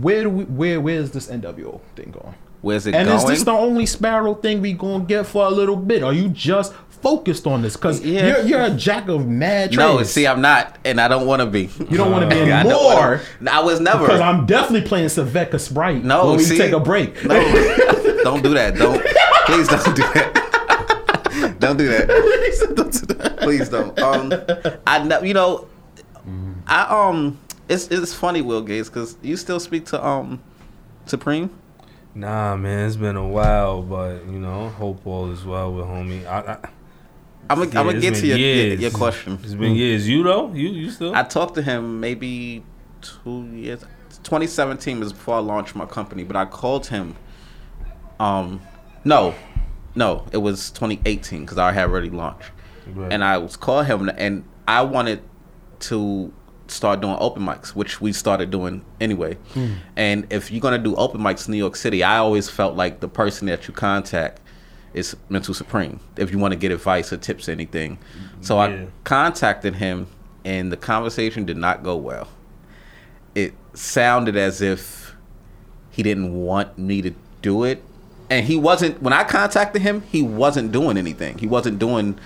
where 0.00 0.22
do 0.24 0.30
we? 0.30 0.44
Where 0.44 0.80
where 0.80 0.96
is 0.96 1.10
this 1.10 1.28
NWO 1.28 1.80
thing 1.96 2.10
going? 2.10 2.34
where's 2.60 2.86
it 2.86 2.92
going? 2.92 3.00
And 3.00 3.08
going? 3.08 3.18
is 3.22 3.24
this 3.28 3.42
the 3.44 3.50
only 3.52 3.86
Sparrow 3.86 4.34
thing 4.34 4.60
we 4.60 4.72
gonna 4.72 5.04
get 5.04 5.26
for 5.26 5.46
a 5.46 5.50
little 5.50 5.74
bit? 5.76 6.02
Are 6.04 6.12
you 6.12 6.28
just 6.28 6.72
focused 7.02 7.46
on 7.48 7.62
this? 7.62 7.76
Because 7.76 8.00
Yeah. 8.00 8.26
you're 8.38 8.46
you're 8.46 8.62
a 8.62 8.70
jack 8.70 9.08
of 9.08 9.26
mad 9.26 9.72
no, 9.74 9.94
trades. 9.96 10.10
see, 10.10 10.26
I'm 10.26 10.40
not, 10.40 10.76
and 10.84 11.00
I 11.00 11.08
don't 11.08 11.26
want 11.26 11.40
to 11.40 11.46
be. 11.46 11.62
you 11.90 11.96
don't 11.96 12.12
want 12.12 12.28
to 12.28 12.34
be 12.36 12.40
I 12.52 12.60
anymore. 12.60 13.20
wanna- 13.40 13.50
I 13.50 13.60
was 13.60 13.80
never. 13.80 14.00
Because 14.06 14.20
I'm 14.20 14.46
definitely 14.46 14.86
playing 14.86 15.06
Saveka 15.08 15.58
Sprite 15.58 16.04
No, 16.04 16.26
when 16.28 16.36
we 16.36 16.44
see? 16.44 16.56
take 16.58 16.72
a 16.72 16.78
break. 16.78 17.24
No, 17.24 17.34
don't 18.22 18.42
do 18.44 18.54
that. 18.54 18.76
Don't 18.76 19.02
please 19.46 19.66
don't 19.66 19.96
do 19.96 20.02
that. 20.14 20.41
don't 21.58 21.76
do 21.76 21.88
that. 21.88 23.38
Please 23.40 23.68
don't. 23.68 23.98
Um, 23.98 24.32
I 24.86 25.02
know 25.02 25.22
you 25.22 25.34
know, 25.34 25.68
I 26.66 27.08
um, 27.08 27.38
it's 27.68 27.88
it's 27.88 28.14
funny, 28.14 28.42
Will 28.42 28.62
Gates, 28.62 28.88
because 28.88 29.16
you 29.22 29.36
still 29.36 29.60
speak 29.60 29.86
to 29.86 30.04
um, 30.04 30.42
Supreme. 31.06 31.50
Nah, 32.14 32.56
man, 32.56 32.86
it's 32.86 32.96
been 32.96 33.16
a 33.16 33.26
while, 33.26 33.82
but 33.82 34.26
you 34.26 34.38
know, 34.38 34.68
hope 34.70 35.06
all 35.06 35.30
is 35.30 35.44
well 35.44 35.72
with 35.72 35.86
homie. 35.86 36.26
I, 36.26 36.40
I, 36.40 36.68
I'm 37.48 37.58
gonna 37.58 37.70
yeah, 37.70 37.80
I'm 37.80 37.86
gonna 37.86 38.00
get 38.00 38.14
to 38.16 38.26
your, 38.26 38.36
your 38.36 38.74
your 38.74 38.90
question. 38.90 39.38
It's 39.42 39.54
been 39.54 39.74
years. 39.74 40.08
You 40.08 40.22
though? 40.22 40.52
You 40.52 40.68
you 40.68 40.90
still? 40.90 41.14
I 41.14 41.22
talked 41.22 41.54
to 41.56 41.62
him 41.62 42.00
maybe 42.00 42.62
two 43.00 43.46
years. 43.52 43.84
2017 44.24 45.00
was 45.00 45.12
before 45.12 45.36
I 45.36 45.38
launched 45.40 45.74
my 45.74 45.86
company, 45.86 46.22
but 46.22 46.36
I 46.36 46.44
called 46.44 46.86
him. 46.86 47.16
Um, 48.20 48.60
no, 49.04 49.34
no, 49.94 50.26
it 50.32 50.38
was 50.38 50.70
2018 50.70 51.42
because 51.42 51.58
I 51.58 51.72
had 51.72 51.84
already 51.88 52.10
launched, 52.10 52.50
Right. 52.94 53.12
and 53.12 53.22
I 53.24 53.38
was 53.38 53.56
calling 53.56 53.86
him, 53.86 54.10
and 54.16 54.44
I 54.66 54.82
wanted 54.82 55.22
to 55.80 56.32
start 56.68 57.00
doing 57.00 57.16
open 57.18 57.42
mics, 57.42 57.70
which 57.70 58.00
we 58.00 58.12
started 58.12 58.50
doing 58.50 58.82
anyway. 59.00 59.34
Hmm. 59.54 59.72
And 59.96 60.26
if 60.30 60.50
you're 60.50 60.60
gonna 60.60 60.78
do 60.78 60.94
open 60.96 61.20
mics 61.20 61.46
in 61.46 61.52
New 61.52 61.58
York 61.58 61.76
City, 61.76 62.02
I 62.02 62.16
always 62.18 62.48
felt 62.48 62.76
like 62.76 63.00
the 63.00 63.08
person 63.08 63.46
that 63.48 63.68
you 63.68 63.74
contact 63.74 64.40
is 64.94 65.16
Mental 65.28 65.54
Supreme 65.54 66.00
if 66.16 66.30
you 66.30 66.38
want 66.38 66.52
to 66.52 66.56
get 66.58 66.70
advice 66.70 67.12
or 67.12 67.16
tips 67.16 67.48
or 67.48 67.52
anything. 67.52 67.98
So 68.40 68.56
Yeah. 68.56 68.62
I 68.62 68.86
contacted 69.04 69.74
him, 69.76 70.06
and 70.44 70.70
the 70.72 70.76
conversation 70.76 71.44
did 71.44 71.56
not 71.56 71.82
go 71.82 71.96
well. 71.96 72.28
It 73.34 73.54
sounded 73.74 74.36
as 74.36 74.60
if 74.62 75.14
he 75.90 76.02
didn't 76.02 76.32
want 76.34 76.78
me 76.78 77.02
to 77.02 77.12
do 77.42 77.64
it, 77.64 77.82
and 78.32 78.46
he 78.46 78.56
wasn't. 78.56 79.02
When 79.02 79.12
I 79.12 79.24
contacted 79.24 79.82
him, 79.82 80.02
he 80.02 80.22
wasn't 80.22 80.72
doing 80.72 80.96
anything. 80.96 81.38
He 81.38 81.46
wasn't 81.46 81.78
doing 81.78 82.18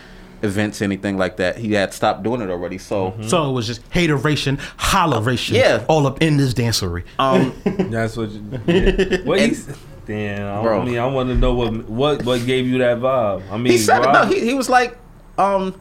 events, 0.43 0.83
anything 0.83 1.17
like 1.17 1.37
that. 1.39 1.57
He 1.57 1.73
had 1.73 1.93
stopped 1.95 2.23
doing 2.23 2.41
it 2.41 2.51
already. 2.51 2.79
So. 2.79 3.15
So 3.23 3.49
it 3.51 3.53
was 3.53 3.67
just 3.67 3.81
hateration, 3.91 4.59
holleration, 4.79 5.55
Yeah. 5.55 5.85
all 5.89 6.07
up 6.07 6.23
in 6.23 6.37
this 6.37 6.55
dancery. 6.55 7.05
Um, 7.19 7.53
That's 7.91 8.17
what. 8.17 8.31
You, 8.31 8.43
yeah. 8.67 9.17
What 9.25 9.39
And- 9.39 9.49
he's, 9.49 9.67
damn, 10.07 10.63
Bro. 10.63 10.83
I 10.83 10.85
mean, 10.85 10.99
I 10.99 11.07
want 11.07 11.29
to 11.31 11.35
know 11.35 11.55
what 11.55 11.89
what 11.89 12.25
what 12.25 12.45
gave 12.47 12.67
you 12.67 12.79
that 12.79 12.99
vibe. 12.99 13.43
I 13.51 13.57
mean, 13.57 13.73
he 13.73 13.79
said 13.79 14.03
it, 14.03 14.07
Rob- 14.07 14.29
no. 14.29 14.35
He, 14.35 14.41
he 14.41 14.55
was 14.55 14.69
like, 14.69 14.97
um, 15.39 15.75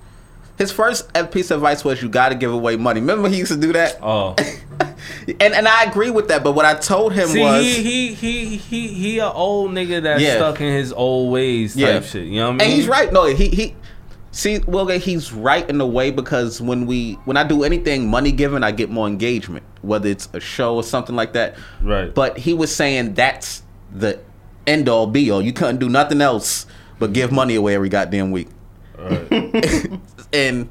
his 0.57 0.71
first 0.71 1.11
piece 1.31 1.51
of 1.51 1.57
advice 1.57 1.83
was 1.83 2.01
you 2.01 2.09
got 2.09 2.29
to 2.29 2.35
give 2.35 2.51
away 2.53 2.75
money. 2.77 3.01
Remember 3.01 3.27
he 3.29 3.37
used 3.37 3.51
to 3.51 3.57
do 3.57 3.73
that, 3.73 3.97
oh, 4.01 4.35
and 4.79 5.53
and 5.53 5.67
I 5.67 5.83
agree 5.83 6.09
with 6.09 6.27
that. 6.29 6.43
But 6.43 6.53
what 6.53 6.65
I 6.65 6.75
told 6.75 7.13
him 7.13 7.27
see, 7.27 7.41
was, 7.41 7.63
he 7.63 8.13
he 8.13 8.13
he 8.13 8.57
he 8.57 8.87
he 8.87 9.19
a 9.19 9.29
old 9.29 9.71
nigga 9.71 10.01
that's 10.03 10.21
Yeah. 10.21 10.37
stuck 10.37 10.61
in 10.61 10.71
his 10.73 10.93
old 10.93 11.31
ways 11.31 11.73
type 11.73 11.81
Yeah. 11.81 11.99
shit. 12.01 12.25
You 12.25 12.35
know 12.39 12.45
what 12.45 12.47
I 12.49 12.51
mean? 12.53 12.61
and 12.61 12.71
he's 12.71 12.87
right. 12.87 13.11
No, 13.11 13.25
he 13.25 13.49
he. 13.49 13.75
See, 14.31 14.59
well, 14.67 14.85
he's 14.87 15.31
right 15.31 15.67
in 15.69 15.79
a 15.79 15.87
way 15.87 16.11
because 16.11 16.59
when 16.61 16.85
we 16.85 17.13
when 17.23 17.37
I 17.37 17.45
do 17.45 17.63
anything 17.63 18.09
money 18.09 18.33
giving, 18.33 18.63
I 18.63 18.71
get 18.71 18.89
more 18.89 19.07
engagement, 19.07 19.63
whether 19.81 20.09
it's 20.09 20.27
a 20.33 20.41
show 20.41 20.75
or 20.75 20.83
something 20.83 21.15
like 21.15 21.31
that. 21.33 21.55
Right. 21.81 22.13
But 22.13 22.37
he 22.37 22.53
was 22.53 22.75
saying 22.75 23.13
that's 23.13 23.63
the 23.93 24.19
end 24.67 24.89
all 24.89 25.07
be 25.07 25.31
all. 25.31 25.41
You 25.41 25.53
couldn't 25.53 25.77
do 25.79 25.87
nothing 25.87 26.19
else 26.21 26.65
but 26.99 27.13
give 27.13 27.31
money 27.31 27.55
away 27.55 27.75
every 27.75 27.87
goddamn 27.87 28.31
week. 28.31 28.49
Right. 28.97 29.89
And 30.35 30.69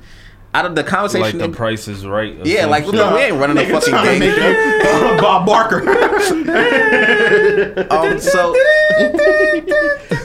out 0.55 0.67
of 0.67 0.75
the 0.77 0.83
like 0.83 0.91
conversation, 0.91 1.39
the 1.39 1.49
price 1.49 1.89
is 1.89 2.07
right. 2.07 2.37
yeah, 2.47 2.67
like 2.67 2.85
shit. 2.85 2.95
look, 2.95 3.12
we 3.15 3.21
ain't 3.23 3.37
running 3.41 3.59
a 3.59 3.67
fucking 3.69 3.91
trying 3.93 4.21
to 4.21 4.27
game 4.27 4.31
make 4.31 4.37
show. 4.85 5.17
Bob 5.21 5.47
Barker. 5.47 5.83
Um, 7.91 8.19
so 8.19 8.55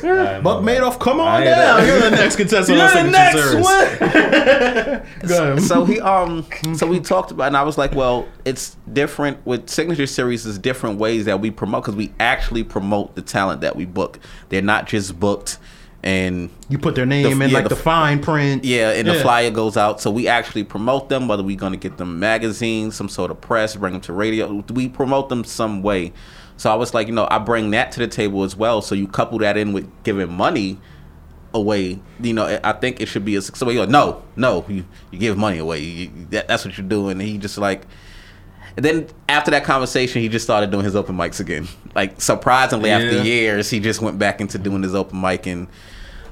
Alright, 0.04 0.44
Buck. 0.44 0.64
Madoff, 0.64 1.00
come 1.00 1.20
on 1.20 1.42
ain't 1.42 1.46
down. 1.46 1.80
that- 1.80 1.88
You're 1.88 2.00
the 2.10 2.16
next 2.16 2.36
contestant 2.36 2.78
You're 2.94 2.94
the 2.94 3.04
next 3.10 3.54
one. 5.22 5.28
Go 5.28 5.58
so 5.58 5.86
he 5.86 6.00
um 6.00 6.46
so 6.76 6.86
we 6.88 7.00
talked 7.00 7.32
about 7.32 7.48
and 7.48 7.58
I 7.58 7.64
was 7.64 7.78
like, 7.78 7.94
well, 7.94 8.28
it's 8.46 8.78
different 8.92 9.46
with 9.46 9.70
signature 9.70 10.08
series 10.08 10.46
is 10.46 10.58
different 10.60 11.00
ways 11.00 11.26
that 11.26 11.40
we 11.40 11.52
promote 11.52 11.84
because 11.84 11.96
we 11.96 12.12
actually 12.20 12.64
promote 12.64 13.16
the 13.16 13.22
talent 13.22 13.62
that 13.62 13.76
we 13.76 13.86
book. 13.86 14.20
They're 14.50 14.62
not 14.62 14.88
just 14.88 15.20
booked 15.20 15.58
and 16.04 16.50
You 16.70 16.78
put 16.78 16.96
their 16.96 17.06
name 17.06 17.24
The- 17.24 17.32
in 17.32 17.50
yeah, 17.50 17.56
like 17.56 17.64
the 17.66 17.70
the, 17.70 17.76
fine 17.76 18.20
print. 18.20 18.64
yeah, 18.64 18.92
and 18.92 19.08
the 19.08 19.16
flyer 19.16 19.52
goes 19.52 19.76
out. 19.78 20.00
So 20.02 20.10
we 20.12 20.28
actually 20.28 20.64
promote 20.64 21.10
them, 21.10 21.28
whether 21.28 21.44
we're 21.44 21.58
gonna 21.58 21.78
get 21.78 21.98
them 21.98 22.20
magazines, 22.20 22.96
some 22.96 23.10
sort 23.10 23.32
of 23.32 23.42
press, 23.42 23.76
bring 23.76 23.94
them 23.94 24.02
to 24.04 24.14
radio. 24.14 24.64
We 24.74 24.88
promote 24.88 25.30
them 25.30 25.44
some 25.44 25.82
way. 25.82 26.14
So 26.58 26.72
I 26.72 26.76
was 26.76 26.94
like, 26.94 27.08
you 27.08 27.14
know, 27.14 27.28
I 27.32 27.38
bring 27.40 27.72
that 27.72 27.92
to 27.94 28.00
the 28.00 28.08
table 28.08 28.44
as 28.44 28.56
well. 28.56 28.82
So 28.82 28.94
you 28.96 29.08
couple 29.08 29.40
that 29.40 29.58
in 29.58 29.74
with 29.74 29.90
giving 30.04 30.32
money 30.32 30.78
away. 31.54 32.00
You 32.22 32.34
know, 32.34 32.60
I- 32.64 32.74
think 32.74 33.02
it 33.02 33.08
should 33.08 33.26
be 33.26 33.36
a 33.36 33.42
so 33.42 33.66
goes, 33.66 33.90
no, 33.90 34.22
no, 34.36 34.66
you 34.68 34.86
you 35.12 35.20
give 35.20 35.38
money 35.38 35.58
away. 35.58 35.80
You- 35.80 36.12
that, 36.32 36.48
that's 36.48 36.66
what 36.66 36.78
you're 36.78 36.88
doing. 36.88 37.14
And 37.20 37.22
he 37.22 37.38
just 37.38 37.58
like. 37.58 37.84
And 38.78 38.86
then 38.86 39.08
after 39.28 39.52
that 39.52 39.64
conversation, 39.64 40.22
he 40.22 40.30
just 40.30 40.46
started 40.46 40.72
doing 40.72 40.86
his 40.86 40.96
open 40.96 41.16
mics 41.18 41.40
again. 41.40 41.68
Like 41.96 42.22
surprisingly, 42.22 42.90
Yeah. 42.90 42.98
after 43.00 43.24
years, 43.24 43.70
he 43.70 43.80
just 43.80 44.02
went 44.02 44.18
back 44.20 44.40
into 44.42 44.58
doing 44.58 44.84
his 44.84 44.96
open 44.96 45.20
mic 45.22 45.46
and. 45.48 45.68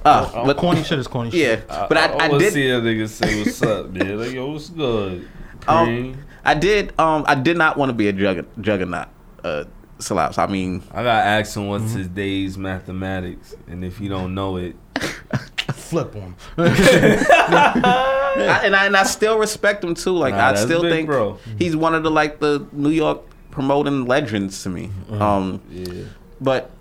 Uh, 0.05 0.45
but 0.45 0.55
Corny 0.57 0.83
shit 0.83 0.99
is 0.99 1.07
corny 1.07 1.31
shit. 1.31 1.39
yeah, 1.67 1.79
shit. 1.79 1.89
but 1.89 1.97
I, 1.97 2.05
I, 2.05 2.27
wanna 2.29 2.39
did. 2.39 2.53
see 2.53 2.69
a 2.69 2.79
nigga 2.79 3.09
say 3.09 3.39
what's 3.43 3.61
up, 3.61 3.89
man. 3.91 4.17
Like, 4.17 4.31
yo, 4.31 4.51
what's 4.51 4.69
good? 4.69 5.27
Um, 5.67 6.23
I 6.45 6.53
did. 6.53 6.97
Um, 6.97 7.25
I 7.27 7.35
did 7.35 7.57
not 7.57 7.75
want 7.77 7.89
to 7.89 7.93
be 7.93 8.07
a 8.07 8.13
jugger, 8.13 8.45
juggernaut. 8.61 9.09
Uh, 9.43 9.65
Slaps. 9.99 10.37
I 10.37 10.45
mean, 10.47 10.81
I 10.91 11.03
gotta 11.03 11.25
ask 11.27 11.57
him 11.57 11.67
what's 11.67 11.85
Mm-hmm. 11.85 11.97
his 11.97 12.07
day's 12.07 12.57
mathematics, 12.57 13.55
and 13.67 13.83
if 13.83 13.99
you 13.99 14.07
don't 14.07 14.33
know 14.35 14.55
it, 14.57 14.75
Flip 15.73 16.15
on. 16.15 16.35
I, 16.57 18.61
and 18.63 18.75
I 18.75 18.85
and 18.85 18.95
I 18.95 19.03
still 19.03 19.37
respect 19.37 19.83
him 19.83 19.95
too. 19.95 20.11
Like 20.11 20.33
Nah, 20.33 20.49
I 20.49 20.55
still 20.55 20.81
big, 20.81 20.91
think 20.91 21.07
bro. 21.07 21.39
he's 21.57 21.75
one 21.75 21.95
of 21.95 22.03
the 22.03 22.11
like 22.11 22.39
the 22.39 22.65
New 22.71 22.89
York 22.89 23.21
promoting 23.51 24.05
legends 24.05 24.63
to 24.63 24.69
me. 24.69 24.87
Mm-hmm. 24.87 25.21
Um, 25.21 25.61
yeah. 25.69 26.03
but 26.39 26.71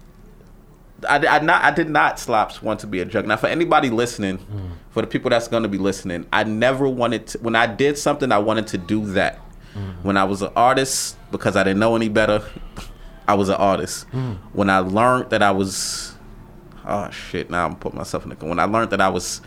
I, 1.09 1.26
I 1.26 1.39
not 1.41 1.64
I 1.64 1.70
did 1.70 1.91
not 1.91 2.18
slaps 2.18 2.62
want 2.62 2.80
to 2.80 2.87
be 2.87 3.01
a 3.01 3.05
juggernaut. 3.05 3.41
For 3.41 3.49
anybody 3.49 3.91
listening, 3.91 4.39
mm. 4.39 4.70
for 4.91 5.03
the 5.03 5.09
people 5.09 5.30
that's 5.30 5.49
going 5.49 5.62
to 5.62 5.68
be 5.68 5.78
listening, 5.78 6.26
I 6.32 6.45
never 6.45 6.89
wanted 6.89 7.26
to. 7.28 7.39
When 7.39 7.57
I 7.57 7.66
did 7.66 7.99
something, 7.99 8.30
I 8.32 8.39
wanted 8.39 8.66
to 8.68 8.78
do 8.78 9.05
that. 9.12 9.41
Mm. 9.74 10.05
When 10.05 10.16
I 10.16 10.24
was 10.24 10.43
an 10.43 10.51
artist, 10.57 11.16
because 11.30 11.57
I 11.57 11.64
didn't 11.64 11.80
know 11.80 11.97
any 11.97 12.09
better, 12.09 12.43
I 13.28 13.34
was 13.34 13.49
an 13.49 13.57
artist. 13.57 14.09
Mm. 14.11 14.37
When 14.53 14.70
I 14.70 14.78
learned 14.78 15.30
that 15.30 15.43
I 15.43 15.51
was, 15.51 16.14
oh 16.87 17.11
shit! 17.11 17.51
Now 17.51 17.66
I'm 17.66 17.76
putting 17.76 17.99
myself 17.99 18.24
in 18.24 18.30
the. 18.30 18.37
When 18.37 18.59
I 18.59 18.64
learned 18.64 18.91
that 18.91 19.01
I 19.01 19.09
was 19.09 19.41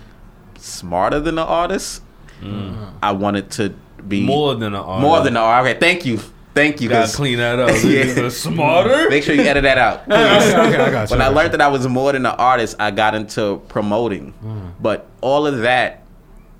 smarter 0.58 1.20
than 1.20 1.38
an 1.38 1.46
artist, 1.48 2.02
mm. 2.42 2.94
I 3.02 3.12
wanted 3.12 3.52
to 3.52 3.74
be 4.08 4.24
More 4.24 4.56
than 4.56 4.74
an 4.74 4.76
artist. 4.76 5.02
More 5.02 5.18
than 5.20 5.36
an 5.36 5.44
artist. 5.44 5.76
Okay, 5.76 5.80
thank 5.80 6.06
you, 6.06 6.20
thank 6.54 6.82
you. 6.82 6.90
Gotta 6.90 7.12
clean 7.12 7.38
that 7.38 7.60
up. 7.60 7.70
Yeah. 7.84 8.30
Smarter. 8.30 9.10
Make 9.10 9.24
sure 9.24 9.36
you 9.36 9.42
edit 9.42 9.64
that 9.64 9.78
out. 9.78 10.02
okay, 10.04 10.68
okay, 10.68 10.78
I 10.78 10.92
got 10.92 11.10
you. 11.10 11.16
when 11.16 11.22
I 11.22 11.30
learned 11.30 11.54
that 11.54 11.62
I 11.62 11.68
was 11.68 11.88
more 11.88 12.12
than 12.12 12.26
an 12.26 12.36
artist, 12.38 12.76
I 12.80 12.92
got 12.92 13.16
into 13.16 13.62
promoting. 13.68 14.34
Mm. 14.44 14.74
But 14.80 15.08
all 15.22 15.48
of 15.48 15.60
that, 15.60 16.04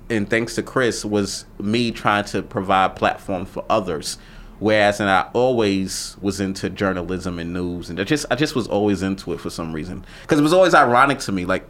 and 0.08 0.28
thanks 0.28 0.54
to 0.56 0.62
Chris, 0.62 1.04
was 1.04 1.44
me 1.58 1.90
trying 1.90 2.24
to 2.26 2.42
provide 2.42 2.96
platform 2.96 3.46
for 3.46 3.64
others. 3.70 4.18
Whereas, 4.60 5.00
and 5.00 5.10
I 5.10 5.28
always 5.32 6.16
was 6.20 6.38
into 6.38 6.70
journalism 6.70 7.38
and 7.38 7.52
news, 7.52 7.90
and 7.90 7.98
I 7.98 8.04
just, 8.04 8.26
I 8.30 8.36
just 8.36 8.54
was 8.54 8.68
always 8.68 9.02
into 9.02 9.32
it 9.32 9.40
for 9.40 9.50
some 9.50 9.72
reason. 9.72 10.04
Because 10.22 10.38
it 10.38 10.42
was 10.42 10.52
always 10.52 10.74
ironic 10.74 11.18
to 11.20 11.32
me, 11.32 11.46
like 11.46 11.64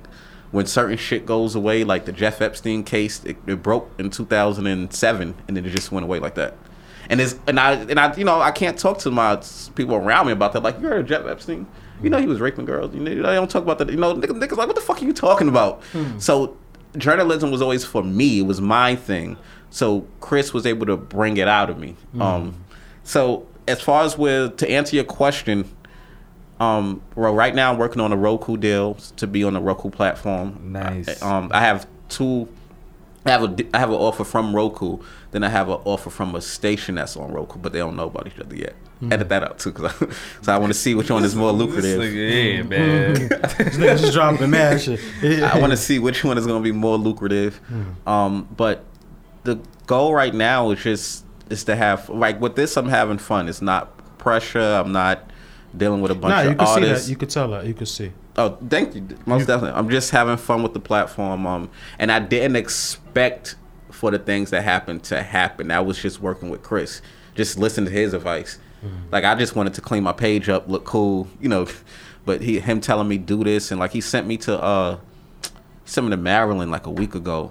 when 0.51 0.67
certain 0.67 0.97
shit 0.97 1.25
goes 1.25 1.55
away, 1.55 1.85
like 1.85 2.05
the 2.05 2.13
Jeff 2.13 2.41
Epstein 2.43 2.83
case, 2.83 3.25
it, 3.25 3.37
it 3.47 3.63
broke 3.63 3.91
in 3.99 4.11
2007, 4.11 5.35
and 5.47 5.57
then 5.57 5.65
it 5.65 5.71
just 5.71 5.93
went 5.93 6.05
away 6.05 6.19
like 6.19 6.35
that. 6.35 6.57
And 7.09 7.21
it's 7.21 7.37
and 7.47 7.59
I 7.59 7.73
and 7.73 7.99
I 7.99 8.15
you 8.17 8.25
know 8.25 8.41
I 8.41 8.53
can't 8.53 8.79
talk 8.79 8.99
to 8.99 9.11
my 9.11 9.41
people 9.75 9.97
around 9.97 10.27
me 10.27 10.33
about 10.33 10.53
that. 10.53 10.63
Like 10.63 10.81
you 10.81 10.87
heard 10.87 11.01
of 11.01 11.07
Jeff 11.07 11.27
Epstein? 11.27 11.67
You 12.03 12.09
know 12.11 12.19
he 12.19 12.27
was 12.27 12.41
raping 12.41 12.67
girls. 12.67 12.95
You 12.95 13.01
know 13.01 13.11
they 13.11 13.35
don't 13.35 13.51
talk 13.51 13.65
about 13.65 13.79
that. 13.79 13.91
You 13.91 13.97
know 13.97 14.15
niggas, 14.15 14.39
niggas 14.41 14.57
like 14.57 14.69
what 14.69 14.77
the 14.77 14.81
fuck 14.83 15.03
are 15.03 15.05
you 15.05 15.13
talking 15.13 15.49
about? 15.49 15.83
So 16.19 16.57
journalism 16.97 17.51
was 17.51 17.63
always 17.63 17.85
for 17.85 18.03
me. 18.05 18.41
It 18.41 18.47
was 18.47 18.61
my 18.61 18.95
thing. 18.97 19.37
So 19.71 20.07
Chris 20.21 20.53
was 20.55 20.67
able 20.67 20.87
to 20.87 20.97
bring 20.97 21.37
it 21.37 21.49
out 21.49 21.69
of 21.71 21.79
me. 21.79 21.97
Um, 22.21 22.65
so 23.11 23.49
as 23.67 23.81
far 23.81 24.05
as 24.05 24.17
with 24.17 24.57
to 24.59 24.71
answer 24.71 24.95
your 24.95 25.05
question, 25.05 25.69
um, 26.61 27.03
well, 27.17 27.35
right 27.35 27.53
now 27.53 27.73
I'm 27.73 27.79
working 27.79 28.01
on 28.01 28.13
a 28.13 28.17
Roku 28.17 28.57
deal 28.57 28.95
to 29.17 29.27
be 29.27 29.43
on 29.43 29.55
the 29.55 29.61
Roku 29.61 29.91
platform. 29.91 30.73
Nice. 30.73 31.21
I, 31.21 31.39
um, 31.39 31.51
I 31.53 31.61
have 31.61 31.89
two. 32.09 32.49
I 33.27 33.31
have 33.31 33.43
a 33.43 33.67
I 33.75 33.81
have 33.81 33.89
an 33.89 33.97
offer 33.97 34.23
from 34.23 34.55
Roku. 34.55 34.99
Then 35.33 35.43
I 35.43 35.49
have 35.49 35.69
an 35.69 35.81
offer 35.85 36.09
from 36.09 36.37
a 36.37 36.41
station 36.41 36.95
that's 36.95 37.17
on 37.17 37.33
Roku, 37.33 37.59
but 37.59 37.73
they 37.73 37.81
don't 37.81 37.97
know 37.97 38.07
about 38.07 38.29
each 38.29 38.39
other 38.39 38.55
yet. 38.55 38.77
Edit 39.11 39.29
that 39.31 39.43
out 39.43 39.59
too, 39.59 39.73
cause 39.73 39.93
I, 39.93 40.13
so 40.43 40.53
I 40.53 40.59
want 40.59 40.73
to 40.73 40.79
see 40.79 40.95
which 40.95 41.11
one 41.11 41.25
is 41.25 41.35
more 41.35 41.51
lucrative. 41.51 42.01
nigga, 42.01 42.57
yeah, 42.57 42.63
man. 42.63 43.15
This 43.15 43.77
nigga 43.77 43.99
just 43.99 44.13
dropping 44.13 44.51
mad 44.51 44.81
shit. 44.81 45.01
I 45.43 45.59
want 45.59 45.73
to 45.73 45.77
see 45.77 45.99
which 45.99 46.23
one 46.23 46.39
is 46.39 46.47
going 46.47 46.63
to 46.63 46.65
be 46.65 46.77
more 46.77 46.97
lucrative. 46.97 47.61
Um, 48.07 48.47
but 48.57 48.85
the 49.43 49.59
goal 49.87 50.15
right 50.15 50.35
now 50.35 50.71
is 50.71 50.83
just 50.83 51.25
is 51.51 51.65
to 51.65 51.77
have 51.77 52.09
like 52.09 52.41
with 52.41 52.57
this, 52.57 52.77
I'm 52.77 52.89
having 52.89 53.19
fun. 53.19 53.49
It's 53.49 53.61
not 53.63 53.97
pressure. 54.19 54.61
I'm 54.61 54.93
not 54.93 55.31
dealing 55.77 56.01
with 56.01 56.11
a 56.11 56.15
bunch 56.15 56.33
Nah, 56.33 56.43
you 56.43 56.51
of 56.51 56.59
can 56.59 56.67
see 56.67 56.85
that. 56.89 57.09
You 57.09 57.17
could 57.17 57.31
tell 57.31 57.49
that. 57.51 57.67
You 57.67 57.75
could 57.75 57.89
see. 57.89 58.13
Oh, 58.37 58.57
thank 58.69 58.95
you. 58.95 59.07
Most 59.27 59.47
definitely. 59.47 59.79
I'm 59.79 59.91
just 59.91 60.11
having 60.11 60.37
fun 60.37 60.63
with 60.63 60.73
the 60.73 60.81
platform. 60.81 61.47
Um, 61.47 61.71
and 61.99 62.11
I 62.11 62.21
didn't 62.21 62.57
expect 62.57 63.57
for 63.91 64.11
the 64.11 64.19
things 64.19 64.51
that 64.51 64.63
happened 64.63 65.03
to 65.05 65.23
happen. 65.23 65.71
I 65.71 65.81
was 65.81 65.99
just 66.01 66.21
working 66.21 66.49
with 66.49 66.63
Chris, 66.63 67.03
just 67.35 67.59
listening 67.59 67.87
to 67.87 67.93
his 67.93 68.15
advice. 68.15 68.59
Like 69.13 69.25
I 69.25 69.35
just 69.35 69.55
wanted 69.55 69.75
to 69.75 69.83
clean 69.83 70.03
my 70.03 70.13
page 70.13 70.49
up, 70.49 70.69
look 70.69 70.85
cool, 70.85 71.29
you 71.41 71.49
know. 71.49 71.67
But 72.27 72.43
he, 72.43 72.61
him 72.61 72.83
telling 72.83 73.09
me 73.09 73.17
do 73.17 73.43
this, 73.43 73.71
and 73.71 73.81
like 73.81 73.93
he 73.93 74.03
sent 74.03 74.27
me 74.27 74.37
to 74.39 74.63
uh, 74.63 74.99
he 75.43 75.51
sent 75.91 76.07
me 76.07 76.11
to 76.11 76.19
Maryland 76.19 76.71
like 76.71 76.87
a 76.87 76.91
week 76.91 77.15
ago, 77.15 77.51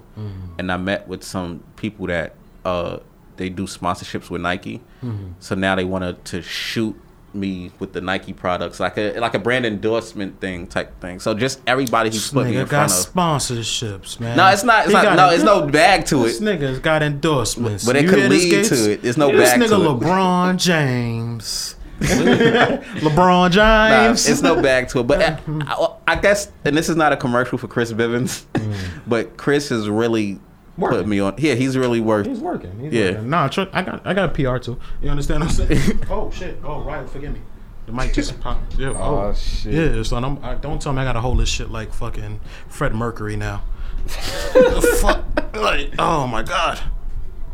and 0.60 0.72
I 0.72 0.78
met 0.78 1.08
with 1.08 1.24
some 1.24 1.64
people 1.76 2.06
that 2.06 2.36
uh, 2.64 3.00
they 3.40 3.50
do 3.50 3.64
sponsorships 3.64 4.30
with 4.30 4.42
Nike. 4.42 4.82
Mm-hmm. 5.04 5.32
So 5.40 5.56
now 5.56 5.76
they 5.76 5.86
wanted 5.86 6.24
to 6.26 6.42
shoot 6.42 6.96
me 7.34 7.72
with 7.80 7.94
the 7.94 8.02
Nike 8.02 8.34
products, 8.34 8.80
like 8.80 8.98
a 8.98 9.18
like 9.20 9.34
a 9.34 9.40
brand 9.40 9.66
endorsement 9.66 10.42
thing 10.42 10.68
type 10.68 11.00
thing. 11.00 11.20
So 11.20 11.34
just 11.34 11.62
everybody 11.66 12.10
he's 12.10 12.24
This 12.24 12.34
put 12.34 12.48
me 12.48 12.58
in 12.58 12.68
got 12.68 12.90
front 12.90 12.92
of. 12.92 13.14
sponsorships, 13.14 14.20
man. 14.20 14.36
No, 14.36 14.48
it's 14.50 14.64
not. 14.64 14.86
It's 14.86 14.94
not. 14.94 15.16
No, 15.16 15.30
it's 15.30 15.44
no 15.44 15.66
bag 15.68 16.06
to 16.08 16.24
This 16.24 16.42
it. 16.42 16.44
This 16.44 16.60
nigga's 16.60 16.80
got 16.80 17.02
endorsements. 17.02 17.86
But 17.86 17.96
it 17.96 18.04
You 18.04 18.10
could 18.10 18.30
lead 18.30 18.66
to 18.66 18.92
it. 18.92 19.02
There's 19.04 19.18
no 19.18 19.32
This 19.32 19.52
bag 19.52 19.62
nigga 19.62 19.70
to 19.70 19.76
it. 19.76 19.80
This 19.80 19.88
nigga 19.88 20.00
LeBron 20.00 20.58
James. 20.58 21.76
LeBron 22.00 23.56
Nah, 23.56 24.08
James. 24.08 24.28
it's 24.28 24.42
no 24.42 24.62
bag 24.62 24.90
to 24.90 25.00
it. 25.00 25.08
But 25.08 25.22
I, 25.22 25.26
uh, 25.26 25.96
I, 26.08 26.14
I 26.14 26.16
guess, 26.16 26.52
and 26.66 26.76
this 26.76 26.90
is 26.90 26.96
not 26.96 27.14
a 27.14 27.18
commercial 27.18 27.58
for 27.58 27.68
Chris 27.68 27.94
Bivens, 27.94 28.46
mm. 28.54 28.76
but 29.08 29.38
Chris 29.38 29.72
is 29.72 29.90
really 29.90 30.40
put 30.80 30.92
Working. 30.92 31.10
me 31.10 31.20
on. 31.20 31.36
Yeah, 31.38 31.56
he's 31.56 31.78
really 31.78 32.00
worked. 32.02 32.28
He's 32.28 32.40
working. 32.40 32.80
He's 32.80 32.94
Yeah. 32.94 33.12
working. 33.12 33.30
Nah, 33.30 33.48
tr- 33.48 33.62
I 33.74 33.82
got 33.82 34.02
I 34.06 34.14
got 34.14 34.30
a 34.30 34.34
PR 34.34 34.58
too. 34.58 34.80
You 35.02 35.10
understand 35.10 35.42
what 35.44 35.60
I'm 35.60 35.68
saying? 35.68 36.00
oh 36.10 36.32
shit. 36.32 36.58
Oh 36.64 36.82
right, 36.82 37.08
forgive 37.10 37.34
me. 37.34 37.42
The 37.86 37.92
mic 37.92 38.14
just 38.14 38.40
popped. 38.42 38.78
Yeah. 38.78 38.90
Oh, 38.96 39.34
shit. 39.34 39.74
Yeah, 39.96 40.04
So 40.04 40.16
I'm, 40.18 40.44
I, 40.44 40.56
don't 40.56 40.80
tell 40.82 40.94
me 40.94 41.02
I 41.02 41.06
gotta 41.06 41.22
hold 41.22 41.40
this 41.40 41.50
shit 41.50 41.70
like 41.72 41.92
fucking 41.94 42.40
Fred 42.68 42.94
Mercury 42.94 43.36
now. 43.36 43.64
the 44.06 44.98
fuck? 45.02 45.26
Like, 45.56 45.94
oh 46.00 46.28
my 46.28 46.44
god. 46.44 46.80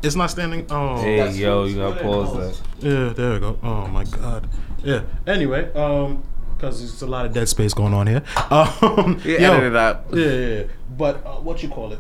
It's 0.04 0.16
not 0.16 0.30
standing. 0.30 0.68
Oh. 0.70 1.02
Hey, 1.02 1.32
yo, 1.32 1.64
you 1.66 1.78
gotta 1.78 2.02
pause 2.02 2.36
that. 2.36 2.86
Yeah, 2.86 3.14
there 3.14 3.34
we 3.34 3.40
go. 3.40 3.58
Oh 3.64 3.88
my 3.88 4.04
god. 4.04 4.48
Yeah. 4.84 5.02
Anyway, 5.26 5.72
um, 5.74 6.22
because 6.56 6.80
there's 6.80 7.02
a 7.02 7.08
lot 7.08 7.26
of 7.26 7.34
dead 7.34 7.50
space 7.50 7.74
going 7.74 7.94
on 7.94 8.06
here. 8.08 8.22
Um, 8.52 9.20
Yeah, 9.26 9.40
yo, 9.40 9.54
edit 9.54 9.64
it 9.72 9.76
out. 9.76 10.06
Yeah, 10.14 10.26
yeah, 10.26 10.48
yeah. 10.60 10.64
But 10.98 11.26
uh, 11.26 11.36
what 11.38 11.64
you 11.64 11.70
call 11.70 11.92
it? 11.94 12.00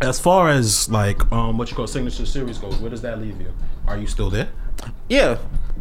As 0.00 0.20
far 0.20 0.50
as 0.50 0.90
like 0.90 1.30
um, 1.32 1.58
what 1.58 1.70
you 1.70 1.76
call 1.76 1.86
signature 1.86 2.26
series 2.26 2.58
goes, 2.58 2.76
where 2.78 2.90
does 2.90 3.02
that 3.02 3.20
leave 3.20 3.40
you? 3.40 3.52
Are 3.86 3.96
you 3.96 4.06
still 4.06 4.30
there? 4.30 4.48
Yeah, 5.08 5.38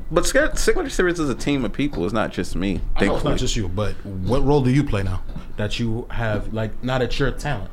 but 0.10 0.26
Signature 0.26 0.90
Series 0.90 1.20
is 1.20 1.30
a 1.30 1.36
team 1.36 1.66
of 1.66 1.74
people. 1.74 2.06
It's 2.06 2.14
not 2.14 2.32
just 2.32 2.56
me. 2.56 2.80
I 2.96 3.06
know 3.06 3.16
it's 3.16 3.26
not 3.26 3.38
just 3.38 3.56
you, 3.56 3.68
but 3.68 3.94
what 4.06 4.44
role 4.44 4.64
do 4.64 4.72
you 4.72 4.84
play 4.84 5.04
now? 5.04 5.22
That 5.58 5.80
you 5.80 6.08
have 6.12 6.54
like 6.54 6.82
not 6.84 7.02
at 7.02 7.20
your 7.20 7.32
talent. 7.32 7.70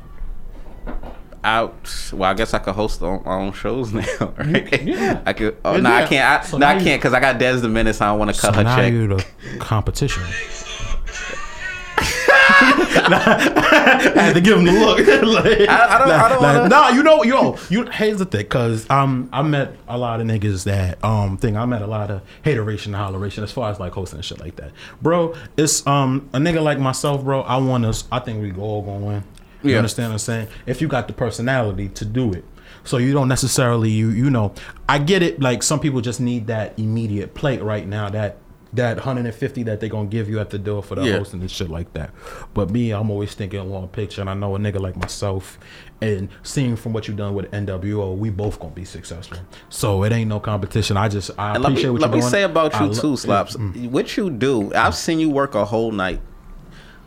out. 1.44 2.10
Well, 2.12 2.30
I 2.30 2.34
guess 2.34 2.54
I 2.54 2.58
could 2.58 2.74
host 2.74 3.02
on 3.02 3.22
my 3.24 3.34
own 3.34 3.52
shows 3.52 3.92
now. 3.94 4.02
Right? 4.36 4.82
yeah. 4.82 5.22
I 5.26 5.32
could. 5.32 5.56
Oh 5.64 5.74
Yeah, 5.74 5.80
no, 5.80 5.92
I 5.92 6.06
can't. 6.06 6.42
I, 6.42 6.44
So 6.44 6.58
no, 6.58 6.66
I 6.66 6.74
can't 6.82 7.00
because 7.00 7.14
I 7.14 7.20
got 7.20 7.38
Des 7.38 7.58
the 7.58 7.68
Menace. 7.68 8.00
I 8.00 8.06
don't 8.06 8.18
want 8.18 8.34
to 8.34 8.40
cut 8.40 8.52
So 8.52 8.58
her 8.58 8.64
now 8.64 8.76
check. 8.76 8.92
you're 8.92 9.08
the 9.08 9.24
competition. 9.60 10.24
I 13.72 14.22
had 14.22 14.34
to 14.34 14.40
give 14.40 14.58
him 14.58 14.64
the 14.64 14.72
look. 14.72 14.98
like, 15.44 15.68
I- 15.68 15.94
I 15.94 15.98
don't- 15.98 16.10
I 16.10 16.28
don't 16.28 16.42
wanna- 16.42 16.68
Nah, 16.68 16.88
you 16.90 17.02
know, 17.02 17.22
yo, 17.22 17.56
you. 17.70 17.84
Here's 17.86 18.18
the 18.18 18.24
thing, 18.24 18.46
cause 18.46 18.88
um, 18.90 19.28
I 19.32 19.42
met 19.42 19.74
a 19.88 19.96
lot 19.98 20.20
of 20.20 20.26
niggas 20.26 20.64
that 20.64 21.02
um 21.04 21.36
thing. 21.36 21.56
I 21.56 21.64
met 21.66 21.82
a 21.82 21.86
lot 21.86 22.10
of 22.10 22.22
hateration 22.44 22.94
and 22.94 23.02
holleration 23.02 23.42
as 23.42 23.52
far 23.52 23.70
as 23.70 23.80
like 23.80 23.92
hosting 23.92 24.18
and 24.18 24.24
shit 24.24 24.40
like 24.40 24.56
that, 24.56 24.70
bro. 25.00 25.34
It's 25.56 25.86
um 25.86 26.28
a 26.32 26.38
nigga 26.38 26.62
like 26.62 26.78
myself, 26.78 27.24
bro. 27.24 27.42
I 27.42 27.56
want 27.56 27.84
us. 27.84 28.04
I 28.12 28.18
think 28.18 28.42
we 28.42 28.52
all 28.60 28.82
gonna 28.82 29.04
win. 29.04 29.24
You 29.62 29.70
Yeah. 29.72 29.76
understand 29.78 30.08
what 30.08 30.14
I'm 30.14 30.18
saying? 30.18 30.48
If 30.66 30.80
you 30.80 30.88
got 30.88 31.06
the 31.06 31.12
personality 31.14 31.88
to 31.90 32.04
do 32.04 32.32
it. 32.32 32.44
So 32.84 32.96
you 32.96 33.12
don't 33.12 33.28
necessarily 33.28 33.90
you 33.90 34.08
you 34.10 34.28
know 34.28 34.54
I 34.88 34.98
get 34.98 35.22
it 35.22 35.40
like 35.40 35.62
some 35.62 35.78
people 35.78 36.00
just 36.00 36.20
need 36.20 36.48
that 36.48 36.76
immediate 36.78 37.32
plate 37.32 37.62
right 37.62 37.86
now 37.86 38.08
that 38.10 38.38
that 38.74 38.96
150 38.96 39.62
that 39.64 39.80
they 39.80 39.88
gonna 39.88 40.08
give 40.08 40.28
you 40.30 40.40
at 40.40 40.48
the 40.50 40.58
door 40.58 40.82
for 40.82 40.94
the 40.94 41.02
Yeah. 41.04 41.18
hosting 41.18 41.40
and 41.42 41.50
shit 41.50 41.68
like 41.68 41.92
that. 41.92 42.10
But 42.54 42.70
me, 42.70 42.90
I'm 42.92 43.10
always 43.10 43.34
thinking 43.34 43.68
long 43.70 43.88
picture, 43.88 44.20
and 44.22 44.30
I 44.30 44.34
know 44.34 44.56
a 44.56 44.58
nigga 44.58 44.80
like 44.80 44.96
myself, 44.96 45.58
and 46.00 46.28
seeing 46.42 46.76
from 46.76 46.92
what 46.94 47.06
you 47.06 47.14
done 47.14 47.34
with 47.34 47.50
NWO, 47.52 48.16
we 48.16 48.30
both 48.30 48.58
gonna 48.58 48.72
be 48.72 48.84
successful. 48.86 49.38
So 49.68 50.04
it 50.04 50.12
ain't 50.12 50.28
no 50.28 50.40
competition. 50.40 50.96
I 50.96 51.08
just 51.08 51.30
I 51.38 51.54
And 51.54 51.62
let 51.62 51.68
me, 51.68 51.74
appreciate 51.74 51.90
what 51.90 52.00
let 52.00 52.10
me 52.12 52.20
say 52.22 52.42
about 52.44 52.74
I 52.74 52.84
you 52.84 52.90
lo- 52.92 52.94
too, 53.00 53.16
Slaps. 53.16 53.56
What 53.56 54.16
you 54.16 54.30
do, 54.30 54.72
I've 54.74 54.94
seen 54.94 55.20
you 55.20 55.28
work 55.30 55.54
a 55.54 55.64
whole 55.66 55.92
night. 55.92 56.20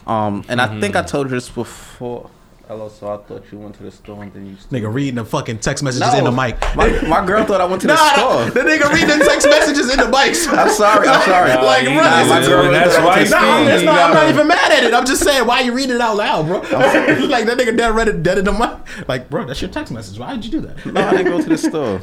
Um, 0.06 0.44
and 0.48 0.62
I 0.62 0.80
think 0.80 0.96
I 0.96 1.02
told 1.02 1.28
you 1.28 1.36
this 1.36 1.50
before. 1.50 2.30
Hello, 2.68 2.90
so 2.90 3.14
I 3.14 3.18
thought 3.18 3.44
you 3.52 3.60
went 3.60 3.76
to 3.76 3.84
the 3.84 3.92
store 3.92 4.24
and 4.24 4.34
then 4.34 4.48
you. 4.48 4.56
Nigga 4.72 4.92
reading 4.92 5.16
the 5.16 5.26
fucking 5.26 5.60
text 5.60 5.84
messages 5.84 6.12
in 6.16 6.24
the 6.24 6.32
mic. 6.32 6.60
My, 6.76 6.90
my 7.08 7.24
girl 7.24 7.46
thought 7.46 7.62
I 7.62 7.66
went 7.66 7.80
to 7.84 7.88
the 7.88 7.94
Nah, 7.96 8.14
store. 8.16 8.46
the 8.50 8.62
nigga 8.68 8.92
reading 8.92 9.20
the 9.20 9.24
text 9.24 9.48
messages 9.48 9.92
in 9.94 10.00
the 10.00 10.06
mics. 10.06 10.48
I'm 10.52 10.72
sorry. 10.72 11.08
I'm 11.08 11.22
sorry. 11.22 11.50
Nah, 11.54 11.62
Like, 11.62 11.84
you 11.84 11.90
really? 11.90 12.02
My 12.02 12.42
girl 12.44 12.66
it. 12.66 12.72
That's 12.72 12.96
really 12.96 13.06
why 13.06 13.16
don't 13.18 13.28
Steve, 13.28 13.32
Nah, 13.38 13.46
I'm, 13.46 13.86
not, 13.86 14.10
I'm 14.10 14.14
not 14.16 14.30
even 14.30 14.48
mad 14.48 14.72
at 14.72 14.84
it. 14.84 14.96
I'm 14.96 15.06
just 15.06 15.24
saying 15.24 15.46
why 15.46 15.60
you 15.62 15.74
reading 15.76 15.96
it 15.98 16.02
out 16.02 16.18
loud, 16.18 16.48
bro. 16.48 16.58
like 16.62 17.46
that 17.46 17.56
nigga 17.56 17.78
dead 17.78 17.94
read 17.96 18.08
it 18.08 18.24
dead 18.24 18.40
in 18.40 18.46
the 18.46 18.52
mic. 18.52 19.08
Like, 19.08 19.30
bro, 19.30 19.46
that's 19.46 19.62
your 19.62 19.70
text 19.70 19.94
message. 19.94 20.18
Why 20.18 20.34
did 20.34 20.46
you 20.46 20.52
do 20.52 20.62
that? 20.62 20.84
No, 20.88 21.02
I 21.08 21.12
didn't 21.18 21.26
go 21.34 21.42
to 21.44 21.50
the 21.50 21.58
store. 21.60 22.02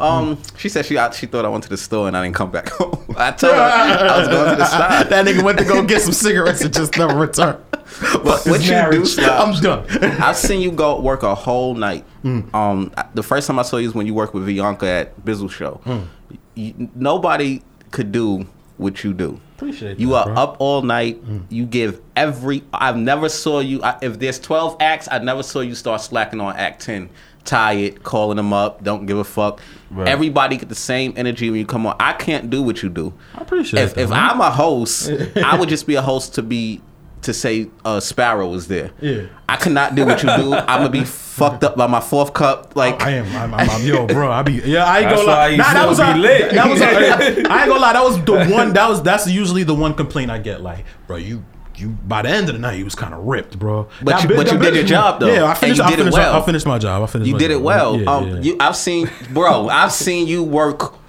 um, 0.00 0.36
she 0.56 0.68
said 0.68 0.84
she 0.84 0.98
she 1.14 1.26
thought 1.26 1.44
I 1.44 1.48
went 1.48 1.62
to 1.62 1.70
the 1.70 1.76
store 1.76 2.08
and 2.08 2.16
I 2.16 2.24
didn't 2.24 2.34
come 2.34 2.50
back 2.50 2.70
home. 2.70 3.04
I 3.16 3.30
told 3.30 3.54
her 3.54 3.60
I 3.60 4.18
was 4.18 4.26
going 4.28 4.50
to 4.50 4.56
the 4.56 4.66
store. 4.66 5.04
that 5.10 5.26
nigga 5.26 5.44
went 5.44 5.58
to 5.60 5.64
go 5.64 5.84
get 5.84 6.02
some 6.02 6.12
cigarettes 6.12 6.60
and 6.62 6.74
just 6.74 6.96
never 6.98 7.16
returned. 7.16 7.58
But 8.00 8.22
what 8.46 8.60
you 8.62 8.68
do, 9.06 9.22
I'm 9.24 9.54
done. 9.60 9.86
I've 10.20 10.36
seen 10.36 10.60
you 10.60 10.70
go 10.70 11.00
work 11.00 11.22
a 11.22 11.34
whole 11.34 11.74
night. 11.74 12.04
Mm. 12.24 12.52
Um, 12.54 12.92
the 13.14 13.22
first 13.22 13.46
time 13.46 13.58
I 13.58 13.62
saw 13.62 13.76
you 13.78 13.88
was 13.88 13.94
when 13.94 14.06
you 14.06 14.14
worked 14.14 14.34
with 14.34 14.46
Bianca 14.46 14.86
at 14.86 15.24
Bizzle 15.24 15.50
Show. 15.50 15.80
Mm. 15.84 16.06
You- 16.54 16.90
nobody 16.94 17.62
could 17.90 18.12
do 18.12 18.46
what 18.76 19.02
you 19.04 19.12
do. 19.14 19.40
Appreciate 19.56 19.98
You 19.98 20.10
that, 20.10 20.28
are 20.28 20.34
bro. 20.34 20.42
up 20.42 20.56
all 20.60 20.82
night. 20.82 21.20
You 21.48 21.66
give 21.66 22.00
every. 22.14 22.62
I've 22.72 22.96
never 22.96 23.28
saw 23.28 23.58
you. 23.60 23.82
I, 23.82 23.98
if 24.02 24.18
there's 24.20 24.38
12 24.38 24.76
acts, 24.78 25.08
I 25.10 25.18
never 25.18 25.42
saw 25.42 25.60
you 25.60 25.74
start 25.74 26.00
slacking 26.00 26.40
on 26.40 26.54
act 26.56 26.82
10. 26.82 27.10
Tired, 27.44 28.04
calling 28.04 28.36
them 28.36 28.52
up. 28.52 28.84
Don't 28.84 29.06
give 29.06 29.16
a 29.18 29.24
fuck. 29.24 29.60
Right. 29.90 30.06
Everybody 30.06 30.58
get 30.58 30.68
the 30.68 30.74
same 30.74 31.14
energy 31.16 31.50
when 31.50 31.58
you 31.58 31.66
come 31.66 31.86
on. 31.86 31.96
I 31.98 32.12
can't 32.12 32.50
do 32.50 32.62
what 32.62 32.82
you 32.82 32.88
do. 32.90 33.14
I 33.34 33.40
appreciate 33.40 33.82
If, 33.82 33.94
that. 33.94 34.00
if. 34.02 34.12
I'm 34.12 34.40
a 34.40 34.50
host, 34.50 35.10
I 35.36 35.56
would 35.58 35.68
just 35.70 35.86
be 35.86 35.94
a 35.94 36.02
host 36.02 36.34
to 36.34 36.42
be 36.42 36.80
to 37.22 37.34
say 37.34 37.68
uh, 37.84 38.00
Sparrow 38.00 38.52
is 38.54 38.68
there. 38.68 38.90
Yeah. 39.00 39.26
I 39.48 39.56
cannot 39.56 39.94
do 39.94 40.06
what 40.06 40.22
you 40.22 40.28
do. 40.36 40.54
I'm 40.54 40.66
gonna 40.80 40.90
be 40.90 41.04
fucked 41.04 41.64
up 41.64 41.76
by 41.76 41.86
my 41.86 42.00
fourth 42.00 42.32
cup. 42.32 42.76
Like 42.76 43.02
I 43.02 43.10
am. 43.12 43.26
I'm, 43.36 43.54
I'm, 43.54 43.68
I'm- 43.70 43.84
yo, 43.84 44.06
bro. 44.06 44.30
I 44.30 44.42
be. 44.42 44.54
Yeah, 44.54 44.84
I 44.84 45.00
ain't 45.00 45.10
gonna 45.10 45.22
lie. 45.26 45.56
Nah, 45.56 45.72
that 45.72 45.88
was 45.88 45.98
be 45.98 46.04
a, 46.04 46.14
lit. 46.14 46.52
That 46.52 46.68
was. 46.70 46.80
A, 46.80 46.86
I 46.86 47.26
ain't 47.62 47.68
gonna 47.68 47.80
lie. 47.80 47.92
That 47.92 48.04
was 48.04 48.24
the 48.24 48.32
one. 48.54 48.72
That 48.72 48.88
was. 48.88 49.02
That's 49.02 49.28
usually 49.28 49.62
the 49.64 49.74
one 49.74 49.94
complaint 49.94 50.30
I 50.30 50.38
get. 50.38 50.60
Like, 50.62 50.84
bro, 51.06 51.16
you. 51.16 51.44
You 51.76 51.90
by 51.90 52.22
the 52.22 52.28
end 52.28 52.48
of 52.48 52.56
the 52.56 52.58
night, 52.60 52.76
you 52.78 52.84
was 52.84 52.96
kind 52.96 53.14
of 53.14 53.24
ripped, 53.24 53.56
bro. 53.56 53.88
But 54.02 54.10
That 54.10 54.22
you- 54.24 54.28
bit- 54.30 54.36
but 54.36 54.50
you 54.52 54.58
bit- 54.58 54.64
did 54.74 54.74
your 54.74 54.84
job, 54.84 55.20
though, 55.20 55.32
Yeah, 55.32 55.44
I 55.44 55.54
finished. 55.54 55.78
you 55.78 55.84
I 55.84 55.90
did 55.90 55.94
it 55.94 56.02
finished. 56.02 56.16
well. 56.18 56.42
I 56.42 56.44
finished 56.44 56.66
my 56.66 56.76
job. 56.76 57.04
I 57.04 57.06
finished. 57.06 57.28
you 57.28 57.34
my 57.34 57.38
did 57.38 57.50
it 57.52 57.60
well. 57.62 58.00
Yeah, 58.00 58.10
um, 58.12 58.28
yeah. 58.28 58.40
You, 58.40 58.56
I've 58.58 58.74
seen, 58.74 59.08
bro. 59.30 59.68
I've 59.68 59.92
seen 59.92 60.26
you 60.26 60.42
work. 60.42 60.94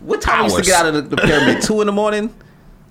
What 0.00 0.20
time 0.22 0.38
you 0.46 0.52
used 0.52 0.56
to 0.56 0.62
get 0.62 0.80
out 0.80 0.86
of 0.86 0.94
the, 1.10 1.16
the 1.16 1.16
pyramid? 1.16 1.62
Two 1.62 1.80
in 1.80 1.86
the 1.86 1.92
morning, 1.92 2.32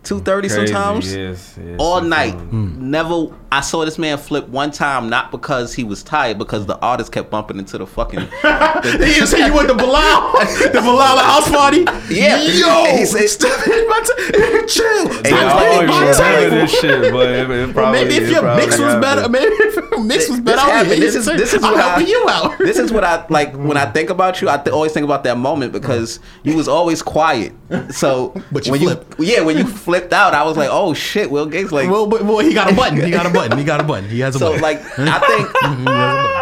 two 0.06 0.22
thirty 0.22 0.48
sometimes. 0.50 1.14
Yes, 1.14 1.58
yes, 1.62 1.76
all 1.80 2.00
sometimes. 2.00 2.34
night. 2.34 2.42
Hmm. 2.50 2.90
Never. 2.92 3.28
I 3.52 3.62
saw 3.62 3.86
this 3.86 3.98
man 3.98 4.18
flip 4.18 4.48
one 4.50 4.72
time, 4.72 5.10
not 5.10 5.32
because 5.32 5.74
he 5.74 5.84
was 5.86 6.04
tired, 6.04 6.38
because 6.38 6.66
the 6.66 6.78
artist 6.80 7.12
kept 7.12 7.30
bumping 7.30 7.58
into 7.58 7.78
the 7.78 7.88
fucking. 7.88 8.20
the- 8.42 9.14
You 9.18 9.26
say 9.26 9.46
you 9.48 9.54
went 9.54 9.70
to 9.70 9.76
Bilal, 9.76 10.32
the 10.74 10.82
Bilal 10.84 11.18
house 11.20 11.50
party? 11.50 11.86
Yeah. 12.14 12.42
yo, 12.42 12.86
He 12.98 13.06
said- 13.06 13.30
stop 13.30 13.60
it, 13.66 13.88
my 13.90 14.00
t- 14.04 14.68
chill. 14.68 15.08
Hey, 15.24 15.30
Stop 15.30 15.62
yo, 15.62 15.70
hitting 15.72 15.90
Oh, 15.90 15.94
my 15.94 16.00
remember 16.00 16.14
table. 16.14 16.56
this 16.58 16.72
shit, 16.80 17.14
but 17.14 17.30
it, 17.30 17.50
it 17.50 17.74
probably, 17.74 18.04
Maybe 18.04 18.16
if 18.16 18.24
it 18.24 18.32
your 18.32 18.56
mix 18.56 18.68
was 18.78 18.80
happened. 18.94 19.02
better, 19.02 19.30
maybe 19.30 19.46
if 19.54 19.76
your 19.76 20.04
mix 20.04 20.30
was 20.30 20.40
better, 20.42 20.60
I'll 20.60 20.70
happened. 20.72 20.90
be 20.96 21.00
This 21.00 21.16
is 21.16 21.26
this 21.26 21.54
is 21.54 21.64
I'm 21.64 21.72
what 21.74 21.80
I, 21.82 21.88
helping 21.90 22.08
you 22.08 22.26
out. 22.30 22.58
This 22.60 22.78
is 22.78 22.92
what 22.92 23.04
I 23.06 23.26
like 23.30 23.54
when 23.56 23.78
I 23.78 23.86
think 23.86 24.10
about 24.10 24.42
you. 24.42 24.50
I 24.50 24.58
th- 24.58 24.74
always 24.74 24.92
think 24.92 25.06
about 25.06 25.24
that 25.24 25.38
moment 25.38 25.72
because 25.72 26.18
hmm. 26.18 26.50
you 26.50 26.56
was 26.58 26.68
always 26.68 27.02
quiet. 27.02 27.54
So 27.92 28.34
But 28.52 28.66
you 28.66 28.74
when 28.74 28.82
flipped. 28.82 29.20
you 29.20 29.26
yeah 29.26 29.42
when 29.42 29.58
you 29.58 29.66
flipped 30.00 30.14
out, 30.14 30.34
I 30.34 30.44
was 30.44 30.58
like, 30.58 30.70
oh 30.72 30.94
shit, 30.94 31.30
Will 31.32 31.46
Gates 31.46 31.72
like. 31.72 31.90
well, 31.90 32.08
but, 32.08 32.24
well, 32.24 32.40
he 32.40 32.54
got 32.54 32.72
a 32.72 32.76
button. 32.82 33.02
He 33.04 33.12
got 33.12 33.26
a 33.26 33.30
button. 33.30 33.58
He 33.58 33.64
got 33.64 33.80
a 33.80 33.84
button. 33.84 34.10
He 34.10 34.20
has 34.20 34.36
a 34.36 34.40
so 34.40 34.60
button. 34.60 34.60
So 34.60 34.64
like 34.64 35.00
I 35.00 35.20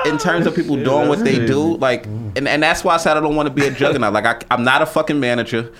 think 0.04 0.14
in 0.14 0.18
terms 0.18 0.46
of 0.48 0.56
people 0.56 0.76
doing 0.76 1.08
what 1.08 1.24
they 1.24 1.46
do, 1.46 1.78
like 1.78 2.06
and, 2.06 2.48
and 2.48 2.64
that's 2.64 2.84
why 2.84 2.96
I 2.96 2.98
said 2.98 3.18
I 3.18 3.20
don't 3.20 3.36
want 3.36 3.48
to 3.48 3.54
be 3.54 3.66
a 3.66 3.72
juggernaut. 3.72 4.14
Like 4.14 4.26
I, 4.26 4.40
I'm 4.54 4.64
not 4.64 4.82
a 4.82 4.86
fucking 4.86 5.20
manager. 5.20 5.72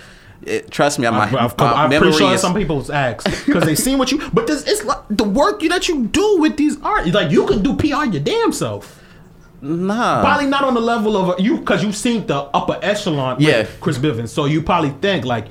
It, 0.42 0.70
trust 0.70 0.98
me, 0.98 1.06
I'm 1.06 1.14
I've, 1.14 1.32
my, 1.32 1.44
I've, 1.44 1.58
my 1.58 1.72
I'm 1.72 1.90
pretty 1.90 2.16
sure 2.18 2.34
is- 2.34 2.40
some 2.40 2.54
people's 2.54 2.90
acts 2.90 3.24
because 3.46 3.64
they 3.64 3.74
seen 3.74 3.98
what 3.98 4.10
you. 4.12 4.18
But 4.30 4.46
this 4.46 4.64
it's 4.66 4.84
like 4.84 4.98
the 5.08 5.24
work 5.24 5.62
you 5.62 5.68
that 5.70 5.88
you 5.88 6.06
do 6.06 6.36
with 6.38 6.56
these 6.58 6.80
art. 6.82 7.06
Like 7.08 7.30
you 7.30 7.46
could 7.46 7.62
do 7.62 7.74
PR 7.76 8.04
your 8.04 8.20
damn 8.22 8.52
self. 8.52 9.00
nah. 9.62 10.20
Probably 10.20 10.46
not 10.46 10.64
on 10.64 10.74
the 10.74 10.80
level 10.80 11.16
of 11.16 11.38
a, 11.38 11.42
you 11.42 11.58
because 11.58 11.82
you've 11.82 11.96
seen 11.96 12.26
the 12.26 12.36
upper 12.36 12.78
echelon. 12.82 13.36
With 13.38 13.46
Yeah. 13.46 13.66
Chris 13.80 13.96
Bivens. 13.96 14.28
So 14.28 14.44
you 14.44 14.60
probably 14.62 14.90
think 14.90 15.24
like 15.24 15.46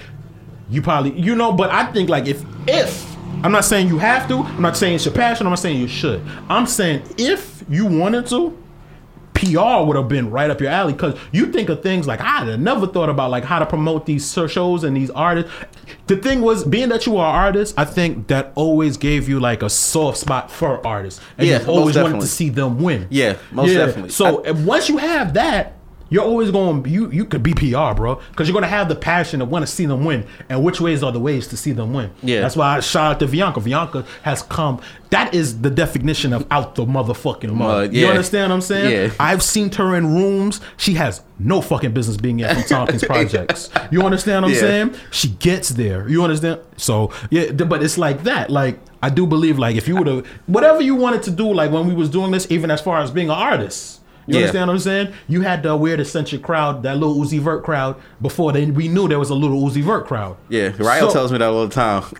you 0.69 0.81
probably 0.81 1.19
you 1.19 1.35
know. 1.35 1.51
But 1.51 1.69
I 1.71 1.91
think 1.91 2.09
like 2.09 2.25
if 2.27 2.43
if 2.67 3.13
I'm 3.43 3.51
not 3.51 3.65
saying 3.65 3.87
you 3.89 3.97
have 3.97 4.27
to. 4.29 4.35
I'm 4.37 4.61
not 4.61 4.77
saying 4.77 4.95
it's 4.95 5.05
your 5.05 5.13
passion. 5.13 5.45
I'm 5.47 5.51
not 5.51 5.59
saying 5.59 5.79
you 5.79 5.87
should. 5.87 6.21
I'm 6.49 6.65
saying 6.65 7.03
if 7.17 7.63
you 7.69 7.85
wanted 7.85 8.27
to. 8.27 8.57
PR 9.33 9.83
would 9.83 9.97
have 9.97 10.07
been 10.07 10.29
right 10.29 10.49
up 10.49 10.61
your 10.61 10.69
alley 10.69 10.93
because 10.93 11.17
you 11.31 11.47
think 11.51 11.67
of 11.67 11.81
things 11.81 12.07
like 12.07 12.21
I 12.21 12.45
had 12.45 12.59
never 12.61 12.85
thought 12.87 13.09
about 13.09 13.31
like 13.31 13.43
how 13.43 13.59
to 13.59 13.65
promote 13.65 14.05
these 14.05 14.31
shows 14.31 14.83
and 14.83 14.95
these 14.95 15.09
artists. 15.09 15.51
The 16.07 16.17
thing 16.17 16.41
was, 16.41 16.63
being 16.63 16.89
that 16.89 17.05
you 17.05 17.17
are 17.17 17.29
an 17.33 17.35
artist, 17.47 17.73
I 17.77 17.83
think 17.83 18.27
that 18.27 18.51
always 18.55 18.95
gave 18.95 19.27
you 19.27 19.39
like 19.39 19.63
a 19.63 19.69
soft 19.69 20.19
spot 20.19 20.51
for 20.51 20.85
artists, 20.85 21.19
and 21.37 21.47
Yeah, 21.47 21.61
you 21.61 21.67
always 21.67 21.97
wanted 21.97 22.21
to 22.21 22.27
see 22.27 22.49
them 22.49 22.79
win. 22.81 23.07
Yeah, 23.09 23.37
most 23.51 23.73
definitely. 23.73 24.11
So 24.11 24.43
if- 24.43 24.57
once 24.59 24.87
you 24.87 24.97
have 24.97 25.33
that, 25.33 25.73
you're 26.13 26.23
always 26.23 26.51
going. 26.51 26.85
You 26.87 27.09
you 27.11 27.25
could 27.25 27.41
be 27.43 27.53
PR, 27.53 27.93
bro, 27.95 28.21
because 28.31 28.47
you're 28.47 28.53
gonna 28.53 28.67
have 28.67 28.87
the 28.87 28.95
passion 28.95 29.39
to 29.39 29.45
want 29.45 29.63
to 29.65 29.71
see 29.71 29.85
them 29.85 30.05
win. 30.05 30.25
And 30.49 30.63
which 30.63 30.79
ways 30.79 31.01
are 31.03 31.11
the 31.11 31.19
ways 31.19 31.47
to 31.47 31.57
see 31.57 31.71
them 31.71 31.91
win? 31.93 32.11
Yeah. 32.21 32.41
that's 32.41 32.55
why 32.55 32.77
I 32.77 32.79
shout 32.81 33.13
out 33.15 33.19
to 33.21 33.27
Bianca. 33.27 33.59
Bianca 33.59 34.05
has 34.21 34.41
come. 34.43 34.79
That 35.09 35.33
is 35.33 35.61
the 35.61 35.69
definition 35.69 36.33
of 36.33 36.45
out 36.49 36.75
the 36.75 36.85
motherfucking 36.85 37.49
mud. 37.49 37.57
Mud, 37.57 37.93
You 37.93 38.07
understand 38.07 38.49
what 38.51 38.55
I'm 38.55 38.61
saying? 38.61 38.91
Yeah. 38.91 39.13
I've 39.19 39.43
seen 39.43 39.71
her 39.73 39.95
in 39.95 40.15
rooms. 40.15 40.59
She 40.77 40.93
has 40.95 41.21
no 41.39 41.61
fucking 41.61 41.93
business 41.93 42.17
being 42.17 42.41
at 42.41 42.55
Pete 42.57 42.67
Tompkins 42.67 43.03
projects. 43.13 43.69
You 43.91 44.03
understand 44.03 44.43
what 44.43 44.49
I'm 44.49 44.55
Yeah. 44.55 44.61
saying? 44.61 44.95
She 45.11 45.29
gets 45.29 45.69
there. 45.69 46.07
You 46.09 46.23
understand? 46.23 46.61
So 46.77 47.11
yeah, 47.31 47.51
but 47.51 47.83
it's 47.83 47.97
like 47.97 48.23
that. 48.23 48.49
Like 48.49 48.79
I 49.01 49.09
do 49.09 49.27
believe, 49.27 49.59
like 49.59 49.75
if 49.75 49.87
you 49.87 49.95
would 49.97 50.07
have 50.07 50.25
whatever 50.47 50.81
you 50.81 50.95
wanted 50.95 51.23
to 51.23 51.31
do, 51.31 51.51
like 51.53 51.71
when 51.71 51.87
we 51.87 51.93
was 51.93 52.09
doing 52.09 52.31
this, 52.31 52.49
even 52.51 52.71
as 52.71 52.81
far 52.81 52.99
as 52.99 53.11
being 53.11 53.29
an 53.29 53.35
artist. 53.35 53.99
You 54.25 54.33
Yeah. 54.35 54.39
understand 54.41 54.67
what 54.67 54.73
I'm 54.73 54.79
saying? 54.79 55.07
You 55.27 55.41
had 55.41 55.63
to 55.63 55.69
wear 55.69 55.73
the 55.73 55.77
weird 55.83 55.99
eccentric 55.99 56.41
crowd, 56.43 56.83
that 56.83 56.97
Lil 56.97 57.15
Uzi 57.15 57.39
Vert 57.39 57.63
crowd, 57.63 57.95
before 58.21 58.51
they 58.53 58.65
we 58.65 58.87
knew 58.87 59.07
there 59.07 59.19
was 59.19 59.29
a 59.29 59.35
Lil 59.35 59.51
Uzi 59.51 59.81
Vert 59.83 60.05
crowd. 60.07 60.37
yeah, 60.49 60.71
Ryo 60.77 61.07
So- 61.07 61.13
tells 61.13 61.31
me 61.31 61.37
that 61.39 61.49
all 61.49 61.67
the 61.67 61.73
time. 61.73 62.03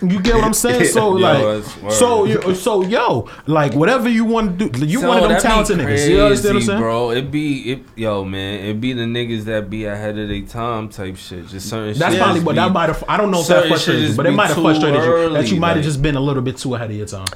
You 0.00 0.18
get 0.20 0.34
what 0.34 0.44
I'm 0.44 0.54
saying? 0.54 0.86
So 0.86 1.16
Yo, 1.18 1.22
like, 1.22 1.42
that's 1.62 1.82
word. 1.82 1.92
so 1.92 2.24
you, 2.24 2.54
so 2.54 2.82
yo, 2.82 3.28
like 3.46 3.74
whatever 3.74 4.08
you 4.08 4.24
want 4.24 4.58
to 4.58 4.68
do, 4.70 4.86
you 4.86 5.00
So 5.00 5.08
one 5.08 5.18
of 5.18 5.22
them 5.24 5.32
that 5.32 5.42
be 5.42 5.48
talented 5.48 5.78
niggas. 5.78 6.08
You 6.08 6.22
understand 6.22 6.54
what 6.54 6.60
I'm 6.62 6.66
saying? 6.66 6.80
bro? 6.80 7.10
It 7.10 7.30
be 7.30 7.72
it, 7.72 7.80
yo, 7.94 8.24
man. 8.24 8.64
It 8.64 8.80
be 8.80 8.94
the 8.94 9.02
niggas 9.02 9.44
that 9.44 9.68
be 9.68 9.84
ahead 9.84 10.18
of 10.18 10.28
their 10.28 10.40
time 10.42 10.88
type 10.88 11.16
shit. 11.16 11.48
Just 11.48 11.68
certain. 11.68 11.98
That's 11.98 12.14
shit 12.14 12.22
probably 12.22 12.38
just 12.40 12.46
what 12.46 12.56
that 12.56 12.72
might 12.72 12.88
have. 12.88 13.04
I 13.08 13.16
don't 13.18 13.30
know 13.30 13.40
if 13.40 13.48
that 13.48 13.66
frustrated 13.66 14.08
you, 14.10 14.16
but 14.16 14.24
it 14.26 14.30
might 14.32 14.46
have 14.48 14.56
too 14.56 14.62
frustrated 14.62 15.02
you 15.04 15.28
that 15.34 15.50
you 15.50 15.60
might 15.60 15.68
have 15.68 15.76
like- 15.78 15.84
just 15.84 16.00
been 16.00 16.16
a 16.16 16.20
little 16.20 16.42
bit 16.42 16.56
too 16.56 16.74
ahead 16.74 16.90
of 16.90 16.96
your 16.96 17.06
time. 17.06 17.26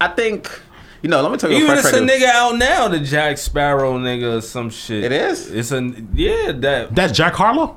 I 0.00 0.08
think, 0.08 0.48
you 1.02 1.08
know, 1.08 1.22
let 1.22 1.30
me 1.32 1.38
tell 1.38 1.50
you. 1.50 1.56
Even 1.58 1.68
what 1.68 1.78
it's 1.78 1.92
a 1.92 2.00
nigga 2.00 2.24
out 2.26 2.56
now, 2.56 2.88
the 2.88 3.00
Jack 3.00 3.38
Sparrow 3.38 3.98
nigga 3.98 4.38
or 4.38 4.40
some 4.40 4.70
shit. 4.70 5.04
It 5.04 5.12
is? 5.12 5.50
It's 5.50 5.72
a 5.72 5.92
yeah 6.14 6.52
that. 6.52 6.94
That's 6.94 7.12
Jack 7.16 7.34
Harlow, 7.34 7.76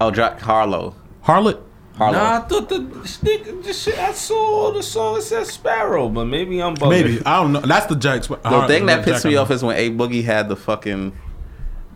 Oh, 0.00 0.10
Jack 0.10 0.40
Harlow. 0.40 0.94
Harlot. 1.24 1.62
Harlow. 1.96 2.18
Nah, 2.18 2.36
I 2.36 2.40
thought 2.40 2.68
the 2.68 2.78
nigga, 2.80 3.62
the 3.64 3.72
shit 3.72 3.98
I 3.98 4.12
saw 4.12 4.70
the 4.70 4.82
song 4.82 5.16
it 5.16 5.22
said 5.22 5.46
Sparrow, 5.46 6.08
but 6.10 6.26
maybe 6.26 6.62
I'm 6.62 6.76
bugging. 6.76 6.90
Maybe 6.90 7.22
I 7.24 7.40
don't 7.42 7.52
know. 7.54 7.60
That's 7.60 7.86
the 7.86 7.96
Jack. 7.96 8.24
Sparrow. 8.24 8.60
The 8.62 8.66
thing 8.68 8.84
that 8.86 9.04
pissed 9.04 9.24
me 9.24 9.36
off 9.36 9.50
is 9.50 9.62
when 9.62 9.76
A 9.76 9.90
Boogie 9.90 10.22
had 10.24 10.48
the 10.50 10.56
fucking. 10.56 11.16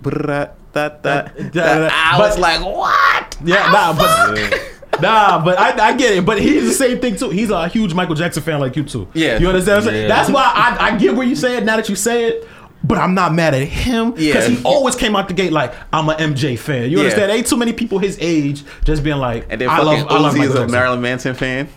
That, 0.02 0.56
that, 0.72 1.02
that, 1.02 1.36
that- 1.52 1.92
I 1.92 2.16
but- 2.18 2.30
was 2.30 2.38
like, 2.38 2.60
what? 2.64 3.36
Yeah, 3.44 3.70
nah, 3.70 3.92
but 3.94 4.60
nah, 5.00 5.44
but 5.44 5.58
I, 5.58 5.88
I 5.88 5.96
get 5.96 6.12
it. 6.16 6.24
But 6.26 6.40
he's 6.40 6.64
the 6.64 6.72
same 6.74 6.98
thing 7.00 7.16
too. 7.16 7.30
He's 7.30 7.50
a 7.50 7.68
huge 7.68 7.94
Michael 7.94 8.14
Jackson 8.14 8.42
fan 8.42 8.60
like 8.60 8.76
you 8.76 8.84
too. 8.84 9.08
Yeah. 9.14 9.38
you 9.38 9.48
understand? 9.48 9.76
What 9.84 9.88
I'm 9.88 9.90
saying? 9.94 10.02
Yeah. 10.08 10.14
That's 10.16 10.30
why 10.30 10.52
I, 10.54 10.88
I 10.88 10.96
get 10.98 11.14
where 11.14 11.26
you 11.26 11.34
say 11.36 11.56
it. 11.56 11.64
Now 11.64 11.76
that 11.76 11.88
you 11.88 11.96
say 11.96 12.24
it. 12.28 12.48
But 12.82 12.96
I'm 12.96 13.12
not 13.12 13.34
mad 13.34 13.52
at 13.52 13.68
him 13.68 14.12
because 14.12 14.48
Yeah. 14.48 14.56
he 14.56 14.62
always 14.64 14.96
came 14.96 15.14
out 15.14 15.28
the 15.28 15.34
gate 15.34 15.52
like 15.52 15.74
I'm 15.92 16.08
a 16.08 16.14
MJ 16.14 16.58
fan. 16.58 16.84
You 16.84 16.96
Yeah. 16.96 17.02
understand? 17.04 17.30
Ain't 17.30 17.46
too 17.46 17.58
many 17.58 17.74
people 17.74 17.98
his 17.98 18.16
age 18.22 18.62
just 18.84 19.04
being 19.04 19.18
like, 19.18 19.46
And 19.50 19.60
then 19.60 19.68
I 19.68 19.82
love, 19.82 20.06
I 20.08 20.18
love 20.18 20.32
Michael 20.32 20.44
is 20.44 20.50
a 20.54 20.58
Jackson. 20.60 20.70
Marilyn 20.72 21.00
Manson 21.02 21.34
fan. 21.34 21.68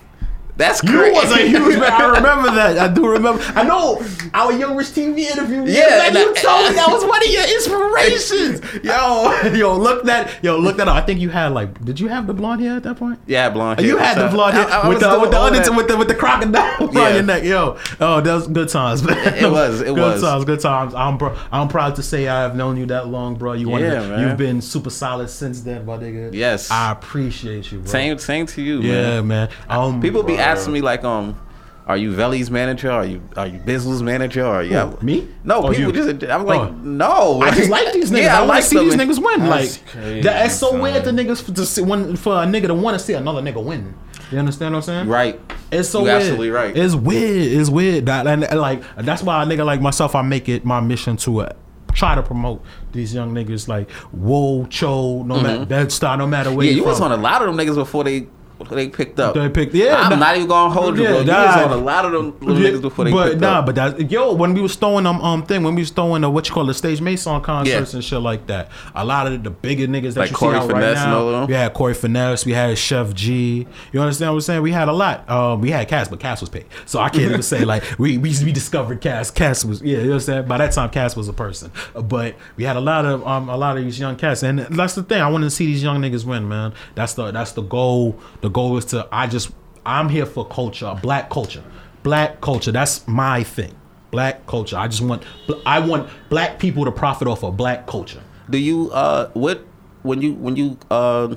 That's 0.56 0.82
You 0.84 0.90
crazy. 0.90 1.14
was 1.14 1.32
a 1.32 1.38
huge 1.48 1.78
man. 1.78 1.90
I 1.92 2.06
remember 2.16 2.50
that. 2.52 2.78
I 2.78 2.88
do 2.92 3.08
remember. 3.08 3.42
I 3.56 3.64
know 3.64 4.00
our 4.32 4.52
Young 4.52 4.76
Rich 4.76 4.88
TV 4.88 5.18
interview. 5.30 5.64
Yeah, 5.66 6.06
and 6.06 6.14
you 6.14 6.30
I- 6.30 6.40
told 6.40 6.68
me 6.70 6.74
that 6.76 6.86
was 6.88 7.04
one 7.14 7.20
of 7.22 7.28
your 7.28 7.42
inspirations. 7.42 8.60
yo, 8.84 9.32
yo, 9.52 9.76
look 9.76 10.04
that, 10.04 10.42
yo, 10.44 10.56
look 10.58 10.76
that 10.76 10.88
up. 10.88 10.96
I 10.96 11.00
think 11.00 11.20
you 11.20 11.28
had 11.30 11.52
like, 11.52 11.84
did 11.84 11.98
you 11.98 12.08
have 12.08 12.26
the 12.26 12.34
blonde 12.34 12.60
hair 12.62 12.76
at 12.76 12.82
that 12.84 12.96
point? 12.96 13.18
Yeah, 13.26 13.50
blonde 13.50 13.80
hair. 13.80 13.88
You 13.88 13.96
had 13.96 14.16
the 14.16 14.28
blonde 14.28 14.54
hair 14.54 14.66
I- 14.68 14.80
I 14.82 14.88
with 14.88 15.00
the 15.00 15.18
with 15.20 15.30
the, 15.30 15.40
under, 15.40 15.72
with 15.72 15.88
the 15.88 15.96
with 15.96 16.08
the 16.08 16.14
crocodile 16.14 16.90
Yeah. 16.92 17.14
your 17.14 17.22
neck, 17.22 17.42
yo. 17.44 17.76
Oh, 18.00 18.20
that 18.20 18.34
was 18.34 18.46
good 18.46 18.68
times. 18.68 19.02
It 19.04 19.50
was, 19.50 19.80
it 19.80 19.86
good 19.86 19.96
was. 19.98 20.20
Good 20.20 20.26
times, 20.26 20.44
good 20.44 20.60
times. 20.60 20.94
I'm 20.94 21.18
bro, 21.18 21.36
I'm 21.50 21.68
proud 21.68 21.96
to 21.96 22.02
say 22.02 22.28
I 22.28 22.42
have 22.42 22.54
known 22.56 22.76
you 22.76 22.86
that 22.86 23.08
long, 23.08 23.34
bro. 23.34 23.52
You 23.54 23.70
yeah, 23.78 24.00
man. 24.06 24.20
You've 24.20 24.36
been 24.38 24.60
super 24.60 24.90
solid 24.90 25.28
since 25.30 25.60
then, 25.62 25.84
my 25.86 25.96
nigga. 25.96 26.32
Yes. 26.32 26.70
I 26.70 26.92
appreciate 26.92 27.72
you, 27.72 27.78
bro. 27.80 27.90
Same, 27.90 28.18
same 28.18 28.46
to 28.46 28.62
you, 28.62 28.80
Yeah, 28.80 29.20
man. 29.20 29.26
man. 29.26 29.48
Um, 29.68 30.00
People 30.00 30.22
be 30.22 30.36
bro. 30.44 30.52
asking 30.52 30.72
me 30.74 30.80
like, 30.80 31.04
um, 31.04 31.38
are 31.86 31.96
you 31.98 32.12
Veli's 32.12 32.50
manager? 32.50 32.90
Are 32.90 33.04
you 33.04 33.20
are 33.36 33.46
you 33.46 33.58
Bizzle's 33.58 34.02
manager? 34.02 34.46
Or 34.46 34.62
yeah, 34.62 34.86
Who, 34.90 35.04
me? 35.04 35.28
No, 35.44 35.56
Oh, 35.64 35.70
people 35.72 35.94
you. 35.96 36.14
just. 36.14 36.24
I'm 36.30 36.46
like, 36.46 36.60
Oh. 36.60 36.70
no. 36.82 37.42
I 37.42 37.50
just 37.50 37.68
like 37.68 37.92
these 37.92 38.10
niggas. 38.12 38.22
Yeah, 38.22 38.36
I, 38.36 38.38
want 38.40 38.48
like 38.48 38.62
to 38.64 38.68
see 38.70 38.76
them. 38.76 38.84
these 38.88 38.94
niggas 39.18 39.22
win. 39.22 39.40
That's 39.40 39.78
like 39.82 39.86
crazy, 39.88 40.20
that, 40.22 40.46
it's 40.46 40.54
so 40.54 40.70
son. 40.70 40.80
weird 40.80 41.04
to 41.04 41.10
niggas 41.10 41.46
f- 41.48 41.54
to 41.54 41.66
see 41.66 41.82
when 41.82 42.16
for 42.16 42.32
a 42.42 42.46
nigga 42.46 42.68
to 42.68 42.74
want 42.74 42.98
to 42.98 43.04
see 43.04 43.12
another 43.12 43.42
nigga 43.42 43.62
win. 43.62 43.94
You 44.32 44.38
understand 44.38 44.72
what 44.74 44.78
I'm 44.78 44.82
saying? 44.84 45.08
Right. 45.08 45.38
It's 45.70 45.90
so 45.90 45.98
You 45.98 46.04
weird. 46.06 46.16
absolutely 46.22 46.50
right. 46.50 46.74
It's 46.74 46.94
weird. 46.94 47.52
It's 47.52 47.68
weird. 47.68 48.06
That 48.06 48.26
and, 48.26 48.44
and, 48.44 48.58
like 48.60 48.82
that's 48.96 49.22
why 49.22 49.42
a 49.42 49.46
nigga 49.46 49.66
like 49.66 49.82
myself, 49.82 50.14
I 50.14 50.22
make 50.22 50.48
it 50.48 50.64
my 50.64 50.80
mission 50.80 51.18
to 51.18 51.42
uh, 51.42 51.52
try 51.92 52.14
to 52.14 52.22
promote 52.22 52.62
these 52.92 53.12
young 53.14 53.34
niggas 53.34 53.68
like 53.68 53.90
Whoa 53.90 54.64
Cho, 54.66 55.22
no 55.24 55.38
matter 55.42 55.66
that 55.66 55.92
star, 55.92 56.16
no 56.16 56.26
matter 56.26 56.50
where 56.50 56.60
Mm-hmm. 56.60 56.64
Yeah, 56.64 56.70
you 56.70 56.76
you 56.82 56.84
was 56.84 56.96
from. 56.98 57.12
on 57.12 57.18
a 57.18 57.22
lot 57.22 57.42
of 57.42 57.54
them 57.54 57.58
niggas 57.58 57.74
before 57.74 58.04
they 58.04 58.20
before 58.20 58.34
they 58.70 58.88
picked 58.88 59.20
up. 59.20 59.34
They 59.34 59.48
picked- 59.48 59.74
yeah, 59.74 59.96
I'm 59.96 60.10
nah. 60.10 60.16
not 60.26 60.36
even 60.36 60.48
gonna 60.48 60.72
hold 60.72 60.96
you, 60.96 61.02
Yeah, 61.04 61.10
bro. 61.10 61.20
You 61.20 61.26
nah. 61.26 61.56
was 61.56 61.64
on 61.66 61.72
a 61.72 61.76
lot 61.82 62.04
of 62.04 62.12
them 62.12 62.36
little 62.40 62.62
Yeah, 62.62 62.70
niggas 62.70 62.82
before 62.82 63.04
they 63.04 63.10
but 63.10 63.28
picked 63.30 63.40
nah, 63.40 63.58
up. 63.58 63.66
but 63.66 63.74
that 63.74 64.10
yo, 64.10 64.32
when 64.32 64.54
we 64.54 64.60
was 64.60 64.74
throwing 64.76 65.04
them 65.04 65.20
um 65.20 65.42
thing, 65.44 65.62
when 65.62 65.74
we 65.74 65.82
was 65.82 65.90
throwing 65.90 66.22
the 66.22 66.30
what 66.30 66.48
you 66.48 66.54
call 66.54 66.64
the 66.66 66.74
stage 66.74 67.00
Mason 67.00 67.40
concerts 67.42 67.92
Yeah. 67.92 67.96
and 67.96 68.04
shit 68.04 68.20
like 68.20 68.46
that, 68.46 68.70
a 68.94 69.04
lot 69.04 69.26
of 69.26 69.42
the 69.42 69.50
bigger 69.50 69.86
niggas 69.86 70.14
that 70.14 70.20
Like 70.20 70.30
you 70.30 70.36
Corey 70.36 70.54
see 70.54 70.60
out 70.64 70.70
right 70.72 70.82
Finesse 70.82 70.98
and 70.98 71.10
now, 71.10 71.44
we 71.46 71.52
had 71.54 71.74
Corey 71.74 71.94
Finesse, 71.94 72.46
we 72.46 72.52
had 72.52 72.78
Chef 72.78 73.12
G. 73.14 73.66
You 73.92 74.00
understand 74.00 74.30
what 74.30 74.36
I'm 74.36 74.40
saying? 74.42 74.62
We 74.62 74.72
had 74.72 74.88
a 74.88 74.92
lot. 74.92 75.28
Um, 75.28 75.60
we 75.60 75.70
had 75.70 75.86
Cass, 75.88 76.08
but 76.08 76.20
Cass 76.20 76.40
was 76.40 76.48
paid, 76.50 76.66
so 76.86 77.00
I 77.00 77.08
can't 77.08 77.24
even 77.24 77.42
say 77.42 77.64
like 77.64 77.82
we 77.98 78.18
we, 78.18 78.34
we 78.44 78.52
discovered 78.52 79.00
Cass. 79.00 79.30
Cass 79.30 79.64
was 79.64 79.82
yeah, 79.82 79.98
you 79.98 80.10
understand? 80.12 80.48
By 80.48 80.58
that 80.58 80.72
time, 80.72 80.90
Cass 80.90 81.16
was 81.16 81.28
a 81.28 81.32
person, 81.32 81.70
but 81.94 82.34
we 82.56 82.64
had 82.64 82.76
a 82.76 82.80
lot 82.80 83.04
of 83.04 83.26
um 83.26 83.48
a 83.48 83.56
lot 83.56 83.76
of 83.76 83.84
these 83.84 83.98
young 83.98 84.16
cats, 84.16 84.42
and 84.42 84.60
that's 84.60 84.94
the 84.94 85.02
thing. 85.02 85.20
I 85.20 85.28
want 85.28 85.44
to 85.44 85.50
see 85.50 85.66
these 85.66 85.82
young 85.82 86.00
niggas 86.00 86.24
win, 86.24 86.48
man. 86.48 86.72
That's 86.94 87.14
the 87.14 87.30
that's 87.30 87.52
the 87.52 87.62
goal. 87.62 88.18
The 88.44 88.50
goal 88.50 88.76
is 88.76 88.84
to 88.86 89.08
I 89.10 89.26
just 89.26 89.52
I'm 89.86 90.10
here 90.10 90.26
for 90.26 90.46
culture, 90.46 90.94
black 91.00 91.30
culture, 91.30 91.64
black 92.02 92.42
culture. 92.42 92.70
That's 92.72 93.08
my 93.08 93.42
thing. 93.42 93.74
Black 94.10 94.46
culture. 94.46 94.76
I 94.76 94.86
just 94.86 95.00
want 95.00 95.22
I 95.64 95.80
want 95.80 96.10
black 96.28 96.58
people 96.58 96.84
to 96.84 96.92
profit 96.92 97.26
off 97.26 97.42
of 97.42 97.56
black 97.56 97.86
culture. 97.86 98.22
Do 98.50 98.58
you 98.58 98.90
uh 98.90 99.30
what 99.30 99.64
when 100.02 100.20
you 100.20 100.34
when 100.34 100.56
you 100.56 100.76
uh 100.90 101.36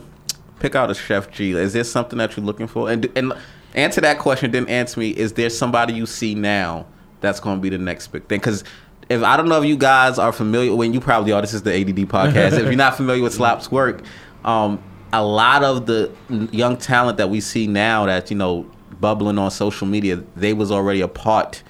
pick 0.59 0.75
out 0.75 0.91
a 0.91 0.93
chef 0.93 1.31
G? 1.31 1.51
Is 1.51 1.71
there 1.71 1.85
something 1.85 2.19
that 2.19 2.35
you're 2.35 2.45
looking 2.45 2.67
for? 2.67 2.91
And 2.91 3.09
and 3.15 3.31
answer 3.73 4.01
that 4.01 4.19
question. 4.19 4.51
Then 4.51 4.67
answer 4.67 4.99
me. 4.99 5.11
Is 5.11 5.31
there 5.31 5.49
somebody 5.49 5.93
you 5.93 6.05
see 6.05 6.35
now 6.35 6.87
that's 7.21 7.39
going 7.39 7.55
to 7.55 7.61
be 7.61 7.69
the 7.69 7.77
next 7.77 8.07
big 8.07 8.27
thing? 8.27 8.39
Because 8.39 8.65
if 9.07 9.23
I 9.23 9.37
don't 9.37 9.47
know 9.47 9.61
if 9.61 9.65
you 9.65 9.77
guys 9.77 10.19
are 10.19 10.33
familiar, 10.33 10.75
when 10.75 10.93
you 10.93 10.99
probably 10.99 11.31
are. 11.31 11.39
This 11.39 11.53
is 11.53 11.61
the 11.61 11.73
ADD 11.73 12.09
podcast. 12.09 12.59
if 12.59 12.65
you're 12.65 12.75
not 12.75 12.97
familiar 12.97 13.23
with 13.23 13.33
Slop's 13.33 13.71
work, 13.71 14.03
um, 14.43 14.83
a 15.13 15.23
lot 15.23 15.63
of 15.63 15.85
the 15.85 16.11
young 16.51 16.77
talent 16.77 17.17
that 17.17 17.29
we 17.29 17.41
see 17.41 17.67
now 17.67 18.05
that 18.05 18.29
you 18.29 18.37
know 18.37 18.69
bubbling 18.99 19.37
on 19.37 19.51
social 19.51 19.87
media, 19.87 20.23
they 20.35 20.53
was 20.53 20.71
already 20.71 21.01
a 21.01 21.07
part 21.07 21.63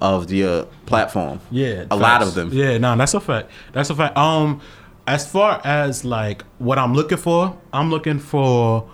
of 0.00 0.30
your 0.30 0.64
platform. 0.86 1.40
Yeah, 1.50 1.86
a 1.90 1.96
lot 1.96 2.22
of 2.22 2.34
them. 2.34 2.50
Yeah, 2.52 2.78
no, 2.78 2.96
that's 2.96 3.14
a 3.14 3.20
fact. 3.20 3.50
That's 3.72 3.90
a 3.90 3.94
fact. 3.94 4.16
Um, 4.16 4.60
as 5.06 5.30
far 5.30 5.60
as 5.64 6.04
like 6.04 6.42
what 6.58 6.78
I'm 6.78 6.94
looking 6.94 7.18
for, 7.18 7.58
I'm 7.72 7.90
looking 7.90 8.18
for 8.18 8.88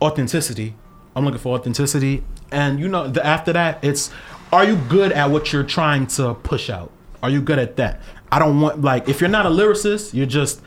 authenticity. 0.00 0.74
I'm 1.16 1.24
looking 1.24 1.40
for 1.40 1.58
authenticity, 1.58 2.22
and 2.52 2.78
you 2.78 2.88
know, 2.88 3.08
the, 3.08 3.24
after 3.24 3.52
that, 3.52 3.82
it's 3.82 4.10
are 4.52 4.64
you 4.64 4.76
good 4.88 5.12
at 5.12 5.30
what 5.30 5.52
you're 5.52 5.64
trying 5.64 6.06
to 6.08 6.34
push 6.34 6.70
out? 6.70 6.90
Are 7.22 7.30
you 7.30 7.40
good 7.40 7.58
at 7.58 7.76
that? 7.76 8.00
I 8.32 8.38
don't 8.38 8.60
want 8.60 8.82
like 8.82 9.08
if 9.08 9.20
you're 9.20 9.30
not 9.30 9.46
a 9.46 9.50
lyricist, 9.50 10.14
you're 10.14 10.26
just 10.26 10.62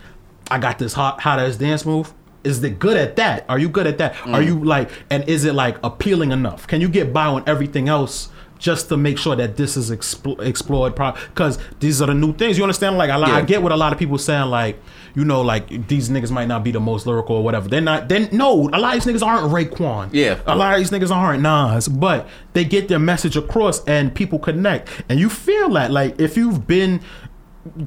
I 0.51 0.59
got 0.59 0.79
this 0.79 0.93
hot 0.93 1.21
hot 1.21 1.39
ass 1.39 1.55
dance 1.55 1.85
move. 1.85 2.13
Is 2.43 2.63
it 2.63 2.79
good 2.79 2.97
at 2.97 3.15
that? 3.15 3.45
Are 3.47 3.57
you 3.57 3.69
good 3.69 3.87
at 3.87 3.97
that? 3.99 4.15
Are 4.27 4.41
mm. 4.41 4.45
you 4.45 4.63
like 4.63 4.89
and 5.09 5.27
is 5.29 5.45
it 5.45 5.55
like 5.55 5.77
appealing 5.83 6.31
enough? 6.31 6.67
Can 6.67 6.81
you 6.81 6.89
get 6.89 7.13
by 7.13 7.25
on 7.25 7.43
everything 7.47 7.89
else 7.89 8.29
just 8.63 8.87
to 8.87 8.95
make 8.95 9.17
sure 9.17 9.35
that 9.35 9.57
this 9.57 9.75
is 9.75 9.91
expl- 9.91 10.39
explored 10.41 10.95
because 10.95 11.59
these 11.81 12.01
are 12.01 12.07
the 12.07 12.13
new 12.13 12.33
things. 12.33 12.57
You 12.57 12.63
understand? 12.63 12.97
Like 12.97 13.09
I, 13.09 13.17
li- 13.17 13.31
I 13.31 13.41
get 13.41 13.61
what 13.61 13.73
a 13.73 13.75
lot 13.75 13.91
of 13.91 13.99
people 13.99 14.17
saying. 14.17 14.49
Like 14.49 14.81
you 15.15 15.25
know, 15.25 15.41
like 15.41 15.87
these 15.89 16.09
niggas 16.09 16.31
might 16.31 16.47
not 16.47 16.63
be 16.63 16.71
the 16.71 16.79
most 16.79 17.05
lyrical 17.05 17.35
or 17.35 17.43
whatever. 17.43 17.67
They're 17.67 17.81
not. 17.81 18.07
Then 18.07 18.29
no, 18.31 18.69
a 18.69 18.79
lot 18.79 18.95
of 18.95 19.03
these 19.03 19.13
niggas 19.13 19.25
aren't 19.25 19.51
Raekwon. 19.51 20.09
Yeah. 20.13 20.39
a 20.47 20.55
lot 20.55 20.73
of 20.73 20.79
these 20.79 20.91
niggas 20.91 21.13
aren't 21.13 21.43
Nas, 21.43 21.89
but 21.89 22.27
they 22.53 22.63
get 22.63 22.87
their 22.87 22.99
message 22.99 23.35
across 23.35 23.83
and 23.83 24.15
people 24.15 24.39
connect. 24.39 24.89
And 25.09 25.19
you 25.19 25.29
feel 25.29 25.69
that 25.71 25.91
like 25.91 26.19
if 26.19 26.37
you've 26.37 26.65
been 26.65 27.01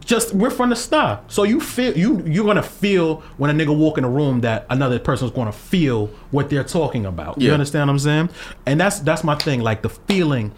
just 0.01 0.35
we're 0.35 0.51
from 0.51 0.71
the 0.71 0.77
start. 0.77 1.31
So 1.31 1.43
you 1.43 1.61
feel 1.61 1.97
you 1.97 2.23
you're 2.27 2.47
gonna 2.47 2.63
feel 2.63 3.21
when 3.37 3.51
a 3.51 3.53
nigga 3.53 3.77
walk 3.77 3.99
in 3.99 4.05
a 4.05 4.09
room 4.09 4.41
that 4.41 4.67
another 4.71 4.99
person's 4.99 5.31
gonna 5.31 5.53
feel 5.53 6.07
what 6.31 6.49
they're 6.49 6.65
talking 6.65 7.05
about. 7.05 7.41
You 7.41 7.53
understand 7.53 7.89
what 7.89 7.93
I'm 7.93 7.99
saying? 7.99 8.31
And 8.65 8.81
that's 8.81 9.01
that's 9.01 9.23
my 9.23 9.35
thing. 9.35 9.61
Like 9.61 9.83
the 9.83 9.91
feeling 9.91 10.53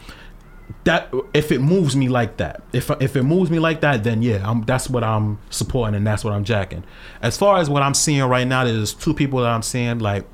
that 0.85 1.13
if 1.35 1.51
it 1.51 1.61
moves 1.61 1.97
me 1.97 2.09
like 2.09 2.37
that, 2.37 2.63
if 2.73 2.91
if 3.01 3.17
it 3.17 3.25
moves 3.25 3.51
me 3.51 3.59
like 3.59 3.81
that, 3.81 4.05
then 4.05 4.23
yeah, 4.23 4.49
I'm 4.49 4.63
that's 4.63 4.89
what 4.89 5.03
I'm 5.03 5.39
supporting 5.51 5.97
and 5.97 6.07
that's 6.07 6.25
what 6.25 6.33
I'm 6.33 6.45
jacking. 6.45 6.85
As 7.21 7.37
far 7.37 7.59
as 7.59 7.69
what 7.69 7.83
I'm 7.83 7.95
seeing 7.95 8.23
right 8.23 8.47
now, 8.47 8.65
there's 8.65 8.95
two 8.95 9.15
people 9.15 9.41
that 9.41 9.51
I'm 9.51 9.63
seeing 9.63 9.99
like 9.99 10.27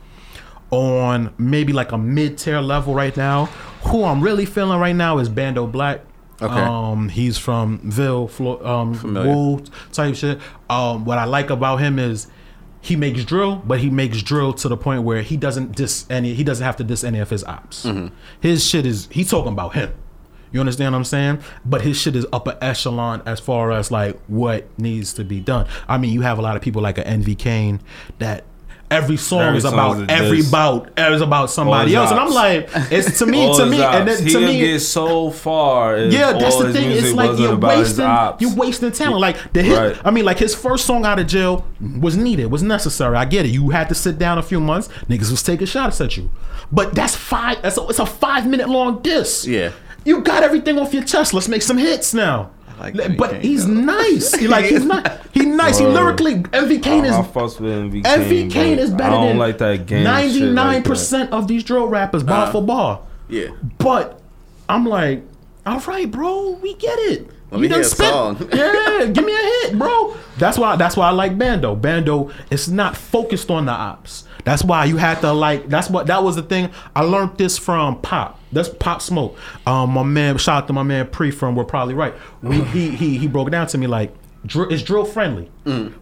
on 0.71 1.33
maybe 1.39 1.73
like 1.73 1.93
a 1.93 1.99
mid 1.99 2.37
tier 2.39 2.61
level 2.61 2.95
right 2.95 3.17
now. 3.17 3.47
Who 3.85 4.05
I'm 4.05 4.21
really 4.21 4.47
feeling 4.47 4.79
right 4.79 4.95
now 4.97 5.19
is 5.19 5.29
Bando 5.29 5.67
Black. 5.67 6.01
Okay. 6.45 6.61
Um, 6.61 7.09
he's 7.09 7.39
from 7.39 7.79
Ville, 7.91 8.29
Flo- 8.29 8.65
um, 8.65 8.95
Familiar. 8.95 9.65
Type 9.93 10.15
shit. 10.15 10.39
Um, 10.71 11.05
what 11.05 11.19
I 11.19 11.25
like 11.25 11.51
about 11.51 11.77
him 11.79 11.99
is 11.99 12.27
he 12.81 12.97
makes 12.97 13.25
drill, 13.25 13.57
but 13.67 13.81
he 13.81 13.89
makes 13.91 14.23
drill 14.23 14.53
to 14.55 14.69
the 14.69 14.77
point 14.77 15.03
where 15.05 15.23
he 15.23 15.37
doesn't 15.37 15.75
diss 15.75 16.07
any. 16.11 16.35
He 16.35 16.45
doesn't 16.45 16.65
have 16.65 16.77
to 16.77 16.85
diss 16.85 17.03
any 17.05 17.19
of 17.19 17.31
his 17.31 17.43
ops. 17.45 17.87
His 18.41 18.65
shit 18.67 18.85
is 18.87 19.09
he's 19.11 19.31
talking 19.31 19.53
about 19.53 19.75
him. 19.75 19.93
You 20.53 20.61
understand 20.61 20.93
what 20.93 20.99
I'm 20.99 21.05
saying? 21.05 21.41
But 21.65 21.81
his 21.81 22.01
shit 22.01 22.15
is 22.15 22.27
upper 22.33 22.57
echelon 22.61 23.23
as 23.27 23.41
far 23.41 23.73
as 23.73 23.91
like 23.91 24.21
what 24.29 24.67
needs 24.79 25.13
to 25.15 25.25
be 25.25 25.41
done. 25.41 25.67
I 25.89 25.99
mean, 25.99 26.13
you 26.13 26.21
have 26.21 26.39
a 26.39 26.43
lot 26.43 26.55
of 26.55 26.63
people 26.63 26.81
like 26.81 26.97
an 26.99 27.05
Envy 27.05 27.35
Caine 27.35 27.81
that 28.21 28.45
every 28.91 29.17
song 29.17 29.41
Every 29.41 29.59
is 29.59 29.65
about 29.65 29.97
is 29.99 30.07
every 30.09 30.37
diss. 30.39 30.51
bout 30.51 30.91
is 30.99 31.21
about 31.21 31.51
somebody 31.51 31.95
else, 31.95 32.11
and 32.11 32.21
I'm 32.21 32.31
like, 32.31 32.69
it's 32.93 33.19
to 33.19 33.27
me, 33.27 33.53
to 33.57 33.67
me, 33.67 33.83
and 33.83 34.09
ops. 34.09 34.19
then 34.21 34.33
to 34.33 34.39
He'll 34.39 34.49
me, 34.49 34.59
get 34.61 34.81
so 34.81 35.31
far. 35.31 35.99
yeah, 35.99 36.33
that's 36.33 36.57
the 36.59 36.73
thing. 36.73 36.91
It's 36.91 37.13
like 37.13 37.39
you're 37.39 37.57
wasting, 37.57 38.07
you're 38.41 38.55
wasting 38.55 38.93
talent. 38.93 39.21
Like 39.21 39.53
the 39.53 39.63
hit, 39.63 39.77
Right. 39.79 40.07
I 40.07 40.11
mean, 40.11 40.25
like 40.25 40.39
his 40.39 40.55
first 40.55 40.87
song 40.87 41.05
out 41.05 41.19
of 41.19 41.27
jail 41.27 41.67
was 42.01 42.17
needed, 42.17 42.47
was 42.51 42.63
necessary. 42.63 43.17
I 43.17 43.25
get 43.25 43.47
it. 43.47 43.51
You 43.51 43.71
had 43.71 43.89
to 43.89 43.95
sit 43.95 44.19
down 44.19 44.39
a 44.39 44.43
few 44.43 44.61
months. 44.61 44.89
Niggas 45.09 45.31
was 45.31 45.43
taking 45.43 45.67
shots 45.67 46.01
at 46.01 46.17
you, 46.17 46.31
but 46.73 46.95
that's 46.95 47.15
five. 47.17 47.63
That's 47.63 47.79
a, 47.79 47.87
it's 47.89 47.99
a 47.99 48.07
five 48.07 48.47
minute 48.47 48.69
long 48.69 49.03
diss. 49.03 49.47
Yeah. 49.47 49.73
you 50.05 50.21
got 50.21 50.43
everything 50.43 50.79
off 50.79 50.93
your 50.93 51.05
chest. 51.05 51.33
Let's 51.35 51.49
make 51.49 51.63
some 51.63 51.79
hits 51.79 52.13
now. 52.15 52.51
Like 52.79 52.99
Envy 52.99 53.17
but 53.17 53.31
Kane, 53.33 53.41
he's 53.43 53.67
though. 53.67 53.73
nice. 53.73 54.35
He 54.35 54.49
like 54.49 54.67
he's 54.67 54.85
not. 54.85 55.21
He 55.33 55.41
nice. 55.47 55.79
He 55.79 55.87
lyrically. 55.87 56.43
Envy 56.53 56.79
Caine 56.79 57.05
is 57.05 57.13
I 57.15 57.23
fucks 57.23 57.61
with 57.61 57.73
Envy 57.73 58.03
Caine. 58.03 58.21
Envy 58.21 58.49
Caine 58.49 58.79
is 58.79 58.91
better 58.91 59.05
I 59.05 59.11
don't 59.11 59.29
than 59.29 59.39
like 59.39 59.59
that 59.59 59.87
game. 59.87 60.05
ninety 60.05 60.39
shit 60.41 60.53
nine 60.53 60.67
like 60.75 60.85
that. 60.85 60.89
percent 60.91 61.33
of 61.33 61.49
these 61.49 61.63
drill 61.65 61.87
rappers 61.87 62.23
bar 62.23 62.43
Uh-huh. 62.45 62.53
for 62.53 62.63
bar. 62.63 63.01
Yeah. 63.29 63.49
But 63.79 64.21
I'm 64.69 64.87
like, 64.87 65.23
all 65.67 65.81
right, 65.81 66.11
bro, 66.11 66.59
we 66.63 66.75
get 66.75 66.99
it. 66.99 67.31
Let 67.51 67.61
me 67.61 67.69
done 67.69 67.79
hear 67.79 67.87
a 67.87 67.91
song. 67.91 68.49
yeah, 68.53 69.07
give 69.07 69.25
me 69.25 69.33
a 69.33 69.37
hit, 69.69 69.79
bro. 69.79 70.17
That's 70.39 70.59
why. 70.59 70.75
That's 70.77 70.97
why 70.97 71.09
I 71.09 71.11
like 71.13 71.39
Bando. 71.39 71.77
Bando 71.77 72.33
is 72.51 72.69
not 72.69 72.97
focused 72.97 73.51
on 73.51 73.67
the 73.67 73.73
ops. 73.73 74.25
That's 74.45 74.65
why 74.65 74.85
you 74.87 74.97
had 74.97 75.21
to 75.21 75.33
like. 75.33 75.69
That's 75.69 75.89
what. 75.89 76.09
That 76.09 76.25
was 76.25 76.35
the 76.37 76.43
thing. 76.43 76.71
I 76.97 77.03
learned 77.03 77.39
this 77.39 77.57
from 77.57 78.01
Pop. 78.01 78.41
That's 78.55 78.69
Pop 78.71 79.03
Smoke. 79.03 79.37
Um, 79.67 79.91
my 79.91 80.03
man. 80.03 80.39
Shout 80.39 80.63
out 80.63 80.67
to 80.69 80.73
my 80.73 80.83
man 80.83 81.09
Pre 81.09 81.31
from 81.31 81.55
We're 81.55 81.65
Probably 81.65 81.95
Right. 81.95 82.15
We, 82.43 82.63
he 82.65 82.91
he 82.91 83.19
he 83.19 83.27
broke 83.29 83.49
it 83.49 83.51
down 83.51 83.67
to 83.69 83.79
me 83.79 83.87
like, 83.87 84.15
drill, 84.47 84.71
it's 84.73 84.83
drill 84.83 85.05
friendly. 85.05 85.51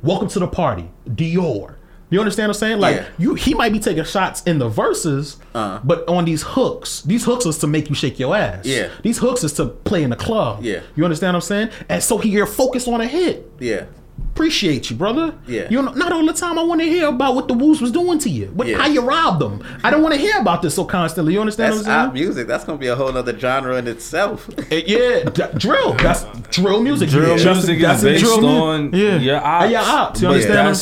Welcome 0.03 0.29
to 0.29 0.39
the 0.39 0.47
party, 0.49 0.89
Dior. 1.09 1.77
You 2.11 2.21
understand 2.21 2.49
what 2.51 2.57
I'm 2.57 2.61
saying? 2.61 2.79
Like 2.79 2.97
Yeah. 2.97 3.09
you, 3.17 3.35
he 3.35 3.55
might 3.55 3.73
be 3.73 3.79
taking 3.81 4.05
shots 4.05 4.43
in 4.43 4.59
the 4.59 4.69
verses, 4.69 5.39
Uh. 5.55 5.81
but 5.83 6.07
on 6.07 6.27
these 6.27 6.43
hooks, 6.43 7.01
these 7.03 7.25
hooks 7.25 7.47
is 7.47 7.57
to 7.61 7.67
make 7.67 7.89
you 7.89 7.95
shake 7.95 8.19
your 8.19 8.37
ass. 8.37 8.67
Yeah. 8.67 8.91
These 9.03 9.17
hooks 9.17 9.43
is 9.45 9.55
to 9.55 9.65
play 9.65 10.03
in 10.03 10.11
the 10.11 10.17
club. 10.17 10.63
Yeah. 10.63 10.81
You 10.95 11.05
understand 11.05 11.33
what 11.35 11.43
I'm 11.45 11.47
saying? 11.49 11.71
And 11.89 12.03
so 12.03 12.19
he 12.19 12.29
you're 12.29 12.45
focused 12.45 12.87
on 12.87 13.01
a 13.01 13.07
hit. 13.07 13.51
Yeah. 13.59 13.87
Appreciate 14.35 14.89
you, 14.89 14.97
brother. 14.97 15.35
Yeah. 15.47 15.67
You 15.69 15.83
know, 15.83 15.93
not 15.93 16.11
all 16.11 16.25
the 16.25 16.33
time 16.33 16.59
I 16.59 16.63
want 16.63 16.81
to 16.81 16.87
hear 16.87 17.09
about 17.09 17.35
what 17.35 17.49
the 17.49 17.55
Woos 17.55 17.83
was 17.83 17.93
doing 17.93 18.19
to 18.21 18.31
you. 18.31 18.47
What, 18.55 18.67
Yeah. 18.67 18.79
How 18.79 18.87
you 18.87 19.03
robbed 19.03 19.41
them. 19.43 19.63
I 19.85 19.91
don't 19.91 20.03
want 20.03 20.15
to 20.15 20.21
hear 20.21 20.39
about 20.41 20.63
this 20.63 20.75
so 20.75 20.85
constantly. 20.87 21.35
You 21.35 21.41
understand 21.41 21.75
That's 21.75 21.85
what 21.87 21.93
I'm 21.93 22.09
op 22.09 22.15
saying? 22.15 22.25
music. 22.27 22.47
That's 22.47 22.65
gonna 22.65 22.79
be 22.79 22.87
a 22.87 22.97
whole 22.97 23.15
other 23.17 23.39
genre 23.39 23.77
in 23.77 23.87
itself. 23.89 24.49
Uh, 24.73 24.77
yeah, 24.87 25.25
d- 25.35 25.43
drill. 25.59 25.93
That's 25.95 26.25
drill 26.51 26.83
music. 26.83 27.11
Drill 27.11 27.37
Yeah. 27.39 27.53
music 27.53 27.77
is 27.77 27.83
That's 27.83 28.03
a 28.03 28.07
based 28.07 28.25
drill 28.25 28.41
mu- 28.41 28.49
on 28.49 28.93
yeah. 28.95 29.17
your 29.19 29.37
Uh, 29.37 29.41
ops, 29.43 29.71
your 29.71 29.81
ops. 29.81 30.23
You 30.23 30.29
but 30.29 30.35
understand 30.35 30.59
what 30.59 30.67
I'm 30.67 30.75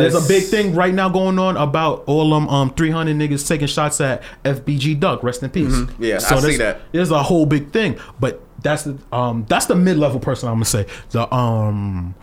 saying? 0.00 0.02
There's 0.12 0.24
a 0.24 0.28
big 0.28 0.44
thing 0.44 0.74
right 0.74 0.94
now 0.94 1.08
going 1.10 1.38
on 1.38 1.56
about 1.58 2.04
all 2.06 2.30
them 2.30 2.48
um 2.48 2.70
300 2.70 3.14
niggas 3.14 3.46
taking 3.46 3.66
shots 3.66 4.00
at 4.00 4.22
FBG 4.44 4.98
Duck. 4.98 5.22
Rest 5.22 5.42
in 5.42 5.50
peace. 5.50 5.72
Mm-hmm. 5.74 6.02
Yeah, 6.02 6.16
I 6.16 6.40
see 6.40 6.56
that. 6.56 6.80
There's 6.92 7.10
a 7.10 7.22
whole 7.22 7.44
big 7.46 7.72
thing, 7.72 7.98
but 8.18 8.40
that's 8.62 8.84
the 8.84 8.96
um 9.12 9.44
that's 9.48 9.66
the 9.66 9.74
mid 9.74 9.98
level 9.98 10.18
person 10.18 10.48
I'm 10.48 10.54
gonna 10.56 10.64
say. 10.64 10.86
The 11.10 11.32
um. 11.34 12.14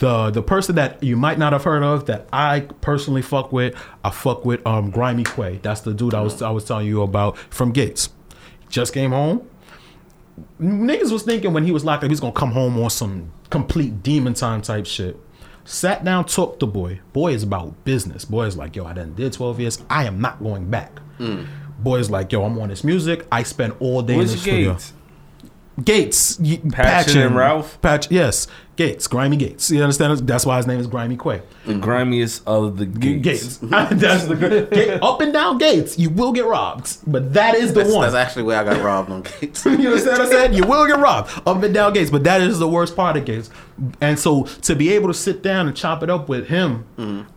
The, 0.00 0.30
the 0.30 0.42
person 0.42 0.74
that 0.76 1.02
you 1.02 1.16
might 1.16 1.38
not 1.38 1.52
have 1.52 1.62
heard 1.64 1.82
of 1.82 2.06
that 2.06 2.26
I 2.32 2.60
personally 2.80 3.20
fuck 3.22 3.52
with, 3.52 3.74
I 4.02 4.10
fuck 4.10 4.44
with 4.44 4.66
um 4.66 4.90
Grimey 4.90 5.26
Qua. 5.26 5.58
That's 5.62 5.82
the 5.82 5.94
dude 5.94 6.14
I 6.14 6.20
was 6.22 6.40
I 6.42 6.50
was 6.50 6.64
telling 6.64 6.86
you 6.86 7.02
about 7.02 7.36
from 7.38 7.70
Gates. 7.70 8.08
Just 8.68 8.92
came 8.94 9.10
home. 9.12 9.46
Niggas 10.60 11.12
was 11.12 11.22
thinking 11.22 11.52
when 11.52 11.64
he 11.64 11.72
was 11.72 11.84
locked 11.84 12.02
up, 12.04 12.10
he's 12.10 12.20
gonna 12.20 12.32
come 12.32 12.52
home 12.52 12.78
on 12.82 12.88
some 12.90 13.30
complete 13.50 14.02
demon 14.02 14.34
time 14.34 14.62
type 14.62 14.86
shit. 14.86 15.18
Sat 15.64 16.02
down, 16.02 16.24
talked 16.24 16.60
to 16.60 16.66
boy. 16.66 17.00
Boy 17.12 17.32
is 17.34 17.42
about 17.42 17.84
business. 17.84 18.24
Boy 18.24 18.46
is 18.46 18.56
like, 18.56 18.74
yo, 18.76 18.86
I 18.86 18.94
done 18.94 19.14
did 19.14 19.32
12 19.34 19.60
years. 19.60 19.82
I 19.90 20.04
am 20.04 20.20
not 20.20 20.42
going 20.42 20.70
back. 20.70 20.98
Boy 21.78 21.98
is 21.98 22.10
like, 22.10 22.32
yo, 22.32 22.42
I'm 22.44 22.58
on 22.58 22.70
this 22.70 22.82
music. 22.84 23.26
I 23.30 23.42
spend 23.42 23.74
all 23.80 24.00
day 24.02 24.14
in 24.14 24.18
Which 24.20 24.30
this 24.30 24.40
studio. 24.42 24.72
Gates? 24.72 24.92
Gates, 25.84 26.38
y- 26.40 26.60
Patchen 26.72 27.18
and 27.18 27.36
Ralph? 27.36 27.80
Patch, 27.80 28.10
yes, 28.10 28.46
Gates, 28.80 29.06
Grimy 29.06 29.36
Gates. 29.36 29.70
You 29.70 29.82
understand? 29.82 30.20
That's 30.26 30.46
why 30.46 30.56
his 30.56 30.66
name 30.66 30.80
is 30.80 30.86
Grimey 30.86 31.18
Qua. 31.18 31.40
The 31.66 31.74
grimiest 31.74 32.42
of 32.46 32.78
the 32.78 32.86
Gates. 32.86 33.22
Gates. 33.22 33.58
That's 33.62 34.24
the 34.24 34.34
Ga- 34.36 35.06
up 35.06 35.20
and 35.20 35.34
down 35.34 35.58
Gates. 35.58 35.98
You 35.98 36.08
will 36.08 36.32
get 36.32 36.46
robbed, 36.46 36.96
but 37.06 37.34
that 37.34 37.54
is 37.56 37.74
the 37.74 37.80
That's, 37.80 37.92
one. 37.94 38.02
that's 38.02 38.14
actually 38.14 38.44
where 38.44 38.58
I 38.58 38.64
got 38.64 38.82
robbed 38.82 39.10
on 39.10 39.20
Gates. 39.20 39.64
you 39.66 39.72
understand 39.72 40.18
what 40.18 40.28
I 40.28 40.30
said? 40.30 40.54
You 40.54 40.64
will 40.64 40.86
get 40.86 40.98
robbed 40.98 41.30
up 41.46 41.62
and 41.62 41.74
down 41.74 41.92
gates, 41.92 42.10
but 42.10 42.24
that 42.24 42.40
is 42.40 42.58
the 42.58 42.68
worst 42.68 42.96
part 42.96 43.18
of 43.18 43.26
gates. 43.26 43.50
And 44.00 44.18
so 44.18 44.44
to 44.62 44.74
be 44.76 44.90
able 44.92 45.08
to 45.08 45.14
sit 45.14 45.42
down 45.42 45.66
and 45.66 45.76
chop 45.76 46.02
it 46.02 46.10
up 46.10 46.28
with 46.28 46.48
him 46.48 46.84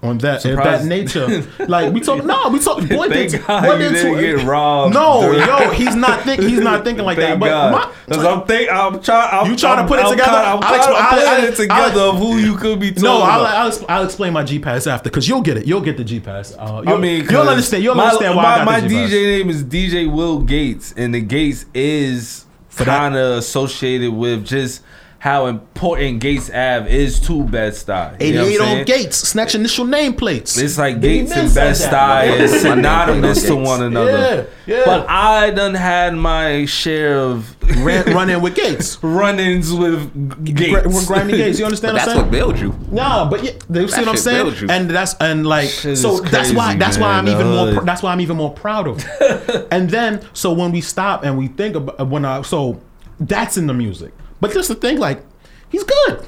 on 0.02 0.18
that 0.18 0.46
in 0.46 0.56
that 0.58 0.86
nature, 0.86 1.44
like 1.68 1.94
we 1.94 2.02
talk, 2.02 2.24
no, 2.26 2.50
we 2.50 2.60
talk. 2.60 2.80
Boy, 2.90 3.08
Thank 3.08 3.32
did- 3.32 3.46
God 3.46 3.64
boy 3.64 3.76
you 3.76 3.90
did 3.90 4.14
tw- 4.16 4.20
get 4.40 4.46
robbed. 4.46 4.94
No, 4.94 5.32
dude. 5.32 5.46
yo, 5.48 5.70
he's 5.72 5.96
not 5.96 6.22
think 6.24 6.42
he's 6.42 6.60
not 6.60 6.84
thinking 6.84 7.06
like 7.06 7.18
that. 7.18 7.28
Thank 7.30 7.40
But 7.40 7.48
God. 7.50 7.72
my, 7.72 7.94
Because 8.08 8.26
I'm 8.26 8.46
think 8.46 8.70
I'm 8.72 9.02
trying. 9.02 9.30
I'm, 9.32 9.52
You 9.52 9.56
trying 9.58 9.76
to 9.76 9.80
I'm- 9.82 9.88
put 9.88 10.00
it 10.00 10.06
I'm 10.06 10.12
together? 10.12 10.32
I'm, 10.32 10.56
I'll 10.56 10.60
trying- 10.62 10.74
I'm 10.74 10.82
expl- 10.82 10.96
I'll- 10.96 11.10
putting 11.10 11.44
it 11.46 11.72
I'll- 11.72 11.90
together 11.90 12.02
of 12.02 12.18
who 12.18 12.38
you 12.38 12.58
could 12.58 12.80
be 12.80 12.90
talking 12.90 13.04
no, 13.04 13.22
I'll, 13.22 13.42
about. 13.42 13.56
I'll, 13.82 13.86
I'll 14.00 14.06
explain 14.06 14.34
my 14.34 14.44
G 14.44 14.60
pass 14.60 14.86
after 14.86 15.10
because 15.10 15.30
you'll 15.30 15.42
get 15.42 15.58
it. 15.58 15.66
You'll 15.66 15.80
get 15.82 15.96
the 15.98 16.04
G 16.04 16.20
pass. 16.20 16.54
Uh, 16.58 16.84
I 16.86 16.98
mean, 16.98 17.26
you'll 17.30 17.48
understand. 17.48 17.84
You'll 17.84 17.96
my, 17.96 18.06
understand 18.08 18.36
why 18.36 18.44
my, 18.44 18.50
I 18.54 18.58
got 18.58 18.66
my 18.66 18.80
the 18.82 18.90
G-Pass. 18.90 19.10
DJ 19.12 19.38
name 19.38 19.50
is 19.50 19.64
DJ 19.64 20.12
Will 20.14 20.42
Gates, 20.42 20.94
and 20.98 21.16
the 21.16 21.22
Gates 21.22 21.66
is 21.74 22.46
kind 22.76 23.16
of 23.16 23.38
associated 23.38 24.12
with 24.14 24.46
just 24.46 24.82
how 25.24 25.46
important 25.46 26.20
Gates 26.20 26.50
Ave 26.50 26.92
is 26.92 27.18
to 27.22 27.46
Bed 27.46 27.72
Stuy. 27.72 28.22
You 28.22 28.34
know 28.34 28.44
88 28.46 28.60
on? 28.60 28.84
Gates, 28.84 29.16
snatch 29.16 29.56
initial 29.56 29.86
nameplates. 29.86 30.62
It's 30.62 30.78
like 30.78 30.98
Biggie 30.98 31.02
Gates 31.02 31.32
and 31.32 31.50
said 31.50 31.70
Best 31.70 31.92
that. 31.92 32.26
Stuy 32.26 32.40
is 32.42 32.62
synonymous 32.62 33.44
to 33.48 33.56
one 33.56 33.84
another. 33.84 34.50
Yeah, 34.66 34.76
yeah. 34.80 34.82
But 34.86 35.08
I 35.10 35.52
done 35.52 35.76
had 35.76 36.14
my 36.14 36.66
share 36.66 37.18
of 37.20 37.56
Ran, 37.86 38.06
run 38.14 38.30
in 38.32 38.42
with 38.42 38.54
Gates. 38.56 39.02
run-ins 39.02 39.72
with 39.72 40.12
Gra- 40.44 40.54
Gates. 40.82 40.88
with 40.88 41.08
grimy 41.08 41.38
Gates. 41.38 41.58
You 41.58 41.64
understand 41.68 41.94
But 41.96 42.02
what 42.02 42.06
that's 42.06 42.20
I'm 42.20 42.26
what 42.30 42.34
saying? 42.34 42.46
built 42.46 42.58
you. 42.60 42.94
Nah, 42.94 43.30
but 43.30 43.46
yeah, 43.46 43.52
you 43.82 43.88
see 43.88 44.02
what 44.02 44.10
I'm 44.10 44.18
saying? 44.18 44.44
builds 44.44 44.62
you. 44.62 44.68
And 44.70 44.90
that's 44.90 45.14
and 45.22 45.48
like 45.48 45.70
Shit 45.70 46.00
so 46.00 46.22
is 46.22 46.32
that's 46.32 46.52
why 46.52 46.66
crazy, 46.66 46.80
that's 46.80 46.98
why 46.98 47.14
I'm 47.14 47.24
man, 47.24 47.34
even 47.34 47.48
more 47.48 47.74
pr- 47.80 47.86
that's 47.86 48.04
why 48.04 48.12
I'm 48.12 48.20
even 48.20 48.36
more 48.36 48.52
proud 48.52 48.90
of. 48.90 49.02
it. 49.22 49.68
and 49.72 49.90
then 49.90 50.22
so 50.34 50.52
when 50.52 50.74
we 50.74 50.82
stop 50.82 51.24
and 51.24 51.38
we 51.38 51.48
think 51.48 51.78
about 51.78 52.10
when 52.10 52.26
I 52.26 52.42
so 52.42 52.82
that's 53.22 53.56
in 53.56 53.68
the 53.68 53.74
music. 53.74 54.12
But 54.44 54.52
just 54.52 54.68
the 54.68 54.76
thing, 54.76 55.00
like 55.00 55.24
he's 55.70 55.86
good. 55.86 56.28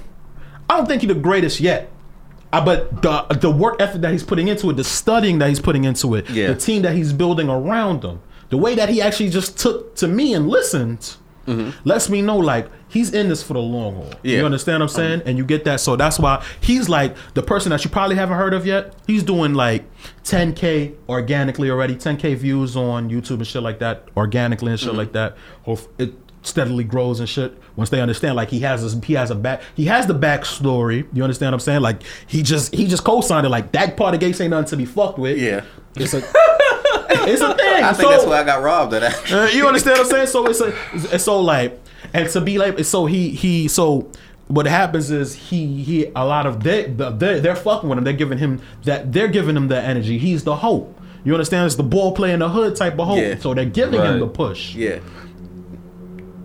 I 0.69 0.77
don't 0.77 0.85
think 0.85 1.01
he's 1.01 1.09
the 1.09 1.15
greatest 1.15 1.59
yet. 1.59 1.91
Uh, 2.53 2.63
but 2.63 3.01
the 3.01 3.23
the 3.41 3.51
work 3.51 3.75
effort 3.81 4.03
that 4.03 4.13
he's 4.13 4.23
putting 4.23 4.47
into 4.47 4.69
it, 4.69 4.77
the 4.77 4.85
studying 4.85 5.39
that 5.39 5.49
he's 5.49 5.59
putting 5.59 5.83
into 5.83 6.15
it, 6.15 6.29
Yeah. 6.29 6.47
the 6.47 6.55
team 6.55 6.83
that 6.83 6.95
he's 6.95 7.11
building 7.11 7.49
around 7.49 8.05
him, 8.05 8.21
the 8.51 8.55
way 8.55 8.73
that 8.75 8.87
he 8.87 9.01
actually 9.01 9.31
just 9.31 9.59
took 9.59 9.97
to 9.97 10.07
me 10.07 10.33
and 10.33 10.47
listened, 10.47 11.17
mm-hmm. 11.45 11.71
lets 11.83 12.09
me 12.09 12.21
know 12.21 12.37
like 12.37 12.69
he's 12.87 13.13
in 13.13 13.27
this 13.27 13.43
for 13.43 13.53
the 13.55 13.59
long 13.59 13.95
haul. 13.95 14.13
Yeah. 14.23 14.37
You 14.37 14.45
understand 14.45 14.81
what 14.81 14.91
I'm 14.91 14.95
um, 14.95 15.09
saying? 15.09 15.21
And 15.25 15.37
you 15.37 15.43
get 15.43 15.65
that. 15.65 15.81
So 15.81 15.97
that's 15.97 16.17
why 16.17 16.41
he's 16.61 16.87
like 16.87 17.17
the 17.33 17.43
person 17.43 17.71
that 17.71 17.83
you 17.83 17.89
probably 17.89 18.15
haven't 18.15 18.37
heard 18.37 18.53
of 18.53 18.65
yet. 18.65 18.95
He's 19.07 19.23
doing 19.23 19.55
like 19.55 19.83
10k 20.23 20.95
organically 21.09 21.69
already, 21.69 21.95
10k 21.97 22.37
views 22.37 22.77
on 22.77 23.09
YouTube 23.09 23.39
and 23.39 23.47
shit 23.47 23.61
like 23.61 23.79
that, 23.79 24.07
organically 24.15 24.71
and 24.71 24.79
shit 24.79 24.89
mm-hmm. 24.89 24.99
like 24.99 25.11
that. 25.11 25.35
It 25.97 26.13
steadily 26.45 26.83
grows 26.83 27.19
and 27.19 27.27
shit. 27.27 27.57
Once 27.75 27.89
they 27.89 27.99
understand, 27.99 28.35
like 28.35 28.49
he 28.49 28.59
has 28.59 28.81
this, 28.83 29.03
he 29.03 29.13
has 29.13 29.31
a 29.31 29.35
back, 29.35 29.61
he 29.75 29.85
has 29.85 30.07
the 30.07 30.13
backstory. 30.13 31.07
You 31.13 31.23
understand 31.23 31.49
what 31.51 31.55
I'm 31.55 31.59
saying? 31.61 31.81
Like 31.81 32.03
he 32.27 32.43
just 32.43 32.73
he 32.73 32.87
just 32.87 33.03
co-signed 33.03 33.45
it. 33.45 33.49
Like 33.49 33.71
that 33.73 33.97
part 33.97 34.13
of 34.13 34.19
Gates 34.19 34.39
ain't 34.41 34.51
nothing 34.51 34.67
to 34.69 34.77
be 34.77 34.85
fucked 34.85 35.17
with. 35.19 35.37
Yeah. 35.37 35.63
it's 35.95 36.13
a 36.13 36.17
it's 37.27 37.41
a 37.41 37.55
thing. 37.55 37.83
I 37.83 37.93
think 37.93 38.03
So- 38.03 38.09
that's 38.09 38.25
why 38.25 38.39
I 38.39 38.43
got 38.43 38.61
robbed 38.63 38.93
of 38.93 39.01
that. 39.01 39.31
uh, 39.31 39.49
you 39.53 39.67
understand 39.67 39.97
what 39.99 40.05
I'm 40.05 40.11
saying? 40.11 40.27
So 40.27 40.45
it's 40.47 40.61
a, 40.61 40.73
it's 41.15 41.23
so 41.23 41.39
like, 41.41 41.79
and 42.13 42.29
to 42.29 42.41
be 42.41 42.57
like, 42.57 42.79
so 42.85 43.05
he 43.05 43.29
he 43.31 43.67
so 43.67 44.09
what 44.47 44.67
happens 44.67 45.09
is 45.09 45.33
he 45.33 45.81
he 45.83 46.05
a 46.15 46.23
lot 46.25 46.45
of 46.45 46.63
they 46.63 46.83
they 46.85 47.39
they're 47.39 47.55
fucking 47.55 47.89
with 47.89 47.97
him. 47.97 48.03
They're 48.03 48.13
giving 48.13 48.37
him 48.37 48.61
that 48.83 49.11
they're 49.11 49.27
giving 49.27 49.55
him 49.57 49.67
the 49.67 49.81
energy. 49.81 50.17
He's 50.19 50.43
the 50.43 50.55
hope. 50.55 50.91
You 51.23 51.33
understand? 51.33 51.65
It's 51.65 51.75
the 51.75 51.81
ball 51.83 52.11
play 52.13 52.31
in 52.33 52.39
the 52.39 52.49
hood 52.49 52.75
type 52.75 52.99
of 52.99 53.07
hope. 53.07 53.17
Yeah. 53.17 53.39
So 53.39 53.55
they're 53.55 53.65
giving 53.65 53.99
him 53.99 54.19
the 54.19 54.27
push. 54.27 54.75
Yeah. 54.75 54.99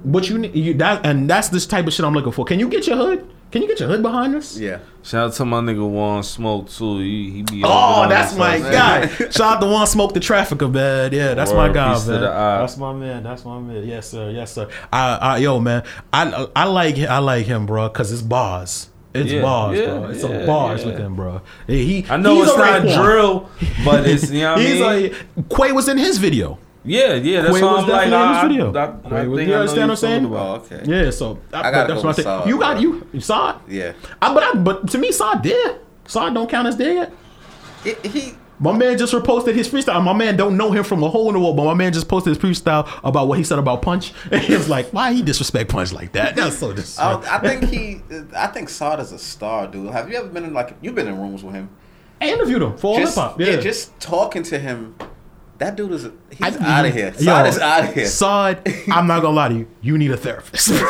What 0.03 0.29
you 0.29 0.39
need, 0.39 0.55
you 0.55 0.75
that 0.75 1.05
and 1.05 1.29
that's 1.29 1.49
this 1.49 1.67
type 1.67 1.87
of 1.87 1.93
shit 1.93 2.05
I'm 2.05 2.15
looking 2.15 2.33
for. 2.33 2.45
Can 2.45 2.59
you 2.61 2.69
get 2.69 2.87
your 2.87 2.97
hood? 2.97 3.27
Can 3.51 3.63
you 3.63 3.69
get 3.69 3.81
your 3.81 3.89
hood 3.89 4.01
behind 4.03 4.37
us? 4.37 4.57
Yeah. 4.57 4.79
Shout 5.03 5.27
out 5.29 5.33
to 5.35 5.45
my 5.45 5.59
nigga 5.61 5.89
Juan 5.89 6.23
Smoke 6.23 6.71
too. 6.71 6.99
He, 7.01 7.31
he 7.31 7.43
be 7.43 7.63
Oh, 7.65 8.07
that's 8.09 8.37
my 8.37 8.59
this, 8.59 8.71
guy. 8.71 9.07
Shout 9.31 9.57
out 9.57 9.61
to 9.61 9.67
one 9.67 9.87
smoke 9.89 10.15
the 10.15 10.21
trafficker, 10.21 10.69
man. 10.69 11.13
Yeah, 11.13 11.35
that's 11.35 11.53
my 11.53 11.69
guy, 11.73 11.95
man. 12.07 12.21
That's 12.21 12.77
my 12.77 12.93
man. 12.93 13.23
That's 13.25 13.45
my 13.45 13.59
man. 13.59 13.85
Yes, 13.89 14.11
sir. 14.11 14.31
Yes, 14.31 14.53
sir. 14.53 14.69
I, 14.93 15.15
I 15.17 15.37
yo, 15.39 15.59
man. 15.59 15.83
I, 16.13 16.47
I 16.55 16.65
like, 16.67 16.97
I 16.99 17.19
like 17.19 17.47
him, 17.47 17.67
bro, 17.67 17.89
because 17.89 18.13
it's 18.13 18.23
bars. 18.23 18.89
It's 19.13 19.33
Yeah, 19.33 19.43
bars, 19.43 19.77
yeah, 19.77 19.87
bro. 19.87 20.05
It's 20.11 20.23
yeah, 20.23 20.29
a 20.31 20.47
bars 20.47 20.81
yeah. 20.83 20.87
with 20.87 20.99
him, 20.99 21.17
bro. 21.17 21.41
He, 21.67 22.07
I 22.09 22.17
know 22.19 22.37
he's 22.37 22.45
it's 22.45 22.55
a 22.55 22.59
not 22.59 22.83
Raekwon. 22.83 23.03
drill, 23.03 23.51
but 23.85 24.07
it's 24.07 24.31
you 24.31 24.43
know 24.43 24.53
what 24.53 24.61
I 24.61 24.63
He's 25.03 25.13
mean. 25.13 25.27
a 25.39 25.43
Qua 25.53 25.73
was 25.73 25.89
in 25.89 25.99
his 25.99 26.19
video. 26.19 26.57
Yeah, 26.85 27.14
yeah. 27.14 27.43
That's 27.43 27.59
Qua 27.59 27.66
why 27.68 27.72
was 27.74 27.85
I'm 27.85 27.91
like, 27.91 28.11
definitely 28.11 28.16
in 28.16 28.22
I, 28.22 28.41
his 28.41 28.49
video. 28.49 28.74
I, 28.74 28.85
I, 28.85 28.89
Qua 28.91 29.24
was- 29.28 29.41
you 29.41 29.47
know 29.49 29.61
understand 29.61 29.83
what 29.83 29.91
I'm 29.91 29.97
saying? 29.97 30.24
about. 30.24 30.47
Oh, 30.72 30.74
okay. 30.76 31.05
Yeah, 31.05 31.11
so 31.11 31.39
I, 31.53 31.70
gotta 31.70 31.76
that's 31.76 31.89
go 31.89 31.95
what 31.95 32.05
I 32.05 32.07
with 32.09 32.16
think. 32.16 32.24
Saad, 32.24 32.49
You 32.49 32.59
got 32.59 32.72
bro. 32.72 32.81
you, 32.83 33.07
you 33.12 33.20
saw 33.20 33.51
it. 33.51 33.57
Yeah. 33.68 33.93
I, 34.22 34.35
but 34.35 34.43
I, 34.43 34.53
but 34.55 34.89
to 34.91 34.99
me, 34.99 35.12
Saw 35.12 35.35
dead. 35.35 35.81
Saw 36.07 36.31
don't 36.31 36.49
count 36.49 36.68
as 36.68 36.76
dead 36.76 36.95
yet. 36.95 37.12
It, 37.85 38.07
he. 38.07 38.35
My 38.62 38.76
man 38.76 38.99
just 38.99 39.14
reposted 39.14 39.55
his 39.55 39.66
freestyle. 39.70 40.05
My 40.05 40.12
man 40.12 40.37
don't 40.37 40.59
know 40.59 40.70
him 40.70 40.85
from 40.85 41.03
a 41.03 41.09
hole 41.09 41.28
in 41.28 41.33
the 41.35 41.41
wall, 41.41 41.55
but 41.55 41.64
my 41.64 41.72
man 41.72 41.95
just 41.95 42.09
posted 42.09 42.35
his 42.37 42.39
freestyle 42.39 42.87
about 43.03 43.26
what 43.26 43.39
he 43.39 43.45
said 43.45 43.59
about 43.59 43.81
Punch. 43.81 44.12
And 44.31 44.43
he 44.43 44.55
was 44.55 44.68
like, 44.68 44.91
why 44.93 45.14
he 45.14 45.22
disrespect 45.22 45.70
Punch 45.70 45.93
like 45.95 46.12
that? 46.12 46.37
That's 46.37 46.59
so 46.59 46.70
I, 46.70 46.74
disrespectful. 46.74 47.31
I 47.31 47.39
think 47.39 47.64
he. 47.70 48.01
I 48.37 48.49
think 48.49 48.68
Saad 48.68 49.01
is 49.01 49.12
a 49.12 49.18
star, 49.18 49.66
dude. 49.66 49.91
Have 49.93 50.11
you 50.11 50.16
ever 50.18 50.28
been 50.28 50.45
in 50.45 50.53
like? 50.53 50.76
You've 50.83 50.95
been 50.95 51.09
in 51.09 51.18
rooms 51.18 51.43
with 51.43 51.55
him. 51.55 51.70
I 52.20 52.28
interviewed 52.28 52.61
him 52.61 52.76
for 52.76 52.99
hip 52.99 53.09
hop. 53.14 53.41
yeah. 53.41 53.53
Yeah, 53.53 53.57
Just 53.61 53.99
talking 53.99 54.43
to 54.43 54.59
him. 54.59 54.95
That 55.61 55.77
dude 55.77 55.93
is. 55.93 56.09
He's 56.31 56.57
out 56.57 56.87
of 56.87 56.95
here. 56.95 57.13
Yo, 57.19 57.25
Saad 57.25 57.47
is 57.47 57.59
out 57.59 57.85
of 57.85 57.95
here. 57.95 58.07
Saad, 58.07 58.67
I'm 58.91 59.07
not 59.07 59.21
gonna 59.21 59.37
lie 59.37 59.49
to 59.51 59.55
you. 59.55 59.69
You 59.83 59.99
need 59.99 60.11
a 60.11 60.17
therapist. 60.17 60.71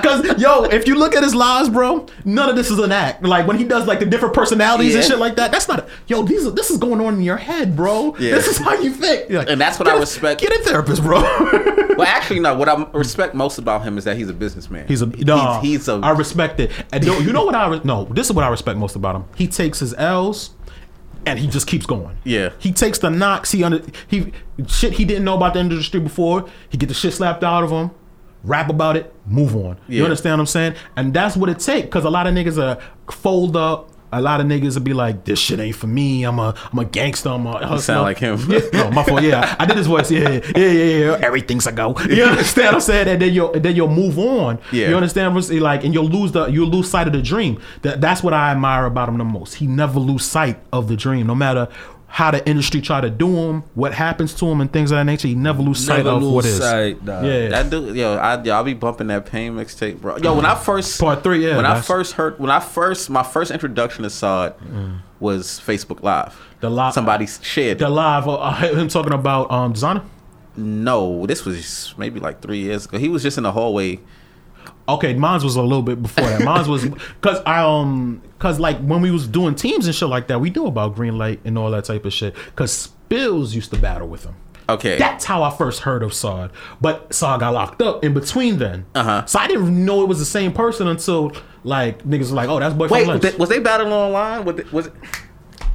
Because 0.00 0.40
yo, 0.40 0.64
if 0.64 0.88
you 0.88 0.96
look 0.96 1.14
at 1.14 1.22
his 1.22 1.34
lives, 1.34 1.68
bro, 1.68 2.06
none 2.24 2.48
of 2.48 2.56
this 2.56 2.70
is 2.70 2.78
an 2.78 2.90
act. 2.90 3.22
Like 3.22 3.46
when 3.46 3.56
he 3.56 3.64
does 3.64 3.86
like 3.86 4.00
the 4.00 4.06
different 4.06 4.34
personalities 4.34 4.94
and 4.94 5.04
shit 5.04 5.18
like 5.18 5.36
that, 5.36 5.52
that's 5.52 5.68
not. 5.68 5.80
A, 5.80 5.88
yo, 6.06 6.22
these 6.22 6.46
are, 6.46 6.50
this 6.50 6.70
is 6.70 6.78
going 6.78 7.00
on 7.00 7.14
in 7.14 7.22
your 7.22 7.36
head, 7.36 7.76
bro. 7.76 8.16
Yeah. 8.18 8.34
This 8.34 8.48
is 8.48 8.58
how 8.58 8.74
you 8.74 8.90
think. 8.90 9.30
Like, 9.30 9.48
And 9.48 9.60
that's 9.60 9.78
what 9.78 9.86
I 9.86 9.92
I 9.92 9.96
a- 9.96 10.00
respect. 10.00 10.40
Get 10.40 10.52
a 10.52 10.62
therapist, 10.64 11.02
bro. 11.02 11.20
Well, 12.00 12.08
actually, 12.08 12.40
no. 12.40 12.54
What 12.54 12.68
I 12.68 12.76
mm. 12.76 12.94
respect 12.94 13.34
most 13.34 13.58
about 13.58 13.82
him 13.82 13.98
is 13.98 14.04
that 14.04 14.16
he's 14.16 14.30
a 14.30 14.32
businessman. 14.32 14.88
He's 14.88 15.02
a 15.02 15.06
no. 15.06 15.60
He's, 15.60 15.80
he's 15.80 15.88
a. 15.88 16.00
I 16.02 16.12
respect 16.12 16.58
it. 16.58 16.70
And 16.92 17.04
you 17.04 17.12
you 17.20 17.30
know 17.30 17.44
what 17.44 17.54
I 17.54 17.68
re- 17.68 17.80
no. 17.84 18.04
This 18.06 18.30
is 18.30 18.32
what 18.32 18.42
I 18.42 18.48
respect 18.48 18.78
most 18.78 18.96
about 18.96 19.16
him. 19.16 19.24
He 19.36 19.46
takes 19.46 19.80
his 19.80 19.92
L's, 19.92 20.50
and 21.26 21.38
he 21.38 21.46
just 21.46 21.66
keeps 21.66 21.86
going. 21.86 22.16
Yeah. 22.24 22.50
He 22.58 22.72
takes 22.72 22.98
the 22.98 23.10
knocks. 23.10 23.52
He 23.52 23.62
under 23.64 23.82
he 24.08 24.32
shit 24.66 24.94
he 24.94 25.04
didn't 25.04 25.24
know 25.24 25.36
about 25.36 25.54
the 25.54 25.60
industry 25.60 26.00
before. 26.00 26.48
He 26.68 26.78
get 26.78 26.88
the 26.88 26.94
shit 26.94 27.12
slapped 27.14 27.44
out 27.44 27.64
of 27.64 27.70
him. 27.70 27.90
Rap 28.42 28.70
about 28.70 28.96
it. 28.96 29.14
Move 29.26 29.54
on. 29.54 29.78
You 29.86 30.02
understand 30.02 30.34
what 30.34 30.40
I'm 30.40 30.46
saying? 30.46 30.74
And 30.96 31.12
that's 31.12 31.36
what 31.36 31.50
it 31.50 31.58
take. 31.58 31.84
Because 31.84 32.04
a 32.04 32.10
lot 32.10 32.26
of 32.26 32.34
niggas 32.34 32.62
are 32.62 32.80
fold 33.12 33.54
up. 33.54 33.89
A 34.12 34.20
lot 34.20 34.40
of 34.40 34.46
niggas 34.46 34.74
will 34.74 34.82
be 34.82 34.92
like, 34.92 35.24
"This 35.24 35.38
shit 35.38 35.60
ain't 35.60 35.76
for 35.76 35.86
me. 35.86 36.24
I'm 36.24 36.38
a, 36.38 36.54
I'm 36.72 36.78
a 36.78 36.84
gangster. 36.84 37.28
I'm 37.28 37.46
a 37.46 37.58
hustler." 37.58 37.78
sound 37.78 38.02
like 38.02 38.18
him. 38.18 38.38
Yeah, 38.50 38.60
no, 38.72 38.90
my 38.90 39.04
fault. 39.04 39.22
Yeah, 39.22 39.56
I 39.58 39.66
did 39.66 39.76
his 39.76 39.86
voice. 39.86 40.10
Yeah, 40.10 40.28
yeah, 40.28 40.40
yeah, 40.56 40.98
yeah. 40.98 41.18
Everything's 41.22 41.66
a 41.66 41.72
go. 41.72 41.94
You 42.10 42.24
understand 42.24 42.66
what 42.68 42.74
I'm 42.74 42.80
saying? 42.80 43.08
And 43.08 43.22
then 43.22 43.32
you'll, 43.32 43.52
then 43.52 43.76
you'll 43.76 43.88
move 43.88 44.18
on. 44.18 44.58
Yeah. 44.72 44.88
You 44.88 44.96
understand? 44.96 45.32
what 45.34 45.38
I'm 45.38 45.42
saying? 45.42 45.60
Like, 45.60 45.84
and 45.84 45.94
you'll 45.94 46.08
lose 46.08 46.32
the, 46.32 46.46
you'll 46.46 46.68
lose 46.68 46.90
sight 46.90 47.06
of 47.06 47.12
the 47.12 47.22
dream. 47.22 47.60
That, 47.82 48.00
that's 48.00 48.22
what 48.22 48.34
I 48.34 48.50
admire 48.50 48.86
about 48.86 49.08
him 49.08 49.18
the 49.18 49.24
most. 49.24 49.54
He 49.54 49.66
never 49.66 49.98
lose 50.00 50.24
sight 50.24 50.58
of 50.72 50.88
the 50.88 50.96
dream, 50.96 51.26
no 51.26 51.34
matter 51.34 51.68
how 52.12 52.30
the 52.32 52.44
industry 52.48 52.80
try 52.80 53.00
to 53.00 53.08
do 53.08 53.28
him, 53.36 53.62
what 53.74 53.94
happens 53.94 54.34
to 54.34 54.46
him, 54.46 54.60
and 54.60 54.70
things 54.72 54.90
of 54.90 54.96
that 54.96 55.04
nature. 55.04 55.28
He 55.28 55.36
never 55.36 55.62
lose 55.62 55.84
sight 55.84 55.98
Never 55.98 56.10
of 56.16 56.22
lose 56.24 56.32
what 56.34 56.44
is. 56.44 56.58
sight, 56.58 57.04
dog. 57.04 57.24
Yeah. 57.24 57.48
That 57.48 57.70
dude, 57.70 57.94
yo, 57.96 58.14
I, 58.16 58.42
yo, 58.42 58.52
I'll 58.54 58.64
be 58.64 58.74
bumping 58.74 59.06
that 59.06 59.26
pain 59.26 59.52
mixtape, 59.54 60.00
bro. 60.00 60.16
Yo, 60.16 60.34
when 60.34 60.44
I 60.44 60.56
first 60.56 61.00
Part 61.00 61.22
three, 61.22 61.46
yeah, 61.46 61.56
When 61.56 61.64
I 61.66 61.80
first 61.80 62.14
heard, 62.14 62.38
when 62.40 62.50
I 62.50 62.58
first, 62.58 63.08
my 63.10 63.22
first 63.22 63.50
introduction 63.52 64.02
to 64.02 64.10
Saad 64.10 64.54
was 65.20 65.60
Facebook 65.64 66.02
Live. 66.02 66.36
The 66.60 66.68
li- 66.68 66.92
somebody 66.92 67.26
shared. 67.26 67.78
the 67.78 67.88
live, 67.88 68.26
uh, 68.28 68.52
him 68.54 68.88
talking 68.88 69.12
about 69.12 69.50
um 69.50 69.72
designer. 69.72 70.02
no, 70.56 71.26
this 71.26 71.44
was 71.44 71.94
maybe 71.96 72.18
like 72.20 72.40
three 72.42 72.58
years 72.58 72.84
ago. 72.86 72.98
He 72.98 73.08
was 73.08 73.22
just 73.22 73.38
in 73.38 73.44
the 73.44 73.52
hallway. 73.52 74.00
Okay, 74.88 75.14
mine 75.14 75.42
was 75.42 75.56
a 75.56 75.62
little 75.62 75.82
bit 75.82 76.02
before 76.02 76.26
that. 76.26 76.42
Mine 76.42 76.68
was 76.68 76.84
because 77.20 77.40
I 77.46 77.62
um 77.62 78.22
because 78.38 78.58
like 78.58 78.78
when 78.80 79.02
we 79.02 79.10
was 79.10 79.28
doing 79.28 79.54
teams 79.54 79.86
and 79.86 79.94
shit 79.94 80.08
like 80.08 80.28
that, 80.28 80.40
we 80.40 80.50
knew 80.50 80.66
about 80.66 80.94
green 80.94 81.18
light 81.18 81.40
and 81.44 81.56
all 81.58 81.70
that 81.70 81.84
type 81.84 82.04
of 82.04 82.12
shit. 82.12 82.34
Because 82.46 82.72
Spills 82.72 83.54
used 83.54 83.70
to 83.72 83.78
battle 83.78 84.08
with 84.08 84.24
him. 84.24 84.34
Okay, 84.68 84.98
That's 84.98 85.24
how 85.24 85.42
I 85.42 85.50
first 85.50 85.80
heard 85.80 86.04
of 86.04 86.14
Saad. 86.14 86.52
But 86.80 87.12
Saad 87.12 87.40
got 87.40 87.52
locked 87.54 87.82
up 87.82 88.04
in 88.04 88.14
between 88.14 88.58
then. 88.58 88.86
Uh-huh. 88.94 89.26
So 89.26 89.40
I 89.40 89.48
didn't 89.48 89.84
know 89.84 90.02
it 90.02 90.08
was 90.08 90.20
the 90.20 90.24
same 90.24 90.52
person 90.52 90.86
until 90.86 91.32
like 91.64 92.04
niggas 92.04 92.30
were 92.30 92.36
like, 92.36 92.48
oh, 92.48 92.60
that's 92.60 92.74
boy 92.74 92.86
wait, 92.86 93.20
th- 93.20 93.36
was 93.36 93.48
they 93.48 93.58
battling 93.58 93.92
online? 93.92 94.44
Was? 94.44 94.72
Was 94.72 94.86
it 94.86 94.92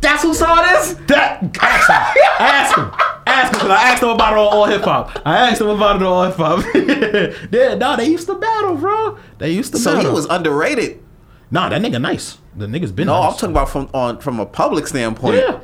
that's 0.06 0.24
who 0.24 0.34
saw 0.34 0.62
is? 0.78 0.96
That 1.08 1.44
ask 1.62 1.90
him. 1.90 2.22
ask 2.40 2.78
him. 2.78 2.92
Ask 3.28 3.54
him. 3.54 3.60
'cause 3.60 3.70
I 3.70 3.84
asked 3.92 4.04
him 4.04 4.10
about 4.10 4.34
it 4.34 4.40
on 4.40 4.48
all 4.54 4.66
hip 4.66 4.82
hop. 4.84 5.20
I 5.26 5.50
asked 5.50 5.60
him 5.62 5.68
about 5.70 5.98
it 5.98 6.04
on 6.04 6.08
all 6.08 6.24
hip 6.26 6.36
hop. 6.36 6.64
yeah, 7.52 7.76
no, 7.76 7.96
they 7.98 8.06
used 8.06 8.28
to 8.28 8.36
battle, 8.36 8.76
bro. 8.76 9.18
They 9.40 9.52
used 9.52 9.72
to 9.74 9.80
So 9.80 9.94
battle. 9.96 10.12
he 10.12 10.16
was 10.16 10.26
underrated. 10.28 11.04
Nah, 11.52 11.70
that 11.70 11.82
nigga 11.82 12.00
nice. 12.02 12.38
The 12.56 12.66
nigga's 12.68 12.92
been. 12.92 13.08
No, 13.08 13.20
nice. 13.22 13.34
I'm 13.34 13.38
talking 13.40 13.50
about 13.52 13.70
from 13.70 13.90
on 13.94 14.20
from 14.20 14.40
a 14.40 14.46
public 14.46 14.88
standpoint. 14.88 15.36
Yeah. 15.38 15.60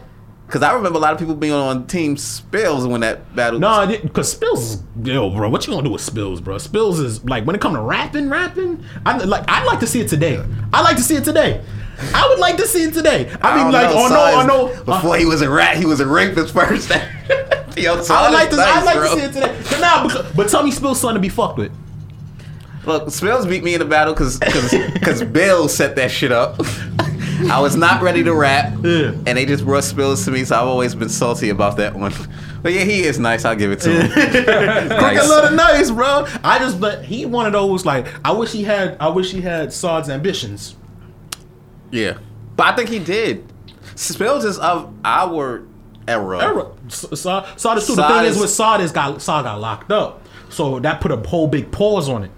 Because 0.48 0.64
I 0.64 0.74
remember 0.74 0.98
a 1.00 1.02
lot 1.02 1.14
of 1.14 1.20
people 1.20 1.34
being 1.36 1.54
on 1.54 1.88
Team 1.88 2.18
Spills 2.18 2.86
when 2.86 3.00
that 3.02 3.34
battle. 3.36 3.58
No, 3.60 3.88
because 3.88 4.30
Spills 4.30 4.60
is 4.74 4.84
yo, 5.02 5.30
bro. 5.30 5.50
What 5.50 5.66
you 5.66 5.72
gonna 5.72 5.86
do 5.86 5.92
with 5.94 6.02
Spills, 6.02 6.42
bro? 6.42 6.58
Spills 6.58 7.00
is 7.00 7.24
like 7.24 7.46
when 7.46 7.56
it 7.56 7.62
come 7.62 7.74
to 7.74 7.80
rapping, 7.82 8.30
rapping. 8.30 8.84
I 9.06 9.18
like. 9.24 9.46
I'd 9.48 9.66
like 9.66 9.80
to 9.80 9.88
see 9.88 10.02
it 10.02 10.10
today. 10.10 10.44
I 10.74 10.82
like 10.82 10.98
to 10.98 11.04
see 11.04 11.16
it 11.16 11.24
today. 11.24 11.64
I 12.14 12.28
would 12.30 12.40
like 12.40 12.58
to 12.58 12.68
see 12.68 12.84
it 12.84 12.94
today. 12.94 13.32
I, 13.42 13.56
mean, 13.56 13.72
don't 13.72 13.74
like, 13.74 13.90
know, 13.90 14.06
oh 14.06 14.46
no, 14.46 14.68
oh 14.68 14.74
no. 14.76 14.84
Before 14.84 15.18
he 15.18 15.26
was 15.26 15.42
a 15.42 15.50
rat, 15.50 15.78
he 15.78 15.86
was 15.86 16.00
a 16.00 16.08
rapist 16.08 16.54
first. 16.54 16.90
Yo, 17.78 17.94
I 18.10 18.30
would 18.30 18.34
like 18.34 18.50
to. 18.50 18.58
I'd 18.58 18.84
like 18.84 18.96
bro. 18.96 19.16
to 19.16 19.22
see 19.22 19.26
it 19.26 19.34
today. 19.34 19.58
But 19.70 19.80
nah, 19.80 20.08
but, 20.08 20.36
but 20.36 20.50
tell 20.50 20.64
me, 20.64 20.72
Spills 20.72 21.00
son 21.00 21.14
to 21.14 21.20
be 21.20 21.30
fucked 21.30 21.58
with. 21.58 21.72
Look, 22.86 23.10
Spills 23.12 23.46
beat 23.46 23.64
me 23.64 23.74
in 23.74 23.80
the 23.80 23.86
battle 23.86 24.14
because 24.14 24.40
because 24.40 25.24
Bill 25.32 25.70
set 25.70 25.96
that 25.96 26.12
shit 26.12 26.32
up. 26.32 26.60
I 27.50 27.60
was 27.60 27.76
not 27.76 28.02
ready 28.04 28.24
to 28.24 28.34
rap, 28.34 28.74
Yeah. 28.84 29.14
and 29.26 29.38
they 29.38 29.46
just 29.46 29.66
brought 29.66 29.84
Spills 29.84 30.26
to 30.26 30.32
me, 30.32 30.44
so 30.44 30.56
I've 30.56 30.68
always 30.68 30.94
been 30.94 31.10
salty 31.10 31.50
about 31.50 31.78
that 31.78 31.96
one. 31.96 32.14
But 32.62 32.74
yeah, 32.74 32.84
he 32.84 33.04
is 33.04 33.18
nice. 33.18 33.46
I'll 33.46 33.56
give 33.56 33.72
it 33.72 33.80
to 33.82 33.90
him. 33.90 34.12
Crooked 34.12 35.28
Little 35.28 35.52
nice, 35.52 35.90
bro. 35.90 36.28
I 36.44 36.60
just 36.60 36.80
but 36.80 37.04
he 37.04 37.26
one 37.26 37.46
of 37.46 37.54
those 37.54 37.86
like 37.86 38.08
I 38.24 38.32
wish 38.32 38.52
he 38.52 38.64
had 38.64 38.98
I 39.00 39.10
wish 39.10 39.32
he 39.32 39.42
had 39.42 39.74
Sod's 39.74 40.10
ambitions. 40.10 40.76
Yeah, 41.92 42.18
but 42.56 42.68
I 42.68 42.76
think 42.76 42.90
he 42.90 43.00
did. 43.00 43.46
Spills 43.96 44.46
is 44.46 44.58
of 44.60 44.94
our 45.06 45.64
era. 46.08 46.40
Era. 46.42 46.72
S- 46.88 47.06
Sod, 47.20 47.60
Sod 47.60 47.82
too. 47.82 47.96
The 47.96 48.08
thing 48.08 48.26
is 48.26 48.36
is- 48.36 48.42
with 48.42 48.50
Sod 48.50 48.82
is 48.82 48.92
got 48.92 49.22
Saw 49.22 49.42
got 49.44 49.60
locked 49.60 49.92
up, 49.92 50.26
so 50.50 50.80
that 50.80 51.02
put 51.02 51.12
a 51.12 51.18
whole 51.18 51.48
big 51.48 51.72
pause 51.72 52.10
on 52.10 52.24
it. 52.24 52.32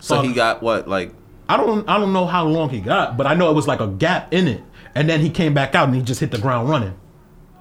So 0.00 0.22
he 0.22 0.32
got 0.32 0.62
what 0.62 0.88
like 0.88 1.12
I 1.48 1.56
don't 1.56 1.88
I 1.88 1.98
don't 1.98 2.12
know 2.12 2.26
how 2.26 2.44
long 2.44 2.68
he 2.70 2.80
got, 2.80 3.16
but 3.16 3.26
I 3.26 3.34
know 3.34 3.50
it 3.50 3.54
was 3.54 3.66
like 3.66 3.80
a 3.80 3.88
gap 3.88 4.32
in 4.32 4.46
it, 4.48 4.62
and 4.94 5.08
then 5.08 5.20
he 5.20 5.30
came 5.30 5.54
back 5.54 5.74
out 5.74 5.88
and 5.88 5.96
he 5.96 6.02
just 6.02 6.20
hit 6.20 6.30
the 6.30 6.38
ground 6.38 6.68
running. 6.68 6.94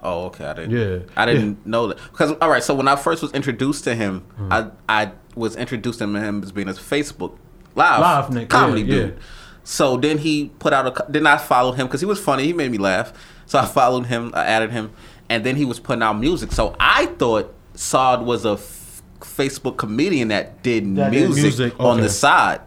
Oh, 0.03 0.25
okay. 0.25 0.45
I 0.45 0.53
didn't. 0.53 0.71
Yeah. 0.71 0.99
I 1.17 1.25
didn't 1.25 1.65
know 1.65 1.87
that 1.87 1.97
because 2.11 2.31
all 2.33 2.49
right. 2.49 2.63
So 2.63 2.75
when 2.75 2.87
I 2.87 2.95
first 2.95 3.21
was 3.23 3.31
introduced 3.33 3.83
to 3.85 3.95
him, 3.95 4.21
Hmm. 4.37 4.53
I 4.53 4.67
I 4.87 5.11
was 5.35 5.55
introduced 5.55 5.99
to 5.99 6.05
him 6.05 6.15
as 6.43 6.51
being 6.51 6.69
a 6.69 6.73
Facebook 6.73 7.37
live 7.75 7.99
Live 8.01 8.25
nigga, 8.29 8.49
comedy 8.49 8.81
yeah, 8.81 8.87
dude. 8.87 9.13
yeah. 9.17 9.23
So 9.69 9.97
then 9.97 10.17
he 10.19 10.49
put 10.59 10.71
out 10.71 10.87
a. 10.87 10.91
co- 10.91 11.05
Then 11.09 11.27
I 11.27 11.35
followed 11.37 11.73
him 11.73 11.87
because 11.87 11.99
he 11.99 12.05
was 12.05 12.19
funny. 12.21 12.45
He 12.45 12.53
made 12.53 12.71
me 12.71 12.77
laugh. 12.77 13.11
So 13.47 13.59
I 13.59 13.65
followed 13.65 14.05
him. 14.05 14.31
I 14.33 14.45
added 14.45 14.71
him, 14.71 14.91
and 15.29 15.43
then 15.45 15.57
he 15.57 15.65
was 15.65 15.77
putting 15.77 16.01
out 16.03 16.13
music. 16.13 16.53
So 16.53 16.73
I 16.79 17.07
thought 17.07 17.53
Sod 17.73 18.25
was 18.25 18.45
a 18.45 18.51
f- 18.53 19.01
Facebook 19.19 19.75
comedian 19.75 20.29
that 20.29 20.63
did 20.63 20.95
That 20.95 21.11
did 21.11 21.23
music, 21.29 21.43
music, 21.43 21.79
on 21.81 21.97
the 21.97 22.03
okay. 22.03 22.11
side. 22.13 22.61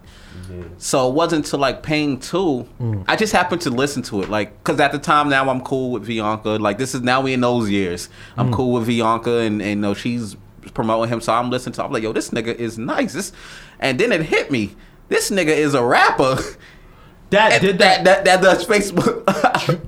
So 0.78 1.08
it 1.08 1.14
wasn't 1.14 1.46
until 1.46 1.60
like 1.60 1.82
Pain 1.82 2.18
2. 2.18 2.66
Mm. 2.80 3.04
I 3.06 3.14
just 3.16 3.32
happened 3.32 3.62
to 3.62 3.70
listen 3.70 4.02
to 4.04 4.20
it. 4.22 4.28
Like, 4.28 4.58
because 4.58 4.80
at 4.80 4.90
the 4.92 4.98
time 4.98 5.28
now 5.28 5.48
I'm 5.48 5.60
cool 5.60 5.92
with 5.92 6.06
Bianca. 6.06 6.50
Like, 6.50 6.76
this 6.76 6.92
is 6.94 7.02
now 7.02 7.20
we 7.20 7.32
in 7.34 7.40
those 7.40 7.70
years. 7.70 8.08
I'm 8.36 8.50
Mm. 8.50 8.54
cool 8.54 8.72
with 8.72 8.86
Bianca 8.88 9.38
and, 9.38 9.62
and 9.62 9.70
you 9.70 9.76
know, 9.76 9.94
she's 9.94 10.36
promoting 10.74 11.08
him. 11.12 11.20
So 11.20 11.32
I'm 11.32 11.50
listening 11.50 11.74
to 11.74 11.84
I'm 11.84 11.92
like, 11.92 12.02
yo, 12.02 12.12
this 12.12 12.30
nigga 12.30 12.52
is 12.54 12.78
nice. 12.78 13.12
This, 13.12 13.32
and 13.78 13.98
then 14.00 14.10
it 14.12 14.22
hit 14.22 14.50
me. 14.50 14.74
This 15.08 15.30
nigga 15.30 15.54
is 15.56 15.72
a 15.74 15.84
rapper. 15.84 16.36
That 17.30 17.52
And 17.52 17.62
did 17.62 17.78
that, 17.78 18.04
that, 18.04 18.24
that, 18.24 18.42
that 18.42 18.42
does 18.42 18.66
Facebook. 18.66 19.24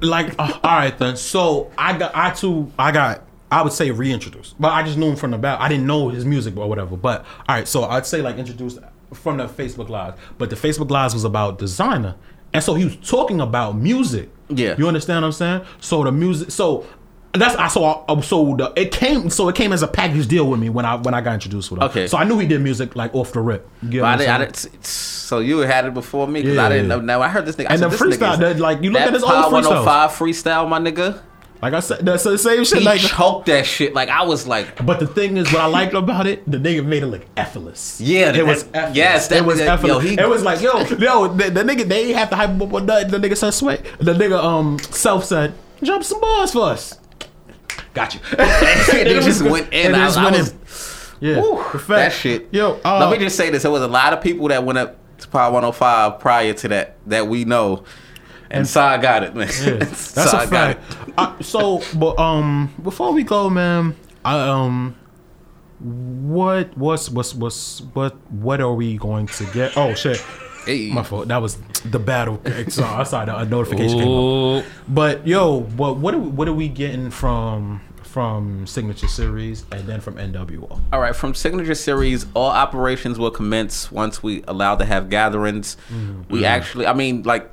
like 0.03 0.35
uh, 0.39 0.59
all 0.63 0.77
right 0.77 0.97
then. 0.97 1.17
So 1.17 1.71
I 1.77 1.97
got 1.99 2.13
I 2.15 2.31
too 2.31 2.71
I 2.79 2.93
got 2.93 3.23
I 3.51 3.63
would 3.63 3.73
say 3.73 3.91
reintroduced, 3.91 4.55
but 4.61 4.73
I 4.73 4.83
just 4.83 4.97
knew 4.97 5.11
him 5.11 5.17
from 5.17 5.33
the 5.33 5.39
back. 5.39 5.61
I 5.61 5.69
didn't 5.69 5.87
know 5.87 6.09
his 6.09 6.25
music 6.25 6.57
or 6.57 6.69
whatever. 6.69 6.97
But 6.97 7.25
all 7.49 7.57
right, 7.57 7.69
so 7.69 7.85
I'd 7.85 8.07
say 8.07 8.23
like 8.23 8.37
introduced 8.37 8.79
from 9.13 9.37
the 9.37 9.47
Facebook 9.47 9.89
Live, 9.89 10.15
but 10.39 10.51
the 10.51 10.57
Facebook 10.57 10.91
Lives 10.91 11.13
was 11.15 11.25
about 11.25 11.59
designer, 11.59 12.15
and 12.55 12.65
so 12.65 12.75
he 12.75 12.85
was 12.85 12.97
talking 12.97 13.41
about 13.41 13.77
music. 13.77 14.31
Yeah. 14.49 14.75
you 14.79 14.87
understand 14.87 15.23
what 15.23 15.29
I'm 15.29 15.33
saying? 15.33 15.63
So 15.81 16.05
the 16.05 16.13
music, 16.13 16.51
so. 16.51 16.87
That's 17.35 17.57
I 17.57 17.69
so 17.69 18.05
I, 18.09 18.21
so 18.21 18.57
the, 18.57 18.73
it 18.77 18.93
came 18.93 19.31
so 19.31 19.49
it 19.49 19.55
came 19.55 19.73
as 19.73 19.83
a 19.83 19.89
package 19.89 20.29
deal 20.29 20.49
with 20.51 20.61
me 20.61 20.69
when 20.69 20.85
I 20.85 20.97
when 20.97 21.15
I 21.15 21.23
got 21.23 21.33
introduced 21.35 21.71
with 21.71 21.81
him. 21.81 21.89
Okay. 21.89 22.07
so 22.07 22.19
I 22.19 22.25
knew 22.25 22.39
he 22.39 22.47
did 22.47 22.61
music 22.61 22.95
like 22.95 23.15
off 23.15 23.33
the 23.33 23.41
rip. 23.41 23.67
You 23.83 24.05
I 24.05 24.17
didn't, 24.19 24.31
I 24.35 24.39
didn't, 24.39 24.85
so 24.85 25.39
you 25.39 25.59
had 25.61 25.87
it 25.87 25.95
before 25.95 26.29
me 26.29 26.43
because 26.43 26.57
Yeah, 26.57 26.67
I 26.67 26.69
didn't 26.69 26.89
know. 26.89 27.01
Now 27.01 27.23
I 27.23 27.29
heard 27.29 27.47
this 27.47 27.57
nigga. 27.57 27.71
I 27.71 27.75
And 27.75 27.81
said, 27.81 27.91
the 27.91 27.97
this 27.97 28.19
nigga 28.19 28.35
freestyle, 28.35 28.39
that, 28.39 28.59
like, 28.59 28.83
you 28.83 28.91
look 28.91 29.01
at 29.01 29.15
his 29.15 29.23
old 29.23 29.33
Power 29.33 29.51
freestyles. 29.51 29.87
105 29.87 30.11
freestyle, 30.11 30.69
my 30.69 30.79
nigga. 30.79 31.23
Like 31.63 31.73
I 31.75 31.81
said, 31.81 32.01
that's 32.05 32.25
the 32.25 32.37
same 32.37 32.65
shit. 32.65 32.81
He 32.81 32.85
like 32.85 33.01
choked 33.01 33.47
that 33.47 33.65
shit. 33.65 33.95
Like 33.95 34.09
I 34.11 34.25
was 34.25 34.47
like, 34.49 34.85
But 34.85 34.99
the 35.01 35.07
thing 35.07 35.37
is, 35.39 35.51
what 35.53 35.63
I 35.63 35.67
liked 35.67 35.95
about 35.95 36.27
it, 36.27 36.43
the 36.51 36.59
nigga 36.59 36.85
made 36.85 37.03
it 37.03 37.07
look 37.07 37.25
effortless. 37.37 37.99
Yeah, 38.01 38.35
it 38.35 38.45
was 38.45 38.65
effortless. 38.75 38.97
yes, 38.97 39.29
that- 39.29 39.39
it 39.39 39.45
was 39.47 39.59
that- 39.59 39.67
yo, 39.69 39.73
effortless. 39.75 40.05
he- 40.05 40.19
it 40.21 40.29
was 40.29 40.43
like, 40.43 40.61
yo, 40.61 40.81
yo, 40.81 41.29
the, 41.29 41.51
the 41.51 41.63
nigga, 41.63 41.89
they 41.89 42.13
have 42.13 42.29
to 42.31 42.37
hype 42.37 42.61
up 42.61 42.75
on 42.75 42.85
nothing. 42.85 43.11
The 43.13 43.19
nigga 43.19 43.37
said, 43.39 43.53
sweat. 43.53 43.87
The 44.01 44.13
nigga, 44.13 44.43
um, 44.43 44.79
self 44.91 45.25
said, 45.25 45.55
drop 45.83 46.03
some 46.05 46.21
bars 46.21 46.53
for 46.53 46.65
us. 46.69 46.99
Got 47.95 48.15
you. 48.15 48.21
they 48.37 49.21
just 49.21 49.43
went 49.43 49.73
in. 49.73 49.95
I, 49.95 50.07
just 50.07 50.19
I 50.19 50.25
went 50.25 50.37
was, 50.39 50.51
in. 50.51 51.29
Yeah, 51.29 51.41
Whew, 51.41 51.81
that 51.89 52.13
shit. 52.13 52.49
Yo, 52.51 52.81
uh, 52.85 52.99
let 52.99 53.11
me 53.13 53.25
just 53.25 53.37
say 53.37 53.51
this: 53.51 53.63
there 53.63 53.71
was 53.71 53.83
a 53.83 53.89
lot 53.89 54.13
of 54.13 54.21
people 54.21 54.49
that 54.49 54.65
went 54.65 54.79
up 54.79 54.99
to 55.19 55.29
Power 55.29 55.53
105 55.53 56.19
prior 56.19 56.53
to 56.53 56.69
that 56.69 56.97
that 57.07 57.29
we 57.29 57.45
know, 57.45 57.85
and 58.51 58.67
Sai 58.67 58.99
got 58.99 59.23
it, 59.23 59.35
man. 59.35 59.49
Yeah, 59.63 59.77
that's 59.79 60.17
a 60.17 60.47
fact. 60.49 60.81
Uh, 61.17 61.41
so, 61.41 61.83
but 61.95 62.19
um, 62.19 62.75
before 62.83 63.13
we 63.13 63.23
go, 63.23 63.49
man, 63.49 63.95
I 64.25 64.49
um, 64.49 64.97
what 65.79 66.77
what's 66.77 67.09
what's 67.09 67.35
what's 67.35 67.81
what 67.93 68.17
what 68.33 68.61
are 68.61 68.75
we 68.75 68.97
going 68.97 69.27
to 69.29 69.45
get? 69.53 69.77
Oh 69.77 69.95
shit. 69.95 70.25
Hey. 70.65 70.91
My 70.91 71.03
fault. 71.03 71.29
That 71.29 71.43
was 71.43 71.57
the 71.85 71.99
battle. 71.99 72.41
So 72.69 72.85
I 72.85 73.03
saw 73.03 73.25
the 73.25 73.37
a 73.37 73.45
notification 73.45 73.99
came 73.99 74.09
up. 74.09 74.65
But 74.89 75.27
yo, 75.27 75.61
what 75.61 75.97
what 75.97 76.15
are 76.15 76.19
we, 76.19 76.29
what 76.29 76.49
are 76.49 76.53
we 76.53 76.69
getting 76.69 77.11
from 77.11 77.81
from 78.13 78.67
Signature 78.67 79.09
Series 79.09 79.65
and 79.73 79.87
then 79.87 80.01
from 80.01 80.17
NWO? 80.17 80.81
All 80.93 81.01
right, 81.01 81.17
from 81.17 81.35
Signature 81.35 81.75
Series, 81.75 82.27
all 82.35 82.51
operations 82.51 83.19
will 83.19 83.31
commence 83.31 83.91
once 83.91 84.23
we 84.23 84.45
allow 84.47 84.77
to 84.77 84.85
have 84.85 85.09
gatherings. 85.09 85.77
Mm-hmm. 85.91 86.33
We 86.33 86.45
actually, 86.45 86.87
I 86.87 86.93
mean, 86.93 87.23
like, 87.23 87.51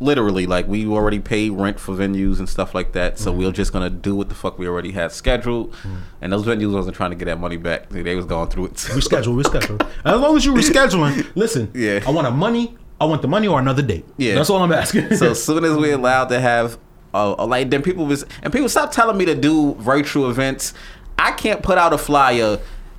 literally, 0.00 0.46
like, 0.46 0.66
we 0.66 0.86
already 0.86 1.20
paid 1.20 1.50
rent 1.50 1.78
for 1.80 1.94
venues 1.94 2.38
and 2.38 2.48
stuff 2.48 2.74
like 2.74 2.92
that. 2.92 3.14
Mm-hmm. 3.14 3.24
So 3.24 3.32
we're 3.32 3.52
just 3.52 3.72
gonna 3.72 3.90
do 3.90 4.14
what 4.14 4.28
the 4.28 4.34
fuck 4.34 4.58
we 4.58 4.66
already 4.68 4.92
had 4.92 5.12
scheduled. 5.12 5.74
And 6.20 6.32
those 6.32 6.44
venues 6.44 6.72
wasn't 6.72 6.96
trying 6.96 7.10
to 7.10 7.16
get 7.16 7.26
that 7.26 7.38
money 7.38 7.56
back. 7.56 7.88
They 7.88 8.14
was 8.14 8.26
going 8.26 8.48
through 8.48 8.66
it. 8.66 8.74
Reschedule, 8.74 9.42
reschedule. 9.42 9.90
As 10.04 10.20
long 10.20 10.36
as 10.36 10.44
you 10.44 10.52
rescheduling, 10.54 11.30
listen. 11.34 11.70
Yeah. 11.74 12.02
I 12.06 12.10
want 12.10 12.26
a 12.26 12.30
money. 12.30 12.76
I 13.00 13.04
want 13.04 13.22
the 13.22 13.28
money 13.28 13.46
or 13.46 13.60
another 13.60 13.82
date. 13.82 14.04
Yeah. 14.16 14.34
That's 14.34 14.50
all 14.50 14.62
I'm 14.62 14.72
asking. 14.72 15.14
So 15.16 15.30
as 15.30 15.42
soon 15.42 15.64
as 15.64 15.76
we're 15.76 15.94
allowed 15.94 16.28
to 16.30 16.40
have, 16.40 16.78
uh, 17.14 17.46
like 17.46 17.70
then 17.70 17.82
people 17.82 18.06
was 18.06 18.24
and 18.42 18.52
people 18.52 18.68
stop 18.68 18.90
telling 18.90 19.16
me 19.16 19.24
to 19.24 19.34
do 19.34 19.74
virtual 19.74 20.30
events. 20.30 20.74
I 21.18 21.32
can't 21.32 21.62
put 21.62 21.78
out 21.78 21.92
a 21.92 21.98
flyer 21.98 22.58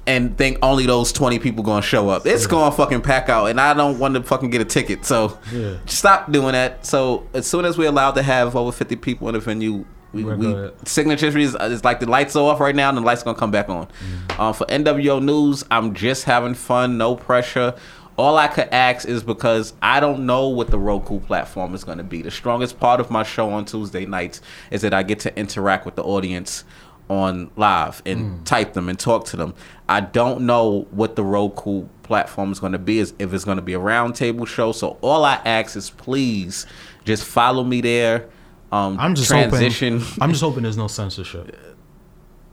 and 0.09 0.37
think 0.37 0.57
only 0.63 0.85
those 0.85 1.13
twenty 1.13 1.39
people 1.39 1.63
gonna 1.63 1.81
show 1.81 2.09
up. 2.09 2.25
It's 2.25 2.47
gonna 2.47 2.71
fucking 2.75 3.01
pack 3.01 3.29
out, 3.29 3.45
and 3.45 3.61
I 3.61 3.73
don't 3.73 3.99
want 3.99 4.15
to 4.15 4.23
fucking 4.23 4.49
get 4.49 4.59
a 4.61 4.65
ticket. 4.65 5.05
So 5.05 5.37
Yeah. 5.53 5.75
stop 5.85 6.31
doing 6.31 6.53
that. 6.53 6.85
So 6.85 7.27
as 7.33 7.45
soon 7.47 7.63
as 7.65 7.77
we're 7.77 7.89
allowed 7.89 8.15
to 8.15 8.23
have 8.23 8.55
over 8.55 8.71
fifty 8.71 8.95
people 8.95 9.27
in 9.29 9.35
the 9.35 9.39
venue. 9.39 9.85
We, 10.11 10.23
We're 10.23 10.37
we 10.37 10.45
good. 10.47 10.87
signatures 10.87 11.35
is 11.35 11.53
is 11.53 11.83
like 11.83 11.99
the 11.99 12.09
lights 12.09 12.35
are 12.35 12.43
off 12.51 12.59
right 12.59 12.75
now 12.75 12.89
and 12.89 12.97
the 12.97 13.01
lights 13.03 13.21
gonna 13.21 13.37
come 13.37 13.51
back 13.51 13.69
on. 13.69 13.85
Mm. 14.29 14.39
Um, 14.39 14.53
for 14.55 14.65
NWO 14.65 15.19
news, 15.21 15.63
I'm 15.69 15.93
just 15.93 16.23
having 16.23 16.55
fun, 16.55 16.97
no 16.97 17.15
pressure. 17.15 17.75
All 18.17 18.35
I 18.35 18.47
could 18.47 18.69
ask 18.71 19.07
is 19.07 19.21
because 19.21 19.73
I 19.83 19.99
don't 19.99 20.25
know 20.25 20.47
what 20.47 20.71
the 20.71 20.79
Roku 20.79 21.19
platform 21.19 21.75
is 21.75 21.83
going 21.83 21.99
to 21.99 22.03
be. 22.03 22.21
The 22.23 22.31
strongest 22.31 22.79
part 22.79 22.99
of 22.99 23.09
my 23.11 23.21
show 23.23 23.51
on 23.51 23.63
Tuesday 23.65 24.05
nights 24.07 24.41
is 24.71 24.81
that 24.81 24.93
I 24.95 25.03
get 25.03 25.19
to 25.21 25.39
interact 25.39 25.85
with 25.85 25.95
the 25.95 26.03
audience 26.03 26.63
on 27.07 27.49
live 27.55 28.01
and 28.05 28.39
Mm. 28.41 28.45
type 28.45 28.73
them 28.73 28.89
and 28.89 28.99
talk 28.99 29.25
to 29.27 29.37
them. 29.37 29.53
I 29.89 30.01
don't 30.01 30.41
know 30.41 30.87
what 30.91 31.15
the 31.15 31.23
Roku 31.23 31.87
platform 32.03 32.51
is 32.51 32.59
going 32.59 32.73
to 32.73 32.79
be. 32.79 32.99
Is 32.99 33.13
if 33.19 33.33
it's 33.33 33.43
going 33.43 33.57
to 33.57 33.63
be 33.63 33.73
a 33.73 33.79
roundtable 33.79 34.47
show. 34.47 34.71
So 34.71 34.97
all 35.01 35.25
I 35.25 35.35
ask 35.45 35.75
is 35.75 35.89
please 35.89 36.67
just 37.05 37.23
follow 37.25 37.63
me 37.63 37.81
there. 37.81 38.29
Um, 38.71 38.97
I'm 38.99 39.15
just 39.15 39.29
transition. 39.29 39.99
hoping. 39.99 40.17
I'm 40.23 40.29
just 40.29 40.41
hoping 40.43 40.61
there's 40.63 40.77
no 40.77 40.87
censorship. 40.87 41.55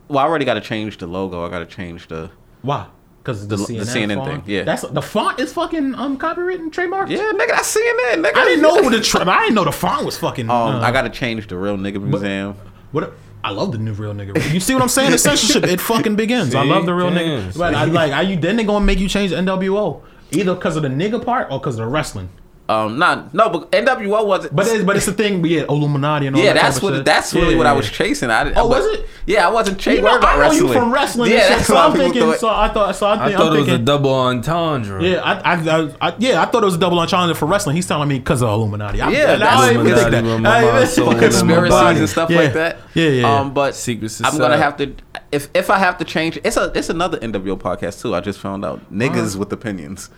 Well, 0.07 0.19
I 0.19 0.23
already 0.27 0.45
got 0.45 0.55
to 0.55 0.61
change 0.61 0.97
the 0.97 1.05
logo. 1.05 1.45
I 1.45 1.49
got 1.49 1.59
to 1.59 1.65
change 1.67 2.07
the. 2.07 2.31
Why? 2.63 2.87
Because 3.19 3.47
the, 3.47 3.57
The- 3.57 3.63
CNN, 3.65 3.77
the 3.77 3.85
CNN 3.99 4.15
font? 4.15 4.45
thing, 4.45 4.55
yeah. 4.55 4.63
That's 4.63 4.81
the 4.83 5.01
font 5.01 5.39
is 5.39 5.53
fucking 5.53 5.93
um 5.95 6.17
and 6.19 6.73
trademark. 6.73 7.09
Yeah, 7.09 7.19
nigga, 7.35 7.49
that's 7.49 7.75
CNN. 7.75 8.23
Nigga. 8.23 8.35
I 8.35 8.45
didn't 8.45 8.61
know 8.61 8.89
the 8.89 9.01
tra- 9.03 9.29
I 9.29 9.41
didn't 9.41 9.55
know 9.55 9.65
the 9.65 9.71
font 9.71 10.05
was 10.05 10.17
fucking. 10.17 10.49
Um, 10.49 10.77
uh, 10.77 10.79
I 10.79 10.91
got 10.91 11.03
to 11.03 11.09
change 11.09 11.47
the 11.47 11.57
real 11.57 11.77
nigga 11.77 12.01
museum. 12.01 12.55
What? 12.93 13.13
I 13.43 13.51
love 13.51 13.71
the 13.71 13.77
new 13.77 13.93
real 13.93 14.13
nigga. 14.13 14.53
You 14.53 14.59
see 14.59 14.73
what 14.73 14.83
I'm 14.83 14.89
saying? 14.89 15.11
The 15.11 15.17
censorship 15.17 15.63
it 15.63 15.79
fucking 15.79 16.15
begins. 16.15 16.53
I 16.55 16.63
love 16.63 16.85
the 16.85 16.93
real 16.93 17.09
Damn, 17.09 17.51
nigga. 17.51 17.57
But 17.57 17.75
I 17.75 17.85
like. 17.85 18.11
Are 18.11 18.23
you 18.23 18.35
then 18.37 18.57
they 18.57 18.63
gonna 18.63 18.83
make 18.83 18.99
you 18.99 19.07
change 19.07 19.31
the 19.31 19.37
NWO 19.37 20.01
either 20.31 20.55
because 20.55 20.75
of 20.75 20.83
the 20.83 20.89
nigga 20.89 21.23
part 21.23 21.51
or 21.51 21.59
because 21.59 21.75
of 21.79 21.85
the 21.85 21.91
wrestling? 21.91 22.29
Um, 22.69 22.99
not 22.99 23.33
no, 23.33 23.49
but 23.49 23.71
NWO 23.71 24.25
wasn't. 24.27 24.53
But 24.53 24.67
it's 24.67 24.83
but 24.83 24.97
it's 24.97 25.05
the 25.05 25.13
thing. 25.13 25.41
But 25.41 25.49
yeah, 25.51 25.61
Illuminati 25.69 26.27
and 26.27 26.35
all 26.35 26.41
yeah, 26.41 26.51
that. 26.51 26.63
that's 26.63 26.81
what. 26.81 26.95
shit. 26.95 27.05
That's 27.05 27.33
really 27.33 27.51
Yeah, 27.51 27.57
what 27.59 27.65
I 27.67 27.71
was 27.71 27.89
chasing. 27.89 28.29
I, 28.29 28.49
Oh, 28.51 28.53
but- 28.53 28.67
was 28.69 28.85
it? 28.87 29.07
Yeah, 29.25 29.47
I 29.47 29.51
wasn't 29.51 29.79
chasing. 29.79 30.03
You 30.03 30.09
know, 30.11 30.19
I 30.21 30.47
know 30.47 30.51
you 30.51 30.73
from 30.73 30.91
wrestling. 30.91 31.31
Yeah, 31.31 31.47
that's 31.47 31.67
so 31.67 31.75
why 31.75 31.85
I'm 31.85 31.93
thinking. 31.93 32.21
thought- 32.23 32.39
So 32.39 32.49
I 32.49 32.67
thought. 32.67 32.93
So 32.97 33.07
I, 33.07 33.13
I 33.27 33.31
thought 33.35 33.51
I'm 33.53 33.55
it 33.55 33.59
was 33.59 33.67
a 33.69 33.77
double 33.77 34.13
entendre. 34.13 35.01
Yeah, 35.01 35.21
I, 35.21 35.33
I, 35.55 35.55
I, 35.55 35.95
I, 36.09 36.15
yeah, 36.19 36.41
I 36.41 36.45
thought 36.47 36.63
it 36.63 36.65
was 36.65 36.75
a 36.75 36.79
double 36.79 36.99
entendre 36.99 37.35
for 37.35 37.45
wrestling. 37.45 37.77
He's 37.77 37.85
telling 37.87 38.09
me 38.09 38.19
because 38.19 38.41
of 38.43 38.49
Illuminati. 38.49 38.99
I, 38.99 39.11
Yeah, 39.11 39.25
that's- 39.37 39.59
I 39.59 39.67
didn't 39.73 39.87
even 39.87 39.97
think 39.97 40.11
that. 40.11 40.23
Illuminati, 40.25 40.41
my 40.43 40.49
I 40.49 40.59
didn't 40.59 40.73
mind, 40.73 40.83
even 40.83 40.87
soul, 40.95 41.05
think 41.11 41.21
of 41.21 41.39
and 41.39 41.47
my 41.47 41.53
Illuminati. 41.53 41.69
conspiracies 41.69 41.99
and 42.01 42.09
stuff 42.09 42.29
Yeah. 42.29 42.39
like 42.41 42.53
that. 42.53 42.77
Yeah, 42.93 43.03
yeah. 43.05 43.21
yeah. 43.21 43.39
Um, 43.39 43.53
but 43.53 43.75
secrets. 43.75 44.21
I'm 44.23 44.37
gonna 44.37 44.57
have 44.57 44.75
to. 44.77 44.93
If 45.31 45.49
if 45.53 45.69
I 45.69 45.77
have 45.77 45.97
to 45.99 46.05
change, 46.05 46.37
it's 46.43 46.57
a 46.57 46.71
it's 46.75 46.89
another 46.89 47.17
NWO 47.19 47.57
podcast 47.57 48.01
too. 48.01 48.13
I 48.13 48.19
just 48.19 48.39
found 48.39 48.65
out 48.65 48.91
niggas 48.93 49.35
with 49.37 49.51
opinions. 49.53 50.09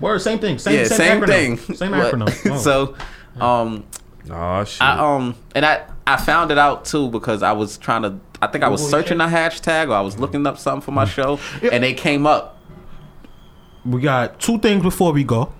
Word, 0.00 0.20
same 0.20 0.38
thing. 0.38 0.58
Same, 0.58 0.74
yeah, 0.78 0.84
same, 0.84 0.96
same, 0.98 1.20
acronym. 1.22 1.58
thing. 1.58 1.76
Same 1.76 1.90
But- 1.92 2.14
acronym. 2.14 2.50
Oh. 2.52 2.58
so, 2.58 2.96
um, 3.44 3.84
Oh 4.30 4.62
shit. 4.64 4.82
I 4.82 4.98
um 5.16 5.34
and 5.54 5.64
I 5.64 5.86
I 6.06 6.16
found 6.16 6.50
it 6.50 6.58
out 6.58 6.84
too 6.84 7.08
because 7.10 7.42
I 7.42 7.52
was 7.52 7.78
trying 7.78 8.02
to 8.02 8.18
I 8.42 8.46
think 8.48 8.62
I 8.62 8.68
was 8.68 8.82
Google 8.82 8.90
searching 9.00 9.20
a 9.22 9.24
hashtag 9.26 9.88
or 9.88 9.94
I 9.94 10.00
was 10.02 10.18
looking 10.18 10.46
up 10.46 10.58
something 10.58 10.82
for 10.82 10.92
my 10.92 11.06
show 11.06 11.40
and 11.62 11.82
they 11.82 11.94
came 11.94 12.26
up. 12.26 12.58
we 13.86 14.00
got 14.02 14.38
two 14.38 14.58
things 14.58 14.82
before 14.82 15.12
we 15.12 15.24
go. 15.24 15.52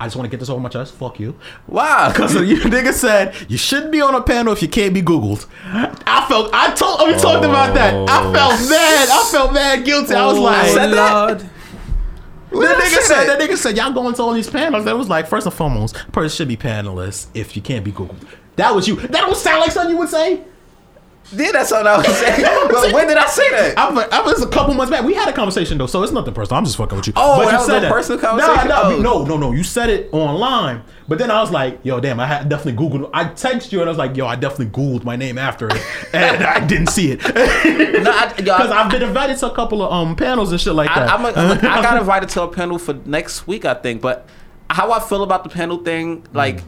I 0.00 0.06
just 0.06 0.16
want 0.16 0.26
to 0.26 0.30
get 0.30 0.40
this 0.40 0.50
over 0.50 0.60
my 0.60 0.68
chest. 0.68 0.94
Fuck 0.94 1.20
you. 1.20 1.38
Wow. 1.68 2.08
Because 2.10 2.34
you 2.50 2.56
nigga 2.58 2.92
said 2.92 3.34
you 3.48 3.56
shouldn't 3.56 3.92
be 3.92 4.00
on 4.00 4.14
a 4.14 4.20
panel 4.22 4.52
if 4.52 4.60
you 4.60 4.68
can't 4.68 4.92
be 4.92 5.02
Googled. 5.02 5.46
I 5.64 6.26
felt 6.28 6.50
I 6.52 6.74
told 6.74 7.06
we 7.08 7.14
talked 7.14 7.44
about 7.44 7.74
that. 7.74 7.94
I 8.10 8.22
felt 8.32 8.68
mad. 8.68 9.08
I 9.08 9.28
felt 9.30 9.52
mad 9.54 9.84
guilty. 9.84 10.14
I 10.14 10.26
was 10.26 10.38
like, 10.38 10.56
I 10.64 10.68
said? 10.68 10.90
Lord. 10.90 11.40
that 11.40 11.50
I 12.52 12.54
nigga 12.54 13.00
said 13.02 13.26
that? 13.26 13.38
that 13.38 13.40
nigga 13.40 13.56
said 13.56 13.76
y'all 13.76 13.92
going 13.92 14.14
to 14.14 14.22
all 14.22 14.32
these 14.32 14.48
panels. 14.48 14.84
That 14.84 14.96
was 14.96 15.08
like 15.08 15.26
first 15.26 15.46
and 15.46 15.54
foremost, 15.54 15.94
person 16.12 16.36
should 16.36 16.48
be 16.48 16.56
panelists 16.56 17.28
if 17.34 17.56
you 17.56 17.62
can't 17.62 17.84
be 17.84 17.90
Google. 17.90 18.16
That 18.56 18.74
was 18.74 18.88
you. 18.88 18.96
That 18.96 19.12
don't 19.12 19.36
sound 19.36 19.60
like 19.60 19.72
something 19.72 19.94
you 19.94 19.98
would 19.98 20.08
say. 20.08 20.42
Yeah, 21.32 21.50
that's 21.52 21.70
what 21.72 21.86
I 21.86 21.96
was 21.96 22.06
saying. 22.06 22.42
but 22.70 22.92
when 22.92 23.08
did 23.08 23.16
I 23.16 23.26
say 23.26 23.50
that? 23.50 23.76
I 23.78 23.90
was, 23.90 24.04
I 24.12 24.20
was 24.22 24.42
a 24.42 24.48
couple 24.48 24.74
months 24.74 24.90
back. 24.90 25.04
We 25.04 25.12
had 25.14 25.28
a 25.28 25.32
conversation 25.32 25.76
though, 25.76 25.86
so 25.86 26.02
it's 26.02 26.12
nothing 26.12 26.32
personal. 26.34 26.58
I'm 26.58 26.64
just 26.64 26.76
fucking 26.76 26.96
with 26.96 27.08
you. 27.08 27.12
Oh, 27.16 27.38
but 27.38 27.46
that 27.46 27.52
you 27.52 27.58
was 27.58 27.66
said 27.66 27.84
a 27.84 27.88
personal 27.88 28.20
conversation? 28.20 28.68
Nah, 28.68 28.82
nah, 28.82 28.88
Oh. 28.94 29.00
no, 29.00 29.24
no, 29.24 29.36
no. 29.36 29.52
You 29.52 29.64
said 29.64 29.90
it 29.90 30.08
online, 30.12 30.82
but 31.08 31.18
then 31.18 31.30
I 31.30 31.40
was 31.40 31.50
like, 31.50 31.80
yo, 31.82 31.98
damn, 31.98 32.20
I 32.20 32.26
had 32.26 32.48
definitely 32.48 32.80
Googled. 32.86 33.10
I 33.12 33.24
texted 33.24 33.72
you 33.72 33.80
and 33.80 33.88
I 33.88 33.90
was 33.90 33.98
like, 33.98 34.16
yo, 34.16 34.26
I 34.26 34.36
definitely 34.36 34.66
Googled 34.66 35.02
my 35.04 35.16
name 35.16 35.36
after 35.36 35.66
it, 35.68 35.82
and 36.12 36.44
I 36.44 36.64
didn't 36.64 36.88
see 36.88 37.10
it 37.10 37.22
No, 38.04 38.10
I, 38.12 38.32
yo, 38.38 38.44
because 38.44 38.70
I've 38.70 38.90
been 38.90 39.02
invited 39.02 39.36
to 39.38 39.50
a 39.50 39.54
couple 39.54 39.82
of 39.82 39.92
um 39.92 40.14
panels 40.14 40.52
and 40.52 40.60
shit 40.60 40.74
like 40.74 40.88
that. 40.94 41.08
I, 41.08 41.14
I'm 41.14 41.24
a, 41.24 41.28
I'm 41.30 41.50
a, 41.64 41.68
I 41.68 41.82
got 41.82 41.96
invited 41.98 42.28
to 42.30 42.42
a 42.42 42.48
panel 42.48 42.78
for 42.78 42.94
next 43.04 43.46
week, 43.48 43.64
I 43.64 43.74
think. 43.74 44.00
But 44.00 44.28
how 44.70 44.92
I 44.92 45.00
feel 45.00 45.22
about 45.24 45.42
the 45.44 45.50
panel 45.50 45.78
thing, 45.78 46.24
like, 46.32 46.62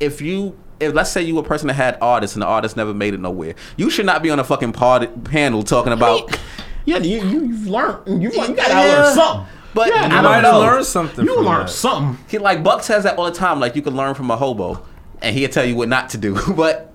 if 0.00 0.20
you, 0.20 0.58
if 0.80 0.94
let's 0.94 1.10
say 1.10 1.22
you 1.22 1.34
were 1.34 1.40
a 1.40 1.44
person 1.44 1.68
that 1.68 1.74
had 1.74 1.98
artists 2.00 2.36
and 2.36 2.42
the 2.42 2.46
artist 2.46 2.76
never 2.76 2.92
made 2.94 3.14
it 3.14 3.20
nowhere, 3.20 3.54
you 3.76 3.90
should 3.90 4.06
not 4.06 4.22
be 4.22 4.30
on 4.30 4.38
a 4.38 4.44
fucking 4.44 4.72
pod, 4.72 5.24
panel 5.24 5.62
talking 5.62 5.92
about. 5.92 6.38
yeah, 6.84 6.98
you, 6.98 7.22
you 7.22 7.40
you've 7.46 7.66
learned. 7.66 8.22
You, 8.22 8.30
you 8.30 8.54
gotta 8.54 8.56
Yeah. 8.74 9.02
learn 9.04 9.14
something. 9.14 9.46
But 9.74 9.88
yeah, 9.88 9.94
I 9.94 10.04
You 10.04 10.10
don't 10.10 10.22
might 10.24 10.44
have 10.44 10.54
learned 10.56 10.86
something. 10.86 11.24
You 11.24 11.40
learned 11.40 11.68
something. 11.70 12.24
He 12.28 12.38
like 12.38 12.62
Buck 12.62 12.82
says 12.82 13.02
that 13.04 13.18
all 13.18 13.26
the 13.26 13.30
time. 13.32 13.60
Like 13.60 13.76
you 13.76 13.82
can 13.82 13.94
learn 13.96 14.14
from 14.14 14.30
a 14.30 14.36
hobo, 14.36 14.82
and 15.20 15.36
he'll 15.36 15.50
tell 15.50 15.64
you 15.66 15.76
what 15.76 15.88
not 15.88 16.08
to 16.10 16.18
do. 16.18 16.38
But 16.56 16.94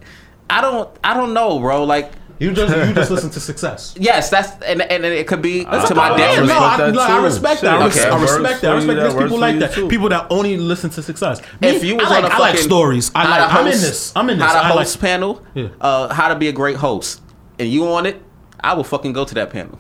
I 0.50 0.62
don't, 0.62 0.90
I 1.04 1.14
don't 1.14 1.34
know, 1.34 1.60
bro. 1.60 1.84
Like. 1.84 2.12
You 2.42 2.52
just 2.54 2.76
you 2.88 2.94
just 2.96 3.12
listen 3.16 3.30
to 3.30 3.40
success. 3.40 3.94
Yes, 4.00 4.30
that's 4.32 4.50
and 4.64 4.82
and 4.82 5.06
it 5.06 5.28
could 5.28 5.42
be 5.44 5.64
That's 5.64 5.88
to 5.90 5.96
my 5.96 6.08
compliment. 6.10 6.32
Detriment. 6.32 6.60
no, 6.60 6.66
I, 6.66 6.78
that 6.78 6.94
no, 6.96 7.00
I 7.02 7.24
respect 7.24 7.62
that. 7.62 7.82
I, 7.82 7.86
okay. 7.88 8.10
I 8.10 8.22
respect 8.22 8.62
that. 8.62 8.72
I 8.72 8.76
respect 8.76 8.98
you, 8.98 9.04
that 9.14 9.24
people 9.24 9.38
like 9.38 9.60
that. 9.60 9.74
too. 9.74 9.88
People 9.88 10.10
that 10.10 10.26
only 10.32 10.58
listen 10.58 10.90
to 10.92 11.04
success. 11.04 11.40
Me, 11.62 11.68
if 11.70 11.84
you 11.84 11.96
was 11.98 12.08
I 12.08 12.10
like, 12.10 12.24
on 12.26 12.32
a 12.32 12.34
I 12.34 12.38
like 12.40 12.52
fucking 12.56 12.66
stories. 12.68 13.12
I 13.14 13.24
how 13.26 13.30
like. 13.30 13.40
to 13.40 13.54
I'm 13.56 13.66
in 13.68 13.72
host- 13.74 13.82
this. 13.84 14.14
I'm 14.16 14.30
in 14.32 14.38
this. 14.40 14.48
How 14.48 14.54
to 14.54 14.60
I 14.60 14.70
like. 14.70 14.78
host 14.80 15.00
panel, 15.00 15.46
Yeah. 15.54 15.68
uh, 15.80 16.12
how 16.14 16.30
to 16.30 16.36
be 16.36 16.48
a 16.48 16.52
great 16.52 16.78
host, 16.78 17.22
and 17.60 17.70
you 17.70 17.88
on 17.88 18.06
it, 18.08 18.20
I 18.60 18.74
will 18.74 18.84
fucking 18.86 19.14
go 19.14 19.24
to 19.24 19.34
that 19.36 19.52
panel. 19.52 19.78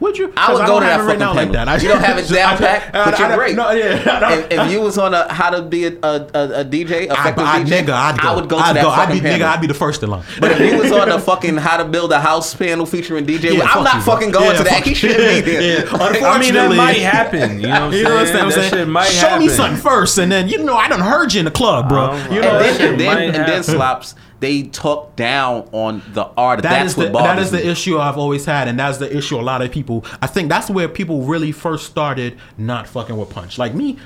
Would 0.00 0.16
you? 0.18 0.32
I 0.36 0.52
would 0.52 0.60
'Cause 0.60 0.68
go 0.68 0.80
to 0.80 0.86
that 0.86 1.00
it 1.00 1.04
right 1.04 1.18
now 1.18 1.34
fucking 1.34 1.52
like 1.52 1.66
that. 1.66 1.82
You 1.82 1.88
don't 1.88 2.00
have 2.02 2.18
it 2.18 2.28
down 2.28 2.54
I- 2.54 2.56
pat, 2.56 2.92
but 2.92 3.18
you're 3.18 3.36
great. 3.36 3.54
No, 3.54 3.70
yeah. 3.70 4.02
I 4.06 4.34
If, 4.38 4.50
if 4.52 4.70
you 4.72 4.80
was 4.80 4.96
on 4.98 5.12
a 5.12 5.30
how 5.32 5.50
to 5.50 5.60
be 5.62 5.84
a, 5.86 5.92
a, 6.02 6.26
a, 6.32 6.60
a 6.60 6.64
DJ, 6.64 7.04
effective 7.10 7.44
I, 7.44 7.62
DJ, 7.62 7.82
nigga, 7.84 7.90
I'd 7.90 8.18
go. 8.18 8.28
I 8.28 8.34
would 8.34 8.48
go 8.48 8.58
I'd 8.58 8.76
that 8.76 8.82
go. 8.82 8.88
I'd 8.88 8.96
fucking 9.08 9.16
be, 9.16 9.20
panel. 9.20 9.46
nigga, 9.46 9.50
I'd 9.52 9.60
be 9.60 9.66
the 9.66 9.74
first 9.74 10.02
in 10.02 10.10
line. 10.10 10.24
but 10.40 10.52
if 10.52 10.60
you 10.60 10.78
was 10.78 10.90
on 10.90 11.10
the 11.10 11.18
fucking 11.30 11.58
how 11.58 11.76
to 11.76 11.84
build 11.84 12.12
a 12.12 12.20
house 12.20 12.54
panel 12.54 12.86
featuring 12.86 13.26
DJ, 13.26 13.52
Yeah, 13.58 13.64
I'm 13.64 13.84
not 13.84 13.96
you, 13.96 14.00
fucking 14.00 14.30
going 14.30 14.46
Yeah, 14.52 14.56
to 14.58 14.64
that. 14.64 14.84
He 14.86 14.94
shouldn't 14.94 15.44
be 15.44 15.52
there. 15.52 15.84
Yeah. 15.84 15.96
I 16.30 16.38
mean, 16.40 16.54
that 16.54 16.74
might 16.74 16.96
happen. 16.98 17.60
You 17.60 17.66
know 17.68 17.72
what 17.72 17.82
I'm 17.82 17.92
saying? 17.92 18.04
what 18.06 18.36
I'm 18.44 18.50
that 18.50 18.70
shit 18.70 18.88
might 18.88 19.04
Show 19.10 19.38
me 19.38 19.48
something 19.48 19.76
first, 19.80 20.16
and 20.18 20.32
then 20.32 20.48
you 20.48 20.64
know 20.64 20.76
I 20.76 20.88
done 20.88 21.00
heard 21.00 21.34
you 21.34 21.40
in 21.40 21.44
the 21.44 21.50
club, 21.50 21.88
bro. 21.90 22.16
You 22.30 22.40
know 22.40 22.58
then, 22.58 22.76
shit 22.78 22.90
and 22.92 23.00
then, 23.00 23.32
might 23.34 24.14
and 24.42 24.52
then 24.52 24.62
happen. 24.64 24.80
slaps. 24.80 24.80
They 24.80 24.80
talk 24.80 25.16
down 25.16 25.68
on 25.72 26.02
the 26.12 26.24
art. 26.36 26.62
That 26.62 26.70
That's 26.70 26.92
is 26.92 26.96
what 26.96 27.12
the 27.12 27.18
that 27.18 27.38
is 27.38 27.50
the 27.50 27.66
issue 27.68 27.98
I've 27.98 28.18
always 28.18 28.44
had, 28.44 28.68
and 28.68 28.78
that's 28.78 28.98
the 28.98 29.16
issue 29.16 29.38
a 29.38 29.42
lot 29.42 29.62
of 29.62 29.70
people. 29.70 30.04
I 30.22 30.26
think 30.26 30.48
that's 30.48 30.70
where 30.70 30.88
people 30.88 31.22
really 31.22 31.52
first 31.52 31.86
started 31.86 32.38
not 32.58 32.86
fucking 32.88 33.16
with 33.16 33.30
Punch. 33.30 33.58
Like 33.58 33.74
me, 33.74 33.98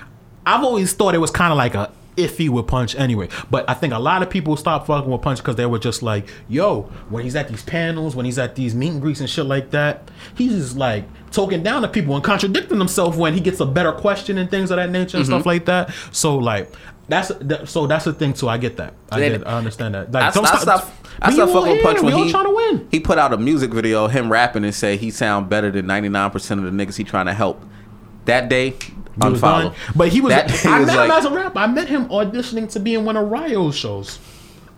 I've 0.47 0.65
always 0.65 0.93
thought 0.93 1.15
it 1.15 1.19
was 1.19 1.31
kind 1.31 1.53
of 1.53 1.59
like 1.59 1.75
a 1.75 1.91
iffy 2.17 2.49
with 2.49 2.67
Punch 2.67 2.95
anyway. 2.97 3.29
But 3.51 3.69
I 3.69 3.75
think 3.75 3.93
a 3.93 3.99
lot 3.99 4.23
of 4.23 4.31
people 4.31 4.57
stopped 4.57 4.87
fucking 4.87 5.11
with 5.11 5.23
Punch 5.23 5.39
because 5.39 5.57
they 5.57 5.67
were 5.67 5.79
just 5.79 6.03
like, 6.03 6.29
yo, 6.49 6.83
when 7.09 7.25
he's 7.25 7.37
at 7.37 7.49
these 7.49 7.63
panels, 7.63 8.15
when 8.17 8.25
he's 8.25 8.39
at 8.39 8.55
these 8.55 8.75
meet 8.75 8.93
and 8.93 9.01
greets 9.01 9.21
and 9.21 9.29
shit 9.29 9.47
like 9.47 9.71
that, 9.71 10.11
he's 10.37 10.53
just 10.53 10.77
like 10.77 11.05
talking 11.35 11.63
down 11.63 11.83
to 11.83 11.89
people 11.89 12.15
and 12.15 12.25
contradicting 12.25 12.79
himself 12.79 13.17
when 13.17 13.35
he 13.35 13.41
gets 13.41 13.61
a 13.61 13.67
better 13.67 13.93
question 13.93 14.39
and 14.39 14.51
things 14.51 14.71
of 14.71 14.77
that 14.77 14.91
nature 14.91 15.17
and 15.19 15.27
Mm-hmm. 15.27 15.35
stuff 15.35 15.47
like 15.47 15.65
that. 15.67 15.93
So 16.13 16.37
like. 16.37 16.73
That's 17.07 17.29
that, 17.29 17.69
so. 17.69 17.87
That's 17.87 18.07
the 18.07 18.15
thing 18.15 18.33
too. 18.33 18.49
I 18.49 18.57
get 18.57 18.79
that. 18.79 18.95
I 19.13 19.21
get. 19.21 19.47
I 19.47 19.59
understand 19.59 19.95
that. 19.95 20.11
Like, 20.11 20.23
I, 20.23 20.29
I 20.29 20.31
don't 20.31 20.47
stopped. 20.47 20.63
stop. 20.63 20.91
I 21.21 21.35
stopped 21.35 21.53
fucking. 21.53 21.83
Punch 21.83 22.01
when 22.01 22.15
he 22.15 22.31
trying 22.31 22.45
to 22.47 22.51
win. 22.55 22.89
he 22.91 22.99
put 22.99 23.19
out 23.19 23.35
a 23.35 23.37
music 23.37 23.75
video, 23.75 24.07
him 24.07 24.33
rapping 24.33 24.65
and 24.65 24.75
say 24.75 24.97
he 24.97 25.11
sound 25.11 25.51
better 25.51 25.71
than 25.71 25.87
ninety 25.87 26.09
nine 26.09 26.31
percent 26.31 26.65
of 26.65 26.75
the 26.75 26.87
niggas 26.87 26.97
he 26.97 27.05
trying 27.05 27.27
to 27.27 27.35
help. 27.35 27.63
That 28.25 28.49
day, 28.49 28.71
He 28.71 28.95
was 29.19 29.39
unfollow. 29.39 29.75
But 29.95 30.09
he 30.09 30.23
was. 30.23 30.31
That 30.33 30.45
I 30.65 30.79
was 30.79 30.87
met 30.87 30.97
like- 30.97 31.05
him 31.05 31.11
as 31.11 31.25
a 31.27 31.31
rapper. 31.31 31.59
I 31.59 31.67
met 31.67 31.89
him 31.91 32.07
auditioning 32.09 32.73
to 32.73 32.81
be 32.81 32.95
in 32.95 33.05
one 33.05 33.19
of 33.19 33.29
Ryo's 33.29 33.77
shows. 33.77 34.19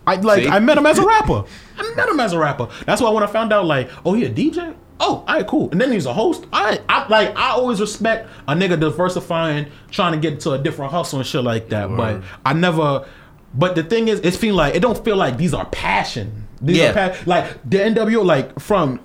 I 0.05 0.15
like. 0.15 0.43
See? 0.43 0.49
I 0.49 0.59
met 0.59 0.77
him 0.77 0.85
as 0.85 0.99
a 0.99 1.05
rapper. 1.07 1.45
I 1.77 1.93
met 1.95 2.09
him 2.09 2.19
as 2.19 2.33
a 2.33 2.39
rapper. 2.39 2.67
That's 2.85 3.01
why 3.01 3.09
when 3.11 3.23
I 3.23 3.27
found 3.27 3.53
out, 3.53 3.63
like, 3.63 3.89
oh, 4.05 4.11
he 4.15 4.25
a 4.25 4.29
DJ. 4.29 4.75
Oh, 4.99 5.23
all 5.27 5.35
right, 5.35 5.45
cool. 5.47 5.69
And 5.71 5.79
then 5.79 5.91
he's 5.91 6.05
a 6.07 6.13
host. 6.13 6.45
I, 6.51 6.81
I 6.89 7.07
like. 7.07 7.35
I 7.37 7.49
always 7.51 7.79
respect 7.79 8.27
a 8.47 8.53
nigga 8.53 8.79
diversifying, 8.79 9.67
trying 9.91 10.13
to 10.13 10.19
get 10.19 10.39
to 10.41 10.51
a 10.51 10.57
different 10.57 10.91
hustle 10.91 11.19
and 11.19 11.27
shit 11.27 11.43
like 11.43 11.69
that. 11.69 11.95
But 11.95 12.23
I 12.45 12.53
never. 12.53 13.05
But 13.53 13.75
the 13.75 13.83
thing 13.83 14.07
is, 14.07 14.19
it's 14.21 14.37
feeling 14.37 14.57
like 14.57 14.75
it 14.75 14.79
don't 14.81 15.03
feel 15.05 15.15
like 15.15 15.37
these 15.37 15.53
are 15.53 15.65
passion. 15.67 16.47
These 16.61 16.77
Yeah. 16.77 16.89
are 16.89 17.09
pa- 17.11 17.17
like 17.25 17.69
the 17.69 17.77
NWO, 17.77 18.25
like 18.25 18.59
from 18.59 18.99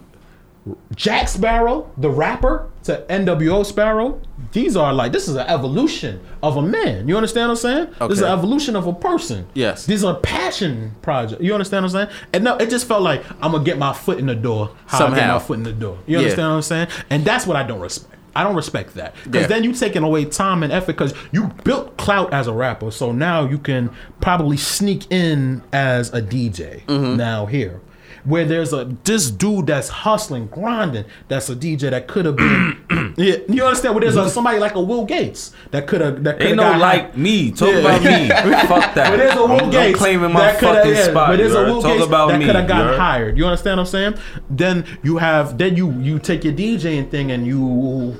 Jack 0.94 1.28
Sparrow, 1.28 1.90
the 1.96 2.08
rapper, 2.10 2.70
to 2.84 3.04
NWO 3.10 3.64
Sparrow, 3.64 4.20
these 4.52 4.76
are 4.76 4.92
like 4.92 5.12
this 5.12 5.28
is 5.28 5.36
an 5.36 5.46
evolution 5.48 6.20
of 6.42 6.56
a 6.56 6.62
man. 6.62 7.08
You 7.08 7.16
understand 7.16 7.48
what 7.48 7.52
I'm 7.52 7.56
saying? 7.56 7.86
Okay. 8.00 8.08
This 8.08 8.18
is 8.18 8.22
an 8.24 8.30
evolution 8.32 8.76
of 8.76 8.86
a 8.86 8.92
person. 8.92 9.46
Yes. 9.54 9.86
These 9.86 10.04
are 10.04 10.14
passion 10.20 10.92
project. 11.02 11.40
You 11.42 11.52
understand 11.54 11.84
what 11.84 11.94
I'm 11.94 12.08
saying? 12.08 12.18
And 12.32 12.44
no, 12.44 12.56
it 12.56 12.70
just 12.70 12.86
felt 12.86 13.02
like 13.02 13.22
I'm 13.42 13.52
gonna 13.52 13.64
get 13.64 13.78
my 13.78 13.92
foot 13.92 14.18
in 14.18 14.26
the 14.26 14.34
door. 14.34 14.70
How 14.86 14.98
I 15.06 15.08
get 15.10 15.16
Somehow. 15.18 15.32
my 15.34 15.38
foot 15.38 15.58
in 15.58 15.62
the 15.64 15.72
door. 15.72 15.98
You 16.06 16.16
Yeah. 16.18 16.22
understand 16.24 16.48
what 16.48 16.54
I'm 16.56 16.62
saying? 16.62 16.88
And 17.10 17.24
that's 17.24 17.46
what 17.46 17.56
I 17.56 17.62
don't 17.62 17.80
respect. 17.80 18.08
I 18.34 18.44
don't 18.44 18.56
respect 18.56 18.94
that 18.94 19.14
because 19.24 19.42
Yeah. 19.42 19.46
then 19.48 19.62
you 19.64 19.74
taking 19.74 20.02
away 20.02 20.24
time 20.24 20.62
and 20.62 20.72
effort 20.72 20.86
because 20.96 21.12
you 21.32 21.50
built 21.64 21.98
clout 21.98 22.32
as 22.32 22.46
a 22.46 22.52
rapper, 22.52 22.90
so 22.90 23.12
now 23.12 23.44
you 23.46 23.58
can 23.58 23.90
probably 24.22 24.56
sneak 24.56 25.10
in 25.12 25.62
as 25.72 26.12
a 26.14 26.22
DJ 26.22 26.82
Mm-hmm. 26.86 27.16
now 27.16 27.44
here 27.44 27.80
where 28.24 28.44
there's 28.44 28.72
a 28.72 28.84
this 29.04 29.30
dude 29.30 29.66
that's 29.66 29.88
hustling, 29.88 30.46
grinding, 30.46 31.04
that's 31.28 31.48
a 31.50 31.56
DJ 31.56 31.90
that 31.90 32.06
could 32.06 32.24
have 32.24 32.36
been. 32.36 33.14
yeah, 33.16 33.36
you 33.48 33.64
understand? 33.64 33.94
Where 33.94 34.00
there's 34.02 34.16
a, 34.16 34.30
somebody 34.30 34.58
like 34.58 34.74
a 34.74 34.80
Will 34.80 35.04
Gates 35.04 35.52
that 35.72 35.86
could 35.86 36.00
have 36.00 36.22
that 36.24 36.38
could 36.38 36.48
Ain't 36.50 36.60
have 36.60 36.74
no 36.76 36.80
like 36.80 37.16
me. 37.16 37.50
Talk 37.50 37.68
Yeah. 37.70 37.78
about 37.78 38.02
me. 38.02 38.28
Fuck 38.68 38.94
that. 38.94 39.10
But 39.10 39.16
there's 39.16 39.34
a 39.34 39.42
Will 39.42 39.60
I'm, 39.64 39.70
Gates 39.70 39.94
I'm 39.94 39.94
claiming 39.94 40.32
my 40.32 40.52
fucking 40.52 40.92
yeah, 40.92 41.02
spot. 41.04 41.28
But 41.30 41.36
there's 41.36 41.54
a? 41.54 41.64
Will 41.64 41.82
Talk 41.82 41.96
Gates 41.98 42.08
that 42.10 42.40
could 42.42 42.54
have 42.56 42.68
gotten 42.68 42.86
heard? 42.88 42.98
hired. 42.98 43.38
You 43.38 43.46
understand 43.46 43.78
what 43.78 43.86
I'm 43.86 43.90
saying? 43.90 44.14
Then 44.48 44.86
you 45.02 45.18
have 45.18 45.58
then 45.58 45.76
you 45.76 45.92
you 46.00 46.18
take 46.18 46.44
your 46.44 46.52
DJing 46.52 47.10
thing 47.10 47.32
and 47.32 47.46
you 47.46 47.60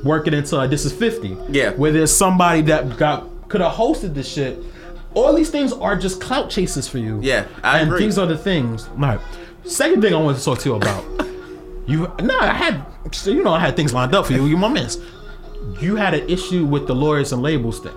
work 0.05 0.27
it 0.27 0.35
into 0.35 0.59
a, 0.59 0.67
this 0.67 0.85
is 0.85 0.93
50. 0.93 1.37
Yeah. 1.51 1.71
Where 1.71 1.93
there's 1.93 2.15
somebody 2.15 2.63
that 2.63 2.97
got 2.97 3.29
could 3.49 3.61
have 3.61 3.73
hosted 3.73 4.15
this 4.15 4.29
shit. 4.33 4.59
All 5.15 5.35
these 5.35 5.51
things 5.51 5.75
are 5.75 5.95
just 5.95 6.23
clout 6.23 6.49
chases 6.49 6.89
for 6.89 6.97
you. 6.97 7.21
Yeah, 7.23 7.47
I 7.63 7.81
and 7.81 7.91
agree. 7.91 8.05
these 8.07 8.17
are 8.19 8.25
the 8.27 8.39
things. 8.39 8.89
Right. 8.97 9.21
Second 9.65 10.03
thing 10.03 10.15
I 10.15 10.19
want 10.19 10.39
to 10.39 10.45
talk 10.45 10.59
to 10.61 10.69
you 10.69 10.75
about. 10.75 11.05
You 11.87 12.13
no, 12.21 12.39
I 12.39 12.53
had 12.53 12.85
so 13.13 13.31
you 13.31 13.43
know 13.43 13.53
I 13.53 13.61
had 13.61 13.77
things 13.77 13.93
lined 13.93 14.15
up 14.15 14.27
for 14.27 14.33
you. 14.33 14.47
You 14.47 14.57
my 14.57 14.69
miss. 14.69 14.99
You 15.81 15.97
had 15.97 16.15
an 16.15 16.29
issue 16.29 16.65
with 16.65 16.87
the 16.87 16.95
lawyers 16.95 17.33
and 17.33 17.43
labels 17.43 17.81
thing. 17.81 17.95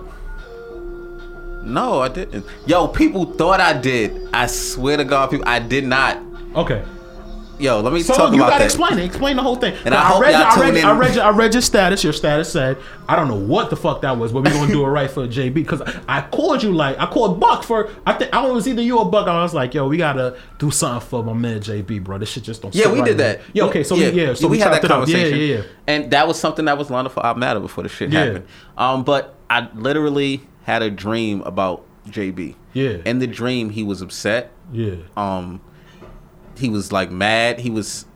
No, 1.64 2.00
I 2.00 2.08
didn't. 2.08 2.46
Yo, 2.66 2.86
people 2.88 3.32
thought 3.32 3.60
I 3.60 3.72
did. 3.72 4.28
I 4.32 4.46
swear 4.46 4.96
to 4.96 5.04
God, 5.04 5.30
people, 5.30 5.48
I 5.48 5.58
did 5.58 5.84
not. 5.84 6.22
Okay. 6.54 6.82
Yo, 7.58 7.80
let 7.80 7.92
me 7.92 8.02
So 8.02 8.14
talk 8.14 8.30
you 8.32 8.36
about 8.36 8.50
gotta 8.50 8.58
that. 8.60 8.64
explain 8.66 8.98
it. 8.98 9.04
Explain 9.04 9.36
the 9.36 9.42
whole 9.42 9.56
thing. 9.56 9.74
And 9.84 9.94
I 9.94 10.02
hope 10.02 10.22
read, 10.22 10.34
I 10.34 10.60
read, 10.60 10.76
in. 10.76 10.84
I 10.84 10.96
read, 10.96 11.14
your, 11.14 11.24
I 11.24 11.30
read 11.30 11.54
your 11.54 11.62
status. 11.62 12.04
Your 12.04 12.12
status 12.12 12.52
said, 12.52 12.76
I 13.08 13.16
don't 13.16 13.28
know 13.28 13.34
what 13.36 13.70
the 13.70 13.76
fuck 13.76 14.02
that 14.02 14.18
was, 14.18 14.32
but 14.32 14.44
we're 14.44 14.50
gonna 14.50 14.70
do 14.72 14.84
it 14.84 14.88
right 14.88 15.10
for 15.10 15.26
JB. 15.26 15.54
Because 15.54 15.80
I 16.06 16.20
called 16.20 16.62
you 16.62 16.72
like 16.72 16.98
I 16.98 17.06
called 17.06 17.40
Buck 17.40 17.62
for 17.62 17.90
I 18.06 18.12
think 18.12 18.34
I 18.34 18.38
don't 18.38 18.48
know, 18.48 18.50
it 18.52 18.54
was 18.56 18.68
either 18.68 18.82
you 18.82 18.98
or 18.98 19.10
Buck. 19.10 19.26
I 19.26 19.42
was 19.42 19.54
like, 19.54 19.72
yo, 19.72 19.88
we 19.88 19.96
gotta 19.96 20.38
do 20.58 20.70
something 20.70 21.08
for 21.08 21.22
my 21.24 21.32
man 21.32 21.60
JB, 21.60 22.04
bro. 22.04 22.18
This 22.18 22.30
shit 22.30 22.42
just 22.42 22.60
don't. 22.62 22.74
Yeah, 22.74 22.92
we 22.92 22.98
right 22.98 23.06
did 23.06 23.18
that. 23.18 23.40
Yeah, 23.52 23.64
okay, 23.64 23.84
so 23.84 23.94
yeah, 23.94 24.08
yeah 24.08 24.34
so 24.34 24.48
we, 24.48 24.52
we, 24.52 24.58
had 24.58 24.72
that 24.72 24.84
up. 24.84 24.84
Yeah, 24.84 24.88
conversation. 24.88 25.38
yeah, 25.38 25.56
yeah. 25.56 25.62
And 25.86 26.10
that 26.10 26.28
was 26.28 26.38
something 26.38 26.66
that 26.66 26.76
was 26.76 26.90
lined 26.90 27.06
up 27.06 27.12
for 27.12 27.24
Out 27.24 27.38
Matter 27.38 27.60
before 27.60 27.84
the 27.84 27.88
shit 27.88 28.12
Yeah. 28.12 28.24
happened. 28.24 28.46
Um, 28.76 29.02
but 29.04 29.34
I 29.48 29.68
literally 29.74 30.42
had 30.64 30.82
a 30.82 30.90
dream 30.90 31.40
about 31.42 31.84
JB. 32.08 32.54
Yeah. 32.74 32.98
In 33.06 33.18
the 33.18 33.26
dream, 33.26 33.70
he 33.70 33.82
was 33.82 34.02
upset. 34.02 34.50
Yeah. 34.72 34.96
Um, 35.16 35.60
he 36.58 36.68
was 36.68 36.92
like 36.92 37.10
mad. 37.10 37.60
He 37.60 37.70
was. 37.70 38.06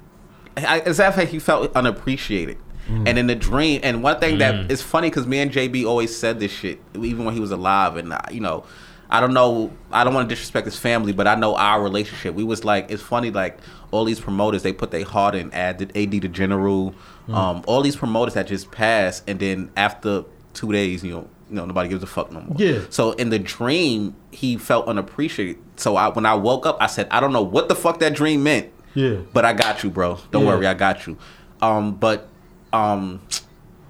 I, 0.56 0.80
it's 0.80 0.98
that 0.98 1.28
he 1.28 1.38
felt 1.38 1.74
unappreciated. 1.74 2.58
Mm. 2.88 3.08
And 3.08 3.18
in 3.18 3.26
the 3.28 3.34
dream, 3.34 3.80
and 3.84 4.02
one 4.02 4.18
thing 4.18 4.38
that 4.38 4.70
is 4.70 4.82
funny 4.82 5.08
because 5.08 5.26
me 5.26 5.38
and 5.38 5.50
JB 5.52 5.86
always 5.86 6.16
said 6.16 6.40
this 6.40 6.50
shit, 6.50 6.80
even 6.94 7.24
when 7.24 7.34
he 7.34 7.40
was 7.40 7.50
alive. 7.52 7.96
And 7.96 8.12
I, 8.12 8.28
you 8.32 8.40
know, 8.40 8.64
I 9.08 9.20
don't 9.20 9.32
know, 9.32 9.70
I 9.92 10.02
don't 10.02 10.12
want 10.14 10.28
to 10.28 10.34
disrespect 10.34 10.64
his 10.64 10.78
family, 10.78 11.12
but 11.12 11.26
I 11.28 11.34
know 11.36 11.54
our 11.56 11.82
relationship. 11.82 12.34
We 12.34 12.42
was 12.44 12.64
like, 12.64 12.90
it's 12.90 13.02
funny, 13.02 13.30
like 13.30 13.58
all 13.92 14.04
these 14.04 14.18
promoters, 14.20 14.62
they 14.62 14.72
put 14.72 14.90
their 14.90 15.04
heart 15.04 15.34
in. 15.34 15.52
Add 15.52 15.82
AD 15.82 16.10
the 16.10 16.28
General, 16.28 16.94
Mm. 17.28 17.34
um, 17.34 17.62
all 17.66 17.80
these 17.82 17.96
promoters 17.96 18.34
that 18.34 18.48
just 18.48 18.70
passed, 18.72 19.22
and 19.28 19.38
then 19.38 19.70
after 19.76 20.24
two 20.52 20.72
days, 20.72 21.04
you 21.04 21.12
know, 21.12 21.28
you 21.50 21.56
know 21.56 21.66
nobody 21.66 21.88
gives 21.88 22.02
a 22.02 22.06
fuck 22.06 22.30
no 22.32 22.40
more. 22.40 22.56
Yeah. 22.58 22.80
So 22.90 23.12
in 23.12 23.30
the 23.30 23.38
dream, 23.38 24.14
he 24.30 24.56
felt 24.56 24.86
unappreciated. 24.86 25.58
So 25.76 25.96
I, 25.96 26.08
when 26.08 26.24
I 26.26 26.34
woke 26.34 26.64
up, 26.66 26.76
I 26.80 26.86
said, 26.86 27.08
I 27.10 27.20
don't 27.20 27.32
know 27.32 27.42
what 27.42 27.68
the 27.68 27.74
fuck 27.74 27.98
that 28.00 28.14
dream 28.14 28.42
meant. 28.42 28.70
Yeah. 28.94 29.16
But 29.32 29.44
I 29.44 29.52
got 29.52 29.82
you, 29.84 29.90
bro. 29.90 30.18
Don't 30.30 30.42
Yeah. 30.44 30.48
worry, 30.48 30.66
I 30.66 30.74
got 30.74 31.06
you. 31.06 31.16
Um, 31.62 31.94
but 31.96 32.28
um, 32.72 33.20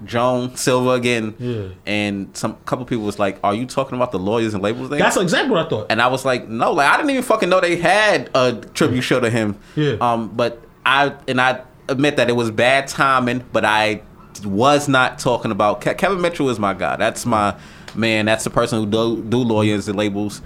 Joan 0.05 0.57
Silva 0.57 0.91
again. 0.91 1.35
Yeah. 1.39 1.69
And 1.87 2.35
some 2.37 2.57
couple 2.67 2.85
people 2.87 3.05
was 3.05 3.19
like, 3.19 3.39
"Are 3.45 3.55
you 3.55 3.67
talking 3.67 3.97
about 3.97 4.13
the 4.13 4.19
lawyers 4.19 4.55
and 4.55 4.63
labels 4.63 4.89
thing?" 4.89 4.99
That's 4.99 5.17
exactly 5.17 5.51
what 5.51 5.67
I 5.67 5.69
thought. 5.69 5.87
And 5.91 6.01
I 6.01 6.07
was 6.09 6.25
like, 6.25 6.49
no, 6.49 6.73
like 6.73 6.91
I 6.91 6.97
didn't 6.97 7.11
even 7.11 7.23
fucking 7.23 7.49
know 7.49 7.61
they 7.61 7.77
had 7.77 8.31
a 8.35 8.55
tribute 8.75 9.03
show 9.03 9.21
to 9.21 9.29
him. 9.31 9.59
Yeah. 9.77 9.97
Um, 10.01 10.29
but 10.29 10.63
I 10.87 11.15
and 11.29 11.41
I 11.41 11.63
admit 11.89 12.17
that 12.17 12.29
it 12.31 12.35
was 12.35 12.51
bad 12.51 12.89
timing, 12.89 13.45
but 13.53 13.65
I 13.65 14.03
was 14.47 14.89
not 14.89 15.19
talking 15.19 15.51
about 15.51 15.81
Ke- 15.81 15.97
Kevin 15.97 16.21
Mitchell 16.21 16.49
is 16.51 16.59
my 16.59 16.75
guy. 16.75 16.97
That's 16.97 17.25
my 17.27 17.57
man. 17.95 18.27
That's 18.27 18.45
the 18.45 18.51
person 18.51 18.79
who 18.81 18.87
do, 18.87 19.23
do 19.23 19.39
lawyers 19.39 19.89
and 19.89 19.97
labels. 19.99 20.43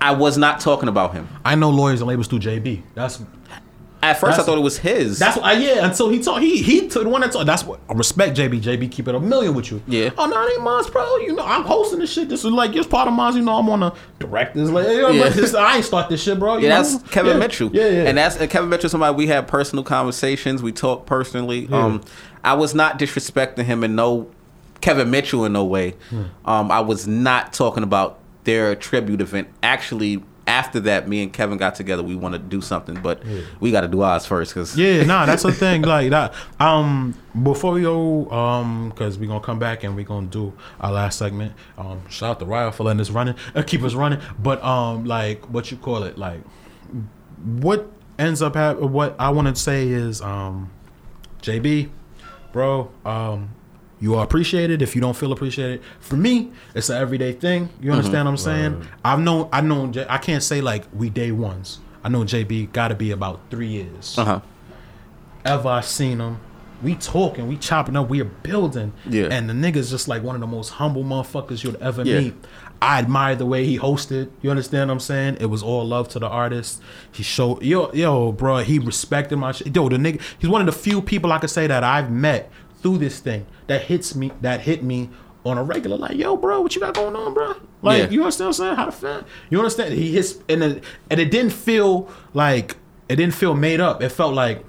I 0.00 0.12
was 0.12 0.36
not 0.36 0.60
talking 0.60 0.88
about 0.88 1.14
him. 1.14 1.28
I 1.44 1.54
know 1.54 1.70
lawyers 1.70 2.00
and 2.00 2.08
labels 2.08 2.28
through 2.28 2.40
JB. 2.40 2.82
That's 2.94 3.22
At 4.02 4.20
first, 4.20 4.38
I 4.38 4.42
thought 4.42 4.58
it 4.58 4.60
was 4.60 4.76
his. 4.78 5.18
That's 5.18 5.38
why, 5.38 5.54
yeah. 5.54 5.86
Until 5.86 6.10
he 6.10 6.22
told 6.22 6.42
he 6.42 6.62
he 6.62 6.86
took 6.86 7.04
the 7.04 7.08
one 7.08 7.22
that 7.22 7.32
told. 7.32 7.48
That's 7.48 7.64
what 7.64 7.80
I 7.88 7.94
respect. 7.94 8.36
JB, 8.36 8.60
JB, 8.60 8.92
keep 8.92 9.08
it 9.08 9.14
a 9.14 9.18
million 9.20 9.54
with 9.54 9.70
you. 9.72 9.82
Yeah. 9.88 10.10
Oh 10.18 10.26
no, 10.26 10.40
it 10.46 10.52
ain't 10.52 10.62
mine, 10.62 10.84
bro. 10.92 11.16
You 11.16 11.34
know, 11.34 11.44
I'm 11.44 11.62
hosting 11.62 11.98
this 12.00 12.12
shit. 12.12 12.28
This 12.28 12.44
is 12.44 12.50
like 12.52 12.76
it's 12.76 12.86
part 12.86 13.08
of 13.08 13.14
mine. 13.14 13.36
You 13.36 13.42
know, 13.42 13.56
I'm 13.56 13.68
on 13.70 13.80
the 13.80 13.94
directors. 14.18 14.70
Like, 14.70 14.86
you 14.86 15.00
know, 15.00 15.08
Yeah. 15.08 15.30
this, 15.30 15.54
I 15.54 15.76
ain't 15.76 15.84
start 15.86 16.10
this 16.10 16.22
shit, 16.22 16.38
bro. 16.38 16.58
You 16.58 16.64
Yeah, 16.68 16.76
know? 16.76 16.82
that's 16.82 17.02
Kevin 17.10 17.32
Yeah. 17.32 17.38
Mitchell. 17.38 17.70
Yeah, 17.72 17.88
yeah. 17.88 18.02
And 18.04 18.18
that's 18.18 18.36
and 18.36 18.50
Kevin 18.50 18.68
Mitchell. 18.68 18.90
Somebody 18.90 19.16
we 19.16 19.26
had 19.28 19.48
personal 19.48 19.82
conversations. 19.82 20.62
We 20.62 20.72
talked 20.72 21.06
personally. 21.06 21.66
Um, 21.72 22.02
I 22.44 22.54
was 22.54 22.74
not 22.74 22.98
disrespecting 22.98 23.64
him 23.64 23.84
in 23.84 23.94
no 23.94 24.30
Kevin 24.80 25.10
Mitchell 25.10 25.44
in 25.44 25.52
no 25.52 25.64
way. 25.64 25.94
Hmm. 26.10 26.22
Um, 26.44 26.70
I 26.70 26.80
was 26.80 27.06
not 27.06 27.52
talking 27.52 27.82
about 27.82 28.18
their 28.44 28.76
tribute 28.76 29.20
event. 29.20 29.48
Actually, 29.62 30.22
after 30.46 30.78
that, 30.80 31.08
me 31.08 31.22
and 31.22 31.32
Kevin 31.32 31.58
got 31.58 31.74
together. 31.74 32.02
We 32.02 32.14
want 32.14 32.34
to 32.34 32.38
do 32.38 32.60
something, 32.60 33.00
but 33.02 33.22
we 33.58 33.72
got 33.72 33.80
to 33.80 33.88
do 33.88 34.02
ours 34.02 34.26
first 34.26 34.54
because 34.54 34.76
Yeah, 34.78 35.02
nah, 35.02 35.26
that's 35.26 35.42
the 35.42 35.52
thing. 35.64 35.82
Like 35.82 36.10
that. 36.10 36.34
Um, 36.60 37.18
before 37.42 37.72
we 37.72 37.82
go, 37.82 38.30
um, 38.30 38.90
because 38.90 39.18
we're 39.18 39.26
gonna 39.26 39.40
come 39.40 39.58
back 39.58 39.82
and 39.82 39.96
we're 39.96 40.04
gonna 40.04 40.28
do 40.28 40.52
our 40.80 40.92
last 40.92 41.18
segment. 41.18 41.52
Um, 41.76 42.08
shout 42.08 42.30
out 42.30 42.40
to 42.40 42.46
Ryan 42.46 42.72
for 42.72 42.84
letting 42.84 43.00
us 43.00 43.10
running, 43.10 43.34
uh, 43.54 43.62
keep 43.62 43.82
us 43.82 43.94
running. 43.94 44.20
But 44.38 44.62
um, 44.62 45.04
like 45.04 45.44
what 45.50 45.70
you 45.70 45.76
call 45.76 46.04
it, 46.04 46.16
like 46.16 46.40
what 47.44 47.90
ends 48.18 48.40
up 48.40 48.54
happening. 48.54 48.92
What 48.92 49.16
I 49.18 49.30
want 49.30 49.48
to 49.48 49.60
say 49.60 49.88
is, 49.88 50.20
um, 50.22 50.70
JB, 51.42 51.90
bro, 52.56 52.90
um. 53.04 53.50
You 53.98 54.14
are 54.16 54.24
appreciated 54.24 54.82
if 54.82 54.94
you 54.94 55.00
don't 55.00 55.16
feel 55.16 55.32
appreciated. 55.32 55.80
For 56.00 56.16
me, 56.16 56.52
it's 56.74 56.90
an 56.90 57.00
everyday 57.00 57.32
thing. 57.32 57.70
You 57.80 57.92
understand 57.92 58.26
what 58.26 58.32
I'm 58.32 58.36
saying? 58.36 58.86
I've 59.02 59.20
known, 59.20 59.48
I 59.50 59.62
know, 59.62 59.90
I 60.10 60.18
can't 60.18 60.42
say 60.42 60.60
like 60.60 60.84
we 60.94 61.08
day 61.08 61.32
ones. 61.32 61.80
I 62.04 62.10
know 62.10 62.20
JB 62.20 62.72
got 62.72 62.88
to 62.88 62.94
be 62.94 63.10
about 63.12 63.40
three 63.50 63.68
years 63.68 64.18
uh 64.18 64.24
huh. 64.24 64.40
ever 65.46 65.68
I 65.68 65.80
seen 65.80 66.20
him. 66.20 66.40
We 66.82 66.94
talking, 66.94 67.48
we 67.48 67.56
chopping 67.56 67.96
up, 67.96 68.10
we 68.10 68.20
are 68.20 68.26
building. 68.26 68.92
Yeah. 69.08 69.28
And 69.30 69.48
the 69.48 69.54
nigga's 69.54 69.88
just 69.88 70.08
like 70.08 70.22
one 70.22 70.34
of 70.34 70.42
the 70.42 70.46
most 70.46 70.68
humble 70.70 71.02
motherfuckers 71.02 71.64
you'd 71.64 71.76
ever 71.76 72.02
Yeah. 72.04 72.20
meet. 72.20 72.34
I 72.82 72.98
admire 72.98 73.34
the 73.34 73.46
way 73.46 73.64
he 73.64 73.78
hosted. 73.78 74.30
You 74.42 74.50
understand 74.50 74.88
what 74.90 74.94
I'm 74.94 75.00
saying? 75.00 75.38
It 75.40 75.46
was 75.46 75.62
all 75.62 75.84
love 75.86 76.08
to 76.10 76.18
the 76.18 76.28
artist. 76.28 76.82
He 77.12 77.22
showed 77.22 77.62
yo 77.62 77.90
yo, 77.92 78.32
bro. 78.32 78.58
He 78.58 78.78
respected 78.78 79.36
my 79.36 79.52
shit. 79.52 79.74
Yo, 79.74 79.88
the 79.88 79.96
nigga. 79.96 80.20
He's 80.38 80.50
one 80.50 80.60
of 80.60 80.66
the 80.66 80.78
few 80.80 81.00
people 81.02 81.32
I 81.32 81.38
could 81.38 81.50
say 81.50 81.66
that 81.66 81.82
I've 81.84 82.10
met 82.10 82.50
through 82.82 82.98
this 82.98 83.18
thing 83.20 83.46
that 83.66 83.82
hits 83.82 84.14
me. 84.14 84.32
That 84.42 84.60
hit 84.60 84.82
me 84.82 85.08
on 85.44 85.58
a 85.58 85.62
regular. 85.62 85.96
Like, 85.96 86.16
yo, 86.16 86.36
bro, 86.36 86.60
what 86.60 86.74
you 86.74 86.80
got 86.80 86.94
going 86.94 87.14
on, 87.16 87.32
bro? 87.32 87.54
Like, 87.82 87.98
Yeah. 88.04 88.08
you 88.10 88.20
understand 88.22 88.46
what 88.48 88.48
I'm 88.48 88.52
saying? 88.64 88.76
How 88.76 88.84
to 88.86 88.92
feel? 88.92 89.24
You 89.50 89.58
understand? 89.58 89.94
He 89.94 90.12
hits 90.12 90.38
and 90.48 90.62
it, 90.62 90.84
and 91.10 91.20
it 91.20 91.30
didn't 91.30 91.52
feel 91.52 92.10
like 92.34 92.76
it 93.08 93.16
didn't 93.16 93.34
feel 93.34 93.54
made 93.54 93.80
up. 93.80 94.02
It 94.02 94.08
felt 94.10 94.34
like 94.34 94.64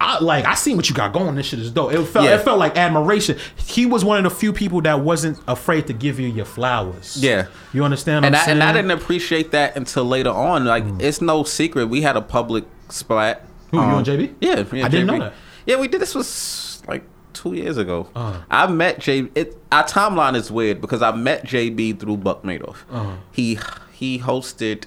I 0.00 0.18
like 0.22 0.44
I 0.44 0.54
seen 0.54 0.76
what 0.76 0.88
you 0.88 0.94
got 0.94 1.12
going. 1.12 1.34
This 1.34 1.46
shit 1.46 1.60
is 1.60 1.70
dope. 1.70 1.92
It 1.92 2.04
felt 2.06 2.26
Yeah. 2.26 2.34
it 2.34 2.42
felt 2.42 2.58
like 2.58 2.76
admiration. 2.76 3.38
He 3.56 3.86
was 3.86 4.04
one 4.04 4.18
of 4.18 4.24
the 4.30 4.36
few 4.38 4.52
people 4.52 4.80
that 4.82 5.00
wasn't 5.00 5.38
afraid 5.48 5.86
to 5.86 5.92
give 5.92 6.18
you 6.20 6.28
your 6.28 6.44
flowers. 6.44 7.16
Yeah. 7.20 7.46
you 7.72 7.84
understand? 7.84 8.22
What 8.24 8.26
and 8.26 8.36
I'm 8.36 8.42
I, 8.42 8.44
saying? 8.44 8.58
and 8.60 8.62
I 8.68 8.72
didn't 8.72 8.90
appreciate 8.90 9.50
that 9.52 9.76
until 9.76 10.04
later 10.04 10.30
on. 10.30 10.64
Like 10.64 10.84
Mm. 10.84 11.00
it's 11.00 11.20
no 11.22 11.42
secret 11.44 11.86
we 11.88 12.02
had 12.02 12.16
a 12.16 12.20
public 12.20 12.64
splat. 12.90 13.44
Who, 13.70 13.78
you 13.78 13.82
Um, 13.82 13.94
and 13.98 14.06
JB? 14.06 14.34
Yeah, 14.40 14.58
and 14.58 14.84
I 14.84 14.88
didn't 14.88 15.06
know 15.06 15.18
that. 15.20 15.32
Yeah, 15.66 15.76
we 15.80 15.88
did. 15.88 16.00
This 16.00 16.14
was 16.14 16.82
like 16.86 17.04
two 17.32 17.54
years 17.54 17.76
ago. 17.78 18.08
Uh-huh. 18.14 18.38
I 18.50 18.66
met 18.66 18.98
JB. 19.00 19.30
It, 19.34 19.56
our 19.72 19.84
timeline 19.84 20.36
is 20.36 20.50
weird 20.50 20.80
because 20.80 21.02
I 21.02 21.12
met 21.12 21.44
JB 21.46 21.98
through 21.98 22.18
Buck 22.18 22.42
Madoff. 22.42 22.76
Uh-huh. 22.92 23.12
He 23.32 23.58
he 23.92 24.18
hosted 24.18 24.84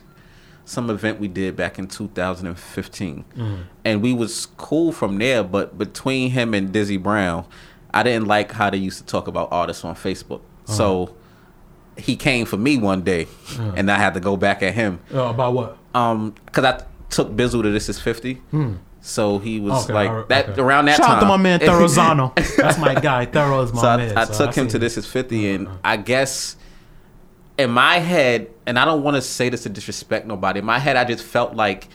some 0.67 0.89
event 0.89 1.17
we 1.19 1.27
did 1.29 1.55
back 1.55 1.79
in 1.79 1.87
2015, 1.87 3.23
Mm-hmm. 3.37 3.55
and 3.85 4.01
we 4.01 4.13
was 4.13 4.47
cool 4.57 4.91
from 4.91 5.17
there. 5.17 5.43
But 5.43 5.77
between 5.77 6.31
him 6.31 6.53
and 6.53 6.71
Dizzy 6.71 6.97
Brown, 6.97 7.45
I 7.93 8.03
didn't 8.03 8.27
like 8.27 8.51
how 8.51 8.69
they 8.69 8.77
used 8.77 8.97
to 8.99 9.05
talk 9.05 9.27
about 9.27 9.47
artists 9.51 9.85
on 9.85 9.95
Facebook. 9.95 10.39
Uh-huh. 10.41 10.73
So 10.73 11.15
he 11.97 12.15
came 12.15 12.45
for 12.45 12.57
me 12.57 12.77
one 12.77 13.01
day, 13.01 13.27
and 13.75 13.89
I 13.89 13.97
had 13.97 14.13
to 14.15 14.19
go 14.19 14.35
back 14.37 14.61
at 14.61 14.73
him. 14.73 14.99
Uh, 15.13 15.21
about 15.29 15.53
what? 15.53 15.77
Um, 15.95 16.35
because 16.45 16.63
I 16.65 16.83
took 17.09 17.29
Bizzle 17.31 17.63
to 17.63 17.71
This 17.71 17.87
Is 17.89 17.99
50. 17.99 18.41
So 18.99 19.39
he 19.39 19.61
was 19.61 19.85
Okay, 19.85 19.93
like 19.93 20.09
alright, 20.09 20.27
that 20.29 20.49
okay. 20.49 20.61
around 20.61 20.85
that 20.85 20.97
Shout 20.97 21.05
time. 21.05 21.15
out 21.17 21.19
to 21.21 21.25
my 21.27 21.37
man 21.37 21.59
Therozano. 21.61 22.35
That's 22.57 22.77
my 22.77 22.93
guy. 22.93 23.25
Thero 23.25 23.61
is 23.61 23.71
my 23.73 23.81
so 23.81 23.87
I, 23.87 23.97
man. 23.97 24.17
I 24.17 24.25
so 24.25 24.45
took 24.45 24.55
him 24.55 24.67
to. 24.67 24.79
This 24.79 24.97
Is 24.97 25.05
50, 25.05 25.49
and 25.51 25.69
I 25.83 25.95
guess 25.95 26.57
in 27.57 27.71
my 27.71 27.99
head, 27.99 28.49
and 28.65 28.77
I 28.77 28.85
don't 28.85 29.03
want 29.03 29.15
to 29.15 29.21
say 29.21 29.49
this 29.49 29.63
to 29.63 29.69
disrespect 29.69 30.27
nobody. 30.27 30.59
In 30.59 30.65
my 30.65 30.79
head, 30.79 30.95
I 30.95 31.03
just 31.03 31.23
felt 31.23 31.55
like 31.55 31.87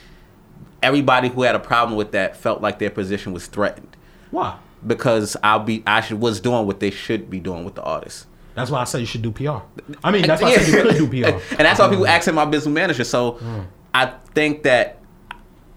everybody 0.82 1.28
who 1.28 1.42
had 1.42 1.54
a 1.54 1.60
problem 1.60 1.96
with 1.96 2.12
that 2.12 2.36
felt 2.36 2.60
like 2.60 2.78
their 2.78 2.90
position 2.90 3.32
was 3.32 3.46
threatened 3.46 3.96
Why? 4.30 4.58
because 4.84 5.36
I'll 5.42 5.60
be 5.60 5.82
I 5.86 6.00
should, 6.00 6.20
was 6.20 6.40
doing 6.40 6.66
what 6.66 6.80
they 6.80 6.90
should 6.90 7.30
be 7.30 7.38
doing 7.38 7.64
with 7.64 7.76
the 7.76 7.82
artists. 7.82 8.26
That's 8.54 8.70
why 8.70 8.80
I 8.80 8.84
said 8.84 8.98
you 8.98 9.06
should 9.06 9.22
do 9.22 9.30
PR. 9.30 9.62
I 10.04 10.10
mean, 10.10 10.24
uh, 10.24 10.26
that's 10.26 10.42
why 10.42 10.48
I 10.48 10.56
said 10.56 10.74
you 10.74 10.82
could 10.82 11.10
do 11.10 11.22
PR. 11.22 11.38
and 11.50 11.60
that's 11.60 11.78
why 11.78 11.88
people 11.88 12.04
mm. 12.04 12.08
ask 12.08 12.28
in 12.28 12.34
my 12.34 12.44
business 12.44 12.72
manager. 12.74 13.04
So 13.04 13.32
mm. 13.32 13.66
I 13.94 14.12
think 14.34 14.64
that 14.64 14.98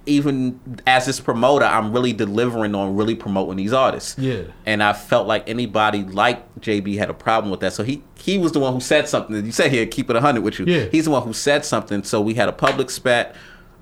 even 0.06 0.60
as 0.86 1.06
this 1.06 1.19
promoter, 1.19 1.65
I'm 1.65 1.91
really 1.91 2.14
delivering 2.14 2.76
on 2.76 2.95
really 2.95 3.15
promoting 3.15 3.57
these 3.57 3.73
artists. 3.73 4.18
Yeah. 4.18 4.44
And 4.65 4.84
I 4.84 4.94
felt 4.94 5.27
like 5.27 5.48
anybody 5.49 6.03
like 6.03 6.56
JB 6.60 6.98
had 6.98 7.10
a 7.10 7.14
problem 7.14 7.52
with 7.52 7.60
that. 7.61 7.73
So 7.73 7.84
he 7.84 8.03
he 8.15 8.38
was 8.38 8.52
the 8.52 8.60
one 8.60 8.73
who 8.73 8.80
said 8.80 9.07
something. 9.07 9.45
You 9.45 9.52
said 9.52 9.72
here, 9.72 9.86
keep 9.86 10.10
it 10.10 10.15
hundred 10.18 10.44
with 10.44 10.60
you. 10.60 10.65
Yeah. 10.65 10.86
He's 10.91 11.06
the 11.06 11.11
one 11.11 11.23
who 11.23 11.34
said 11.34 11.65
something. 11.65 12.03
So 12.03 12.22
we 12.22 12.36
had 12.36 12.49
a 12.49 12.53
public 12.53 12.90
spat. 12.90 13.36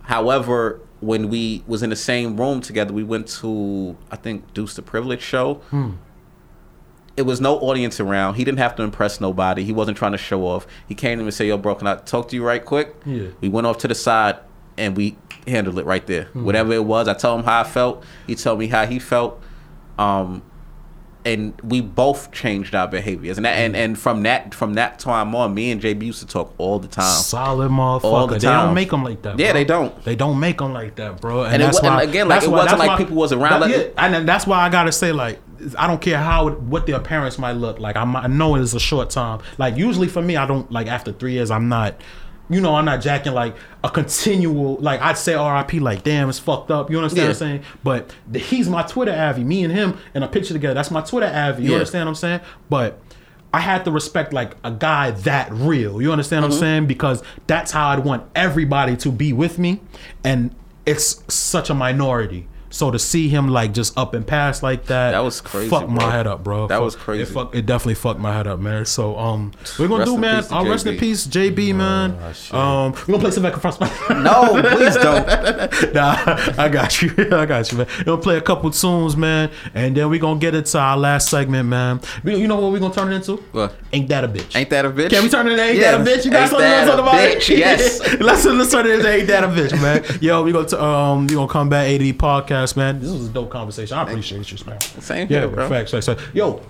However, 0.04 0.80
when 1.00 1.30
we 1.30 1.64
was 1.68 1.84
in 1.84 1.90
the 1.90 1.96
same 1.96 2.40
room 2.40 2.62
together, 2.62 2.94
we 2.94 3.04
went 3.04 3.28
to 3.40 3.98
I 4.12 4.16
think 4.16 4.54
Deuce 4.54 4.76
the 4.76 4.82
Privilege 4.82 5.22
show 5.22 5.56
hmm. 5.72 5.92
it 7.18 7.24
was 7.24 7.42
no 7.42 7.60
audience 7.60 8.00
around. 8.00 8.36
He 8.36 8.46
didn't 8.46 8.60
have 8.60 8.76
to 8.78 8.84
impress 8.84 9.20
nobody. 9.20 9.64
He 9.64 9.74
wasn't 9.74 9.98
trying 9.98 10.14
to 10.14 10.18
show 10.18 10.46
off. 10.46 10.66
He 10.88 10.96
came 10.96 11.18
to 11.18 11.24
me 11.24 11.28
and 11.28 11.34
said, 11.34 11.48
"Yo, 11.48 11.58
bro, 11.58 11.76
can 11.76 11.88
I 11.88 11.96
talk 11.96 12.30
to 12.30 12.36
you 12.36 12.46
right 12.46 12.64
quick?" 12.64 12.96
Yeah. 13.06 13.28
We 13.42 13.50
went 13.50 13.68
off 13.68 13.78
to 13.80 13.88
the 13.90 13.96
side 13.96 14.38
and 14.78 14.98
we 14.98 15.18
handled 15.48 15.80
it 15.80 15.86
right 15.86 16.06
there. 16.08 16.26
Hmm. 16.26 16.46
Whatever 16.46 16.74
it 16.74 16.86
was, 16.86 17.08
I 17.08 17.14
told 17.14 17.40
him 17.40 17.46
how 17.46 17.62
I 17.62 17.64
felt. 17.64 18.04
He 18.28 18.36
told 18.36 18.60
me 18.60 18.68
how 18.68 18.86
he 18.86 19.00
felt. 19.00 19.42
Um, 19.98 20.42
and 21.26 21.54
we 21.62 21.80
both 21.80 22.32
changed 22.34 22.76
our 22.76 22.86
behaviors. 22.86 23.38
And 23.38 23.46
that, 23.46 23.54
and 23.54 23.78
and 23.78 23.98
from 23.98 24.24
that 24.24 24.54
from 24.54 24.74
that 24.74 25.00
time 25.00 25.34
on, 25.34 25.54
me 25.54 25.72
and 25.72 25.82
JB 25.82 26.04
used 26.04 26.20
to 26.20 26.28
talk 26.28 26.54
all 26.58 26.80
the 26.80 26.88
time. 26.90 27.06
Solid 27.06 27.72
motherfucker. 27.72 28.04
All 28.04 28.28
the 28.28 28.40
time. 28.40 28.42
They 28.42 28.66
don't 28.66 28.74
make 28.74 28.90
them 28.90 29.04
like 29.06 29.22
that. 29.22 29.40
Yeah, 29.40 29.52
bro. 29.52 29.54
they 29.54 29.64
don't. 29.64 30.04
They 30.04 30.16
don't 30.18 30.40
make 30.40 30.58
them 30.58 30.74
like 30.74 30.96
that, 30.96 31.22
bro. 31.22 31.44
And, 31.46 31.54
And 31.54 31.64
it 31.64 31.66
that's 31.68 31.80
and 31.80 31.88
why. 31.88 32.04
again, 32.04 32.28
like, 32.28 32.36
that's 32.42 32.48
it 32.48 32.52
why- 32.52 32.64
wasn't 32.64 32.80
like 32.80 32.88
why- 32.90 32.98
people 32.98 33.16
was 33.16 33.32
around, 33.32 33.62
that- 33.62 33.70
like- 33.70 33.94
yeah, 33.96 34.06
and 34.18 34.28
that's 34.28 34.46
why 34.46 34.58
I 34.60 34.68
gotta 34.70 34.92
say, 34.92 35.14
like, 35.14 35.40
I 35.78 35.88
don't 35.88 36.02
care 36.02 36.18
how 36.18 36.50
what 36.50 36.88
their 36.88 37.00
parents 37.00 37.40
might 37.40 37.54
look 37.54 37.80
like. 37.80 37.96
I'm, 37.96 38.18
I 38.18 38.28
know 38.28 38.56
it's 38.56 38.74
a 38.74 38.80
short 38.82 39.10
time. 39.10 39.40
Like 39.58 39.78
usually 39.78 40.10
for 40.10 40.22
me, 40.22 40.36
I 40.36 40.46
don't 40.46 40.70
like 40.74 40.88
after 40.88 41.14
three 41.14 41.32
years. 41.34 41.52
I'm 41.52 41.70
not. 41.70 41.96
You 42.50 42.60
know, 42.62 42.76
I'm 42.76 42.86
not 42.86 43.02
jacking 43.02 43.34
like 43.34 43.56
a 43.84 43.90
continual. 43.90 44.76
Like 44.76 45.02
I'd 45.02 45.18
say 45.18 45.34
RIP. 45.36 45.82
Like 45.82 46.04
damn, 46.04 46.30
it's 46.30 46.40
fucked 46.40 46.72
up. 46.72 46.92
You 46.92 46.98
understand 46.98 47.30
what 47.30 47.42
I'm 47.42 47.48
Yeah. 47.48 47.62
saying? 47.62 47.64
But 47.84 48.14
the, 48.30 48.40
he's 48.40 48.68
my 48.70 48.84
Twitter 48.84 49.14
avi. 49.14 49.44
Me 49.44 49.64
and 49.64 49.72
him 49.74 49.98
in 50.14 50.24
a 50.24 50.28
picture 50.28 50.54
together. 50.54 50.74
That's 50.74 50.92
my 50.92 51.02
Twitter 51.02 51.32
avi. 51.34 51.64
You 51.64 51.70
Yeah. 51.70 51.76
understand 51.78 52.06
what 52.06 52.12
I'm 52.12 52.16
saying? 52.16 52.40
But 52.70 53.00
I 53.54 53.60
had 53.60 53.86
to 53.86 53.92
respect 53.92 54.34
like 54.34 54.56
a 54.64 54.72
guy 54.72 55.12
that 55.12 55.52
real. 55.54 56.02
You 56.02 56.12
understand 56.12 56.44
Mm-hmm. 56.44 56.50
what 56.52 56.56
I'm 56.56 56.60
saying? 56.60 56.86
Because 56.88 57.24
that's 57.48 57.72
how 57.72 57.90
I'd 57.90 58.00
want 58.04 58.24
everybody 58.36 58.98
to 58.98 59.12
be 59.12 59.32
with 59.32 59.58
me, 59.60 59.80
and 60.24 60.54
it's 60.86 61.24
such 61.34 61.70
a 61.70 61.74
minority. 61.74 62.48
So 62.74 62.90
to 62.90 62.98
see 62.98 63.30
him 63.30 63.50
like 63.50 63.72
just 63.72 63.96
up 63.98 64.16
and 64.16 64.26
pass 64.26 64.64
like 64.64 64.86
that, 64.86 65.12
That 65.12 65.20
was 65.20 65.42
crazy, 65.42 65.70
Fuck 65.70 65.88
my 65.90 66.10
head 66.10 66.26
up, 66.26 66.44
bro. 66.44 66.66
That 66.68 66.78
Fuck- 66.78 66.84
was 66.84 66.96
crazy. 66.96 67.22
It, 67.22 67.28
fuck, 67.28 67.54
it 67.56 67.68
definitely 67.68 67.94
fucked 67.94 68.20
my 68.20 68.34
head 68.34 68.48
up, 68.48 68.60
man. 68.60 68.86
So 68.86 69.16
um, 69.18 69.52
we're 69.78 69.88
gonna 69.88 70.00
Rest 70.00 70.12
do, 70.12 70.18
man. 70.18 70.44
to 70.44 70.56
Uh, 70.56 70.64
rest 70.66 70.86
in 70.88 70.98
peace, 70.98 71.28
JB, 71.28 71.76
man. 71.76 72.18
um, 72.52 72.94
we're 72.94 73.06
gonna 73.14 73.20
play 73.20 73.30
some 73.32 73.44
back 73.44 73.56
across 73.56 73.80
my. 73.80 73.88
No, 74.10 74.60
please 74.76 74.96
don't. 74.96 75.28
nah, 75.94 76.16
I 76.58 76.68
got 76.68 77.00
you. 77.02 77.12
I 77.32 77.46
got 77.46 77.72
you, 77.72 77.78
man. 77.78 77.88
We're 78.00 78.04
gonna 78.06 78.22
play 78.22 78.38
a 78.38 78.42
couple 78.42 78.72
tunes, 78.72 79.16
man, 79.16 79.52
and 79.76 79.96
then 79.96 80.10
we're 80.10 80.20
gonna 80.20 80.40
get 80.40 80.56
into 80.56 80.80
our 80.80 80.98
last 80.98 81.30
segment, 81.30 81.70
man. 81.70 82.02
We, 82.24 82.38
you 82.38 82.48
know 82.48 82.60
what 82.60 82.72
we're 82.72 82.80
gonna 82.80 82.94
turn 82.94 83.12
it 83.12 83.18
into? 83.18 83.36
What? 83.52 83.76
Ain't 83.92 84.08
that 84.10 84.24
a 84.24 84.28
bitch? 84.28 84.56
Ain't 84.56 84.72
that 84.72 84.86
a 84.86 84.90
bitch? 84.90 85.12
Can 85.12 85.22
we 85.24 85.30
turn 85.30 85.46
it 85.48 85.52
into 85.52 85.64
Ain't 85.64 85.78
Yeah. 85.78 85.98
That 85.98 86.02
a 86.02 86.04
Bitch? 86.10 86.26
You 86.26 86.32
got 86.32 86.42
Ain't 86.42 86.50
something 86.50 86.68
you 86.68 86.76
that 86.76 86.88
want 86.88 86.90
to 86.90 87.04
talk 87.04 87.14
a 87.14 87.28
about? 87.28 87.38
bitch? 87.38 87.56
Yes. 87.56 88.00
let's, 88.20 88.46
let's 88.46 88.72
turn 88.72 88.86
it 88.88 88.92
into 88.96 89.10
Ain't 89.14 89.28
That 89.28 89.44
a 89.44 89.48
Bitch, 89.48 89.80
man. 89.80 90.04
Yo, 90.22 90.42
we 90.44 90.52
gonna, 90.52 90.68
t- 90.68 90.76
um, 90.78 91.28
we 91.28 91.36
gonna 91.36 91.48
come 91.48 91.70
back 91.70 91.88
AD 91.90 92.02
podcast, 92.18 92.63
man. 92.76 93.00
This 93.00 93.12
was 93.12 93.28
a 93.30 93.32
dope 93.32 93.50
conversation. 93.50 93.98
I 93.98 94.04
appreciate 94.04 94.52
you, 94.52 94.58
man. 94.66 94.80
Same 94.82 95.28
Yeah, 95.30 95.40
here, 95.42 95.48
bro. 95.50 95.70
facts, 95.70 95.92
facts, 95.92 96.06
facts. 96.08 96.22
Yo, 96.34 96.62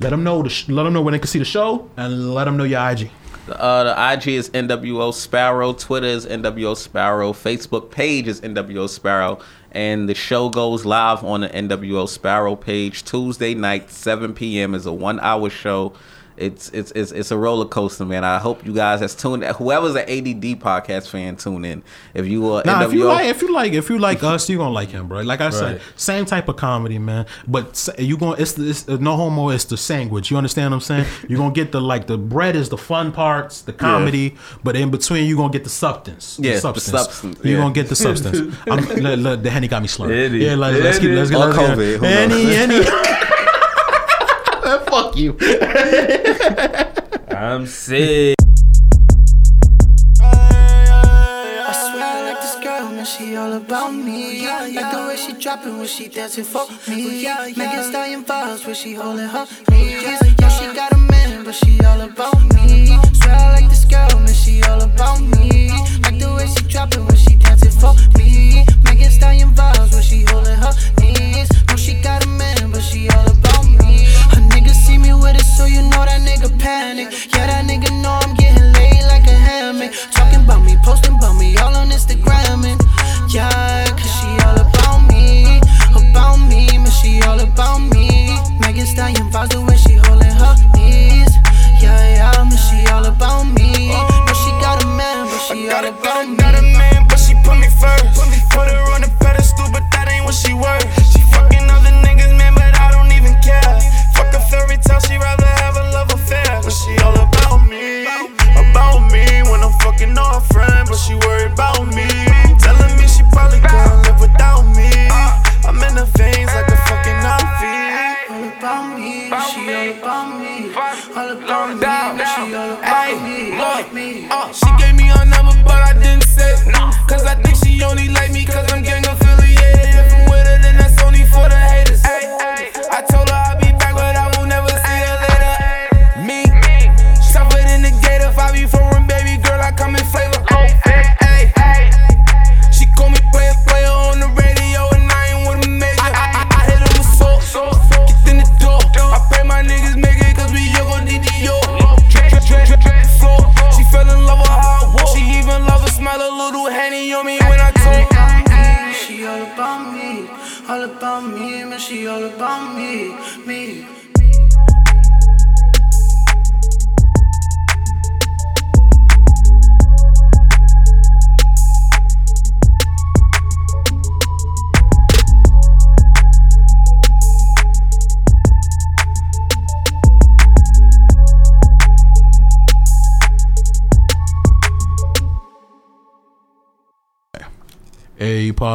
let 0.00 0.10
them 0.10 0.22
know 0.24 0.42
the 0.42 0.48
sh- 0.50 0.68
let 0.68 0.82
them 0.84 0.92
know 0.92 1.02
when 1.02 1.12
they 1.12 1.18
can 1.18 1.28
see 1.28 1.38
the 1.38 1.44
show 1.44 1.88
and 1.96 2.34
let 2.34 2.44
them 2.44 2.56
know 2.56 2.64
your 2.64 2.80
IG. 2.90 3.10
Uh, 3.48 3.84
the 3.84 4.12
IG 4.14 4.28
is 4.34 4.50
NWO 4.50 5.12
Sparrow. 5.12 5.72
Twitter 5.72 6.06
is 6.06 6.26
NWO 6.26 6.76
Sparrow. 6.76 7.32
Facebook 7.32 7.90
page 7.90 8.28
is 8.28 8.40
NWO 8.40 8.88
Sparrow. 8.88 9.40
And 9.72 10.08
the 10.08 10.14
show 10.14 10.48
goes 10.48 10.84
live 10.84 11.24
on 11.24 11.40
the 11.40 11.48
NWO 11.48 12.08
Sparrow 12.08 12.54
page 12.54 13.04
Tuesday 13.04 13.54
night, 13.54 13.90
7 13.90 14.34
p.m. 14.34 14.74
is 14.74 14.86
a 14.86 14.92
one 14.92 15.18
hour 15.20 15.48
show. 15.50 15.92
It's 16.36 16.70
it's 16.70 16.90
it's 16.92 17.12
it's 17.12 17.30
a 17.30 17.36
roller 17.36 17.66
coaster, 17.66 18.04
man. 18.04 18.24
I 18.24 18.38
hope 18.38 18.64
you 18.66 18.72
guys 18.72 19.00
has 19.00 19.14
tuned. 19.14 19.44
Whoever's 19.44 19.94
an 19.94 20.02
ADD 20.08 20.60
podcast 20.60 21.08
fan, 21.08 21.36
tune 21.36 21.64
in. 21.64 21.82
If 22.14 22.26
you 22.26 22.50
are 22.52 22.62
Nah, 22.64 22.84
if 22.84 22.92
you 22.92 23.04
like, 23.04 23.26
if 23.26 23.42
you 23.42 23.52
like, 23.52 23.72
if 23.72 23.90
you 23.90 23.98
like 23.98 24.22
us, 24.32 24.48
you 24.48 24.58
gonna 24.58 24.70
like 24.72 24.90
him, 24.90 25.08
bro. 25.08 25.20
Like 25.20 25.40
I 25.40 25.50
said, 25.50 25.80
same 25.96 26.24
type 26.24 26.48
of 26.48 26.56
comedy, 26.56 26.98
man. 26.98 27.26
But 27.46 27.88
you 27.98 28.16
gonna 28.16 28.36
it's 28.40 28.52
the 28.52 28.70
it's, 28.70 28.88
uh, 28.88 28.96
no 28.96 29.16
homo. 29.16 29.50
It's 29.50 29.64
the 29.64 29.76
sandwich. 29.76 30.30
You 30.30 30.36
understand 30.36 30.70
what 30.70 30.76
I'm 30.76 30.80
saying? 30.80 31.06
You 31.28 31.36
gonna 31.36 31.54
get 31.54 31.72
the 31.72 31.80
like 31.80 32.06
the 32.06 32.18
bread 32.18 32.56
is 32.56 32.68
the 32.68 32.76
fun 32.78 33.12
parts, 33.12 33.62
the 33.62 33.72
comedy, 33.72 34.36
but 34.64 34.76
in 34.76 34.90
between 34.90 35.26
you 35.26 35.36
gonna 35.36 35.52
get 35.52 35.64
the 35.64 35.70
substance. 35.70 36.38
Yeah, 36.40 36.54
the 36.54 36.60
substance. 36.60 37.00
substance, 37.02 37.40
You 37.44 37.52
yeah. 37.52 37.58
gonna 37.58 37.74
get 37.74 37.88
the 37.88 37.96
substance. 37.96 38.38
I'm, 38.70 38.84
the 39.42 39.50
henny 39.50 39.68
got 39.68 39.82
me 39.82 39.88
slurred. 39.88 40.32
Yeah, 40.32 40.54
let's, 40.54 40.78
let's 40.82 40.98
get 40.98 41.10
let's 41.10 41.30
get 41.30 41.38
let's 41.38 41.56
get 41.56 41.78
COVID, 41.78 41.96
who 41.98 42.04
henny, 42.04 42.44
knows? 42.44 42.54
henny. 42.56 42.84
Fuck 42.84 42.96
you. 42.96 42.96
I'm 42.96 43.00
sick. 43.02 43.31
I 43.31 43.31
swear 43.31 43.31
I 43.31 43.31
like 52.28 52.40
this 52.42 52.56
girl, 52.62 52.90
man, 52.90 53.06
she 53.06 53.34
all 53.36 53.54
about 53.54 53.94
me. 53.94 54.46
Like 54.46 54.92
the 54.92 55.06
way 55.08 55.16
she 55.16 55.32
dropping 55.32 55.78
when 55.78 55.86
she 55.86 56.08
dancing 56.08 56.44
for 56.44 56.66
me. 56.90 57.24
Megan 57.56 57.84
Stallion 57.84 58.22
vibes 58.22 58.66
when 58.66 58.74
she 58.74 58.92
holding 58.92 59.28
her 59.28 59.46
knees. 59.70 60.02
Yeah, 60.38 60.48
she 60.50 60.66
got 60.76 60.92
a 60.92 60.98
man, 60.98 61.42
but 61.44 61.54
she 61.54 61.80
all 61.80 62.02
about 62.02 62.38
me. 62.54 62.88
Swear 63.14 63.34
I 63.34 63.60
like 63.60 63.70
this 63.70 63.86
girl, 63.86 64.20
man, 64.20 64.34
she 64.34 64.62
all 64.64 64.82
about 64.82 65.22
me. 65.22 65.70
Like 66.02 66.18
the 66.18 66.34
way 66.36 66.46
she 66.46 66.68
dropping 66.68 67.06
when 67.06 67.16
she 67.16 67.36
dancing 67.36 67.72
for 67.80 67.94
me. 68.18 68.66
Megan 68.84 69.10
Stallion 69.10 69.54
vibes 69.54 69.90
when 69.94 70.02
she 70.02 70.26
holding 70.28 70.56
her 70.56 70.74
knees. 71.00 71.48
Know 71.68 71.76
she 71.76 71.94
got 72.02 72.22
a 72.26 72.28
man, 72.28 72.70
but 72.70 72.82
she 72.82 73.08
all 73.08 73.20
about 73.20 73.26
me. 73.26 73.31
So 75.62 75.68
you 75.68 75.82
know 75.82 76.02
that 76.04 76.20
nigga 76.26 76.50
panic. 76.58 77.12
Yeah, 77.32 77.46
that 77.46 77.62
nigga 77.70 77.90
know 78.02 78.18
I'm 78.22 78.34
getting 78.34 78.72
laid 78.72 79.04
like 79.06 79.26
a 79.30 79.36
hammock. 79.46 79.92
Talking 80.10 80.42
about 80.42 80.62
me, 80.66 80.76
posting 80.82 81.14
about 81.14 81.36
me, 81.38 81.56
all 81.58 81.74
on 81.76 81.88
Instagram. 81.90 82.66
And 82.66 82.80
yeah, 83.32 83.71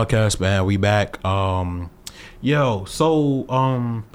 podcast 0.08 0.40
man, 0.40 0.66
we 0.66 0.78
back. 0.78 1.24
Um 1.26 1.90
yo, 2.42 2.86
so 2.86 3.46
um 3.50 4.06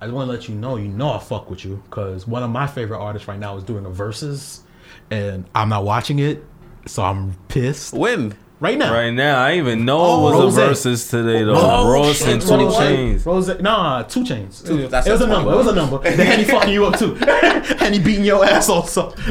I 0.00 0.06
just 0.06 0.14
want 0.14 0.28
to 0.28 0.32
let 0.32 0.48
you 0.48 0.54
know, 0.54 0.76
you 0.76 0.88
know 0.88 1.12
I 1.12 1.18
fuck 1.18 1.50
with 1.50 1.64
you 1.64 1.82
cuz 1.90 2.26
one 2.26 2.42
of 2.42 2.50
my 2.50 2.66
favorite 2.66 2.98
artists 2.98 3.28
right 3.28 3.38
now 3.38 3.56
is 3.56 3.64
doing 3.64 3.84
a 3.86 3.90
verses 3.90 4.62
and 5.10 5.44
I'm 5.54 5.68
not 5.68 5.84
watching 5.84 6.18
it, 6.18 6.42
so 6.86 7.02
I'm 7.02 7.34
pissed. 7.48 7.92
when? 7.94 8.34
Right 8.60 8.78
now. 8.78 8.92
Right 8.94 9.10
now, 9.10 9.42
I 9.44 9.54
even 9.56 9.84
know 9.84 9.98
Oh, 10.00 10.18
it 10.28 10.44
was 10.44 10.44
Ross. 10.44 10.56
a 10.56 10.68
versus 10.68 11.08
today 11.08 11.42
though. 11.42 11.54
Oh, 11.56 12.12
shit. 12.12 12.28
and 12.28 12.40
2 12.40 12.48
Chainz. 12.48 13.26
Ross, 13.26 13.48
nah, 13.60 14.02
2 14.04 14.20
Chainz. 14.20 14.64
Two- 14.64 14.78
it 14.78 14.92
was 14.92 15.20
a 15.20 15.24
a 15.24 15.26
number. 15.26 15.52
It 15.52 15.56
was 15.56 15.66
a 15.66 15.74
number. 15.74 16.00
and 16.06 16.40
he 16.40 16.44
fucking 16.44 16.72
you 16.72 16.86
up 16.86 16.96
too. 16.96 17.16
and 17.80 17.92
he 17.94 18.00
beating 18.00 18.24
your 18.24 18.44
ass 18.44 18.68
also. 18.68 19.10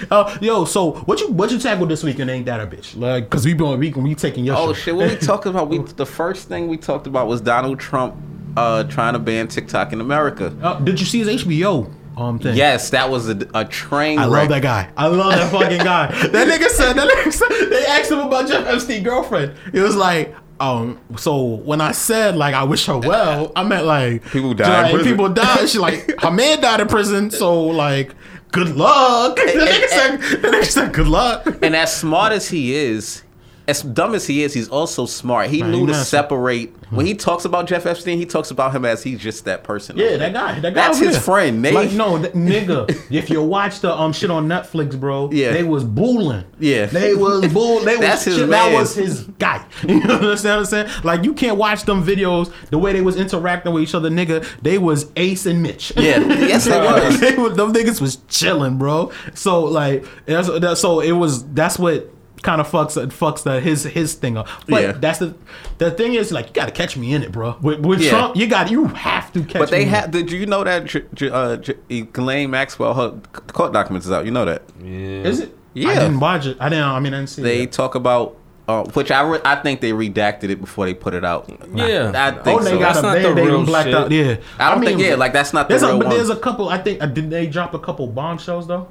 uh, 0.10 0.36
yo, 0.40 0.64
so 0.64 0.92
what 0.92 1.20
you 1.20 1.28
what 1.28 1.50
you 1.50 1.58
tackled 1.58 1.88
this 1.88 2.02
week 2.02 2.18
and 2.18 2.30
ain't 2.30 2.46
that 2.46 2.60
a 2.60 2.66
bitch? 2.66 2.96
Like, 2.98 3.28
cause 3.30 3.44
we 3.44 3.54
been 3.54 3.78
we 3.78 3.90
we 3.90 4.14
taking 4.14 4.44
your 4.44 4.56
Oh 4.56 4.72
shit. 4.72 4.84
shit! 4.84 4.96
What 4.96 5.10
we 5.10 5.16
talked 5.26 5.46
about? 5.46 5.68
We 5.68 5.78
the 5.78 6.06
first 6.06 6.48
thing 6.48 6.68
we 6.68 6.76
talked 6.76 7.06
about 7.06 7.26
was 7.26 7.40
Donald 7.40 7.78
Trump 7.80 8.14
uh, 8.56 8.84
trying 8.84 9.12
to 9.14 9.18
ban 9.18 9.48
TikTok 9.48 9.92
in 9.92 10.00
America. 10.00 10.54
Uh, 10.62 10.78
did 10.80 10.98
you 11.00 11.06
see 11.06 11.18
his 11.22 11.44
HBO 11.44 11.92
um 12.16 12.38
thing? 12.38 12.56
Yes, 12.56 12.90
that 12.90 13.08
was 13.10 13.28
a, 13.28 13.48
a 13.54 13.64
train 13.64 14.18
I 14.18 14.24
wreck. 14.24 14.30
love 14.30 14.48
that 14.50 14.62
guy. 14.62 14.90
I 14.96 15.06
love 15.06 15.32
that 15.32 15.50
fucking 15.52 15.78
guy. 15.78 16.06
That 16.30 16.48
nigga 16.48 16.68
said 16.68 16.94
that 16.94 17.08
nigga 17.08 17.32
said 17.32 17.70
they 17.70 17.84
asked 17.86 18.10
him 18.10 18.18
about 18.20 18.48
Jeff 18.48 18.66
Epstein's 18.66 19.04
girlfriend. 19.04 19.54
It 19.72 19.80
was 19.80 19.94
like, 19.96 20.34
um, 20.58 20.98
so 21.16 21.42
when 21.44 21.80
I 21.80 21.92
said 21.92 22.36
like 22.36 22.54
I 22.54 22.64
wish 22.64 22.84
her 22.86 22.98
well, 22.98 23.52
I 23.56 23.62
meant 23.62 23.86
like 23.86 24.24
People 24.26 24.52
die 24.54 24.66
in 24.66 24.82
like, 24.82 24.92
prison. 24.94 25.12
People 25.12 25.28
died. 25.28 25.68
She 25.68 25.78
like 25.78 26.20
her 26.20 26.30
man 26.30 26.60
died 26.60 26.80
in 26.80 26.88
prison, 26.88 27.30
so 27.30 27.62
like 27.66 28.14
good 28.52 28.76
luck. 28.76 29.36
The 29.36 29.42
nigga 29.42 29.88
said, 29.88 30.16
the 30.42 30.48
nigga 30.48 30.64
said 30.64 30.92
good 30.92 31.08
luck. 31.08 31.46
And 31.62 31.76
as 31.76 31.96
smart 31.96 32.32
as 32.32 32.48
he 32.48 32.74
is, 32.74 33.22
as 33.70 33.82
dumb 33.82 34.14
as 34.14 34.26
he 34.26 34.42
is, 34.42 34.52
he's 34.52 34.68
also 34.68 35.06
smart. 35.06 35.48
He 35.50 35.62
Right, 35.62 35.70
knew 35.70 35.80
he 35.80 35.86
to 35.86 35.92
messed- 35.92 36.10
separate. 36.10 36.74
When 36.90 37.06
he 37.06 37.14
talks 37.14 37.44
about 37.44 37.68
Jeff 37.68 37.86
Epstein, 37.86 38.18
he 38.18 38.26
talks 38.26 38.50
about 38.50 38.74
him 38.74 38.84
as 38.84 39.04
he's 39.04 39.20
just 39.20 39.44
that 39.44 39.62
person. 39.62 39.96
Yeah, 39.96 40.16
that 40.16 40.32
guy. 40.32 40.54
That 40.58 40.74
guy 40.74 40.86
That's 40.88 40.98
his 40.98 41.12
there. 41.12 41.20
friend. 41.20 41.64
They, 41.64 41.70
Like 41.72 41.92
no, 41.92 42.18
th- 42.18 42.34
nigga. 42.34 42.90
if 43.12 43.30
you 43.30 43.40
watch 43.42 43.78
the 43.78 43.94
um 43.96 44.12
shit 44.12 44.28
on 44.30 44.48
Netflix, 44.48 44.98
bro, 44.98 45.30
Yeah. 45.32 45.52
they 45.52 45.62
was 45.62 45.84
bulling. 45.84 46.44
Yeah. 46.58 46.86
they 46.86 47.14
was 47.14 47.46
bull. 47.52 47.78
They 47.80 47.92
was 47.96 48.00
That's 48.00 48.24
his 48.24 48.36
shit, 48.38 48.48
that 48.50 48.74
was 48.74 48.94
his 48.96 49.22
guy. 49.38 49.64
You 49.88 50.00
understand 50.02 50.32
what 50.32 50.44
I'm 50.58 50.64
saying? 50.64 50.88
Like 51.04 51.22
you 51.24 51.32
can't 51.32 51.56
watch 51.56 51.84
them 51.84 52.04
videos 52.04 52.52
the 52.70 52.78
way 52.78 52.92
they 52.92 53.02
was 53.02 53.14
interacting 53.16 53.72
with 53.72 53.84
each 53.84 53.94
other, 53.94 54.10
nigga. 54.10 54.44
They 54.60 54.76
was 54.78 55.06
Ace 55.16 55.46
and 55.46 55.62
Mitch. 55.62 55.92
Yeah, 55.96 56.18
yes, 56.18 56.64
they 56.64 56.76
was. 56.78 57.20
they 57.20 57.36
was 57.36 57.56
them 57.56 57.72
niggas 57.72 58.00
was 58.00 58.16
chilling, 58.28 58.78
bro. 58.78 59.12
So 59.34 59.62
like 59.64 60.04
that's, 60.26 60.48
that, 60.48 60.76
so 60.78 60.98
it 60.98 61.12
was 61.12 61.44
that's 61.52 61.78
what 61.78 62.10
kind 62.42 62.60
of 62.60 62.68
fucks 62.70 62.94
fucks 63.12 63.42
the 63.42 63.60
his 63.60 63.84
his 63.84 64.14
thing 64.14 64.36
up. 64.36 64.48
But 64.68 64.82
Yeah. 64.82 64.92
that's 64.92 65.18
the 65.18 65.34
the 65.78 65.90
thing 65.90 66.14
is 66.14 66.32
like 66.32 66.48
you 66.48 66.52
got 66.52 66.66
to 66.66 66.72
catch 66.72 66.96
me 66.96 67.12
in 67.14 67.22
it, 67.22 67.32
bro. 67.32 67.56
With, 67.60 67.80
with 67.80 68.00
Yeah. 68.00 68.10
Trump, 68.10 68.36
you 68.36 68.46
got 68.46 68.70
you 68.70 68.86
have 68.86 69.32
to 69.34 69.42
catch. 69.44 69.60
But 69.60 69.70
they 69.70 69.78
me 69.78 69.82
in 69.84 69.88
it. 69.88 69.90
have. 69.94 70.10
Did 70.10 70.30
you 70.32 70.46
know 70.46 70.64
that 70.64 70.84
J- 70.86 71.04
J- 71.14 71.30
uh, 71.30 71.56
J- 71.56 71.74
Ghislaine 72.12 72.50
Maxwell 72.50 72.94
her 72.94 73.10
court 73.52 73.72
documents 73.72 74.06
is 74.06 74.12
out? 74.12 74.24
You 74.24 74.30
know 74.30 74.44
that 74.44 74.62
Yeah. 74.82 74.88
Is 75.24 75.40
it? 75.40 75.56
Yeah. 75.74 75.88
I 75.90 75.94
didn't 75.96 76.20
watch 76.20 76.46
it. 76.46 76.56
I 76.60 76.68
didn't. 76.68 76.84
I 76.84 76.98
mean, 77.00 77.14
I 77.14 77.18
didn't 77.18 77.30
see 77.30 77.42
they 77.42 77.62
it. 77.62 77.72
talk 77.72 77.94
about. 77.94 78.36
Uh, 78.68 78.84
which 78.94 79.10
I 79.10 79.22
re- 79.22 79.40
I 79.44 79.56
think 79.56 79.80
they 79.80 79.90
redacted 79.90 80.44
it 80.50 80.60
before 80.60 80.86
they 80.86 80.94
put 80.94 81.12
it 81.12 81.24
out. 81.24 81.50
Yeah. 81.74 82.12
I, 82.14 82.28
I 82.28 82.30
think 82.44 82.60
Oh, 82.60 82.62
they 82.62 82.70
so. 82.70 82.78
got 82.78 82.94
That's 82.94 82.98
a 82.98 83.02
not 83.02 83.14
they, 83.14 83.22
the 83.24 83.34
they 83.34 83.46
real 83.46 83.64
blacked 83.64 83.86
shit. 83.86 83.94
out. 83.96 84.10
Yeah, 84.12 84.36
I 84.60 84.70
don't 84.72 84.84
think- 84.84 85.00
yeah, 85.00 85.16
like, 85.16 85.32
that's 85.32 85.52
not 85.52 85.66
the 85.68 85.72
there's 85.72 85.82
real 85.82 85.96
a, 85.96 85.98
but 85.98 86.06
one. 86.06 86.14
There's 86.16 86.30
a 86.30 86.36
couple. 86.36 86.68
I 86.68 86.78
think 86.78 87.02
uh, 87.02 87.06
did 87.06 87.30
they 87.30 87.48
drop 87.48 87.74
a 87.74 87.80
couple 87.80 88.06
bombshells 88.06 88.68
though? 88.68 88.86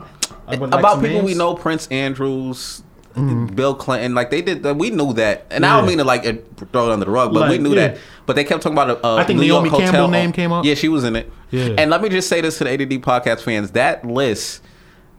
Like, 0.50 0.60
like, 0.60 0.74
about 0.74 0.94
some 0.96 1.04
people 1.04 1.22
we 1.22 1.34
know, 1.34 1.56
Prince 1.56 1.88
Andrews, 1.92 2.84
Bill 3.16 3.76
Clinton, 3.76 4.14
like 4.14 4.30
they 4.30 4.42
did. 4.42 4.64
We 4.64 4.92
knew 4.92 5.14
that, 5.14 5.46
and 5.50 5.66
I 5.66 5.78
don't 5.78 5.88
mean 5.88 5.98
to 5.98 6.04
like 6.04 6.26
uh, 6.26 6.34
throw 6.72 6.90
it 6.90 6.94
under 6.94 7.06
the 7.06 7.12
rug, 7.12 7.34
but 7.34 7.50
we 7.50 7.58
knew 7.58 7.74
yeah. 7.74 7.90
that. 7.90 7.98
But 8.26 8.36
they 8.36 8.44
kept 8.44 8.62
talking 8.62 8.78
about 8.78 8.90
a, 8.92 9.08
a 9.08 9.16
I 9.18 9.24
think 9.24 9.40
New 9.40 9.46
York 9.46 9.66
Naomi 9.66 9.86
hotel. 9.86 10.08
Name 10.08 10.32
came 10.32 10.52
up. 10.52 10.64
Yeah, 10.64 10.76
she 10.76 10.90
was 10.90 11.04
in 11.04 11.16
it. 11.16 11.32
Yeah. 11.52 11.76
And 11.78 11.90
let 11.90 12.02
me 12.02 12.10
just 12.10 12.30
say 12.30 12.42
this 12.42 12.60
to 12.60 12.66
the 12.66 12.72
ADD 12.72 13.02
podcast 13.02 13.42
fans: 13.42 13.72
that 13.72 14.06
list, 14.06 14.62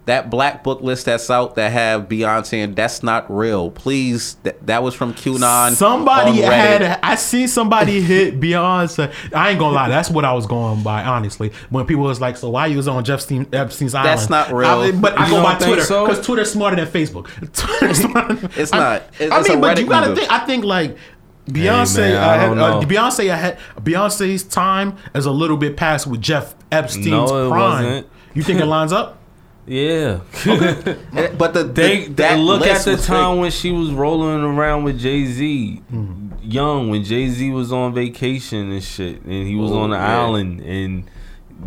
that 0.06 0.30
black 0.30 0.64
book 0.64 0.80
list 0.80 1.06
that's 1.06 1.30
out 1.30 1.54
that 1.56 1.70
have 1.72 2.08
Beyonce, 2.08 2.64
and 2.64 2.74
that's 2.74 3.02
not 3.02 3.30
real. 3.34 3.70
Please, 3.70 4.34
that, 4.42 4.66
that 4.66 4.82
was 4.82 4.94
from 4.94 5.14
QAnon. 5.14 5.72
Somebody 5.72 6.38
had. 6.40 6.98
I 7.02 7.14
see 7.14 7.46
somebody 7.46 8.00
hit 8.00 8.40
Beyonce. 8.40 9.12
I 9.34 9.50
ain't 9.50 9.58
gonna 9.58 9.74
lie. 9.74 9.88
That's 9.88 10.10
what 10.10 10.24
I 10.24 10.32
was 10.32 10.46
going 10.46 10.82
by. 10.82 11.04
Honestly, 11.04 11.52
when 11.68 11.86
people 11.86 12.04
was 12.04 12.20
like, 12.20 12.36
"So 12.36 12.50
why 12.50 12.66
you 12.66 12.76
was 12.78 12.88
on 12.88 13.08
Epstein, 13.08 13.46
Epstein's 13.52 13.94
island?" 13.94 14.18
That's 14.18 14.30
not 14.30 14.52
real. 14.52 14.68
I 14.68 14.90
mean, 14.90 15.00
but 15.00 15.18
I 15.18 15.24
You 15.26 15.30
go 15.30 15.36
don't 15.36 15.44
by 15.44 15.54
think 15.56 15.66
Twitter 15.68 15.82
so? 15.84 16.06
because 16.06 16.24
Twitter's 16.26 16.50
smarter 16.52 16.76
than 16.76 16.86
Facebook. 16.86 17.26
Twitter's 17.52 17.98
smarter 18.02 18.34
than- 18.34 18.50
It's 18.56 18.72
I- 18.72 18.78
not. 18.78 19.02
It's- 19.20 19.30
I 19.30 19.40
it's 19.40 19.48
a 19.48 19.52
mean, 19.52 19.60
but 19.60 19.78
you 19.78 19.86
gotta 19.86 20.14
think. 20.16 20.30
I 20.32 20.38
think 20.40 20.64
like. 20.64 20.96
Beyonce, 21.48 21.96
man, 21.98 22.16
I 22.16 22.34
ahead, 22.36 22.50
uh, 22.50 22.54
know. 22.54 22.80
Beyonce 22.86 23.28
ahead. 23.32 23.58
Beyonce's 23.80 24.44
time 24.44 24.96
is 25.16 25.26
a 25.26 25.32
little 25.32 25.56
bit 25.56 25.76
past 25.76 26.06
with 26.06 26.20
Jeff 26.20 26.54
Epstein's 26.70 27.06
No, 27.08 27.46
it 27.46 27.50
prime. 27.50 27.84
wasn't. 27.84 28.06
You 28.34 28.42
think 28.44 28.60
it 28.60 28.66
lines 28.66 28.92
up? 28.92 29.19
Yeah. 29.70 30.20
And- 31.12 31.38
But 31.38 31.54
the, 31.54 31.62
They, 31.64 32.06
the- 32.06 32.08
they 32.08 32.12
that 32.14 32.38
look 32.40 32.62
at 32.66 32.84
the 32.84 32.96
time 32.96 33.34
fake. 33.36 33.40
when 33.40 33.50
she 33.52 33.70
was 33.70 33.90
rolling 33.92 34.42
around 34.42 34.82
with 34.84 34.98
Jay 34.98 35.24
Z, 35.26 35.80
mm-hmm. 35.92 36.28
young 36.42 36.90
when 36.90 37.04
Jay 37.04 37.28
Z 37.28 37.50
was 37.52 37.70
on 37.72 37.94
vacation 37.94 38.72
and 38.72 38.82
shit, 38.82 39.22
and 39.22 39.46
he 39.46 39.54
was 39.54 39.70
Oh, 39.70 39.78
on 39.82 39.90
the 39.90 39.96
yeah. 39.96 40.20
island, 40.22 40.60
and 40.60 41.04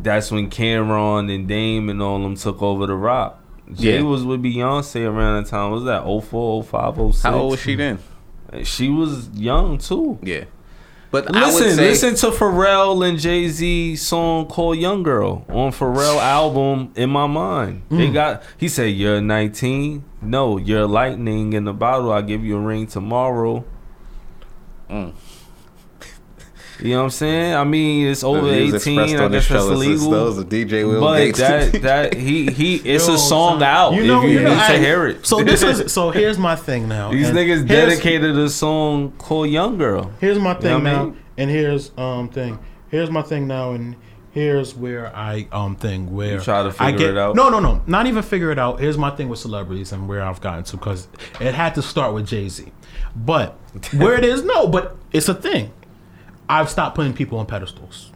that's 0.01 0.31
when 0.31 0.49
Cam'ron 0.49 1.33
and 1.33 1.47
Dame 1.47 1.87
and 1.89 2.01
all 2.01 2.19
them 2.21 2.35
took 2.35 2.61
over 2.61 2.85
the 2.87 2.95
Roc. 2.95 3.39
Jay 3.73 3.95
Yeah. 3.99 4.01
was 4.01 4.25
with 4.25 4.43
Beyonce 4.43 5.05
around 5.07 5.43
the 5.45 5.49
time. 5.49 5.71
What 5.71 5.75
was 5.77 5.85
that 5.85 6.03
04, 6.03 6.63
05, 6.63 6.95
06? 7.13 7.21
How 7.23 7.35
old 7.35 7.51
was 7.51 7.61
she 7.61 7.75
then? 7.75 7.99
She 8.63 8.89
was 8.89 9.29
young 9.29 9.77
too. 9.77 10.19
Yeah. 10.21 10.43
But 11.13 11.27
I 11.35 11.45
would 11.45 11.53
Listen, 11.53 11.75
say, 11.75 11.89
listen 11.91 12.15
to 12.15 12.35
Pharrell 12.35 13.07
and 13.07 13.19
Jay 13.19 13.47
Z 13.47 13.97
song 13.97 14.47
called 14.47 14.77
"Young 14.79 15.03
Girl" 15.03 15.45
on 15.47 15.71
Pharrell 15.71 16.17
album. 16.19 16.91
In 16.95 17.11
my 17.11 17.27
mind, 17.27 17.83
they 17.91 18.07
Mm. 18.07 18.13
got. 18.13 18.41
He 18.57 18.67
said, 18.67 18.95
"You're 18.95 19.21
19. 19.21 20.03
No, 20.23 20.57
you're 20.57 20.87
lightning 20.87 21.53
in 21.53 21.65
the 21.65 21.73
bottle. 21.73 22.11
I 22.11 22.23
give 22.23 22.43
you 22.43 22.57
a 22.57 22.59
ring 22.59 22.87
tomorrow." 22.87 23.63
Mm. 24.89 25.11
You 26.79 26.91
know 26.91 26.97
what 26.99 27.03
I'm 27.05 27.09
saying? 27.11 27.55
I 27.55 27.63
mean, 27.63 28.07
it's 28.07 28.23
over 28.23 28.47
He 28.47 28.63
18. 28.69 28.75
expressed 28.75 29.15
I 29.15 29.23
on 29.23 29.31
his 29.31 29.43
guess 29.47 29.47
that's 29.49 29.65
illegal. 29.65 30.09
That 30.11 30.23
was 30.23 30.37
a 30.39 30.45
DJ 30.45 30.87
Will 30.87 30.99
but 31.01 31.17
Gates. 31.17 31.39
that 31.39 31.71
that 31.83 32.13
he 32.15 32.51
he 32.51 32.75
it's 32.77 33.07
Yo, 33.07 33.13
a 33.13 33.17
song 33.17 33.59
son, 33.59 33.63
out. 33.63 33.93
if 33.93 34.03
you, 34.03 34.39
need 34.39 34.47
I- 34.47 34.71
to 34.73 34.79
hear 34.79 35.07
it. 35.07 35.25
So 35.25 35.43
this 35.43 35.61
is 35.61 35.91
so. 35.93 36.09
Here's 36.11 36.37
my 36.37 36.55
thing 36.55 36.87
now. 36.87 37.11
These 37.11 37.29
and 37.29 37.37
niggas 37.37 37.67
dedicated 37.67 38.37
a 38.37 38.49
song 38.49 39.11
called 39.17 39.49
"Young 39.49 39.77
Girl." 39.77 40.11
Here's 40.19 40.39
my 40.39 40.55
thing 40.55 40.63
know 40.71 40.77
what 40.79 40.87
I 40.87 40.91
now, 40.93 41.05
mean? 41.05 41.17
and 41.37 41.49
here's 41.51 41.91
um 41.97 42.29
thing. 42.29 42.57
Here's 42.89 43.09
my 43.11 43.21
thing 43.21 43.47
now, 43.47 43.71
and 43.71 43.95
here's 44.31 44.73
where 44.75 45.15
I 45.15 45.47
um 45.51 45.75
thing 45.75 46.13
where 46.13 46.33
You 46.35 46.39
try 46.41 46.63
to 46.63 46.75
I 46.83 46.91
get, 46.91 47.11
it 47.11 47.17
out? 47.17 47.35
No, 47.35 47.49
no, 47.49 47.59
no, 47.59 47.81
not 47.85 48.07
even 48.07 48.23
figure 48.23 48.51
it 48.51 48.57
out. 48.59 48.79
Here's 48.79 48.97
my 48.97 49.11
thing 49.11 49.29
with 49.29 49.39
celebrities 49.39 49.91
and 49.91 50.07
where 50.09 50.23
I've 50.23 50.41
gotten 50.41 50.63
to 50.65 50.77
because 50.77 51.07
it 51.39 51.53
had 51.53 51.75
to 51.75 51.81
start 51.83 52.13
with 52.15 52.25
Jay 52.27 52.49
Z, 52.49 52.71
but 53.15 53.51
where 53.93 54.15
it 54.15 54.25
is 54.25 54.43
no, 54.43 54.67
but 54.67 54.95
it's 55.11 55.29
a 55.29 55.35
thing. 55.35 55.71
I've 56.49 56.69
stopped 56.69 56.95
putting 56.95 57.13
people 57.13 57.39
on 57.39 57.45
pedestals. 57.45 58.11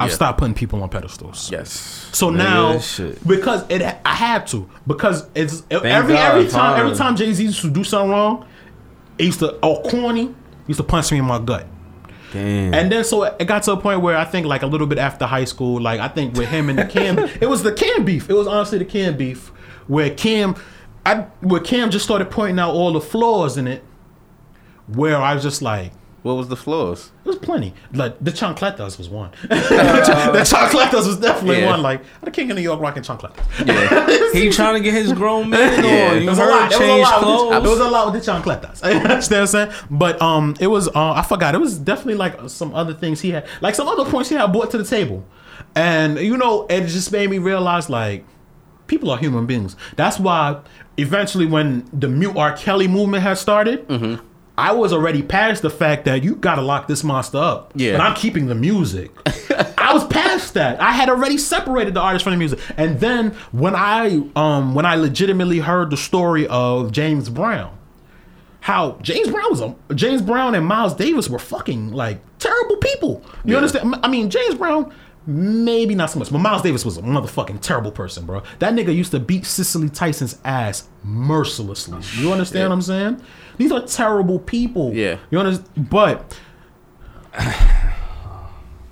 I've 0.00 0.10
Yeah. 0.10 0.14
stopped 0.14 0.38
putting 0.38 0.54
people 0.54 0.82
on 0.82 0.88
pedestals. 0.88 1.50
yes. 1.50 2.08
So 2.12 2.30
Nigga, 2.30 2.36
now, 2.36 3.18
because 3.26 3.64
it, 3.68 3.82
I 4.04 4.14
had 4.14 4.46
to 4.48 4.68
because 4.86 5.26
it's 5.34 5.62
every 5.70 6.14
God, 6.14 6.34
every 6.36 6.48
time 6.48 6.78
every 6.80 6.96
time 6.96 7.16
Jay 7.16 7.32
Z 7.32 7.42
used 7.44 7.60
to 7.62 7.70
do 7.70 7.82
something 7.84 8.10
wrong, 8.10 8.44
he 9.18 9.26
used 9.26 9.40
to 9.40 9.56
or 9.64 9.82
corny, 9.82 10.26
he 10.26 10.34
used 10.68 10.78
to 10.78 10.84
punch 10.84 11.10
me 11.10 11.18
in 11.18 11.24
my 11.24 11.38
gut. 11.38 11.66
Damn. 12.32 12.74
And 12.74 12.92
then 12.92 13.04
so 13.04 13.24
it 13.24 13.44
got 13.46 13.62
to 13.64 13.72
a 13.72 13.76
point 13.76 14.02
where 14.02 14.16
I 14.16 14.24
think 14.24 14.46
like 14.46 14.62
a 14.62 14.66
little 14.66 14.86
bit 14.86 14.98
after 14.98 15.26
high 15.26 15.44
school, 15.46 15.80
like 15.80 15.98
I 15.98 16.08
think 16.08 16.36
with 16.36 16.48
him 16.48 16.68
and 16.68 16.78
the 16.78 16.84
Cam, 16.84 17.18
it 17.40 17.48
was 17.48 17.62
the 17.62 17.72
Cam 17.72 18.04
beef. 18.04 18.28
It 18.30 18.34
was 18.34 18.46
honestly 18.46 18.78
the 18.78 18.84
Cam 18.84 19.16
beef 19.16 19.48
where 19.88 20.10
Cam, 20.10 20.54
I 21.06 21.22
where 21.40 21.60
Cam 21.60 21.90
just 21.90 22.04
started 22.04 22.30
pointing 22.30 22.58
out 22.60 22.72
all 22.74 22.92
the 22.92 23.00
flaws 23.00 23.56
in 23.56 23.66
it. 23.66 23.82
Where 24.88 25.16
I 25.16 25.34
was 25.34 25.42
just 25.42 25.60
like, 25.62 25.92
What 26.22 26.34
was 26.34 26.48
the 26.48 26.56
flaws? 26.56 27.12
there's 27.24 27.36
plenty. 27.36 27.72
Like 27.92 28.16
the 28.20 28.32
chancletas 28.32 28.98
was 28.98 29.08
one. 29.08 29.30
the 29.42 30.44
chancletas 30.44 31.06
was 31.06 31.18
definitely 31.18 31.60
Yeah. 31.60 31.70
one. 31.70 31.82
Like 31.82 32.02
the 32.22 32.30
king 32.30 32.50
of 32.50 32.56
New 32.56 32.62
York 32.62 32.80
rocking 32.80 33.02
chancletas. 33.04 33.38
Yeah. 33.66 34.32
he 34.32 34.50
trying 34.50 34.74
to 34.74 34.80
get 34.80 34.94
his 34.94 35.12
grown 35.12 35.48
man 35.50 35.60
Yeah. 35.72 35.76
on. 35.78 35.84
There 35.84 36.20
You 36.20 36.28
was 36.30 36.38
a 36.38 36.44
lot. 36.44 36.70
There 36.70 36.78
was 36.80 36.88
a 36.88 36.90
change 36.90 37.02
lot. 37.02 37.20
With 37.20 37.20
the, 37.20 37.36
clothes. 37.36 37.62
there 37.62 37.70
was 37.70 37.80
a 37.80 37.90
lot 37.90 38.12
with 38.12 38.24
the 38.24 38.32
chancletas. 38.32 38.82
You 38.84 38.98
understand 39.00 39.30
what 39.30 39.40
I'm 39.40 39.70
saying? 39.70 39.70
But 39.90 40.20
um, 40.22 40.56
it 40.60 40.66
was 40.66 40.88
uh, 40.88 41.12
I 41.12 41.22
forgot. 41.22 41.54
It 41.54 41.58
was 41.58 41.78
definitely 41.78 42.14
like 42.16 42.48
some 42.48 42.74
other 42.74 42.94
things 42.94 43.20
he 43.20 43.30
had, 43.30 43.46
like 43.60 43.74
some 43.74 43.86
other 43.88 44.04
points 44.10 44.28
he 44.28 44.34
had 44.34 44.52
brought 44.52 44.70
to 44.72 44.78
the 44.78 44.84
table, 44.84 45.24
and 45.74 46.18
you 46.18 46.36
know, 46.36 46.66
it 46.68 46.86
just 46.86 47.12
made 47.12 47.30
me 47.30 47.38
realize 47.38 47.88
like 47.88 48.24
people 48.88 49.10
are 49.10 49.18
human 49.18 49.46
beings. 49.46 49.76
That's 49.96 50.18
why 50.18 50.60
eventually 50.96 51.46
when 51.46 51.88
the 51.92 52.08
mute 52.08 52.36
R. 52.36 52.56
Kelly 52.56 52.88
movement 52.88 53.22
had 53.22 53.38
started. 53.38 53.86
Mm-hmm. 53.88 54.24
I 54.58 54.72
was 54.72 54.92
already 54.92 55.22
past 55.22 55.62
the 55.62 55.70
fact 55.70 56.04
that 56.06 56.24
you 56.24 56.34
gotta 56.34 56.62
lock 56.62 56.88
this 56.88 57.04
monster 57.04 57.38
up. 57.38 57.72
Yeah. 57.76 57.96
But 57.96 58.00
I'm 58.00 58.14
keeping 58.16 58.46
the 58.48 58.56
music. 58.56 59.12
I 59.78 59.92
was 59.94 60.04
past 60.08 60.54
that. 60.54 60.80
I 60.80 60.90
had 60.90 61.08
already 61.08 61.38
separated 61.38 61.94
the 61.94 62.00
artist 62.00 62.24
from 62.24 62.32
the 62.32 62.38
music. 62.38 62.58
And 62.76 62.98
then 62.98 63.30
when 63.52 63.76
I 63.76 64.20
um 64.34 64.74
when 64.74 64.84
I 64.84 64.96
legitimately 64.96 65.60
heard 65.60 65.90
the 65.90 65.96
story 65.96 66.48
of 66.48 66.90
James 66.90 67.28
Brown, 67.28 67.78
how 68.60 68.98
James 69.00 69.30
Brown 69.30 69.48
was 69.48 69.60
a 69.60 69.76
James 69.94 70.22
Brown 70.22 70.56
and 70.56 70.66
Miles 70.66 70.94
Davis 70.94 71.28
were 71.30 71.38
fucking 71.38 71.92
like 71.92 72.18
terrible 72.40 72.78
people. 72.78 73.24
You 73.44 73.56
understand? 73.56 73.94
I 74.02 74.08
mean, 74.08 74.28
James 74.28 74.56
Brown 74.56 74.92
maybe 75.28 75.94
not 75.94 76.10
so 76.10 76.18
much, 76.18 76.32
but 76.32 76.38
Miles 76.38 76.62
Davis 76.62 76.84
was 76.84 76.96
a 76.96 77.02
motherfucking 77.02 77.60
terrible 77.60 77.92
person, 77.92 78.24
bro. 78.24 78.42
That 78.58 78.72
nigga 78.72 78.94
used 78.94 79.10
to 79.12 79.20
beat 79.20 79.44
Cicely 79.44 79.90
Tyson's 79.90 80.38
ass 80.42 80.88
mercilessly. 81.04 82.00
You 82.14 82.32
understand 82.32 82.70
what 82.70 82.74
I'm 82.74 82.82
saying? 82.82 83.22
These 83.58 83.72
are 83.72 83.82
terrible 83.86 84.38
people. 84.38 84.94
Yeah. 84.94 85.18
You 85.30 85.38
understand? 85.40 85.90
But 85.90 86.38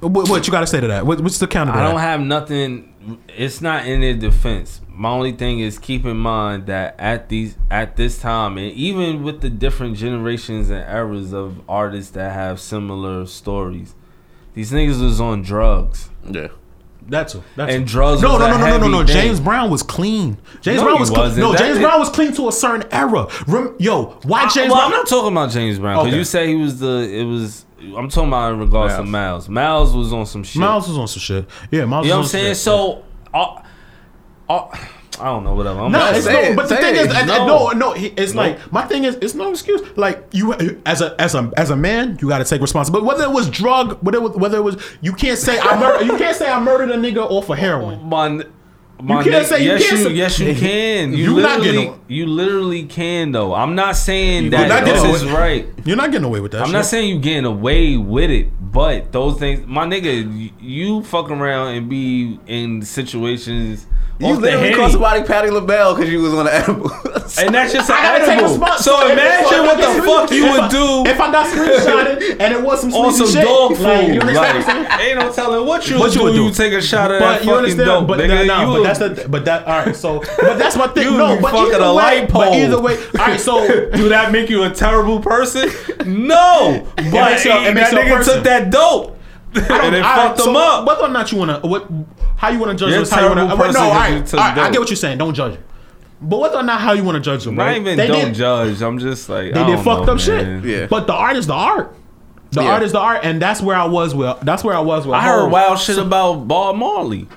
what, 0.01 0.29
what 0.29 0.47
you 0.47 0.51
got 0.53 0.61
to 0.61 0.67
say 0.67 0.81
to 0.81 0.87
that? 0.89 1.07
What, 1.07 1.21
what's 1.21 1.39
the 1.39 1.47
counter? 1.47 1.73
To 1.73 1.79
I 1.79 1.83
that? 1.83 1.91
don't 1.91 2.01
have 2.01 2.21
nothing. 2.21 3.21
It's 3.29 3.61
not 3.61 3.87
in 3.87 4.01
their 4.01 4.15
defense. 4.15 4.81
My 4.89 5.11
only 5.11 5.33
thing 5.33 5.61
is 5.61 5.79
keep 5.79 6.05
in 6.05 6.17
mind 6.17 6.67
that 6.67 6.97
at 6.99 7.29
these 7.29 7.57
at 7.71 7.97
this 7.97 8.19
time, 8.19 8.59
and 8.59 8.73
even 8.73 9.23
with 9.23 9.41
the 9.41 9.51
different 9.51 9.97
generations 9.97 10.71
and 10.71 10.81
eras 10.91 11.33
of 11.33 11.61
artists 11.69 12.11
that 12.13 12.33
have 12.33 12.61
similar 12.61 13.27
stories, 13.27 13.95
these 14.55 14.73
niggas 14.73 15.01
was 15.03 15.21
on 15.21 15.43
drugs. 15.43 16.11
Yeah. 16.29 16.49
That's 17.09 17.35
a, 17.37 17.43
that's 17.55 17.73
And 17.73 17.87
drugs 17.87 18.21
No, 18.21 18.37
no, 18.37 18.51
no, 18.51 18.59
no, 18.59 18.67
no, 18.67 18.79
no, 18.79 18.89
no. 18.89 19.05
James 19.05 19.39
Brown 19.41 19.71
was 19.71 19.83
clean. 19.83 20.39
James 20.61 20.79
No, 20.79 20.85
Brown 20.85 21.01
was 21.01 21.11
clean. 21.11 21.37
No, 21.39 21.53
That 21.53 21.59
James 21.61 21.79
Brown 21.79 22.01
was 22.01 22.09
clean 22.11 22.33
to 22.35 22.49
a 22.49 22.53
certain 22.53 22.89
era. 22.93 23.29
Rem- 23.47 23.77
Yo, 23.79 24.19
why 24.25 24.49
James 24.49 24.73
well, 24.73 24.81
I'm 24.83 24.91
not 24.91 25.07
talking 25.09 25.33
about 25.33 25.51
James 25.51 25.79
Brown 25.79 25.97
because 25.99 26.09
Okay. 26.09 26.19
you 26.19 26.25
say 26.25 26.49
he 26.49 26.55
was 26.57 26.79
the. 26.81 27.09
It 27.09 27.25
was. 27.25 27.65
I'm 27.97 28.09
talking 28.09 28.29
about 28.29 28.55
in 28.55 28.59
regards 28.59 28.97
to 28.97 29.05
Miles. 29.05 29.49
Miles 29.49 29.95
was 29.95 30.13
on 30.13 30.27
some 30.27 30.43
shit. 30.43 30.61
Miles 30.61 30.89
was 30.89 30.99
on 30.99 31.07
some 31.07 31.21
shit. 31.21 31.47
Yeah, 31.71 31.85
Miles. 31.85 32.07
You 32.07 32.11
know 32.13 32.17
what 32.17 32.19
I'm 32.19 32.23
was 32.25 32.35
on 32.35 32.41
some 32.41 32.41
saying? 32.41 32.55
So, 32.57 33.05
uh, 33.33 33.63
uh, 34.49 34.77
I 35.21 35.25
don't 35.27 35.45
know, 35.45 35.55
whatever. 35.55 35.81
I'm 35.81 35.93
No, 35.93 35.99
not 35.99 36.17
it's 36.17 36.27
no, 36.27 36.55
but 36.55 36.69
the 36.69 36.77
thing 36.77 36.97
is, 36.97 37.07
No. 37.27 37.47
no, 37.47 37.69
no, 37.71 37.93
it's 37.97 38.33
No. 38.35 38.43
like 38.43 38.73
my 38.73 38.83
thing 38.83 39.05
is, 39.05 39.17
it's 39.17 39.35
no 39.35 39.51
excuse. 39.51 39.81
Like 39.97 40.25
you, 40.33 40.53
as 40.85 41.01
a 41.01 41.19
as 41.21 41.35
a 41.35 41.51
as 41.57 41.71
a 41.71 41.77
man, 41.77 42.19
you 42.21 42.29
got 42.29 42.39
to 42.39 42.45
take 42.45 42.61
responsibility. 42.61 43.07
Whether 43.07 43.25
it 43.25 43.31
was 43.33 43.49
drug, 43.49 43.99
whether 44.03 44.19
it 44.19 44.23
was, 44.23 44.37
whether 44.37 44.59
it 44.59 44.63
was, 44.63 44.77
you 45.01 45.13
can't 45.13 45.39
say 45.39 45.59
I 45.59 45.79
murder, 45.79 46.05
you 46.05 46.17
can't 46.19 46.37
say 46.37 46.51
I 46.51 46.61
murdered 46.61 46.91
a 46.91 46.97
nigga 46.97 47.19
off 47.31 47.49
of 47.51 47.59
heroin. 47.59 48.09
My, 48.99 49.17
n- 49.17 49.17
my 49.19 49.23
can't 49.25 49.35
nigga- 49.45 49.49
say- 49.49 49.63
you 49.65 49.71
yes, 49.73 49.83
can't 49.89 49.99
you, 49.99 50.05
say- 50.07 50.13
yes, 50.15 50.39
you 50.39 50.55
can. 50.67 51.13
You, 51.13 51.17
You 51.37 51.41
not 51.43 51.61
literally, 51.61 51.85
getting- 51.87 52.01
you 52.09 52.27
literally 52.27 52.83
can 52.85 53.33
though. 53.33 53.55
I'm 53.55 53.75
not 53.75 53.97
saying 53.97 54.51
that 54.51 54.69
not 54.69 54.85
this 54.85 55.03
getting 55.03 55.15
is 55.15 55.25
right. 55.33 55.67
You're 55.85 55.97
not 55.97 56.11
getting 56.13 56.25
away 56.27 56.41
with 56.41 56.53
that. 56.53 56.61
I'm 56.63 56.67
shit. 56.69 56.73
not 56.73 56.87
saying 56.87 57.09
you 57.11 57.19
getting 57.19 57.45
away 57.45 57.97
with 57.97 58.31
it, 58.31 58.49
but 58.73 59.13
those 59.13 59.39
things, 59.39 59.67
my 59.67 59.85
nigga, 59.87 60.51
you 60.61 61.03
fuck 61.03 61.31
around 61.31 61.75
and 61.75 61.89
be 61.91 62.39
in 62.47 62.83
situations. 62.83 63.87
You 64.19 64.29
off 64.29 64.37
the 64.37 64.41
literally 64.41 64.65
henny. 64.69 64.77
called 64.77 64.93
somebody 64.93 65.23
Patti 65.25 65.51
LaBelle 65.51 65.95
because 65.95 66.11
you 66.11 66.23
was 66.23 66.33
on 66.33 66.47
the 66.47 66.55
edible. 66.55 66.91
And 67.39 67.53
that's 67.55 67.71
just 67.73 67.91
an 67.91 67.97
I 67.97 68.03
gotta 68.03 68.25
take 68.25 68.39
edible. 68.39 68.51
response- 68.51 68.83
So 68.85 69.05
if- 69.07 69.13
imagine 69.13 69.67
what 69.67 69.77
the 69.77 70.03
fuck 70.05 70.31
you 70.31 70.45
would 70.45 70.61
I- 70.61 70.69
do 70.69 71.05
if 71.11 71.21
I 71.21 71.31
got 71.33 71.47
screenshotted 71.53 72.37
and 72.41 72.55
it 72.55 72.63
was 72.63 72.81
some 72.81 72.95
on 72.95 73.13
sleazy 73.13 73.33
some 73.33 73.43
shit, 73.43 73.45
dog 73.49 73.75
food. 73.77 73.83
Like, 73.85 74.07
you 74.09 74.21
understand 74.21 74.37
Like, 74.37 74.67
what 74.67 74.77
I'm 74.77 74.87
saying? 75.01 75.01
ain't 75.11 75.19
no 75.19 75.33
telling 75.33 75.67
what 75.67 75.91
you 75.91 75.97
What 75.99 76.05
would 76.05 76.15
you 76.15 76.21
do. 76.21 76.25
would 76.25 76.33
do. 76.35 76.45
You 76.45 76.51
take 76.53 76.73
a 76.73 76.81
shot 76.81 77.11
of 77.11 77.19
that 77.19 77.41
But 77.41 77.45
you 77.45 77.75
fucking 77.75 77.77
dope, 77.85 78.07
but, 78.07 78.21
nigga. 78.21 78.47
nah, 78.47 78.61
you 78.77 78.83
but 78.85 78.86
that's 78.95 79.23
the, 79.23 79.29
but 79.29 79.45
that 79.45 79.67
all 79.67 79.85
right. 79.87 79.95
So, 79.97 80.21
but 80.39 80.59
that's 80.59 80.77
my 80.77 80.87
thing. 80.89 81.05
You 81.05 81.17
no, 81.19 81.37
be 81.37 81.43
but 81.43 81.53
fucking 81.53 81.75
either 81.75 81.85
a 81.85 81.89
way, 81.89 81.95
light 81.95 82.33
but 82.33 82.45
pole. 82.47 82.55
either 82.55 82.81
way, 82.81 82.97
all 82.97 83.27
right. 83.27 83.41
So, 83.41 83.91
do 83.97 84.09
that 84.11 84.33
make 84.33 84.49
you 84.51 84.63
a 84.65 84.71
terrible 84.71 85.21
person? 85.21 85.69
No, 86.07 86.87
but 86.97 87.05
makes 87.13 87.45
you- 87.45 87.53
it 87.53 87.75
makes 87.75 87.91
that 87.91 88.05
nigga 88.05 88.17
person. 88.17 88.35
took 88.35 88.45
that 88.45 88.71
dope 88.71 89.19
and 89.55 89.65
it 89.65 89.71
all 89.71 89.81
right, 90.03 90.17
fucked 90.29 90.39
so 90.41 90.51
him 90.51 90.57
up. 90.57 90.87
Whether 90.87 91.03
or 91.03 91.09
not 91.09 91.33
you 91.33 91.39
wanna, 91.39 91.61
what, 91.61 91.89
how 92.37 92.49
you 92.51 92.59
wanna 92.59 92.75
judge 92.75 92.91
You're 92.91 92.99
a 92.99 93.01
this? 93.03 93.11
How 93.11 93.23
you 93.23 93.29
wanna? 93.29 93.47
terrible 93.47 93.57
but 93.57 93.73
no, 93.73 93.73
person 93.73 93.83
all 93.83 93.93
'cause 93.93 94.33
you 94.33 94.39
all. 94.39 94.45
I 94.45 94.71
get 94.71 94.81
what 94.81 94.89
you're 94.91 94.97
saying. 94.97 95.19
Don't 95.19 95.35
judge 95.35 95.55
it. 95.55 95.61
But 96.21 96.41
whether 96.41 96.57
or 96.57 96.63
not 96.63 96.81
how 96.81 96.93
you 96.93 97.05
want 97.05 97.17
to 97.17 97.21
judge 97.21 97.45
them, 97.45 97.57
Not 97.57 97.65
right? 97.65 97.77
even 97.77 97.97
they 97.99 98.07
don't 98.07 98.27
did, 98.27 98.35
judge. 98.35 98.81
I'm 98.81 98.99
just 98.99 99.29
like 99.29 99.53
They 99.53 99.61
I 99.61 99.67
did 99.67 99.75
don't 99.77 99.85
fucked 99.85 100.07
know, 100.07 100.15
up 100.15 100.19
shit. 100.21 100.65
Yeah. 100.65 100.87
But 100.87 101.07
the 101.07 101.13
art 101.13 101.37
is 101.37 101.47
the 101.47 101.53
art. 101.53 101.95
The 102.53 102.63
Yeah. 102.63 102.71
art 102.71 102.83
is 102.83 102.93
the 102.93 103.01
art, 103.01 103.21
and 103.23 103.41
that's 103.43 103.61
where 103.61 103.77
I 103.77 103.85
was 103.85 104.15
with. 104.15 104.39
That's 104.41 104.65
where 104.65 104.75
I 104.75 104.81
was 104.81 105.07
with. 105.07 105.15
I 105.15 105.21
heard 105.23 105.51
wild 105.51 105.79
shit 105.79 105.99
about 105.99 106.49
Bob 106.49 106.77
Marley. 106.77 107.29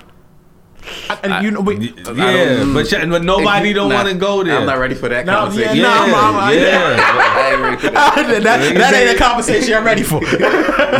And 1.22 1.44
you 1.44 1.50
know, 1.50 1.60
we, 1.60 1.76
Yeah, 1.76 2.64
but, 2.72 2.90
yeah, 2.90 3.04
but 3.06 3.22
nobody 3.24 3.72
don't 3.72 3.88
Nah, 3.88 3.94
want 3.96 4.08
to 4.08 4.14
go 4.14 4.42
there. 4.44 4.58
I'm 4.58 4.66
not 4.66 4.78
ready 4.78 4.94
for 4.94 5.08
that 5.08 5.26
No, 5.26 5.34
conversation. 5.40 5.76
yeah, 5.76 5.82
Yeah, 6.06 6.10
Nah, 6.10 6.20
I'm- 6.20 6.36
I'm- 6.36 6.58
yeah. 6.58 6.96
I 7.40 7.50
ain't 7.52 7.62
ready 7.62 7.76
for 7.76 7.90
that. 7.90 8.42
that, 8.42 8.74
that 8.74 8.94
ain't 8.94 9.16
a 9.16 9.18
conversation 9.22 9.74
I'm 9.74 9.84
ready 9.84 10.02
for. 10.02 10.20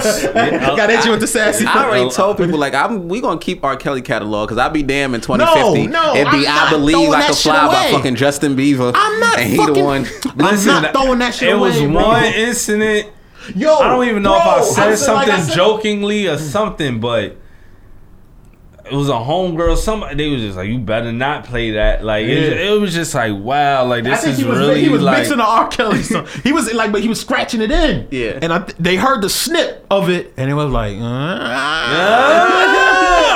Got 0.00 0.90
hit 0.90 1.04
you 1.04 1.10
with 1.10 1.20
the 1.20 1.26
sassy. 1.26 1.66
I 1.66 1.84
already 1.84 2.10
told 2.10 2.36
people 2.38 2.58
like 2.58 2.74
I'm. 2.74 3.08
We 3.08 3.20
gonna 3.20 3.38
keep 3.40 3.64
R. 3.64 3.76
Kelly 3.76 4.02
catalog 4.02 4.48
because 4.48 4.58
I'll 4.58 4.70
be 4.70 4.82
damned 4.82 5.14
in 5.14 5.20
2050. 5.20 5.86
no, 5.88 6.14
it'd 6.14 6.30
be 6.32 6.46
I'm 6.46 6.66
I 6.68 6.70
believe 6.70 6.94
throwing 6.96 7.14
I 7.14 7.20
that 7.20 7.26
could 7.28 7.36
shit 7.36 7.52
fly 7.52 7.66
by 7.66 7.90
fucking 7.96 8.14
Justin 8.16 8.56
Bieber. 8.56 8.92
I'm 8.94 9.20
not 9.20 9.38
and 9.38 9.50
he 9.50 9.56
fucking. 9.56 9.74
the 9.74 9.84
one. 9.84 10.06
I'm 10.38 10.64
not 10.66 10.92
throwing 10.92 11.18
that 11.20 11.34
shit 11.34 11.52
away. 11.54 11.70
it 11.70 11.76
away. 11.76 11.86
was 11.86 12.04
one 12.04 12.24
incident. 12.24 13.08
Yo, 13.56 13.74
I 13.78 13.88
don't 13.88 14.06
even 14.08 14.22
know 14.22 14.30
bro, 14.32 14.38
if 14.38 14.44
I 14.46 14.56
I'm 14.58 14.64
said 14.64 14.74
saying, 14.74 14.96
something 14.96 15.28
like 15.28 15.38
I 15.38 15.42
said- 15.42 15.56
jokingly 15.56 16.28
or 16.28 16.38
something, 16.38 17.00
but 17.00 17.36
it 18.90 18.96
was 18.96 19.08
a 19.08 19.12
homegirl. 19.12 19.76
Somebody 19.76 20.14
they 20.16 20.28
was 20.28 20.42
just 20.42 20.56
like, 20.56 20.68
"You 20.68 20.78
better 20.78 21.12
not 21.12 21.44
play 21.44 21.72
that." 21.72 22.04
Like 22.04 22.26
it, 22.26 22.52
Yeah. 22.56 22.72
it 22.74 22.80
was 22.80 22.92
just 22.92 23.14
like, 23.14 23.32
"Wow!" 23.34 23.84
Like 23.86 24.04
I 24.04 24.10
this 24.10 24.20
think 24.22 24.32
is 24.32 24.38
he 24.38 24.44
was 24.44 24.58
really 24.58 24.80
he 24.82 24.88
was 24.88 25.02
like. 25.02 25.18
mixing 25.18 25.38
the 25.38 25.44
R. 25.44 25.68
Kelly 25.68 26.02
song. 26.02 26.26
He 26.42 26.52
was 26.52 26.72
like, 26.72 26.90
but 26.92 27.00
he 27.02 27.08
was 27.08 27.20
scratching 27.20 27.60
it 27.60 27.70
in. 27.70 28.08
Yeah. 28.10 28.38
and 28.42 28.52
I 28.52 28.58
th- 28.60 28.76
they 28.78 28.96
heard 28.96 29.22
the 29.22 29.28
snip 29.30 29.86
of 29.90 30.08
it, 30.10 30.32
and 30.36 30.50
it 30.50 30.54
was 30.54 30.70
like, 30.72 30.96
uh, 30.98 31.00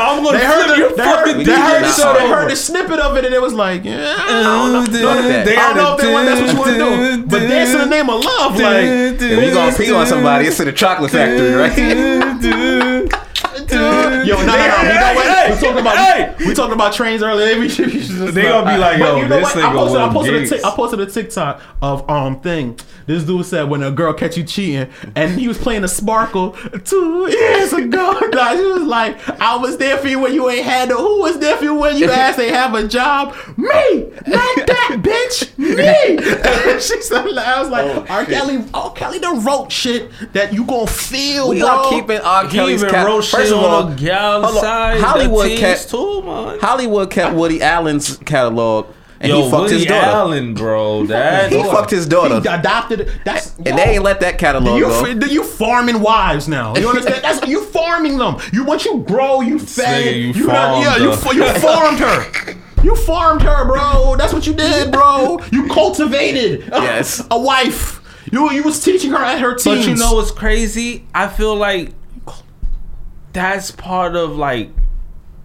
I'm 0.06 0.22
gonna 0.24 0.38
they 0.38 0.44
heard 0.44 0.64
flip 0.64 0.68
the, 0.76 0.76
your 0.78 0.90
they 0.90 1.02
fucking 1.02 1.36
heard, 1.36 1.46
they 1.46 1.52
heard, 1.60 1.82
DJ 1.84 1.90
so 1.90 2.12
they 2.14 2.28
heard 2.28 2.50
the 2.50 2.56
snippet 2.56 2.98
of 3.00 3.16
it, 3.16 3.24
and 3.24 3.34
it 3.34 3.40
was 3.42 3.52
like, 3.52 3.84
yeah, 3.84 4.14
I 4.18 4.42
don't 4.42 4.72
know. 4.72 4.84
They 5.44 5.56
I 5.56 5.72
don't 5.72 5.76
know 5.76 5.94
if 5.96 6.00
they 6.00 6.12
want, 6.12 6.26
that's 6.26 6.40
what 6.40 6.50
you 6.52 6.58
want 6.58 6.70
to 6.70 7.16
do, 7.16 7.26
but 7.26 7.38
dance 7.40 7.70
in 7.70 7.78
the 7.78 7.86
name 7.86 8.08
of 8.10 8.24
love, 8.24 8.58
like. 8.58 8.84
If 8.84 9.20
you 9.22 9.52
gonna 9.54 9.76
pee 9.76 9.92
on 9.92 10.06
somebody, 10.06 10.46
it's 10.46 10.58
in 10.60 10.66
the 10.66 10.72
chocolate 10.72 11.10
factory, 11.10 11.52
right? 11.54 11.74
Yo, 13.54 13.56
no, 13.76 13.76
no, 13.76 14.24
no. 14.24 14.36
You 14.36 14.36
know 14.44 15.12
what? 15.14 15.50
we 15.50 15.56
talking 15.56 15.78
about 15.78 15.96
hey. 15.96 16.34
we 16.46 16.54
talking 16.54 16.72
about 16.74 16.92
trains 16.92 17.22
earlier. 17.22 17.58
We 17.64 17.68
should- 17.68 17.86
we 17.86 18.00
should 18.00 18.16
just- 18.16 18.34
They 18.34 18.42
gonna 18.42 18.70
be 18.72 18.78
like, 18.78 18.98
yo, 18.98 19.16
you 19.16 19.28
know 19.28 19.36
this 19.40 19.54
what? 19.54 19.64
I 19.64 19.68
nigga 19.68 19.74
posted, 19.74 20.00
I 20.00 20.12
posted, 20.12 20.34
a 20.34 20.46
tic- 20.48 20.64
I 20.64 20.70
posted 20.74 21.00
a 21.00 21.06
TikTok 21.06 21.60
of 21.82 22.10
um 22.10 22.40
thing. 22.40 22.78
This 23.06 23.22
dude 23.24 23.44
said 23.44 23.68
when 23.68 23.82
a 23.82 23.90
girl 23.90 24.12
catch 24.14 24.36
you 24.38 24.44
cheating, 24.44 24.88
and 25.14 25.38
he 25.38 25.46
was 25.46 25.58
playing 25.58 25.84
a 25.84 25.88
sparkle 25.88 26.52
two 26.84 27.28
years 27.30 27.72
ago. 27.72 28.12
Nah, 28.34 28.56
she 28.56 28.64
was 28.64 28.82
like, 28.82 29.16
I 29.40 29.56
was 29.56 29.76
there 29.76 29.96
for 29.98 30.08
you 30.08 30.18
when 30.18 30.34
you 30.34 30.48
ain't 30.50 30.64
had 30.64 30.88
no. 30.88 30.96
Who 30.98 31.20
was 31.22 31.38
there 31.38 31.56
for 31.56 31.64
you 31.64 31.74
when 31.74 31.96
you 31.98 32.10
asked 32.10 32.36
they 32.38 32.48
have 32.50 32.74
a 32.74 32.88
job? 32.88 33.34
Me, 33.56 33.68
not 34.26 34.66
that 34.66 34.96
bitch. 35.02 35.56
Me. 35.58 36.80
she 36.80 37.00
said, 37.02 37.24
like, 37.26 37.46
I 37.46 37.60
was 37.60 37.68
like, 37.70 37.84
Oh, 37.84 38.06
R. 38.08 38.24
Kelly, 38.24 38.64
R. 38.74 38.92
Kelly 38.92 39.18
the 39.20 39.30
wrote 39.46 39.70
shit 39.70 40.10
that 40.32 40.52
you 40.52 40.64
gonna 40.64 40.86
feel. 40.88 41.50
We 41.50 41.60
bro. 41.60 41.68
are 41.68 41.90
keeping 41.90 42.18
R. 42.18 42.46
He 42.48 42.56
Kelly's 42.56 42.82
even 42.82 42.92
cat. 42.94 43.06
Wrote 43.34 43.40
First 43.42 43.52
of 43.52 43.58
all, 43.58 43.82
on 43.84 43.90
the 43.96 44.02
gal 44.02 44.42
hold 44.42 44.56
on. 44.56 44.62
side. 44.62 45.00
Hollywood 45.00 45.46
the 45.50 45.56
cat- 45.58 45.76
teens 45.78 45.90
too, 45.90 46.22
man. 46.22 46.58
Hollywood 46.60 47.10
kept 47.10 47.34
Woody 47.34 47.62
Allen's 47.62 48.16
catalog, 48.18 48.86
and 49.20 49.30
Yo, 49.30 49.42
he 49.44 49.50
fucked 49.50 49.62
Woody 49.62 49.74
his 49.74 49.86
daughter. 49.86 50.06
Allen, 50.06 50.54
bro. 50.54 51.04
That 51.06 51.50
He 51.52 51.62
fucked 51.62 51.90
his 51.90 52.06
daughter, 52.06 52.40
He 52.40 52.48
adopted. 52.48 53.10
That's 53.24 53.56
and 53.58 53.78
they 53.78 53.94
ain't 53.94 54.02
let 54.02 54.20
that 54.20 54.38
catalog 54.38 54.78
you, 54.78 54.86
go. 54.86 55.04
f- 55.04 55.30
you 55.30 55.44
farming 55.44 56.00
wives 56.00 56.48
now. 56.48 56.74
You 56.76 56.88
understand? 56.88 57.22
That's 57.24 57.46
you 57.46 57.64
farming 57.66 58.18
them. 58.18 58.36
You 58.52 58.64
once 58.64 58.84
you 58.84 58.98
grow, 59.06 59.40
you 59.40 59.58
fed. 59.58 60.04
nigga, 60.14 60.34
you 60.36 60.46
done- 60.46 60.82
yeah, 60.82 60.90
farmed 60.92 61.02
you 61.02 61.10
her. 61.10 61.16
fa- 61.16 61.34
you 61.34 61.60
farmed 61.60 61.98
her. 62.00 62.54
You 62.84 62.94
farmed 62.96 63.40
her, 63.40 63.64
bro. 63.64 64.14
That's 64.18 64.34
what 64.34 64.46
you 64.46 64.52
did, 64.52 64.92
bro. 64.92 65.38
You 65.50 65.68
cultivated 65.68 66.68
Yes. 66.70 67.22
a, 67.30 67.40
wife. 67.40 68.02
You 68.30 68.50
you 68.52 68.62
was 68.62 68.78
teaching 68.84 69.10
her 69.12 69.16
at 69.24 69.40
her 69.40 69.56
But 69.64 69.86
you 69.86 69.94
know 69.96 70.14
what's 70.16 70.30
crazy? 70.30 71.06
I 71.14 71.28
feel 71.28 71.56
like 71.56 71.94
that's 73.34 73.70
part 73.70 74.16
of 74.16 74.36
like 74.38 74.70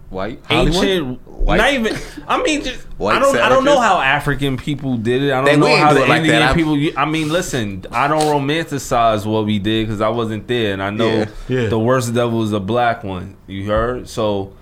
White 0.08 0.40
ancient. 0.50 1.20
White- 1.28 1.58
Not 1.58 1.72
even. 1.72 1.96
I 2.26 2.42
mean, 2.42 2.64
just 2.64 2.80
White 2.98 3.16
I 3.16 3.18
don't. 3.20 3.36
I 3.36 3.48
don't 3.48 3.64
know 3.64 3.78
how 3.78 4.00
African 4.00 4.56
people 4.56 4.96
did 4.96 5.22
it. 5.22 5.30
I 5.32 5.36
don't 5.36 5.44
They- 5.44 5.56
know 5.56 5.76
how 5.76 5.92
do 5.92 6.00
the 6.00 6.06
like 6.06 6.18
Indian 6.22 6.40
that. 6.40 6.56
People. 6.56 6.76
I 6.96 7.04
mean, 7.04 7.28
listen. 7.28 7.84
I 7.92 8.08
don't 8.08 8.22
romanticize 8.22 9.24
what 9.24 9.46
we 9.46 9.60
did 9.60 9.86
because 9.86 10.00
I 10.00 10.08
wasn't 10.08 10.48
there, 10.48 10.72
and 10.72 10.82
I 10.82 10.90
know 10.90 11.08
Yeah. 11.08 11.26
Yeah. 11.48 11.68
the 11.68 11.78
worst 11.78 12.12
devil 12.12 12.40
was 12.40 12.52
a 12.52 12.58
black 12.58 13.04
one. 13.04 13.36
You 13.46 13.66
heard? 13.66 14.08
So 14.08 14.52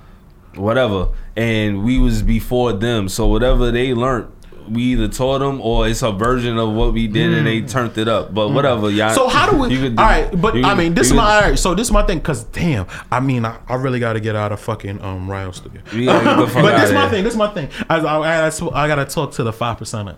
whatever. 0.55 1.09
And 1.35 1.83
we 1.83 1.99
was 1.99 2.21
before 2.23 2.75
them, 2.75 3.09
so 3.09 3.27
whatever 3.29 3.71
they 3.71 3.95
learned. 3.95 4.27
We 4.71 4.83
either 4.83 5.09
taught 5.09 5.39
them 5.41 5.61
or 5.61 5.89
it's 5.89 6.03
a 6.03 6.13
version 6.13 6.59
of 6.59 6.73
what 6.73 6.93
we 6.93 7.07
did 7.07 7.33
and 7.33 7.47
they 7.47 7.63
turned 7.63 7.97
it 7.99 8.09
up. 8.09 8.35
But 8.35 8.51
whatever, 8.51 8.91
y'all. 8.91 9.11
Mm. 9.11 9.15
So 9.15 9.29
how 9.29 9.51
do 9.51 9.57
we? 9.57 9.69
could 9.79 9.99
all 9.99 10.05
right, 10.05 10.41
but 10.41 10.55
you 10.55 10.65
I 10.65 10.75
mean, 10.75 10.95
this 10.95 11.09
is 11.09 11.13
my 11.13 11.35
all 11.35 11.41
right, 11.43 11.59
so 11.59 11.75
this 11.75 11.89
is 11.89 11.93
my 11.93 12.03
thing. 12.03 12.21
Cause 12.21 12.45
damn, 12.45 12.87
I 13.11 13.21
mean, 13.21 13.45
I, 13.45 13.59
I 13.69 13.75
really 13.75 14.01
got 14.01 14.15
to 14.15 14.21
get 14.21 14.37
out 14.37 14.53
of 14.53 14.61
fucking 14.61 15.01
um 15.03 15.31
Ryo 15.31 15.51
studio. 15.53 15.83
We 15.93 16.05
gotta 16.05 16.25
get 16.25 16.37
the 16.37 16.47
fuck 16.53 16.63
but 16.63 16.79
this 16.79 16.89
is 16.91 16.95
my 16.95 17.09
thing. 17.09 17.25
This 17.25 17.33
is 17.33 17.39
my 17.39 17.49
thing. 17.49 17.71
I, 17.89 17.99
I, 17.99 18.49
I, 18.49 18.85
I 18.85 18.89
gotta 18.89 19.05
talk 19.05 19.33
to 19.33 19.43
the 19.43 19.53
five 19.53 19.79
percenter. 19.79 20.17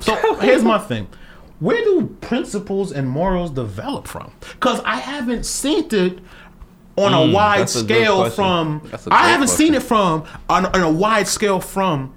So 0.00 0.34
here's 0.36 0.64
my 0.64 0.78
thing. 0.78 1.08
Where 1.60 1.82
do 1.84 2.16
principles 2.20 2.90
and 2.90 3.08
morals 3.08 3.52
develop 3.52 4.08
from? 4.08 4.32
Because 4.40 4.80
I 4.80 4.96
haven't 4.96 5.46
seen 5.46 5.86
it 5.92 6.18
on 6.96 7.14
a 7.14 7.32
wide 7.32 7.60
that's 7.60 7.76
a 7.76 7.84
scale 7.84 8.30
from. 8.30 8.90
I 9.10 9.28
haven't 9.28 9.48
seen 9.48 9.74
it 9.74 9.82
from 9.82 10.24
on, 10.48 10.66
on 10.66 10.80
a 10.80 10.90
wide 10.90 11.28
scale 11.28 11.60
from 11.60 12.14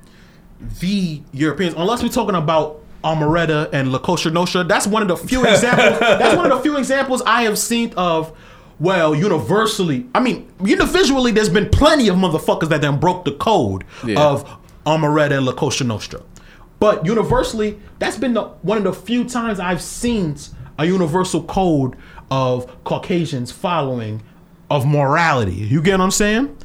the 0.80 1.22
Europeans, 1.34 1.74
unless 1.78 2.02
we're 2.04 2.10
talking 2.10 2.36
about 2.36 2.82
omertà 3.04 3.70
and 3.72 3.92
La 3.92 4.00
Costa 4.00 4.32
Nostra. 4.32 4.64
That's 4.64 4.88
one 4.88 5.02
of 5.02 5.08
the 5.08 5.18
few 5.18 5.46
examples. 5.46 6.00
that's 6.00 6.36
one 6.36 6.52
of 6.52 6.58
the 6.58 6.64
few 6.64 6.78
examples 6.78 7.22
I 7.26 7.44
have 7.44 7.58
seen 7.58 7.94
of. 7.96 8.36
Well, 8.78 9.16
universally, 9.16 10.06
I 10.14 10.20
mean, 10.20 10.52
individually, 10.60 11.32
there's 11.32 11.48
been 11.48 11.70
plenty 11.70 12.10
of 12.10 12.18
motherfuckers 12.18 12.68
that 12.70 12.82
then 12.82 13.00
broke 13.00 13.24
the 13.24 13.32
code 13.32 13.86
Yeah. 14.06 14.22
of 14.22 14.46
omertà 14.86 15.38
and 15.38 15.46
La 15.46 15.54
Costa 15.54 15.86
Nostra. 15.86 16.22
But 16.80 17.06
universally, 17.06 17.80
that's 18.00 18.18
been 18.18 18.34
the 18.34 18.44
one 18.64 18.78
of 18.78 18.84
the 18.84 18.92
few 18.94 19.24
times 19.24 19.62
I've 19.62 19.82
seen 19.82 20.36
a 20.78 20.86
universal 20.86 21.44
code 21.44 21.96
of 22.30 22.84
Caucasians 22.84 23.50
following 23.50 24.22
of 24.70 24.86
morality. 24.86 25.54
You 25.54 25.82
get 25.82 25.94
what 26.00 26.02
I'm 26.04 26.12
saying? 26.12 26.58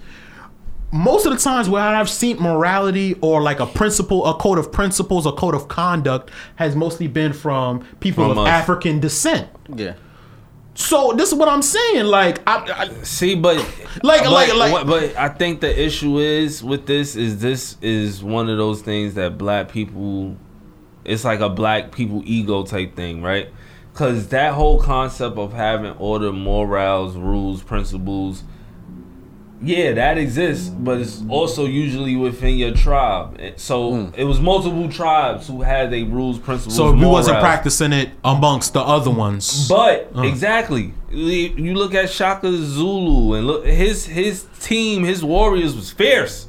Most 0.93 1.25
of 1.27 1.33
the 1.33 1.39
times 1.39 1.69
where 1.69 1.83
I've 1.83 2.11
seen 2.11 2.39
morality 2.41 3.15
or 3.21 3.41
like 3.43 3.61
a 3.61 3.67
principle, 3.67 4.27
a 4.27 4.35
code 4.35 4.59
of 4.59 4.73
principles, 4.73 5.25
a 5.27 5.33
code 5.33 5.55
of 5.55 5.69
conduct 5.69 6.31
has 6.57 6.75
mostly 6.75 7.07
been 7.07 7.33
from 7.33 7.85
people 8.01 8.25
From 8.25 8.33
of 8.33 8.39
us. 8.39 8.49
African 8.49 8.99
descent. 9.01 9.49
Yeah. 9.75 9.95
So 10.75 11.13
this 11.17 11.29
is 11.31 11.35
what 11.35 11.49
I'm 11.49 11.63
saying. 11.63 12.07
Like, 12.07 12.41
I, 12.47 12.89
I, 12.89 13.03
See, 13.03 13.35
but 13.35 13.57
Like- 14.03 14.23
but, 14.23 14.31
like- 14.33 14.55
like- 14.55 14.87
but 14.87 15.17
I 15.17 15.29
think 15.29 15.61
the 15.61 15.81
issue 15.85 16.19
is 16.19 16.63
with 16.65 16.87
this 16.87 17.17
is 17.17 17.41
this 17.41 17.77
is 17.83 18.23
one 18.23 18.49
of 18.49 18.57
those 18.57 18.81
things 18.83 19.15
that 19.15 19.37
black 19.39 19.69
people, 19.71 20.37
it's 21.05 21.25
like 21.25 21.41
a 21.41 21.49
black 21.49 21.93
people 21.93 22.23
ego 22.25 22.63
type 22.65 22.97
thing, 22.97 23.23
right? 23.23 23.49
Because 23.93 24.29
that 24.29 24.55
whole 24.55 24.81
concept 24.81 25.37
of 25.37 25.53
having 25.53 25.93
order, 25.99 26.33
morals, 26.33 27.17
rules, 27.17 27.63
principles, 27.63 28.45
Yeah, 29.63 29.93
that 29.93 30.17
exists, 30.17 30.71
but 30.71 31.01
it's 31.01 31.23
also 31.29 31.67
usually 31.67 32.17
within 32.17 32.57
your 32.57 32.73
tribe. 32.73 33.37
And 33.39 33.59
So 33.59 34.07
hmm. 34.07 34.15
it 34.15 34.25
was 34.25 34.41
multiple 34.41 34.89
tribes 34.89 35.47
who 35.47 35.63
had 35.63 35.91
their 35.91 36.05
rules, 36.05 36.39
principles. 36.39 36.77
So 36.77 36.93
we 36.93 37.05
wasn't 37.05 37.35
morals. 37.35 37.43
practicing 37.43 37.93
it 37.93 38.11
amongst 38.25 38.73
the 38.73 38.81
other 38.81 39.11
ones. 39.11 39.69
But 39.69 40.11
exactly, 40.17 40.95
you 41.11 41.27
you 41.27 41.75
look 41.75 41.95
at 41.95 42.11
Shaka 42.11 42.51
Zulu 42.51 43.35
and 43.35 43.47
look 43.47 43.67
his 43.67 44.07
his 44.07 44.47
team, 44.61 45.05
his 45.05 45.23
warriors 45.23 45.75
was 45.75 45.91
fierce. 45.91 46.47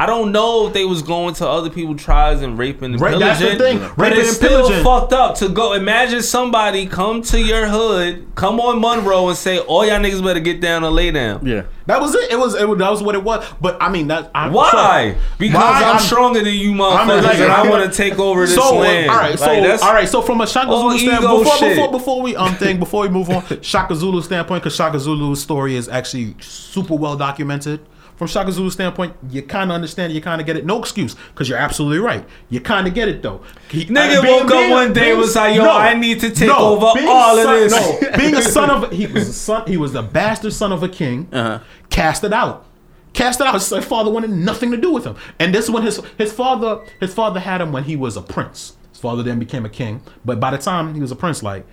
I 0.00 0.06
don't 0.06 0.32
know 0.32 0.66
if 0.66 0.72
they 0.72 0.86
was 0.86 1.02
going 1.02 1.34
to 1.34 1.46
other 1.46 1.68
people's 1.68 2.00
tribes 2.02 2.40
and 2.40 2.56
raping 2.56 2.92
and 2.94 3.00
Right, 3.00 3.10
pillaging. 3.18 3.28
that's 3.28 3.58
the 3.58 3.62
thing, 3.62 3.78
but 3.80 3.98
raping 3.98 4.18
it's 4.20 4.28
and 4.30 4.36
still 4.38 4.62
pillaging. 4.62 4.82
fucked 4.82 5.12
up 5.12 5.34
to 5.36 5.48
go. 5.50 5.74
Imagine 5.74 6.22
somebody 6.22 6.86
come 6.86 7.20
to 7.24 7.38
your 7.38 7.66
hood, 7.66 8.26
come 8.34 8.60
on 8.60 8.80
Monroe 8.80 9.28
and 9.28 9.36
say, 9.36 9.58
"All 9.58 9.84
y'all 9.84 9.98
niggas 10.00 10.24
better 10.24 10.40
get 10.40 10.62
down 10.62 10.84
and 10.84 10.94
lay 10.94 11.10
down." 11.10 11.44
Yeah. 11.46 11.64
that 11.86 12.00
was 12.00 12.14
it. 12.14 12.30
It 12.30 12.38
was, 12.38 12.54
it 12.54 12.66
was 12.66 12.78
that 12.78 12.90
was 12.90 13.02
what 13.02 13.14
it 13.14 13.22
was. 13.22 13.44
But 13.60 13.76
I 13.80 13.90
mean 13.90 14.06
that. 14.08 14.30
I, 14.34 14.48
Why? 14.48 15.12
so- 15.12 15.18
Because 15.38 15.54
why 15.82 15.90
I'm, 15.92 15.98
stronger 16.00 16.42
than 16.42 16.54
you, 16.54 16.72
motherfuckers, 16.72 17.22
like- 17.24 17.38
and 17.38 17.52
I 17.52 17.68
want 17.68 17.92
to 17.92 17.96
take 18.02 18.18
over 18.18 18.46
this 18.46 18.54
so, 18.54 18.76
uh, 18.76 18.80
land. 18.80 19.10
All 19.10 19.16
right, 19.18 19.38
so 19.38 19.46
Like, 19.52 19.82
all 19.82 19.92
right, 19.92 20.08
so 20.08 20.22
from 20.22 20.40
a 20.40 20.46
Shaka 20.46 20.70
Zulu 20.70 20.98
standpoint, 20.98 21.44
before, 21.44 21.68
before 21.68 21.90
before 21.90 22.22
we 22.22 22.36
um 22.36 22.54
thing 22.54 22.78
before 22.78 23.02
we 23.02 23.10
move 23.10 23.28
on, 23.28 23.42
Shaka 23.60 23.94
Zulu 23.94 24.22
standpoint, 24.22 24.62
because 24.62 24.74
Shaka 24.74 24.98
Zulu's 24.98 25.42
story 25.42 25.76
is 25.76 25.88
actually 25.90 26.36
super 26.40 26.94
well 26.94 27.16
documented. 27.16 27.80
From 28.20 28.26
Shaka 28.28 28.52
Zulu's 28.52 28.74
standpoint, 28.74 29.16
you 29.30 29.40
kind 29.40 29.70
of 29.70 29.74
understand, 29.76 30.12
it, 30.12 30.14
you 30.14 30.20
kind 30.20 30.42
of 30.42 30.46
get 30.46 30.54
it. 30.54 30.66
No 30.66 30.78
excuse, 30.78 31.14
because 31.32 31.48
you're 31.48 31.56
absolutely 31.56 32.00
right. 32.00 32.22
You 32.50 32.60
kind 32.60 32.86
of 32.86 32.92
get 32.92 33.08
it 33.08 33.22
though. 33.22 33.40
He- 33.70 33.86
Nigga 33.86 34.18
uh, 34.18 34.26
woke 34.42 34.50
up 34.50 34.70
one 34.70 34.92
day 34.92 35.14
was 35.16 35.34
like, 35.34 35.56
yo, 35.56 35.64
I 35.66 35.94
need 35.94 36.20
to 36.20 36.30
take 36.30 36.50
over 36.50 36.90
being 36.94 37.08
all 37.08 37.38
of 37.38 37.46
this. 37.48 37.72
No, 37.72 38.18
being 38.18 38.34
a 38.34 38.42
son 38.42 38.68
of 38.68 38.92
he 38.92 39.06
was 39.06 39.26
a 39.26 39.32
son, 39.48 39.66
he 39.66 39.78
was 39.78 39.94
the 39.94 40.02
bastard 40.02 40.52
son 40.52 40.70
of 40.70 40.82
a 40.82 40.88
king, 40.90 41.28
Uh-huh. 41.32 41.60
casted 41.88 42.34
out. 42.34 42.66
it 43.14 43.40
out. 43.40 43.54
His 43.54 43.84
father 43.86 44.10
wanted 44.10 44.28
nothing 44.32 44.70
to 44.72 44.76
do 44.76 44.92
with 44.92 45.06
him. 45.06 45.16
And 45.38 45.54
this 45.54 45.64
is 45.64 45.70
when 45.70 45.82
his 45.82 46.02
his 46.18 46.30
father 46.30 46.84
his 47.00 47.14
father 47.14 47.40
had 47.40 47.62
him 47.62 47.72
when 47.72 47.84
he 47.84 47.96
was 47.96 48.18
a 48.18 48.22
prince. 48.22 48.76
His 48.92 49.00
father 49.00 49.22
then 49.22 49.38
became 49.38 49.64
a 49.64 49.70
king. 49.70 50.02
But 50.26 50.40
by 50.40 50.50
the 50.50 50.58
time 50.58 50.92
he 50.94 51.00
was 51.00 51.10
a 51.10 51.16
prince, 51.16 51.42
like, 51.42 51.66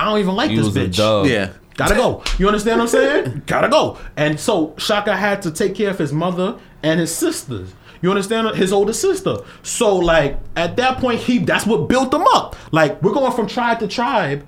I 0.00 0.04
don't 0.06 0.18
even 0.18 0.34
like 0.34 0.50
He 0.50 0.56
this 0.56 0.66
was 0.66 0.76
a 0.76 0.80
bitch. 0.86 0.96
dub. 0.96 1.26
Yeah. 1.26 1.50
Gotta 1.76 1.94
go. 1.94 2.22
You 2.38 2.46
understand 2.46 2.78
what 2.80 2.84
I'm 2.84 2.88
saying? 2.88 3.42
Gotta 3.46 3.68
go. 3.68 3.98
And 4.16 4.38
so 4.38 4.74
Shaka 4.78 5.16
had 5.16 5.42
to 5.42 5.50
take 5.50 5.74
care 5.74 5.90
of 5.90 5.98
his 5.98 6.12
mother 6.12 6.58
and 6.82 7.00
his 7.00 7.14
sisters. 7.14 7.74
You 8.02 8.10
understand? 8.10 8.56
His 8.56 8.72
older 8.72 8.92
sister. 8.94 9.36
So 9.62 9.96
like 9.96 10.38
at 10.56 10.76
that 10.76 10.98
point, 10.98 11.20
he 11.20 11.38
that's 11.38 11.66
what 11.66 11.88
built 11.88 12.12
him 12.14 12.22
up. 12.34 12.56
Like 12.72 13.02
we're 13.02 13.12
going 13.12 13.32
from 13.32 13.46
tribe 13.46 13.78
to 13.80 13.88
tribe, 13.88 14.46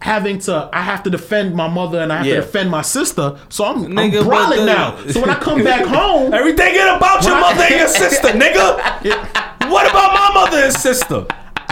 having 0.00 0.38
to 0.40 0.68
I 0.72 0.82
have 0.82 1.02
to 1.04 1.10
defend 1.10 1.54
my 1.54 1.68
mother 1.68 2.00
and 2.00 2.12
I 2.12 2.18
have 2.18 2.26
Yeah. 2.26 2.34
to 2.36 2.40
defend 2.42 2.70
my 2.70 2.82
sister. 2.82 3.38
So 3.48 3.64
I'm, 3.64 3.84
Nigga, 3.86 4.20
I'm 4.20 4.26
brawling 4.26 4.60
the- 4.60 4.66
now. 4.66 4.96
So 5.08 5.20
when 5.20 5.30
I 5.30 5.36
come 5.38 5.62
back 5.64 5.84
home, 5.98 6.32
Everything 6.34 6.74
ain't 6.74 6.96
about 6.96 7.22
your 7.24 7.34
When 7.34 7.44
I- 7.44 7.52
mother 7.52 7.62
and 7.64 7.74
your 7.80 7.88
sister, 8.02 8.28
nigga. 8.28 9.70
What 9.70 9.88
about 9.90 10.12
my 10.14 10.30
mother 10.34 10.58
and 10.64 10.72
sister? 10.74 11.26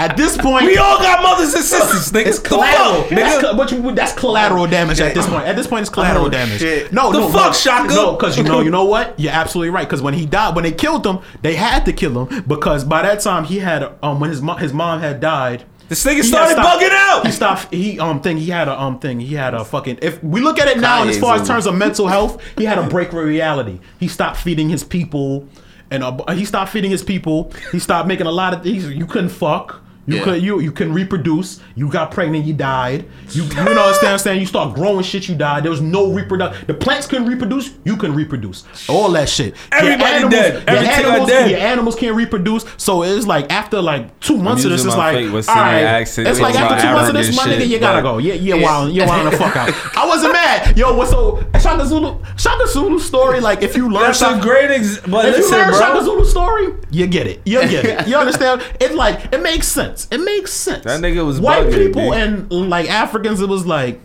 At 0.08 0.16
this 0.16 0.36
point, 0.36 0.66
We 0.66 0.76
all 0.78 0.98
got 0.98 1.22
mothers 1.22 1.54
and 1.54 1.62
sisters, 1.64 2.10
nigga. 2.12 2.26
It's 2.26 2.38
collateral. 2.38 3.02
fuck, 3.02 3.10
That's, 3.10 3.36
nigga? 3.36 3.50
co- 3.50 3.56
but 3.56 3.72
you, 3.72 3.92
that's 3.92 4.12
collateral 4.14 4.66
damage 4.66 5.00
at 5.00 5.14
this 5.14 5.26
point. 5.26 5.46
At 5.46 5.56
this 5.56 5.66
point, 5.66 5.82
it's 5.82 5.90
collateral 5.90 6.26
Oh, 6.26 6.30
damage. 6.30 6.58
shit. 6.60 6.92
No, 6.92 7.12
The 7.12 7.20
no, 7.20 7.28
fuck, 7.28 7.46
no, 7.48 7.52
Shaka? 7.52 7.94
No, 7.94 8.12
because 8.12 8.36
you 8.36 8.44
know, 8.44 8.60
you 8.66 8.70
know 8.70 8.84
what? 8.84 9.18
You're 9.18 9.32
absolutely 9.32 9.70
right. 9.70 9.86
Because 9.86 10.02
when 10.02 10.14
he 10.14 10.26
died, 10.26 10.54
when 10.54 10.64
they 10.64 10.72
killed 10.72 11.06
him, 11.06 11.18
they 11.42 11.54
had 11.54 11.84
to 11.86 11.92
kill 11.92 12.24
him 12.26 12.42
because 12.46 12.84
by 12.84 13.02
that 13.02 13.20
time 13.20 13.44
he 13.44 13.58
had 13.58 13.82
um 14.02 14.20
when 14.20 14.30
his 14.30 14.40
mom 14.42 14.58
his 14.58 14.72
mom 14.72 15.00
had 15.00 15.20
died. 15.20 15.64
This 15.88 16.04
nigga 16.04 16.22
started 16.22 16.52
stopped- 16.52 16.80
bugging 16.80 16.90
out. 16.92 17.26
He 17.26 17.32
stopped. 17.32 17.74
He 17.74 17.98
um 17.98 18.20
thing. 18.20 18.36
He 18.36 18.48
had 18.50 18.68
a 18.68 18.80
um 18.80 19.00
thing. 19.00 19.18
He 19.18 19.34
had 19.34 19.54
a 19.54 19.64
fucking. 19.64 19.98
If 20.02 20.22
we 20.22 20.40
look 20.40 20.60
at 20.60 20.68
it 20.68 20.78
now, 20.78 21.02
as 21.08 21.18
far 21.18 21.34
as 21.34 21.46
terms 21.48 21.66
of 21.66 21.74
mental 21.74 22.06
health, 22.06 22.40
he 22.56 22.64
had 22.64 22.78
a 22.78 22.84
break 22.88 23.12
with 23.12 23.24
reality. 23.24 23.80
He 23.98 24.06
stopped 24.06 24.36
feeding 24.36 24.68
his 24.70 24.84
people, 24.84 25.48
and 25.90 26.04
uh, 26.04 26.16
he 26.32 26.44
stopped 26.44 26.70
feeding 26.70 26.92
his 26.92 27.02
people. 27.02 27.52
He 27.72 27.80
stopped 27.80 28.06
making 28.06 28.26
a 28.28 28.30
lot 28.30 28.54
of 28.54 28.62
things. 28.62 28.86
You 28.88 29.04
couldn't 29.04 29.30
fuck. 29.30 29.82
You 30.06 30.16
Yeah. 30.16 30.24
could 30.24 30.42
you 30.42 30.60
you 30.60 30.72
can 30.72 30.92
reproduce. 30.92 31.60
You 31.76 31.88
got 31.88 32.10
pregnant, 32.10 32.44
you 32.44 32.54
died. 32.54 33.04
You 33.30 33.44
you 33.44 33.54
know 33.54 33.64
what 33.74 34.04
I'm 34.04 34.18
saying? 34.18 34.36
I'm? 34.36 34.40
You 34.40 34.46
start 34.46 34.74
growing 34.74 35.04
shit, 35.04 35.28
you 35.28 35.34
died. 35.34 35.62
There 35.62 35.70
was 35.70 35.80
no 35.82 36.10
reproduction. 36.12 36.64
The 36.66 36.74
plants 36.74 37.06
couldn't 37.06 37.26
reproduce. 37.28 37.70
You 37.84 37.96
can 37.96 38.14
reproduce. 38.14 38.64
All 38.88 39.10
that 39.12 39.28
shit. 39.28 39.54
Your 39.72 39.92
animals, 39.92 40.32
dead. 40.32 40.52
Your 40.54 40.62
Everything 40.76 41.04
animals, 41.06 41.28
dead. 41.28 41.50
your 41.50 41.60
animals 41.60 41.96
can't 41.96 42.16
reproduce. 42.16 42.64
So 42.76 43.02
it's 43.04 43.26
like 43.26 43.52
after 43.52 43.80
like 43.80 44.18
two 44.20 44.36
months 44.38 44.64
of 44.64 44.70
this, 44.70 44.84
it's 44.84 44.96
like 44.96 45.16
fake 45.16 45.32
West 45.32 45.48
all 45.50 45.56
Indian 45.58 45.74
right. 45.74 45.84
accent 45.84 46.28
It's 46.28 46.40
like 46.40 46.54
after 46.54 46.80
two 46.82 46.92
months 46.92 47.08
of 47.10 47.14
this, 47.14 47.28
African 47.38 47.58
my 47.60 47.64
nigga, 47.64 47.68
you 47.68 47.78
gotta 47.78 48.02
go. 48.02 48.18
Yeah, 48.18 48.34
yeah, 48.34 48.54
wild, 48.54 48.92
yeah, 48.92 49.06
wild 49.06 49.32
the 49.32 49.36
fuck 49.36 49.54
out. 49.56 49.72
I 49.96 50.06
wasn't 50.06 50.32
mad. 50.32 50.76
Yo, 50.78 50.96
what's 50.96 51.10
so 51.10 51.44
Shaka 51.60 51.86
Zulu? 51.86 52.18
Shaka 52.36 52.66
Zulu 52.68 52.98
story. 52.98 53.40
Like 53.40 53.62
if 53.62 53.76
you 53.76 53.88
learn 53.90 54.04
That's 54.04 54.22
a 54.22 54.24
Shaka, 54.24 54.40
great 54.42 54.70
ex. 54.70 54.98
But 55.06 55.26
if 55.26 55.36
you 55.36 55.42
listen, 55.42 55.58
learn 55.58 55.74
Shaka. 55.74 56.04
Zulu 56.04 56.24
story, 56.24 56.72
you 56.90 57.06
get 57.06 57.26
it. 57.26 57.42
You 57.44 57.60
get 57.68 57.84
it. 57.84 58.08
You 58.08 58.16
understand? 58.24 58.62
It's 58.80 58.94
like 58.94 59.32
it 59.32 59.42
makes 59.42 59.68
sense. 59.68 59.89
It 60.10 60.18
makes 60.18 60.52
sense. 60.52 60.84
That 60.84 61.00
nigga 61.00 61.24
was 61.24 61.40
white 61.40 61.66
bugging, 61.66 61.86
people 61.86 62.10
dude. 62.10 62.20
and 62.20 62.70
like 62.70 62.88
Africans. 62.90 63.40
It 63.40 63.48
was 63.48 63.66
like 63.66 64.00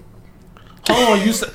Hold 0.88 1.20
on, 1.20 1.26
you 1.26 1.34
said. 1.34 1.52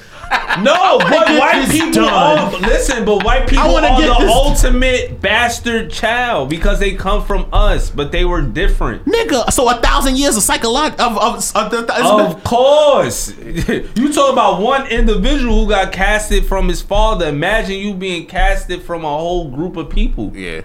No, 0.62 0.98
but 1.00 1.28
white 1.38 1.68
people 1.70 1.90
done. 2.04 2.38
are 2.38 2.58
listen, 2.60 3.04
but 3.04 3.24
white 3.24 3.48
people 3.48 3.76
are 3.76 3.80
get 3.80 4.06
the 4.18 4.24
this- 4.24 4.32
ultimate 4.32 5.20
bastard 5.20 5.90
child 5.90 6.48
because 6.48 6.78
they 6.78 6.94
come 6.94 7.24
from 7.24 7.48
us, 7.52 7.90
but 7.90 8.12
they 8.12 8.24
were 8.24 8.40
different. 8.42 9.04
nigga. 9.06 9.50
So 9.52 9.68
a 9.68 9.80
thousand 9.80 10.18
years 10.18 10.36
of 10.36 10.42
psychological 10.44 11.04
of 11.04 11.16
of, 11.18 11.56
of, 11.56 11.72
of, 11.74 11.90
Of 12.36 12.44
course, 12.44 13.36
you 13.38 14.12
talk 14.12 14.32
about 14.32 14.60
one 14.60 14.86
individual 14.88 15.64
who 15.64 15.68
got 15.70 15.92
casted 15.92 16.46
from 16.46 16.68
his 16.68 16.80
father. 16.82 17.26
Imagine 17.28 17.78
you 17.78 17.94
being 17.94 18.26
casted 18.26 18.82
from 18.82 19.04
a 19.04 19.08
whole 19.08 19.50
group 19.50 19.76
of 19.76 19.90
people. 19.90 20.30
Yeah. 20.34 20.60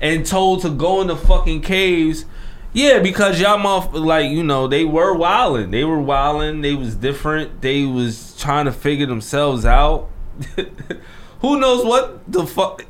and 0.00 0.24
told 0.24 0.62
to 0.62 0.70
go 0.70 1.02
in 1.02 1.08
the 1.08 1.16
fucking 1.16 1.60
caves. 1.60 2.24
Yeah, 2.72 3.00
because 3.00 3.40
y'all 3.40 3.58
motherf- 3.58 3.92
like 3.92 4.30
you 4.30 4.42
know 4.44 4.68
they 4.68 4.84
were 4.84 5.14
wilding. 5.14 5.70
They 5.70 5.84
were 5.84 6.00
wilding. 6.00 6.60
They 6.60 6.74
was 6.74 6.94
different. 6.94 7.60
They 7.62 7.84
was 7.84 8.36
trying 8.38 8.66
to 8.66 8.72
figure 8.72 9.06
themselves 9.06 9.64
out. 9.66 10.08
Who 11.40 11.58
knows 11.58 11.84
what 11.84 12.30
the 12.30 12.46
fuck 12.46 12.84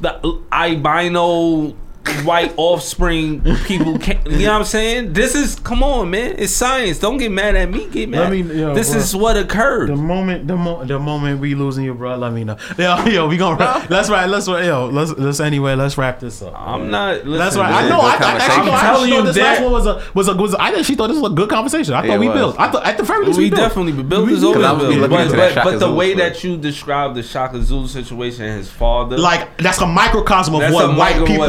the 0.00 0.40
albino 0.52 1.74
white 2.24 2.52
offspring 2.56 3.42
people 3.64 3.98
can 3.98 4.20
you 4.26 4.46
know 4.46 4.52
what 4.52 4.58
I'm 4.60 4.64
saying? 4.64 5.12
This 5.12 5.34
is 5.34 5.54
come 5.56 5.82
on, 5.82 6.10
man. 6.10 6.34
It's 6.38 6.52
science. 6.52 6.98
Don't 6.98 7.18
get 7.18 7.30
mad 7.30 7.56
at 7.56 7.70
me. 7.70 7.88
Get 7.88 8.08
mad. 8.08 8.20
Let 8.20 8.32
me- 8.32 8.58
yo, 8.60 8.74
this 8.74 8.90
bro. 8.90 8.98
is 9.00 9.14
what 9.16 9.36
occurred. 9.36 9.88
The 9.90 9.96
moment, 9.96 10.46
the, 10.48 10.56
mo- 10.56 10.84
the 10.84 10.98
moment 10.98 11.40
we 11.40 11.54
losing 11.54 11.84
you, 11.84 11.94
bro, 11.94 12.16
let 12.16 12.32
me 12.32 12.44
know. 12.44 12.56
Yo, 12.78 13.04
yo, 13.06 13.28
we 13.28 13.36
gonna 13.36 13.56
wrap. 13.56 13.88
Let's 13.90 14.08
wrap. 14.10 14.28
Let's 14.28 14.46
yo, 14.46 14.88
let's 14.92 15.12
let's 15.12 15.40
anyway. 15.40 15.74
Let's 15.74 15.96
wrap 15.98 16.20
this 16.20 16.42
up. 16.42 16.54
I'm 16.56 16.90
not. 16.90 17.24
Listen, 17.24 17.38
That's 17.38 17.56
right. 17.56 17.84
I 17.84 17.88
know. 17.88 18.00
I, 18.00 18.10
I 18.10 18.12
actually, 18.12 18.70
I'm 18.72 18.80
telling 18.80 19.10
thought 19.10 19.16
you 19.16 19.22
this 19.24 19.36
that- 19.36 19.42
last 19.42 19.62
one 19.62 19.72
was 19.72 19.86
a 19.86 20.02
was 20.14 20.28
a 20.28 20.34
was. 20.36 20.54
A, 20.54 20.60
I 20.60 20.70
actually 20.78 20.94
thought 20.96 21.08
this 21.08 21.18
was 21.20 21.32
a 21.32 21.34
good 21.34 21.48
conversation. 21.50 21.94
I 21.94 22.02
thought 22.02 22.10
it 22.16 22.20
we 22.20 22.28
was. 22.28 22.36
built. 22.36 22.60
I 22.60 22.70
thought 22.70 22.86
at 22.86 22.96
the 22.96 23.02
very 23.04 23.26
least 23.26 23.38
we, 23.38 23.44
we 23.44 23.50
built. 23.50 23.60
definitely 23.62 23.92
built 24.02 24.28
this 24.28 24.42
over 24.42 24.58
built. 24.58 24.64
I 24.66 24.72
was 24.72 24.82
built. 24.82 25.10
looking 25.10 25.16
But, 25.30 25.36
that 25.36 25.54
but, 25.56 25.64
but 25.64 25.78
the 25.80 25.92
way 25.92 26.14
that 26.14 26.42
you 26.44 26.56
described 26.56 27.14
the 27.14 27.22
Shaka 27.22 27.62
Zulu 27.62 27.86
situation 27.88 28.44
and 28.44 28.58
his 28.58 28.70
father, 28.70 29.16
Like 29.18 29.56
that's 29.58 29.80
a 29.80 29.86
microcosm 29.86 30.54
of 30.54 30.72
what 30.72 30.96
white 30.96 31.24
people, 31.26 31.46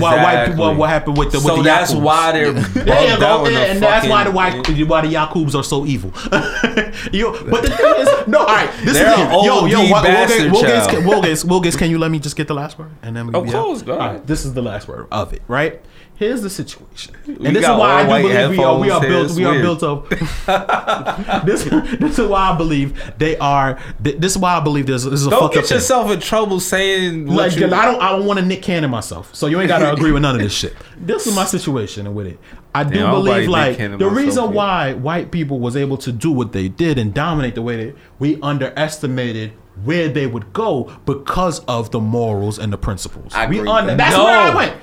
what 0.00 0.18
hap- 0.18 0.18
what 0.18 0.22
white 0.34 0.46
people, 0.46 0.64
what, 0.66 0.76
what 0.76 0.90
happened 0.90 1.16
with 1.18 1.32
the 1.32 1.40
so 1.40 1.54
with 1.54 1.64
the 1.64 1.70
that's 1.70 1.92
Yakubs. 1.94 2.02
why 2.02 2.32
they're 2.32 2.52
There 2.52 2.62
you 3.02 3.10
bugged 3.10 3.22
out 3.22 3.44
go, 3.44 3.48
yeah, 3.50 3.58
the 3.58 3.70
and 3.70 3.82
that's 3.82 4.08
why 4.08 4.24
the 4.24 4.30
fucking- 4.32 4.76
white, 4.76 4.88
why 4.88 5.00
the 5.02 5.14
Yakubs 5.14 5.54
are 5.54 5.62
so 5.64 5.86
evil. 5.86 6.10
you, 7.12 7.32
but 7.50 7.62
the 7.62 7.70
thing 7.70 7.94
is, 8.00 8.26
no, 8.28 8.38
all 8.40 8.46
right, 8.46 8.70
this 8.84 8.94
They're 8.94 9.12
is 9.12 9.18
it. 9.20 9.30
Yo, 9.44 9.66
yo, 9.66 9.80
OD 9.84 9.90
what, 9.90 10.04
bastard 10.04 10.52
Wilgate, 10.52 10.60
child. 10.62 11.04
Wilgates, 11.04 11.44
Wilgates, 11.44 11.44
Wilgates, 11.44 11.78
can 11.78 11.90
you 11.90 11.98
let 11.98 12.10
me 12.10 12.18
just 12.18 12.36
get 12.36 12.48
the 12.48 12.54
last 12.54 12.78
word, 12.78 12.90
and 13.02 13.16
then 13.16 13.26
we 13.26 13.34
Of 13.34 13.44
be 13.44 13.50
course, 13.50 13.82
go 13.82 13.92
All 13.94 13.98
right, 13.98 14.26
this 14.26 14.44
is 14.44 14.54
the 14.54 14.62
last 14.62 14.88
word 14.88 15.06
of 15.10 15.32
it, 15.32 15.42
right? 15.48 15.80
Here's 16.18 16.42
the 16.42 16.50
situation, 16.50 17.14
and 17.26 17.38
We 17.38 17.50
this 17.52 17.62
is 17.62 17.68
why 17.68 18.00
I 18.00 18.02
do 18.02 18.28
believe 18.28 18.50
we 18.50 18.58
are, 18.64 18.78
we 18.80 18.90
are 18.90 19.00
built, 19.00 19.30
we 19.36 19.44
are 19.44 19.60
built 19.62 19.84
up. 19.84 20.08
this, 21.46 21.62
this 21.62 22.18
is 22.18 22.26
why 22.26 22.50
I 22.50 22.56
believe 22.56 23.00
they 23.18 23.36
are. 23.38 23.78
This 24.00 24.32
is 24.32 24.38
why 24.38 24.56
I 24.56 24.60
believe 24.60 24.86
this, 24.88 25.04
this 25.04 25.12
is 25.12 25.28
a 25.28 25.30
Don't 25.30 25.38
fucked 25.42 25.56
up 25.58 25.62
get 25.62 25.68
thing. 25.68 25.76
yourself 25.76 26.10
in 26.10 26.18
trouble 26.18 26.58
saying 26.58 27.26
what 27.26 27.36
Like 27.36 27.56
you, 27.56 27.66
I 27.66 27.84
don't, 27.84 28.02
I 28.02 28.10
don't 28.10 28.26
want 28.26 28.40
to 28.40 28.44
Nick 28.44 28.62
Cannon 28.62 28.90
myself. 28.90 29.32
So 29.32 29.46
you 29.46 29.60
ain't 29.60 29.68
got 29.68 29.78
to 29.78 29.92
agree 29.94 30.10
with 30.10 30.22
none 30.22 30.34
of 30.34 30.42
this 30.42 30.52
shit. 30.52 30.74
This 30.96 31.28
is 31.28 31.36
my 31.36 31.44
situation 31.44 32.12
with 32.16 32.26
it. 32.26 32.40
I 32.74 32.82
do 32.82 32.94
Damn, 32.94 33.10
believe 33.12 33.32
like 33.32 33.40
Nick 33.42 33.50
like 33.50 33.76
Cannon 33.76 33.98
the 34.00 34.08
reason 34.10 34.52
why 34.52 34.94
white 34.94 35.30
people 35.30 35.60
was 35.60 35.76
able 35.76 35.98
to 35.98 36.10
do 36.10 36.32
what 36.32 36.50
they 36.52 36.66
did 36.68 36.98
and 36.98 37.14
dominate 37.14 37.54
the 37.54 37.62
way 37.62 37.84
that 37.86 37.96
we 38.18 38.40
underestimated 38.42 39.52
where 39.84 40.08
they 40.08 40.26
would 40.26 40.52
go 40.52 40.92
because 41.06 41.60
of 41.66 41.92
the 41.92 42.00
morals 42.00 42.58
and 42.58 42.72
the 42.72 42.78
principles. 42.78 43.32
I 43.36 43.46
we 43.46 43.60
agree 43.60 43.70
with 43.72 43.96
that's 43.96 44.16
that. 44.16 44.24
where 44.24 44.36
I 44.36 44.54
went. 44.54 44.76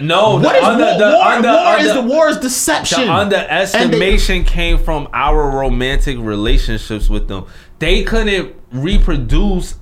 No. 0.00 0.36
What 0.36 0.42
the 0.52 0.58
is 0.58 0.64
under, 0.64 0.84
war? 0.84 0.98
the 0.98 1.04
war, 1.16 1.22
under, 1.24 1.48
war 1.52 1.78
is 1.78 1.92
the 1.94 2.02
war 2.02 2.28
is 2.28 2.36
deception. 2.38 3.06
The 3.06 3.12
And 3.12 3.30
they- 3.32 3.36
underestimation 3.36 4.44
came 4.44 4.78
from 4.78 5.08
our 5.12 5.50
romantic 5.58 6.16
relationships 6.18 7.10
with 7.10 7.28
them. 7.28 7.46
They 7.78 8.02
couldn't 8.04 8.54
reproduce 8.70 9.74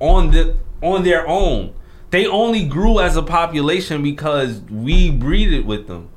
on 0.00 0.30
the 0.30 0.56
on 0.82 1.04
their 1.04 1.26
own. 1.28 1.74
They 2.10 2.26
only 2.26 2.64
grew 2.66 3.00
as 3.00 3.16
a 3.16 3.22
population 3.22 4.02
because 4.02 4.60
we 4.70 5.10
breeded 5.10 5.64
with 5.66 5.86
them. 5.86 6.08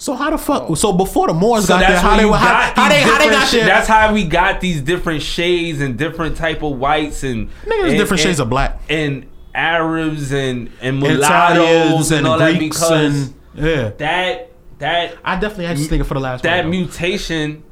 So 0.00 0.14
how 0.14 0.30
the 0.30 0.38
fuck? 0.38 0.76
So 0.76 0.92
before 0.92 1.26
the 1.26 1.34
Moors 1.34 1.64
So 1.66 1.74
got 1.74 1.80
there, 1.80 1.88
that's 1.90 2.02
how 2.02 2.16
they 2.16 2.22
you 2.22 2.32
how, 2.32 2.72
how 2.74 2.88
they 2.88 3.00
how 3.02 3.18
they 3.18 3.30
got 3.30 3.50
there? 3.50 3.66
That's 3.66 3.88
how 3.88 4.12
we 4.12 4.24
got 4.24 4.60
these 4.60 4.80
different 4.80 5.22
shades 5.22 5.80
and 5.80 5.96
different 5.98 6.36
type 6.36 6.62
of 6.62 6.78
whites 6.78 7.24
and 7.24 7.48
Nigga, 7.64 7.82
there's 7.82 7.94
different 7.94 8.22
shades 8.22 8.38
of 8.40 8.48
black. 8.48 8.80
and 8.88 9.26
Arabs 9.58 10.32
and 10.32 10.70
and 10.80 11.00
mulattoes 11.00 12.10
and, 12.12 12.18
and 12.18 12.26
all 12.28 12.38
that 12.38 12.56
Greeks 12.56 12.78
because 12.78 13.28
and 13.28 13.34
yeah. 13.54 13.90
that 13.98 14.50
that 14.78 15.16
I 15.24 15.34
definitely 15.40 15.66
had 15.66 15.76
this 15.76 15.88
nigga 15.88 16.06
for 16.06 16.14
the 16.14 16.20
last 16.20 16.44
that 16.44 16.62
one. 16.64 16.70
mutation 16.70 17.64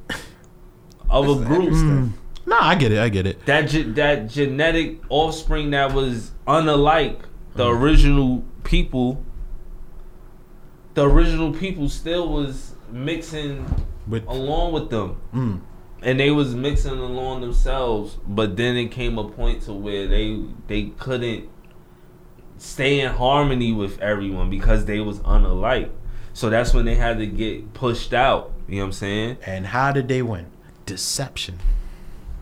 of 1.08 1.28
a 1.28 1.44
group 1.44 1.70
no 2.48 2.56
I 2.58 2.74
get 2.74 2.90
it. 2.92 2.98
I 2.98 3.08
get 3.08 3.26
it. 3.26 3.46
that 3.46 3.62
ge- 3.68 3.94
that 3.94 4.28
genetic 4.28 5.00
offspring 5.08 5.70
that 5.70 5.92
was 5.92 6.32
unlike 6.46 7.20
the 7.54 7.64
Mm. 7.64 7.80
original 7.80 8.44
people 8.64 9.22
the 10.94 11.08
original 11.08 11.52
people 11.52 11.88
still 11.88 12.28
was 12.28 12.74
mixing 12.90 13.64
With 14.08 14.26
along 14.26 14.72
with 14.72 14.90
them 14.90 15.16
mm, 15.34 15.60
and 16.02 16.20
they 16.20 16.30
was 16.30 16.54
mixing 16.54 16.98
along 16.98 17.40
themselves 17.42 18.18
but 18.26 18.56
then 18.56 18.76
it 18.76 18.90
came 18.90 19.18
a 19.18 19.28
point 19.28 19.62
to 19.62 19.72
where 19.72 20.06
they 20.08 20.42
they 20.66 20.84
couldn't 20.98 21.48
stay 22.58 23.00
in 23.00 23.12
harmony 23.12 23.72
with 23.72 23.98
everyone 24.00 24.48
because 24.50 24.84
they 24.86 25.00
was 25.00 25.18
unalike 25.20 25.90
so 26.32 26.48
that's 26.50 26.72
when 26.74 26.84
they 26.84 26.94
had 26.94 27.18
to 27.18 27.26
get 27.26 27.72
pushed 27.74 28.12
out 28.14 28.52
you 28.68 28.76
know 28.76 28.82
what 28.82 28.86
i'm 28.86 28.92
saying 28.92 29.36
and 29.46 29.66
how 29.66 29.92
did 29.92 30.08
they 30.08 30.22
win? 30.22 30.46
Deception. 30.86 31.54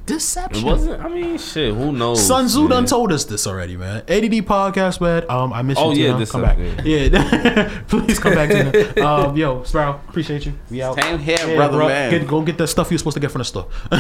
it 0.01 0.07
Deception. 0.07 0.65
wasn't 0.65 1.03
i 1.03 1.09
mean 1.09 1.39
shit 1.39 1.75
who 1.75 1.91
knows 1.93 2.25
Sun 2.27 2.47
Tzu 2.47 2.61
man? 2.63 2.71
done 2.71 2.87
told 2.87 3.11
us 3.13 3.25
this 3.25 3.47
already, 3.47 3.77
man. 3.77 4.03
ADD 4.03 4.45
podcast, 4.47 5.01
man. 5.01 5.25
Um, 5.31 5.53
I 5.53 5.63
miss 5.63 5.79
you. 5.79 5.85
Oh, 5.85 5.93
yeah, 5.93 6.25
come 6.27 6.45
up, 6.45 6.57
back. 6.57 6.85
Yeah, 6.85 7.83
please 7.89 8.19
come 8.19 8.35
back. 8.35 8.51
Tina. 8.51 8.71
Um, 9.07 9.37
yo, 9.37 9.63
Sprout, 9.63 10.03
appreciate 10.09 10.45
you. 10.47 10.53
We 10.71 10.83
out. 10.83 10.97
Same 10.97 11.19
here, 11.19 11.39
Yeah, 11.41 11.57
brother, 11.57 11.79
bro. 11.79 11.89
man. 11.89 12.11
Get, 12.11 12.27
go 12.29 12.43
get 12.43 12.59
that 12.59 12.67
stuff 12.69 12.91
you're 12.91 12.99
supposed 12.99 13.15
to 13.15 13.21
get 13.21 13.31
from 13.31 13.39
the 13.41 13.45
store. 13.47 13.67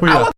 we 0.00 0.08
I 0.08 0.22
out. 0.22 0.31